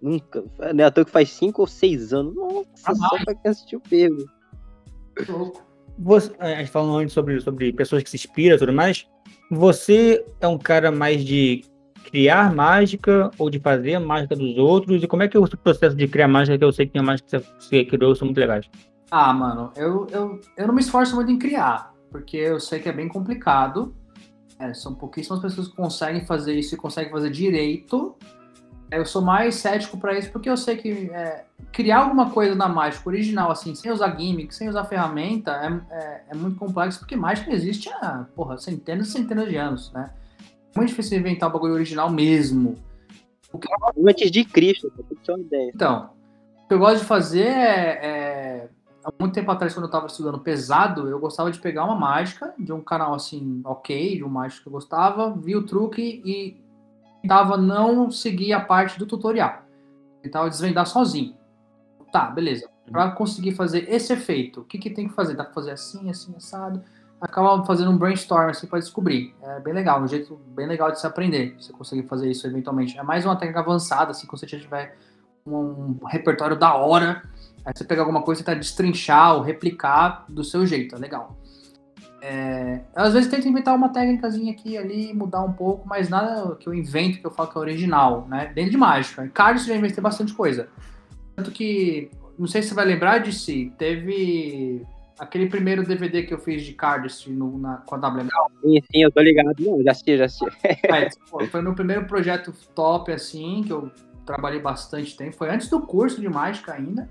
Nunca. 0.00 0.44
Não 0.72 0.84
é 0.84 0.86
à 0.86 0.90
toa 0.90 1.04
que 1.04 1.10
faz 1.10 1.30
cinco 1.30 1.62
ou 1.62 1.66
seis 1.66 2.12
anos. 2.12 2.34
Nossa, 2.36 2.66
Ah, 2.84 2.94
só 2.94 3.24
pra 3.24 3.34
quem 3.34 3.50
assistiu 3.50 3.78
o 3.80 3.88
pego. 3.88 4.24
Louco. 5.28 5.66
você, 5.98 6.32
a 6.38 6.56
gente 6.56 6.70
falando 6.70 6.98
antes 6.98 7.12
sobre, 7.14 7.40
sobre 7.40 7.72
pessoas 7.72 8.02
que 8.04 8.10
se 8.10 8.16
inspiram 8.16 8.54
e 8.54 8.58
tudo 8.58 8.72
mais, 8.72 9.06
você 9.50 10.24
é 10.40 10.46
um 10.46 10.58
cara 10.58 10.92
mais 10.92 11.24
de 11.24 11.64
criar 12.10 12.54
mágica 12.54 13.30
ou 13.38 13.50
de 13.50 13.58
fazer 13.58 13.94
a 13.94 14.00
mágica 14.00 14.34
dos 14.34 14.56
outros? 14.56 15.02
E 15.02 15.06
como 15.06 15.22
é 15.22 15.28
que 15.28 15.36
é 15.36 15.40
o 15.40 15.48
processo 15.48 15.96
de 15.96 16.08
criar 16.08 16.28
mágica, 16.28 16.56
que 16.56 16.64
eu 16.64 16.72
sei 16.72 16.86
que 16.86 16.92
tem 16.92 17.02
mágica 17.02 17.40
que 17.40 17.46
você 17.58 17.84
criou 17.84 18.14
são 18.14 18.26
muito 18.26 18.38
legais? 18.38 18.68
Ah, 19.10 19.32
mano, 19.32 19.72
eu, 19.76 20.06
eu, 20.10 20.40
eu 20.56 20.66
não 20.66 20.74
me 20.74 20.80
esforço 20.80 21.14
muito 21.14 21.30
em 21.30 21.38
criar, 21.38 21.92
porque 22.10 22.36
eu 22.36 22.58
sei 22.58 22.80
que 22.80 22.88
é 22.88 22.92
bem 22.92 23.08
complicado. 23.08 23.94
É, 24.58 24.72
são 24.72 24.94
pouquíssimas 24.94 25.40
pessoas 25.40 25.68
que 25.68 25.76
conseguem 25.76 26.24
fazer 26.24 26.54
isso 26.54 26.74
e 26.74 26.78
conseguem 26.78 27.10
fazer 27.10 27.30
direito. 27.30 28.16
Eu 28.90 29.04
sou 29.04 29.20
mais 29.20 29.56
cético 29.56 29.98
para 29.98 30.16
isso 30.16 30.30
porque 30.30 30.48
eu 30.48 30.56
sei 30.56 30.76
que 30.76 31.10
é, 31.10 31.44
criar 31.72 31.98
alguma 31.98 32.30
coisa 32.30 32.54
na 32.54 32.68
mágica 32.68 33.08
original, 33.08 33.50
assim, 33.50 33.74
sem 33.74 33.90
usar 33.90 34.16
gimmick, 34.16 34.54
sem 34.54 34.68
usar 34.68 34.84
ferramenta, 34.84 35.50
é, 35.52 35.94
é, 35.94 36.22
é 36.30 36.34
muito 36.34 36.56
complexo 36.56 37.00
porque 37.00 37.16
mágica 37.16 37.52
existe 37.52 37.90
há, 37.90 38.26
porra, 38.34 38.56
centenas 38.56 39.08
e 39.08 39.10
centenas 39.10 39.48
de 39.48 39.56
anos, 39.56 39.92
né? 39.92 40.10
Muito 40.76 40.90
difícil 40.90 41.18
inventar 41.18 41.48
o 41.48 41.52
bagulho 41.52 41.74
original 41.74 42.10
mesmo. 42.10 42.76
O 43.52 43.58
que... 43.58 43.68
Antes 44.06 44.30
de 44.30 44.44
Cristo, 44.44 44.90
pra 44.90 45.04
ter 45.24 45.32
uma 45.32 45.40
ideia. 45.40 45.72
Então, 45.74 46.10
o 46.64 46.68
que 46.68 46.74
eu 46.74 46.78
gosto 46.78 47.00
de 47.00 47.04
fazer 47.06 47.46
é, 47.46 48.06
é 48.06 48.68
há 49.06 49.12
muito 49.20 49.34
tempo 49.34 49.50
atrás, 49.52 49.72
quando 49.72 49.86
eu 49.86 49.90
tava 49.90 50.06
estudando 50.06 50.40
pesado, 50.40 51.08
eu 51.08 51.18
gostava 51.20 51.50
de 51.50 51.60
pegar 51.60 51.84
uma 51.84 51.94
mágica 51.94 52.52
de 52.58 52.72
um 52.72 52.80
canal 52.80 53.14
assim, 53.14 53.62
ok, 53.64 54.16
de 54.16 54.24
um 54.24 54.28
mágico 54.28 54.62
que 54.62 54.68
eu 54.68 54.72
gostava, 54.72 55.30
vi 55.30 55.54
o 55.54 55.64
truque 55.64 56.20
e 56.24 56.60
tentava 57.22 57.56
não 57.56 58.10
seguir 58.10 58.52
a 58.52 58.60
parte 58.60 58.98
do 58.98 59.06
tutorial. 59.06 59.62
Tentava 60.22 60.50
desvendar 60.50 60.86
sozinho. 60.86 61.36
Tá, 62.10 62.26
beleza. 62.30 62.68
Para 62.90 63.12
conseguir 63.12 63.52
fazer 63.52 63.88
esse 63.88 64.12
efeito, 64.12 64.60
o 64.60 64.64
que, 64.64 64.78
que 64.78 64.90
tem 64.90 65.08
que 65.08 65.14
fazer? 65.14 65.34
Dá 65.34 65.44
pra 65.44 65.52
fazer 65.52 65.70
assim, 65.70 66.10
assim, 66.10 66.34
assado. 66.36 66.82
Acaba 67.20 67.64
fazendo 67.64 67.90
um 67.90 67.96
brainstorm 67.96 68.50
assim 68.50 68.66
para 68.66 68.78
descobrir. 68.78 69.34
É 69.42 69.60
bem 69.60 69.72
legal, 69.72 70.02
um 70.02 70.08
jeito 70.08 70.38
bem 70.48 70.66
legal 70.66 70.92
de 70.92 71.00
se 71.00 71.06
aprender. 71.06 71.56
Você 71.58 71.72
conseguir 71.72 72.06
fazer 72.06 72.30
isso 72.30 72.46
eventualmente. 72.46 72.98
É 72.98 73.02
mais 73.02 73.24
uma 73.24 73.36
técnica 73.36 73.60
avançada, 73.60 74.10
assim, 74.10 74.26
quando 74.26 74.40
você 74.40 74.46
tiver 74.46 74.96
um, 75.46 75.98
repertório 76.04 76.56
da 76.56 76.74
hora 76.74 77.22
Aí 77.66 77.72
você 77.74 77.82
pega 77.82 78.00
alguma 78.00 78.22
coisa 78.22 78.40
e 78.40 78.44
tenta 78.44 78.60
destrinchar 78.60 79.34
ou 79.34 79.42
replicar 79.42 80.24
do 80.28 80.44
seu 80.44 80.64
jeito, 80.64 80.94
é 80.94 80.98
legal. 80.98 81.36
É, 82.22 82.80
às 82.94 83.12
vezes 83.12 83.28
tento 83.28 83.48
inventar 83.48 83.74
uma 83.74 83.88
técnicazinha 83.88 84.52
aqui 84.52 84.78
ali, 84.78 85.12
mudar 85.12 85.42
um 85.42 85.52
pouco, 85.52 85.86
mas 85.86 86.08
nada 86.08 86.54
que 86.54 86.68
eu 86.68 86.72
invento 86.72 87.18
que 87.18 87.26
eu 87.26 87.30
falo 87.30 87.50
que 87.50 87.58
é 87.58 87.60
original, 87.60 88.24
né? 88.28 88.52
Dentro 88.54 88.70
de 88.70 88.76
mágica. 88.76 89.26
Em 89.26 89.28
cards 89.28 89.66
já 89.66 89.74
inventei 89.74 90.00
bastante 90.00 90.32
coisa. 90.32 90.68
Tanto 91.34 91.50
que, 91.50 92.08
não 92.38 92.46
sei 92.46 92.62
se 92.62 92.68
você 92.68 92.74
vai 92.74 92.84
lembrar 92.84 93.18
de 93.18 93.32
si, 93.32 93.72
teve 93.76 94.86
aquele 95.18 95.46
primeiro 95.48 95.84
DVD 95.84 96.22
que 96.22 96.34
eu 96.34 96.38
fiz 96.38 96.62
de 96.62 96.72
Cardistry 96.72 97.32
no, 97.32 97.58
na, 97.58 97.78
com 97.78 97.94
a 97.94 97.98
WM. 97.98 98.28
Sim, 98.62 98.80
sim, 98.80 99.02
eu 99.02 99.10
tô 99.10 99.20
ligado. 99.20 99.54
Não, 99.60 99.82
já 99.82 99.90
assisti, 99.90 100.16
já 100.16 100.24
assisti. 100.26 100.46
É, 100.86 101.08
foi 101.46 101.62
meu 101.62 101.74
primeiro 101.74 102.06
projeto 102.06 102.52
top, 102.74 103.12
assim, 103.12 103.62
que 103.64 103.72
eu 103.72 103.90
trabalhei 104.24 104.60
bastante 104.60 105.16
tempo. 105.16 105.36
Foi 105.36 105.50
antes 105.50 105.68
do 105.68 105.80
curso 105.80 106.20
de 106.20 106.28
mágica 106.28 106.72
ainda 106.72 107.08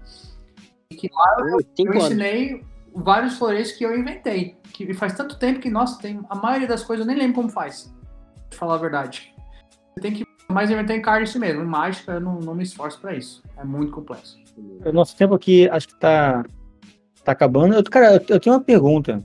que 0.95 1.09
lá 1.13 1.37
eu, 1.39 1.59
eu 1.77 1.93
ensinei 1.95 2.63
vários 2.93 3.37
floreios 3.37 3.71
que 3.71 3.85
eu 3.85 3.97
inventei. 3.97 4.55
Que 4.71 4.93
faz 4.93 5.13
tanto 5.13 5.37
tempo 5.37 5.59
que, 5.59 5.69
nossa, 5.69 6.01
tem 6.01 6.21
a 6.29 6.35
maioria 6.35 6.67
das 6.67 6.83
coisas 6.83 7.05
eu 7.05 7.11
nem 7.11 7.17
lembro 7.17 7.35
como 7.35 7.49
faz. 7.49 7.93
Pra 8.49 8.59
falar 8.59 8.75
a 8.75 8.79
verdade. 8.79 9.33
Você 9.93 10.01
tem 10.01 10.13
que 10.13 10.25
mais 10.49 10.69
inventar 10.69 10.95
em 10.95 11.01
card 11.01 11.27
isso 11.27 11.39
mesmo. 11.39 11.61
Em 11.61 11.67
mágica 11.67 12.13
eu 12.13 12.19
não, 12.19 12.39
não 12.39 12.55
me 12.55 12.63
esforço 12.63 12.99
para 12.99 13.15
isso. 13.15 13.43
É 13.57 13.63
muito 13.63 13.91
complexo. 13.91 14.37
O 14.85 14.91
nosso 14.91 15.15
tempo 15.17 15.33
aqui 15.33 15.69
acho 15.69 15.87
que 15.87 15.95
tá, 15.99 16.43
tá 17.25 17.31
acabando. 17.31 17.75
Eu, 17.75 17.83
cara, 17.83 18.23
eu, 18.29 18.39
tenho 18.39 18.55
uma 18.55 18.61
pergunta 18.61 19.19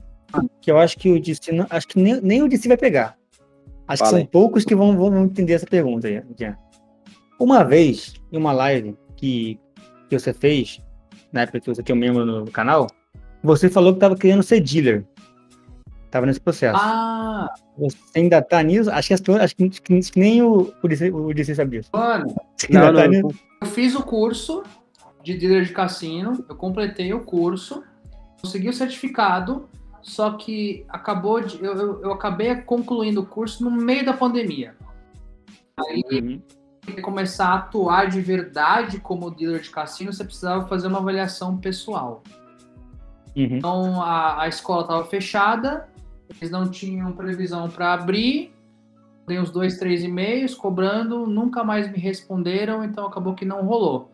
que 0.59 0.71
eu 0.71 0.77
acho 0.77 0.97
que 0.97 1.11
o 1.11 1.19
DC 1.19 1.51
não, 1.51 1.65
acho 1.69 1.87
que 1.87 1.99
nem, 1.99 2.19
nem 2.21 2.41
o 2.41 2.49
DC 2.49 2.67
vai 2.67 2.77
pegar. 2.77 3.17
Acho 3.87 4.03
Fala 4.03 4.11
que 4.11 4.19
são 4.19 4.25
poucos 4.25 4.65
que 4.65 4.75
vão, 4.75 4.97
vão 4.97 5.25
entender 5.25 5.53
essa 5.53 5.65
pergunta 5.65 6.07
aí. 6.07 6.21
Uma 7.39 7.63
vez, 7.63 8.13
em 8.31 8.37
uma 8.37 8.51
live 8.51 8.95
que, 9.15 9.59
que 10.09 10.17
você 10.17 10.33
fez, 10.33 10.81
na 11.31 11.41
época 11.41 11.59
que 11.59 11.67
você 11.67 11.83
tinha 11.83 11.95
um 11.95 11.99
membro 11.99 12.25
no 12.25 12.49
canal, 12.49 12.87
você 13.43 13.69
falou 13.69 13.93
que 13.93 13.97
estava 13.97 14.15
querendo 14.15 14.43
ser 14.43 14.61
dealer. 14.61 15.05
Tava 16.09 16.25
nesse 16.25 16.41
processo. 16.41 16.77
Ah! 16.79 17.49
Você 17.77 17.97
ainda 18.15 18.41
tá 18.41 18.61
nisso? 18.61 18.91
Acho 18.91 19.07
que, 19.07 19.13
as, 19.13 19.21
acho 19.41 19.55
que, 19.55 19.69
que 19.69 20.19
nem 20.19 20.41
o, 20.41 20.73
o, 20.83 20.87
DC, 20.87 21.09
o 21.09 21.33
DC 21.33 21.55
sabia 21.55 21.79
disso. 21.79 21.89
Mano, 21.93 22.35
não, 22.69 22.93
tá 22.93 23.07
não, 23.07 23.31
eu 23.61 23.67
fiz 23.67 23.95
o 23.95 24.03
curso 24.03 24.63
de 25.23 25.37
dealer 25.37 25.65
de 25.65 25.71
cassino, 25.71 26.43
eu 26.49 26.55
completei 26.55 27.13
o 27.13 27.21
curso, 27.21 27.83
consegui 28.41 28.69
o 28.69 28.73
certificado, 28.73 29.69
só 30.01 30.31
que 30.31 30.85
acabou 30.89 31.41
de. 31.41 31.63
Eu, 31.63 31.73
eu, 31.75 32.01
eu 32.01 32.11
acabei 32.13 32.55
concluindo 32.55 33.21
o 33.21 33.25
curso 33.25 33.63
no 33.63 33.71
meio 33.71 34.05
da 34.05 34.13
pandemia. 34.13 34.75
Aí 35.77 36.03
uhum 36.11 36.41
começar 37.01 37.49
a 37.49 37.55
atuar 37.55 38.09
de 38.09 38.19
verdade 38.19 38.99
como 38.99 39.29
dealer 39.29 39.61
de 39.61 39.69
cassino, 39.69 40.11
você 40.11 40.23
precisava 40.23 40.67
fazer 40.67 40.87
uma 40.87 40.97
avaliação 40.97 41.57
pessoal. 41.57 42.23
Uhum. 43.35 43.43
Então 43.43 44.01
a, 44.01 44.43
a 44.43 44.47
escola 44.47 44.81
estava 44.81 45.05
fechada, 45.05 45.87
eles 46.37 46.49
não 46.49 46.69
tinham 46.69 47.11
previsão 47.13 47.69
para 47.69 47.93
abrir, 47.93 48.53
dei 49.27 49.39
uns 49.39 49.51
dois, 49.51 49.77
três 49.77 50.03
e-mails 50.03 50.55
cobrando, 50.55 51.27
nunca 51.27 51.63
mais 51.63 51.89
me 51.89 51.99
responderam, 51.99 52.83
então 52.83 53.05
acabou 53.05 53.35
que 53.35 53.45
não 53.45 53.65
rolou. 53.65 54.10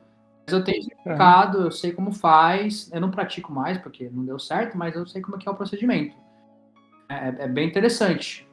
Mas 0.47 0.53
eu 0.53 0.63
tenho 0.63 0.81
certificado, 0.81 1.61
eu 1.63 1.71
sei 1.71 1.91
como 1.91 2.13
faz, 2.13 2.89
eu 2.93 3.01
não 3.01 3.11
pratico 3.11 3.51
mais 3.51 3.77
porque 3.77 4.09
não 4.09 4.23
deu 4.23 4.39
certo, 4.39 4.77
mas 4.77 4.95
eu 4.95 5.05
sei 5.05 5.21
como 5.21 5.35
é 5.35 5.39
que 5.39 5.47
é 5.47 5.51
o 5.51 5.55
procedimento. 5.55 6.15
É, 7.09 7.35
é 7.39 7.47
bem 7.49 7.67
interessante. 7.67 8.47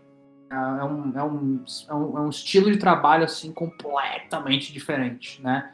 É, 0.51 0.55
é 0.55 0.85
um, 0.85 1.13
é 1.17 1.23
um, 1.23 1.65
é 1.89 1.95
um, 1.95 2.19
é 2.19 2.21
um 2.21 2.29
estilo 2.29 2.71
de 2.73 2.79
trabalho, 2.79 3.25
assim, 3.25 3.53
completamente 3.53 4.73
diferente, 4.73 5.41
né? 5.41 5.71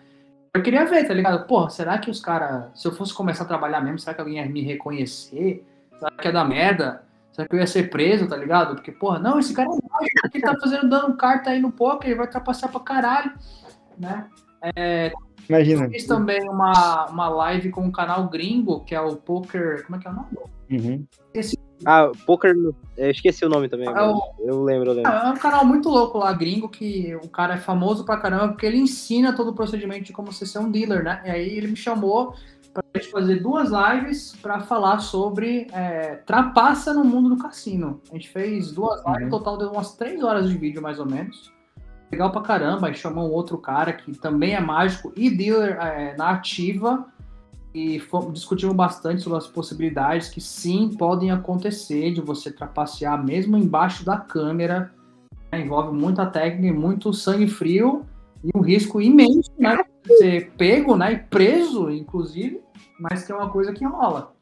Eu 0.52 0.62
queria 0.62 0.84
ver, 0.84 1.06
tá 1.08 1.14
ligado? 1.14 1.46
Porra, 1.46 1.70
será 1.70 1.96
que 1.96 2.10
os 2.10 2.20
caras, 2.20 2.70
se 2.78 2.86
eu 2.86 2.92
fosse 2.92 3.14
começar 3.14 3.44
a 3.44 3.48
trabalhar 3.48 3.80
mesmo, 3.80 3.98
será 3.98 4.12
que 4.12 4.20
alguém 4.20 4.36
ia 4.36 4.46
me 4.46 4.60
reconhecer? 4.60 5.64
Será 5.98 6.10
que 6.10 6.28
ia 6.28 6.32
dar 6.32 6.44
merda? 6.44 7.02
Será 7.32 7.48
que 7.48 7.54
eu 7.54 7.60
ia 7.60 7.66
ser 7.66 7.88
preso, 7.88 8.28
tá 8.28 8.36
ligado? 8.36 8.74
Porque, 8.74 8.92
porra, 8.92 9.18
não, 9.18 9.38
esse 9.38 9.54
cara 9.54 9.68
é 9.68 9.72
mágico, 9.72 10.28
ele 10.34 10.44
tá 10.44 10.56
fazendo 10.60 10.88
dando 10.90 11.16
carta 11.16 11.50
aí 11.50 11.60
no 11.60 11.72
poker, 11.72 12.10
ele 12.10 12.18
vai 12.18 12.28
trapacear 12.28 12.70
pra 12.70 12.80
caralho, 12.80 13.32
né? 13.96 14.28
É, 14.76 15.12
Imagina. 15.50 15.86
Eu 15.86 15.90
fiz 15.90 16.06
também 16.06 16.48
uma, 16.48 17.06
uma 17.06 17.28
live 17.28 17.70
com 17.70 17.82
um 17.82 17.90
canal 17.90 18.28
gringo, 18.28 18.84
que 18.84 18.94
é 18.94 19.00
o 19.00 19.16
Poker. 19.16 19.84
Como 19.84 19.96
é 19.96 19.98
que 19.98 20.06
é 20.06 20.10
o 20.10 20.14
nome? 20.14 20.28
Uhum. 20.70 21.06
Esse 21.34 21.58
ah, 21.84 22.12
Poker. 22.24 22.54
Eu 22.96 23.10
esqueci 23.10 23.44
o 23.44 23.48
nome 23.48 23.68
também. 23.68 23.88
É 23.88 24.02
o... 24.02 24.20
Eu 24.38 24.62
lembro, 24.62 24.90
eu 24.90 24.94
lembro. 24.94 25.10
É 25.10 25.30
um 25.30 25.36
canal 25.36 25.64
muito 25.64 25.88
louco 25.88 26.18
lá, 26.18 26.32
gringo, 26.32 26.68
que 26.68 27.16
o 27.16 27.28
cara 27.28 27.54
é 27.54 27.58
famoso 27.58 28.04
pra 28.04 28.18
caramba, 28.18 28.48
porque 28.48 28.66
ele 28.66 28.78
ensina 28.78 29.34
todo 29.34 29.48
o 29.50 29.54
procedimento 29.54 30.04
de 30.04 30.12
como 30.12 30.30
você 30.30 30.46
ser 30.46 30.60
um 30.60 30.70
dealer, 30.70 31.02
né? 31.02 31.20
E 31.24 31.30
aí 31.30 31.56
ele 31.56 31.68
me 31.68 31.76
chamou 31.76 32.34
pra 32.72 32.84
gente 32.94 33.10
fazer 33.10 33.42
duas 33.42 33.70
lives 33.70 34.36
para 34.40 34.60
falar 34.60 35.00
sobre 35.00 35.66
é, 35.72 36.16
trapaça 36.26 36.94
no 36.94 37.02
mundo 37.02 37.30
do 37.30 37.42
cassino. 37.42 38.00
A 38.10 38.14
gente 38.14 38.28
fez 38.28 38.70
duas 38.70 39.04
lives, 39.04 39.24
uhum. 39.24 39.30
total 39.30 39.58
deu 39.58 39.72
umas 39.72 39.96
três 39.96 40.22
horas 40.22 40.48
de 40.48 40.56
vídeo, 40.56 40.80
mais 40.80 41.00
ou 41.00 41.06
menos. 41.06 41.50
Legal 42.10 42.32
pra 42.32 42.42
caramba, 42.42 42.90
e 42.90 42.94
chamou 42.94 43.28
um 43.28 43.32
outro 43.32 43.56
cara 43.56 43.92
que 43.92 44.12
também 44.18 44.54
é 44.54 44.60
mágico 44.60 45.12
e 45.16 45.30
dealer 45.30 45.78
é, 45.80 46.16
na 46.16 46.30
ativa 46.30 47.06
e 47.72 48.02
discutimos 48.32 48.74
bastante 48.74 49.22
sobre 49.22 49.38
as 49.38 49.46
possibilidades 49.46 50.28
que 50.28 50.40
sim 50.40 50.90
podem 50.98 51.30
acontecer 51.30 52.12
de 52.12 52.20
você 52.20 52.50
trapacear 52.50 53.24
mesmo 53.24 53.56
embaixo 53.56 54.04
da 54.04 54.16
câmera. 54.16 54.92
Né? 55.52 55.60
Envolve 55.60 55.96
muita 55.96 56.26
técnica 56.26 56.66
e 56.66 56.76
muito 56.76 57.12
sangue 57.12 57.46
frio 57.46 58.04
e 58.42 58.50
um 58.56 58.60
risco 58.60 59.00
imenso, 59.00 59.52
né? 59.56 59.78
Ser 60.18 60.50
pego, 60.56 60.96
né? 60.96 61.12
E 61.12 61.18
preso, 61.18 61.90
inclusive, 61.90 62.60
mas 62.98 63.24
que 63.24 63.30
é 63.30 63.36
uma 63.36 63.50
coisa 63.50 63.72
que 63.72 63.84
rola. 63.84 64.32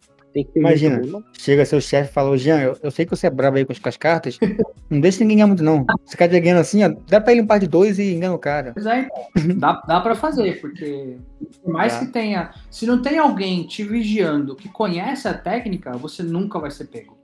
Imagina, 0.55 1.01
chega 1.33 1.65
seu 1.65 1.81
chefe 1.81 2.11
e 2.11 2.13
fala, 2.13 2.37
Jean, 2.37 2.61
eu, 2.61 2.77
eu, 2.83 2.91
sei 2.91 3.05
que 3.05 3.11
você 3.11 3.27
é 3.27 3.31
brabo 3.31 3.57
aí 3.57 3.65
com, 3.65 3.75
com 3.75 3.89
as 3.89 3.97
cartas, 3.97 4.39
não 4.91 5.01
deixa 5.01 5.21
ninguém 5.21 5.39
ganhar 5.39 5.47
muito 5.47 5.63
não. 5.63 5.87
Esse 6.07 6.17
cara 6.17 6.39
ganhando 6.39 6.61
assim, 6.61 6.85
ó, 6.85 6.95
dá 7.09 7.21
pra 7.21 7.33
ele 7.33 7.43
um 7.43 7.47
par 7.47 7.59
de 7.59 7.67
dois 7.67 7.99
e 7.99 8.15
engana 8.15 8.35
o 8.35 8.39
cara. 8.39 8.73
Pois 8.75 8.87
é, 8.87 9.09
então, 9.37 9.59
dá, 9.59 9.83
dá 9.87 10.01
pra 10.01 10.15
fazer, 10.15 10.61
porque 10.61 11.17
por 11.63 11.73
mais 11.73 11.97
que 11.97 12.07
tenha, 12.07 12.53
se 12.71 12.87
não 12.87 13.01
tem 13.01 13.19
alguém 13.19 13.67
te 13.67 13.83
vigiando 13.85 14.57
que 14.57 14.69
conhece 14.69 15.29
a 15.29 15.35
técnica, 15.35 15.93
você 15.93 16.23
nunca 16.23 16.59
vai 16.59 16.71
ser 16.71 16.87
pego. 16.87 17.19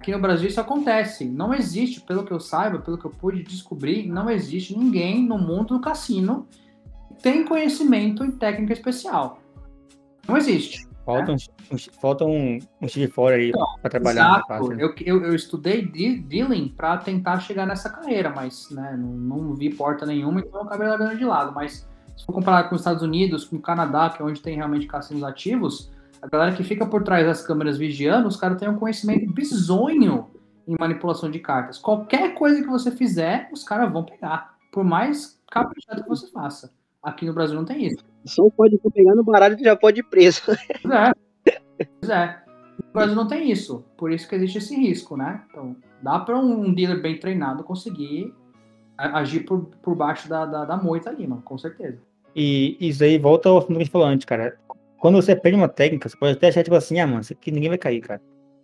Aqui 0.00 0.12
no 0.12 0.18
Brasil 0.18 0.48
isso 0.48 0.60
acontece. 0.60 1.26
Não 1.26 1.52
existe, 1.52 2.00
pelo 2.00 2.24
que 2.24 2.32
eu 2.32 2.40
saiba, 2.40 2.78
pelo 2.78 2.96
que 2.96 3.04
eu 3.04 3.10
pude 3.10 3.42
descobrir, 3.42 4.08
não 4.08 4.30
existe 4.30 4.76
ninguém 4.76 5.22
no 5.26 5.36
mundo 5.36 5.74
do 5.74 5.80
cassino 5.80 6.48
que 7.08 7.22
tem 7.22 7.44
conhecimento 7.44 8.24
em 8.24 8.30
técnica 8.30 8.72
especial. 8.72 9.42
Não 10.26 10.38
existe. 10.38 10.89
Falta, 11.10 11.32
é. 11.32 11.34
um, 11.34 11.78
falta 12.00 12.24
um, 12.24 12.58
um 12.80 12.86
de 12.86 13.08
fora 13.08 13.36
aí 13.36 13.48
então, 13.48 13.66
para 13.80 13.90
trabalhar. 13.90 14.44
Exato. 14.48 14.72
Eu, 14.74 14.94
eu, 15.00 15.24
eu, 15.24 15.34
estudei 15.34 15.82
dealing 15.82 16.68
para 16.68 16.96
tentar 16.98 17.40
chegar 17.40 17.66
nessa 17.66 17.90
carreira, 17.90 18.30
mas 18.30 18.70
né, 18.70 18.96
não, 18.96 19.38
não, 19.40 19.54
vi 19.54 19.74
porta 19.74 20.06
nenhuma, 20.06 20.40
então 20.40 20.60
eu 20.60 20.66
acabei 20.66 20.88
largando 20.88 21.16
de 21.16 21.24
lado. 21.24 21.52
Mas 21.54 21.88
se 22.16 22.24
for 22.24 22.32
comparar 22.32 22.64
com 22.64 22.74
os 22.74 22.80
Estados 22.80 23.02
Unidos, 23.02 23.44
com 23.44 23.56
o 23.56 23.60
Canadá, 23.60 24.10
que 24.10 24.22
é 24.22 24.24
onde 24.24 24.40
tem 24.40 24.56
realmente 24.56 24.86
cassinos 24.86 25.24
ativos, 25.24 25.90
A 26.22 26.28
galera 26.28 26.54
que 26.54 26.62
fica 26.62 26.86
por 26.86 27.02
trás 27.02 27.26
das 27.26 27.46
câmeras 27.46 27.78
vigiando, 27.78 28.28
os 28.28 28.36
caras 28.36 28.58
têm 28.58 28.68
um 28.68 28.78
conhecimento 28.78 29.32
bizonho 29.32 30.30
em 30.68 30.76
manipulação 30.78 31.30
de 31.30 31.38
cartas. 31.38 31.78
Qualquer 31.78 32.34
coisa 32.34 32.62
que 32.62 32.68
você 32.68 32.90
fizer, 32.90 33.48
os 33.52 33.64
caras 33.64 33.90
vão 33.92 34.04
pegar. 34.04 34.54
Por 34.70 34.84
mais 34.84 35.40
caprichado 35.50 36.02
que 36.02 36.08
você 36.08 36.30
faça. 36.30 36.72
Aqui 37.02 37.24
no 37.24 37.32
Brasil 37.32 37.56
não 37.56 37.64
tem 37.64 37.86
isso. 37.86 38.09
Só 38.24 38.48
pode 38.50 38.78
pegar 38.92 39.14
no 39.14 39.24
baralho 39.24 39.56
que 39.56 39.64
já 39.64 39.76
pode 39.76 40.00
ir 40.00 40.04
preso. 40.04 40.42
Pois 40.46 40.94
é. 40.94 41.12
Pois 42.00 42.10
é. 42.10 42.42
No 42.86 42.92
Brasil 42.92 43.14
não 43.14 43.26
tem 43.26 43.50
isso. 43.50 43.84
Por 43.96 44.12
isso 44.12 44.28
que 44.28 44.34
existe 44.34 44.58
esse 44.58 44.76
risco, 44.76 45.16
né? 45.16 45.42
Então, 45.50 45.76
dá 46.02 46.18
para 46.18 46.38
um 46.38 46.72
dealer 46.72 47.00
bem 47.00 47.18
treinado 47.18 47.64
conseguir 47.64 48.34
agir 48.96 49.40
por, 49.40 49.66
por 49.82 49.94
baixo 49.94 50.28
da, 50.28 50.44
da, 50.44 50.64
da 50.64 50.76
moita 50.76 51.08
ali, 51.10 51.26
mano, 51.26 51.42
com 51.42 51.56
certeza. 51.56 51.98
E 52.36 52.76
isso 52.80 53.02
aí 53.02 53.18
volta 53.18 53.48
ao 53.48 53.64
que 53.64 53.72
a 53.72 53.78
gente 53.78 53.90
falou 53.90 54.06
antes, 54.06 54.24
cara. 54.24 54.58
Quando 54.98 55.16
você 55.16 55.34
perde 55.34 55.56
uma 55.56 55.68
técnica, 55.68 56.08
você 56.08 56.16
pode 56.16 56.32
até 56.32 56.48
achar, 56.48 56.62
tipo 56.62 56.76
assim, 56.76 57.00
ah, 57.00 57.06
mano, 57.06 57.22
isso 57.22 57.32
aqui 57.32 57.50
ninguém 57.50 57.70
vai 57.70 57.78
cair, 57.78 58.00
cara. 58.00 58.20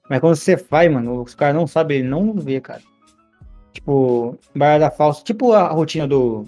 Mas 0.09 0.21
quando 0.21 0.37
você 0.37 0.57
faz, 0.57 0.93
mano, 0.93 1.23
os 1.23 1.35
caras 1.35 1.57
não 1.57 1.67
sabem, 1.67 1.99
ele 1.99 2.09
não 2.09 2.35
vê, 2.35 2.61
cara. 2.61 2.83
Tipo, 3.73 4.39
baralho 4.55 4.95
falsa, 4.95 5.25
tipo 5.25 5.53
a 5.53 5.69
rotina 5.69 6.07
do, 6.07 6.45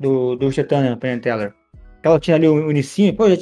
do, 0.00 0.36
do 0.36 0.50
Chetana 0.50 0.90
no 0.90 0.96
Penn 0.96 1.20
Teller. 1.20 1.54
Aquela 1.98 2.14
rotina 2.14 2.36
ali, 2.36 2.48
o 2.48 2.70
inicinho, 2.70 3.14
pô, 3.14 3.28
já, 3.28 3.36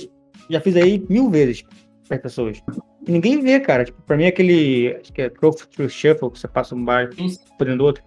já 0.50 0.60
fiz 0.60 0.76
aí 0.76 1.04
mil 1.08 1.30
vezes 1.30 1.62
para 2.08 2.16
as 2.16 2.22
pessoas. 2.22 2.62
E 3.06 3.12
ninguém 3.12 3.40
vê, 3.40 3.60
cara. 3.60 3.84
Tipo, 3.84 4.00
pra 4.02 4.16
mim, 4.16 4.26
aquele. 4.26 4.96
Acho 5.00 5.12
que 5.12 5.22
é 5.22 5.30
Trophy 5.30 5.88
Shuffle, 5.88 6.30
que 6.30 6.38
você 6.38 6.48
passa 6.48 6.74
um 6.74 6.84
bar 6.84 7.10
por 7.58 7.64
dentro 7.64 7.78
do 7.78 7.84
outro. 7.84 8.02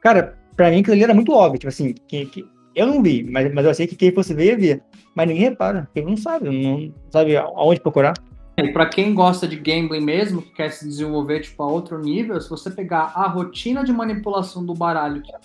Cara, 0.00 0.38
pra 0.56 0.70
mim 0.70 0.80
aquilo 0.80 0.94
ali 0.94 1.04
era 1.04 1.14
muito 1.14 1.32
óbvio. 1.32 1.58
Tipo 1.58 1.68
assim, 1.68 1.94
que, 2.08 2.26
que, 2.26 2.44
eu 2.74 2.86
não 2.86 3.02
vi, 3.02 3.22
mas, 3.24 3.52
mas 3.52 3.64
eu 3.64 3.70
achei 3.70 3.86
que 3.86 3.96
quem 3.96 4.12
fosse 4.12 4.34
ver 4.34 4.46
ia 4.46 4.56
ver. 4.56 4.82
Mas 5.14 5.28
ninguém 5.28 5.44
repara, 5.44 5.82
porque 5.86 6.02
não 6.02 6.16
sabe, 6.16 6.48
não 6.50 6.92
sabe 7.10 7.36
aonde 7.36 7.80
procurar. 7.80 8.14
E 8.58 8.72
para 8.72 8.86
quem 8.86 9.14
gosta 9.14 9.48
de 9.48 9.56
gambling 9.56 10.00
mesmo, 10.00 10.42
que 10.42 10.52
quer 10.52 10.70
se 10.70 10.86
desenvolver 10.86 11.40
tipo, 11.40 11.62
a 11.62 11.66
outro 11.66 11.98
nível, 11.98 12.40
se 12.40 12.48
você 12.48 12.70
pegar 12.70 13.12
a 13.14 13.26
rotina 13.26 13.82
de 13.82 13.92
manipulação 13.92 14.64
do 14.64 14.74
baralho 14.74 15.22
que 15.22 15.32
é 15.32 15.38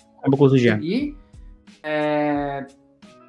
é, 1.82 2.66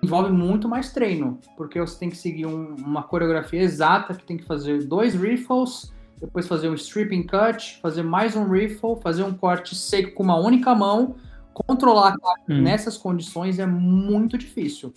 envolve 0.08 0.32
muito 0.32 0.70
mais 0.70 0.92
treino, 0.94 1.40
porque 1.58 1.80
você 1.80 2.00
tem 2.00 2.10
que 2.10 2.18
seguir 2.18 2.46
um, 2.46 2.76
uma 2.76 3.04
coreografia 3.04 3.62
exata, 3.62 4.14
que 4.14 4.24
tem 4.24 4.38
que 4.38 4.46
fazer 4.46 4.88
dois 4.88 5.14
riffles, 5.14 5.94
depois 6.20 6.48
fazer 6.48 6.70
um 6.70 6.74
stripping 6.74 7.24
cut, 7.24 7.80
fazer 7.82 8.04
mais 8.04 8.36
um 8.36 8.50
riffle, 8.50 8.96
fazer 9.02 9.24
um 9.24 9.34
corte 9.34 9.76
seco 9.76 10.16
com 10.16 10.24
uma 10.24 10.38
única 10.38 10.74
mão, 10.74 11.16
controlar 11.54 12.14
a 12.14 12.52
hum. 12.52 12.62
nessas 12.62 12.98
condições 12.98 13.60
é 13.60 13.66
muito 13.66 14.38
difícil. 14.38 14.94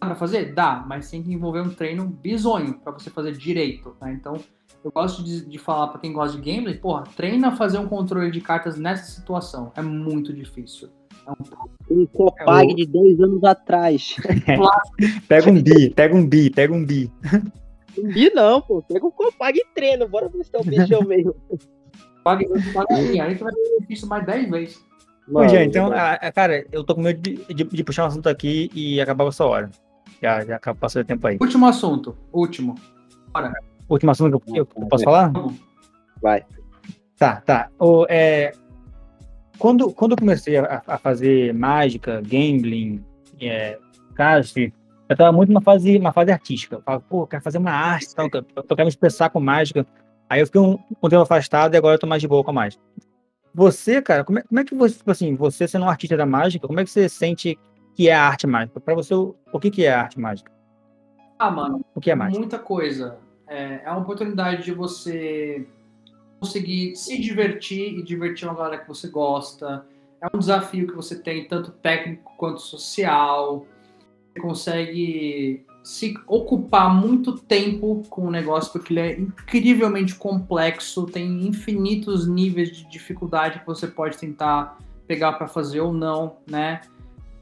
Dá 0.00 0.06
pra 0.06 0.14
fazer? 0.14 0.54
Dá, 0.54 0.84
mas 0.86 1.10
tem 1.10 1.22
que 1.22 1.32
envolver 1.32 1.60
um 1.60 1.70
treino 1.70 2.06
bizonho 2.06 2.78
para 2.78 2.92
você 2.92 3.10
fazer 3.10 3.32
direito, 3.32 3.96
né? 4.00 4.12
Então, 4.12 4.36
eu 4.84 4.92
gosto 4.92 5.24
de, 5.24 5.44
de 5.44 5.58
falar 5.58 5.88
para 5.88 6.00
quem 6.00 6.12
gosta 6.12 6.40
de 6.40 6.50
gameplay, 6.50 6.76
porra, 6.76 7.02
treina 7.16 7.56
fazer 7.56 7.78
um 7.78 7.88
controle 7.88 8.30
de 8.30 8.40
cartas 8.40 8.78
nessa 8.78 9.10
situação. 9.10 9.72
É 9.74 9.82
muito 9.82 10.32
difícil. 10.32 10.88
Um, 11.90 12.06
Copag 12.06 12.70
é 12.70 12.72
o... 12.72 12.76
de 12.76 12.86
dois 12.86 13.20
anos 13.20 13.44
atrás. 13.44 14.16
pega 15.28 15.50
um 15.50 15.62
bi, 15.62 15.90
pega 15.90 16.14
um 16.14 16.26
bi, 16.26 16.50
pega 16.50 16.72
um 16.72 16.84
bi. 16.84 17.10
Um 17.98 18.08
bi 18.08 18.30
não, 18.34 18.60
pô. 18.60 18.82
Pega 18.82 19.06
um 19.06 19.10
Copag 19.10 19.58
e 19.58 19.64
treina. 19.74 20.06
Bora 20.06 20.28
ver 20.28 20.44
se 20.44 20.50
é 20.54 20.58
o 20.58 20.64
bichão 20.64 21.02
mesmo. 21.02 21.34
Paga 22.24 22.44
aí 22.90 23.36
que 23.36 23.42
vai 23.42 23.52
ter 23.52 23.80
difícil 23.80 24.08
mais 24.08 24.26
10 24.26 24.50
vezes. 24.50 24.88
Mano, 25.26 25.48
Jean, 25.48 25.64
então, 25.64 25.92
a, 25.92 26.14
a, 26.14 26.32
cara, 26.32 26.66
eu 26.72 26.82
tô 26.82 26.94
com 26.94 27.02
medo 27.02 27.20
de, 27.20 27.36
de, 27.54 27.64
de, 27.64 27.84
puxar 27.84 28.04
um 28.04 28.06
assunto 28.06 28.28
aqui 28.28 28.70
e 28.74 28.98
acabar 29.00 29.24
com 29.24 29.28
essa 29.28 29.44
hora. 29.44 29.70
Já, 30.22 30.44
já 30.44 30.58
passou 30.58 31.02
o 31.02 31.04
tempo 31.04 31.26
aí. 31.26 31.36
Último 31.40 31.66
assunto. 31.66 32.16
Último. 32.32 32.74
Bora. 33.32 33.52
Último 33.88 34.10
assunto 34.10 34.40
que 34.40 34.52
eu, 34.52 34.56
eu, 34.56 34.68
eu 34.76 34.88
posso 34.88 35.04
falar? 35.04 35.32
Vai. 36.22 36.44
Tá, 37.18 37.42
tá. 37.42 37.68
O, 37.78 38.06
é, 38.08 38.52
quando, 39.58 39.92
quando 39.92 40.12
eu 40.12 40.16
comecei 40.16 40.56
a, 40.56 40.82
a 40.86 40.98
fazer 40.98 41.52
mágica, 41.52 42.20
gambling, 42.22 43.04
é, 43.40 43.78
cast, 44.16 44.72
eu 45.08 45.16
tava 45.16 45.32
muito 45.32 45.48
numa 45.48 45.60
fase, 45.60 45.98
uma 45.98 46.12
fase 46.12 46.30
artística. 46.30 46.76
Eu 46.76 46.82
falava, 46.82 47.04
pô, 47.08 47.22
eu 47.22 47.26
quero 47.26 47.42
fazer 47.42 47.58
uma 47.58 47.70
arte, 47.70 48.14
tal, 48.14 48.28
eu, 48.32 48.44
eu 48.56 48.64
quero 48.64 48.84
me 48.84 48.88
expressar 48.88 49.30
com 49.30 49.40
mágica. 49.40 49.86
Aí 50.28 50.40
eu 50.40 50.46
fiquei 50.46 50.60
um, 50.60 50.78
um 51.02 51.08
tempo 51.08 51.22
afastado 51.22 51.74
e 51.74 51.76
agora 51.76 51.94
eu 51.94 51.98
tô 51.98 52.06
mais 52.06 52.20
de 52.20 52.28
boa 52.28 52.44
com 52.44 52.50
a 52.50 52.54
mágica. 52.54 52.82
Você, 53.54 54.02
cara, 54.02 54.24
como 54.24 54.38
é, 54.38 54.42
como 54.42 54.60
é 54.60 54.64
que 54.64 54.74
você, 54.74 54.96
tipo 54.96 55.10
assim, 55.10 55.34
você 55.34 55.66
sendo 55.66 55.86
um 55.86 55.88
artista 55.88 56.16
da 56.16 56.26
mágica, 56.26 56.66
como 56.66 56.78
é 56.78 56.84
que 56.84 56.90
você 56.90 57.08
sente 57.08 57.58
que 57.94 58.08
é 58.08 58.14
a 58.14 58.22
arte 58.22 58.46
mágica? 58.46 58.78
Para 58.78 58.94
você, 58.94 59.14
o, 59.14 59.34
o 59.52 59.58
que, 59.58 59.70
que 59.70 59.84
é 59.84 59.92
a 59.92 60.02
arte 60.02 60.20
mágica? 60.20 60.52
Ah, 61.38 61.50
mano, 61.50 61.84
o 61.94 62.00
que 62.00 62.10
é 62.10 62.14
mágica? 62.14 62.38
Muita 62.38 62.58
coisa. 62.58 63.18
É, 63.46 63.80
é 63.84 63.90
uma 63.90 64.00
oportunidade 64.00 64.62
de 64.62 64.72
você 64.72 65.66
conseguir 66.40 66.96
se 66.96 67.18
divertir 67.20 67.98
e 67.98 68.02
divertir 68.02 68.48
uma 68.48 68.56
galera 68.56 68.78
que 68.78 68.88
você 68.88 69.08
gosta. 69.08 69.86
É 70.20 70.26
um 70.34 70.38
desafio 70.38 70.86
que 70.86 70.94
você 70.94 71.16
tem, 71.16 71.46
tanto 71.46 71.70
técnico 71.70 72.32
quanto 72.36 72.60
social. 72.60 73.66
Você 74.32 74.40
consegue 74.40 75.66
se 75.82 76.14
ocupar 76.26 76.94
muito 76.94 77.32
tempo 77.32 78.02
com 78.10 78.26
o 78.26 78.30
negócio, 78.30 78.70
porque 78.72 78.92
ele 78.92 79.00
é 79.00 79.18
incrivelmente 79.18 80.14
complexo, 80.14 81.06
tem 81.06 81.46
infinitos 81.46 82.28
níveis 82.28 82.76
de 82.76 82.84
dificuldade 82.88 83.60
que 83.60 83.66
você 83.66 83.86
pode 83.86 84.18
tentar 84.18 84.78
pegar 85.06 85.32
para 85.32 85.48
fazer 85.48 85.80
ou 85.80 85.92
não, 85.92 86.36
né? 86.46 86.82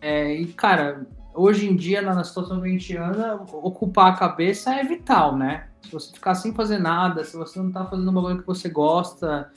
É, 0.01 0.33
e, 0.33 0.47
cara, 0.47 1.07
hoje 1.37 1.69
em 1.69 1.77
dia, 1.77 2.03
na 2.03 2.25
situação 2.25 2.61
que 2.61 2.69
a 2.69 2.71
gente 2.71 2.97
anda, 2.97 3.35
ocupar 3.35 4.13
a 4.13 4.17
cabeça 4.17 4.75
é 4.75 4.83
vital, 4.83 5.37
né? 5.37 5.69
Se 5.83 5.93
você 5.93 6.13
ficar 6.13 6.35
sem 6.35 6.55
fazer 6.55 6.79
nada, 6.79 7.23
se 7.23 7.37
você 7.37 7.59
não 7.59 7.71
tá 7.71 7.85
fazendo 7.85 8.09
uma 8.09 8.23
coisa 8.23 8.41
que 8.41 8.47
você 8.47 8.69
gosta, 8.69 9.51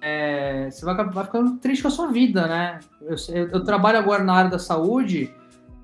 é, 0.00 0.68
você 0.70 0.84
vai, 0.84 0.94
vai 1.08 1.24
ficando 1.24 1.56
triste 1.58 1.82
com 1.82 1.88
a 1.88 1.92
sua 1.92 2.08
vida, 2.08 2.46
né? 2.46 2.80
Eu, 3.00 3.16
eu, 3.28 3.48
eu 3.48 3.64
trabalho 3.64 3.98
agora 3.98 4.22
na 4.24 4.34
área 4.34 4.50
da 4.50 4.58
saúde 4.58 5.32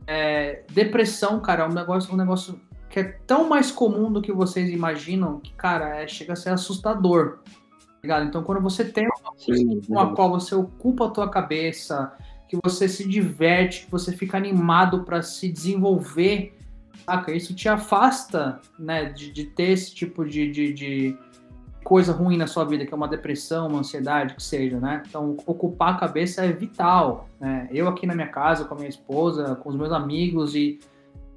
é, 0.09 0.65
depressão, 0.73 1.39
cara, 1.39 1.65
é 1.65 1.67
um 1.69 1.73
negócio, 1.73 2.13
um 2.13 2.17
negócio 2.17 2.59
que 2.89 2.99
é 2.99 3.05
tão 3.27 3.47
mais 3.47 3.71
comum 3.71 4.11
do 4.11 4.23
que 4.23 4.33
vocês 4.33 4.71
imaginam 4.71 5.39
que, 5.39 5.53
cara, 5.53 6.03
é, 6.03 6.09
chega 6.09 6.33
a 6.33 6.37
ser 6.37 6.49
assustador. 6.49 7.41
Tá 7.45 8.03
ligado? 8.03 8.27
Então, 8.27 8.43
quando 8.43 8.63
você 8.63 8.87
tem 8.87 9.07
uma 9.07 9.33
coisa 9.33 9.87
com 9.87 9.99
a 10.01 10.15
qual 10.15 10.31
você 10.31 10.55
ocupa 10.55 11.07
a 11.07 11.11
tua 11.11 11.29
cabeça, 11.31 12.17
que 12.49 12.59
você 12.63 12.89
se 12.89 13.07
diverte, 13.07 13.85
que 13.85 13.91
você 13.91 14.11
fica 14.11 14.37
animado 14.37 15.05
para 15.05 15.23
se 15.23 15.49
desenvolver, 15.49 16.57
saca? 17.05 17.33
Isso 17.33 17.55
te 17.55 17.69
afasta, 17.69 18.61
né, 18.79 19.07
de, 19.07 19.31
de 19.31 19.45
ter 19.45 19.71
esse 19.71 19.95
tipo 19.95 20.25
de, 20.25 20.51
de, 20.51 20.73
de 20.73 21.19
coisa 21.85 22.13
ruim 22.13 22.37
na 22.37 22.47
sua 22.47 22.65
vida, 22.65 22.87
que 22.87 22.93
é 22.93 22.97
uma 22.97 23.07
depressão, 23.07 23.69
uma 23.69 23.81
ansiedade, 23.81 24.35
que 24.35 24.43
seja, 24.43 24.81
né? 24.81 25.03
Então, 25.07 25.37
ocupar 25.47 25.95
a 25.95 25.99
cabeça 25.99 26.45
é 26.45 26.53
vital, 26.53 27.29
né? 27.39 27.69
Eu 27.71 27.87
aqui 27.87 28.07
na 28.07 28.15
minha 28.15 28.29
casa, 28.29 28.65
com 28.65 28.75
a 28.75 28.77
minha 28.79 28.89
esposa, 28.89 29.55
com 29.57 29.69
os 29.69 29.77
meus 29.77 29.93
amigos 29.93 30.55
e 30.55 30.79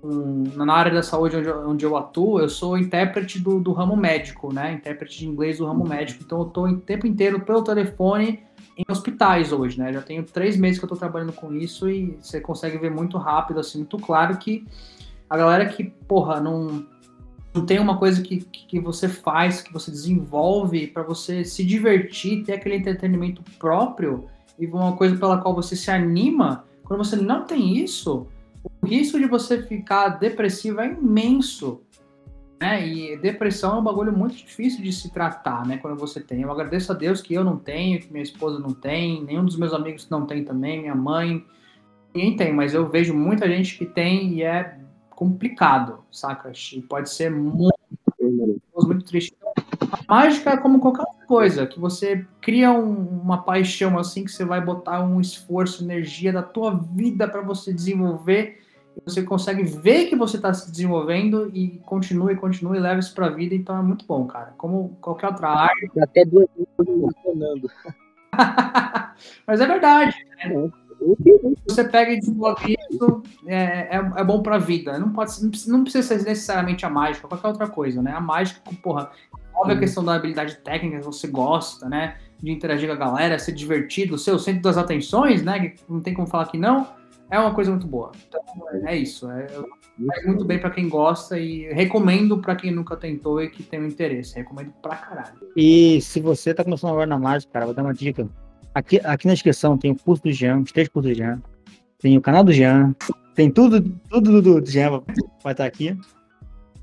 um, 0.04 0.44
na 0.56 0.74
área 0.74 0.92
da 0.92 1.04
saúde 1.04 1.38
onde, 1.38 1.50
onde 1.50 1.86
eu 1.86 1.96
atuo, 1.96 2.40
eu 2.40 2.50
sou 2.50 2.78
intérprete 2.78 3.40
do, 3.40 3.60
do, 3.60 3.72
ramo 3.72 3.96
médico, 3.96 4.54
né? 4.54 4.74
Intérprete 4.74 5.20
de 5.20 5.28
inglês 5.28 5.58
do 5.58 5.66
ramo 5.66 5.88
médico. 5.88 6.24
Então, 6.24 6.40
eu 6.40 6.48
estou 6.48 6.68
o 6.68 6.78
tempo 6.80 7.06
inteiro 7.06 7.42
pelo 7.42 7.64
telefone 7.64 8.44
em 8.82 8.92
hospitais 8.92 9.52
hoje, 9.52 9.80
né? 9.80 9.94
Já 9.94 10.02
tenho 10.02 10.24
três 10.24 10.58
meses 10.58 10.80
que 10.80 10.86
eu 10.86 10.88
estou 10.88 10.98
trabalhando 10.98 11.34
com 11.34 11.54
isso 11.54 11.90
e 11.90 12.18
você 12.22 12.40
consegue 12.40 12.78
ver 12.78 12.92
muito 12.92 13.18
rápido, 13.18 13.60
assim, 13.60 13.80
muito 13.80 13.98
claro 13.98 14.38
que 14.38 14.66
a 15.30 15.38
galera 15.38 15.66
que, 15.68 15.84
porra, 15.84 16.40
não 16.40 16.86
não 17.54 17.66
tem 17.66 17.80
uma 17.80 17.98
coisa 17.98 18.22
que, 18.22 18.38
que 18.40 18.80
você 18.80 19.10
faz, 19.10 19.62
que 19.62 19.74
você 19.74 19.92
desenvolve 19.92 20.88
para 20.88 21.04
você 21.04 21.44
se 21.44 21.66
divertir, 21.66 22.46
ter 22.46 22.54
aquele 22.54 22.76
entretenimento 22.76 23.44
próprio 23.60 24.28
e 24.58 24.66
uma 24.66 24.96
coisa 24.96 25.18
pela 25.18 25.38
qual 25.38 25.54
você 25.54 25.76
se 25.76 25.92
anima, 25.92 26.64
quando 26.84 27.04
você 27.04 27.18
não 27.18 27.46
tem 27.46 27.78
isso, 27.78 28.28
o 28.82 28.86
risco 28.86 29.20
de 29.20 29.26
você 29.26 29.62
ficar 29.64 30.10
depressivo 30.10 30.80
é 30.80 30.94
imenso. 30.94 31.82
Né? 32.62 32.88
E 32.88 33.18
depressão 33.18 33.78
é 33.78 33.80
um 33.80 33.84
bagulho 33.84 34.16
muito 34.16 34.36
difícil 34.36 34.84
de 34.84 34.94
se 34.94 35.12
tratar, 35.12 35.66
né? 35.66 35.78
Quando 35.78 35.98
você 35.98 36.22
tem. 36.22 36.44
Eu 36.44 36.52
agradeço 36.52 36.92
a 36.92 36.96
Deus 36.96 37.20
que 37.20 37.34
eu 37.34 37.44
não 37.44 37.58
tenho, 37.58 38.00
que 38.00 38.12
minha 38.12 38.22
esposa 38.22 38.60
não 38.60 38.72
tem, 38.72 39.24
nenhum 39.24 39.44
dos 39.44 39.58
meus 39.58 39.74
amigos 39.74 40.08
não 40.12 40.28
tem 40.28 40.44
também, 40.44 40.80
minha 40.80 40.94
mãe, 40.94 41.44
ninguém 42.14 42.36
tem, 42.36 42.54
mas 42.54 42.76
eu 42.76 42.88
vejo 42.88 43.16
muita 43.16 43.48
gente 43.48 43.76
que 43.76 43.86
tem 43.86 44.34
e 44.36 44.44
é 44.44 44.78
complicado, 45.10 46.06
saca? 46.12 46.52
Pode 46.88 47.10
ser 47.10 47.32
muito, 47.32 47.74
muito 48.76 49.06
triste. 49.06 49.36
A 50.08 50.14
mágica 50.14 50.52
é 50.52 50.58
como 50.58 50.80
qualquer 50.80 51.06
coisa, 51.26 51.66
que 51.66 51.80
você 51.80 52.28
cria 52.42 52.72
um, 52.72 53.22
uma 53.22 53.42
paixão 53.42 53.98
assim, 53.98 54.24
que 54.24 54.32
você 54.32 54.46
vai 54.46 54.62
botar 54.64 55.04
um 55.04 55.20
esforço, 55.20 55.84
energia 55.84 56.32
da 56.32 56.44
tua 56.44 56.76
vida 56.76 57.28
para 57.28 57.42
você 57.42 57.74
desenvolver, 57.74 58.60
e 58.60 58.71
você 59.06 59.24
consegue 59.24 59.64
ver 59.64 60.06
que 60.06 60.16
você 60.16 60.38
está 60.38 60.54
se 60.54 60.70
desenvolvendo 60.70 61.50
e 61.54 61.80
continua 61.86 62.32
e 62.32 62.36
continua 62.36 62.76
e 62.76 62.80
leva 62.80 63.00
isso 63.00 63.14
para 63.14 63.28
a 63.28 63.32
vida, 63.32 63.56
então 63.56 63.78
é 63.78 63.82
muito 63.82 64.06
bom, 64.06 64.26
cara. 64.26 64.54
Como 64.58 64.98
qualquer 65.02 65.28
outra 65.28 65.50
área. 65.50 65.92
Até 66.00 66.26
duas 66.26 66.48
funcionando. 66.78 67.70
Mas 69.48 69.62
é 69.62 69.66
verdade. 69.68 70.16
Né? 70.46 70.72
Você 71.68 71.84
pega 71.84 72.12
e 72.12 72.20
desenvolve 72.20 72.78
isso 72.90 73.24
é, 73.48 73.96
é, 73.96 74.12
é 74.18 74.24
bom 74.24 74.42
pra 74.44 74.60
vida. 74.60 75.00
Não, 75.00 75.12
pode, 75.12 75.32
não 75.68 75.84
precisa 75.84 76.08
ser 76.08 76.24
necessariamente 76.24 76.86
a 76.86 76.90
mágica, 76.90 77.28
qualquer 77.28 77.48
outra 77.48 77.68
coisa, 77.68 78.02
né? 78.02 78.12
A 78.12 78.22
mágica, 78.22 78.62
porra, 78.84 79.10
óbvio 79.56 79.78
a 79.78 79.80
questão 79.80 80.04
da 80.04 80.14
habilidade 80.14 80.58
técnica 80.58 81.00
que 81.00 81.06
você 81.06 81.28
gosta, 81.28 81.90
né? 81.90 82.18
De 82.40 82.52
interagir 82.52 82.88
com 82.88 82.94
a 82.94 82.98
galera, 82.98 83.40
ser 83.40 83.54
divertido, 83.54 84.18
ser 84.18 84.32
o 84.32 84.40
centro 84.40 84.62
das 84.62 84.78
atenções, 84.78 85.42
né? 85.44 85.60
Que 85.60 85.76
não 85.90 86.02
tem 86.02 86.14
como 86.14 86.28
falar 86.28 86.46
que 86.46 86.58
não. 86.58 87.01
É 87.32 87.40
uma 87.40 87.54
coisa 87.56 87.72
muito 87.72 87.88
boa. 87.88 88.12
Então, 88.28 88.42
é 88.86 88.98
isso. 88.98 89.32
É, 89.32 89.48
faz 89.48 90.26
muito 90.26 90.44
bem 90.44 90.60
para 90.60 90.70
quem 90.70 90.90
gosta 90.90 91.40
e 91.40 91.74
recomendo 91.74 92.38
para 92.40 92.58
quem 92.58 92.72
nunca 92.72 92.98
tentou 92.98 93.42
e 93.42 93.50
que 93.50 93.64
tem 93.64 93.80
um 93.80 93.88
interesse. 93.88 94.36
Recomendo 94.36 94.74
pra 94.82 94.98
caralho. 94.98 95.34
E 95.56 96.02
se 96.02 96.20
você 96.20 96.54
tá 96.54 96.62
começando 96.62 96.92
agora 96.92 97.08
na 97.08 97.18
mágica, 97.18 97.54
cara, 97.54 97.66
vou 97.66 97.74
dar 97.74 97.84
uma 97.84 97.94
dica. 97.94 98.28
Aqui, 98.76 99.00
aqui 99.02 99.28
na 99.28 99.34
descrição 99.34 99.78
tem 99.78 99.92
o 99.92 99.96
curso 99.96 100.24
do 100.24 100.32
Jean, 100.32 100.60
os 100.60 100.74
três 100.74 100.90
cursos 100.90 101.14
do 101.14 101.18
Jean. 101.18 101.42
Tem 102.00 102.18
o 102.18 102.22
canal 102.22 102.44
do 102.44 102.52
Jean. 102.52 102.94
Tem 103.34 103.50
tudo, 103.50 103.82
tudo 104.10 104.42
do, 104.42 104.60
do 104.60 104.70
Jean 104.70 105.02
vai 105.42 105.54
estar 105.54 105.66
aqui. 105.66 105.98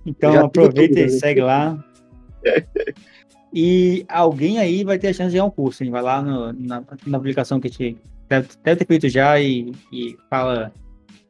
Então 0.07 0.33
Já 0.33 0.45
aproveita 0.47 0.95
tudo, 0.95 0.99
e 0.99 1.13
né? 1.13 1.19
segue 1.19 1.43
lá. 1.43 1.85
E 3.53 4.05
alguém 4.09 4.59
aí 4.59 4.83
vai 4.85 4.99
ter 4.99 5.09
a 5.09 5.13
chance 5.13 5.31
de 5.31 5.37
ganhar 5.37 5.45
um 5.45 5.51
curso, 5.51 5.85
hein? 5.85 5.91
Vai 5.91 6.03
lá 6.03 6.23
no, 6.23 6.53
na, 6.53 6.83
na 7.07 7.19
publicação 7.19 7.61
que 7.61 7.69
te 7.69 7.99
deve, 8.29 8.49
deve 8.63 8.77
ter 8.77 8.87
feito 8.87 9.09
já 9.09 9.41
e, 9.41 9.73
e 9.93 10.17
fala 10.29 10.73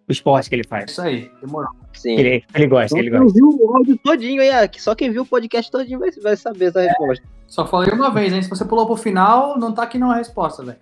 o 0.08 0.12
esporte 0.12 0.48
que 0.48 0.54
ele 0.54 0.64
faz. 0.64 0.90
Isso 0.90 1.02
aí, 1.02 1.30
demorou. 1.40 1.70
Sim. 1.92 2.16
Ele, 2.16 2.44
ele 2.54 2.66
gosta, 2.66 2.88
só 2.88 2.98
ele 2.98 3.10
gosta. 3.10 3.32
viu 3.34 3.48
o 3.48 3.76
áudio 3.76 3.98
todinho 3.98 4.40
aí, 4.40 4.50
só 4.78 4.94
quem 4.94 5.10
viu 5.10 5.22
o 5.22 5.26
podcast 5.26 5.70
todinho 5.70 5.98
vai, 5.98 6.10
vai 6.22 6.36
saber 6.36 6.66
essa 6.66 6.82
é. 6.82 6.88
resposta. 6.88 7.24
Só 7.46 7.66
falei 7.66 7.92
uma 7.92 8.10
vez, 8.10 8.32
hein? 8.32 8.42
Se 8.42 8.48
você 8.48 8.64
pulou 8.64 8.86
pro 8.86 8.96
final, 8.96 9.58
não 9.58 9.72
tá 9.72 9.82
aqui 9.82 9.98
não 9.98 10.10
a 10.10 10.16
resposta, 10.16 10.62
velho. 10.62 10.78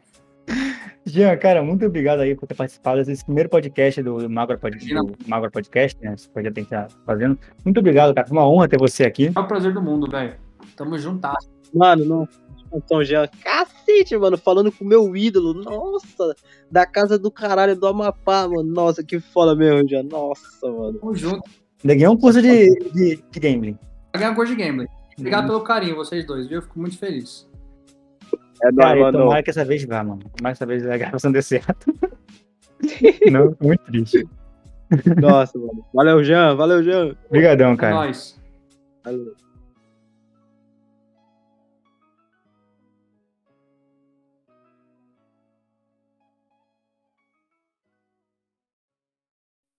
Jean, 1.07 1.37
cara, 1.37 1.63
muito 1.63 1.87
obrigado 1.87 2.21
aí 2.21 2.35
por 2.35 2.49
ter 2.49 2.55
participado 2.55 3.05
desse 3.05 3.25
primeiro 3.25 3.49
podcast 3.49 4.03
do 4.03 4.29
Magro, 4.29 4.59
Pod, 4.59 4.77
do 4.77 5.15
Magro 5.27 5.51
Podcast, 5.53 5.97
né? 6.03 6.17
Que 6.17 6.39
a 6.41 6.43
gente 6.43 6.65
tá 6.65 6.89
fazendo. 7.07 7.39
Muito 7.65 7.79
obrigado, 7.79 8.13
cara. 8.13 8.27
Foi 8.27 8.37
uma 8.37 8.49
honra 8.49 8.69
ter 8.69 8.79
você 8.79 9.05
aqui. 9.05 9.31
É 9.33 9.39
o 9.39 9.47
prazer 9.47 9.73
do 9.73 9.81
mundo, 9.81 10.11
velho. 10.11 10.35
Tamo 10.75 10.99
juntas. 10.99 11.49
Mano, 11.73 12.05
não. 12.05 12.29
Então, 12.77 13.03
Jean, 13.03 13.27
cacete, 13.43 14.17
mano, 14.19 14.37
falando 14.37 14.71
com 14.71 14.85
o 14.85 14.89
meu 14.89 15.17
ídolo, 15.17 15.55
nossa, 15.55 16.37
da 16.71 16.85
casa 16.85 17.19
do 17.19 17.31
caralho 17.31 17.75
do 17.75 17.87
Amapá, 17.87 18.47
mano, 18.47 18.63
nossa, 18.63 19.03
que 19.03 19.19
foda 19.19 19.55
mesmo, 19.57 19.89
Jean, 19.89 20.03
nossa, 20.03 20.71
mano. 20.71 20.99
Tamo 20.99 21.17
junto. 21.17 21.51
Ganhei 21.83 22.07
um 22.07 22.17
curso 22.17 22.43
de, 22.43 22.75
de, 22.93 23.25
de 23.31 23.41
gambling. 23.41 23.79
Ganhei 24.15 24.31
um 24.31 24.35
curso 24.35 24.55
de 24.55 24.63
gambling. 24.63 24.89
Obrigado 25.19 25.45
uhum. 25.45 25.49
pelo 25.49 25.61
carinho, 25.63 25.97
vocês 25.97 26.27
dois, 26.27 26.47
viu? 26.47 26.59
Eu 26.59 26.63
fico 26.63 26.79
muito 26.79 26.99
feliz. 26.99 27.49
É 28.63 28.73
Cara, 28.73 29.01
mano. 29.01 29.19
Tomara 29.19 29.43
que 29.43 29.51
essa 29.51 29.65
vez 29.65 29.85
vá, 29.85 30.05
mano. 30.05 30.21
Tomara 30.37 30.55
que 30.55 30.59
essa 30.63 30.67
vez 30.67 30.87
a 30.87 30.97
gravação 30.97 31.33
dê 31.33 31.41
certo. 31.41 31.93
Não, 33.31 33.57
muito 33.61 33.85
triste. 33.85 34.27
Nossa, 35.21 35.59
mano. 35.59 35.85
Valeu, 35.93 36.23
Jean. 36.23 36.55
Valeu, 36.55 36.83
Jean. 36.83 37.17
Obrigadão, 37.29 37.77
cara. 37.77 37.93
É 37.93 37.97
nóis. 37.97 38.41
Valeu. 39.05 39.46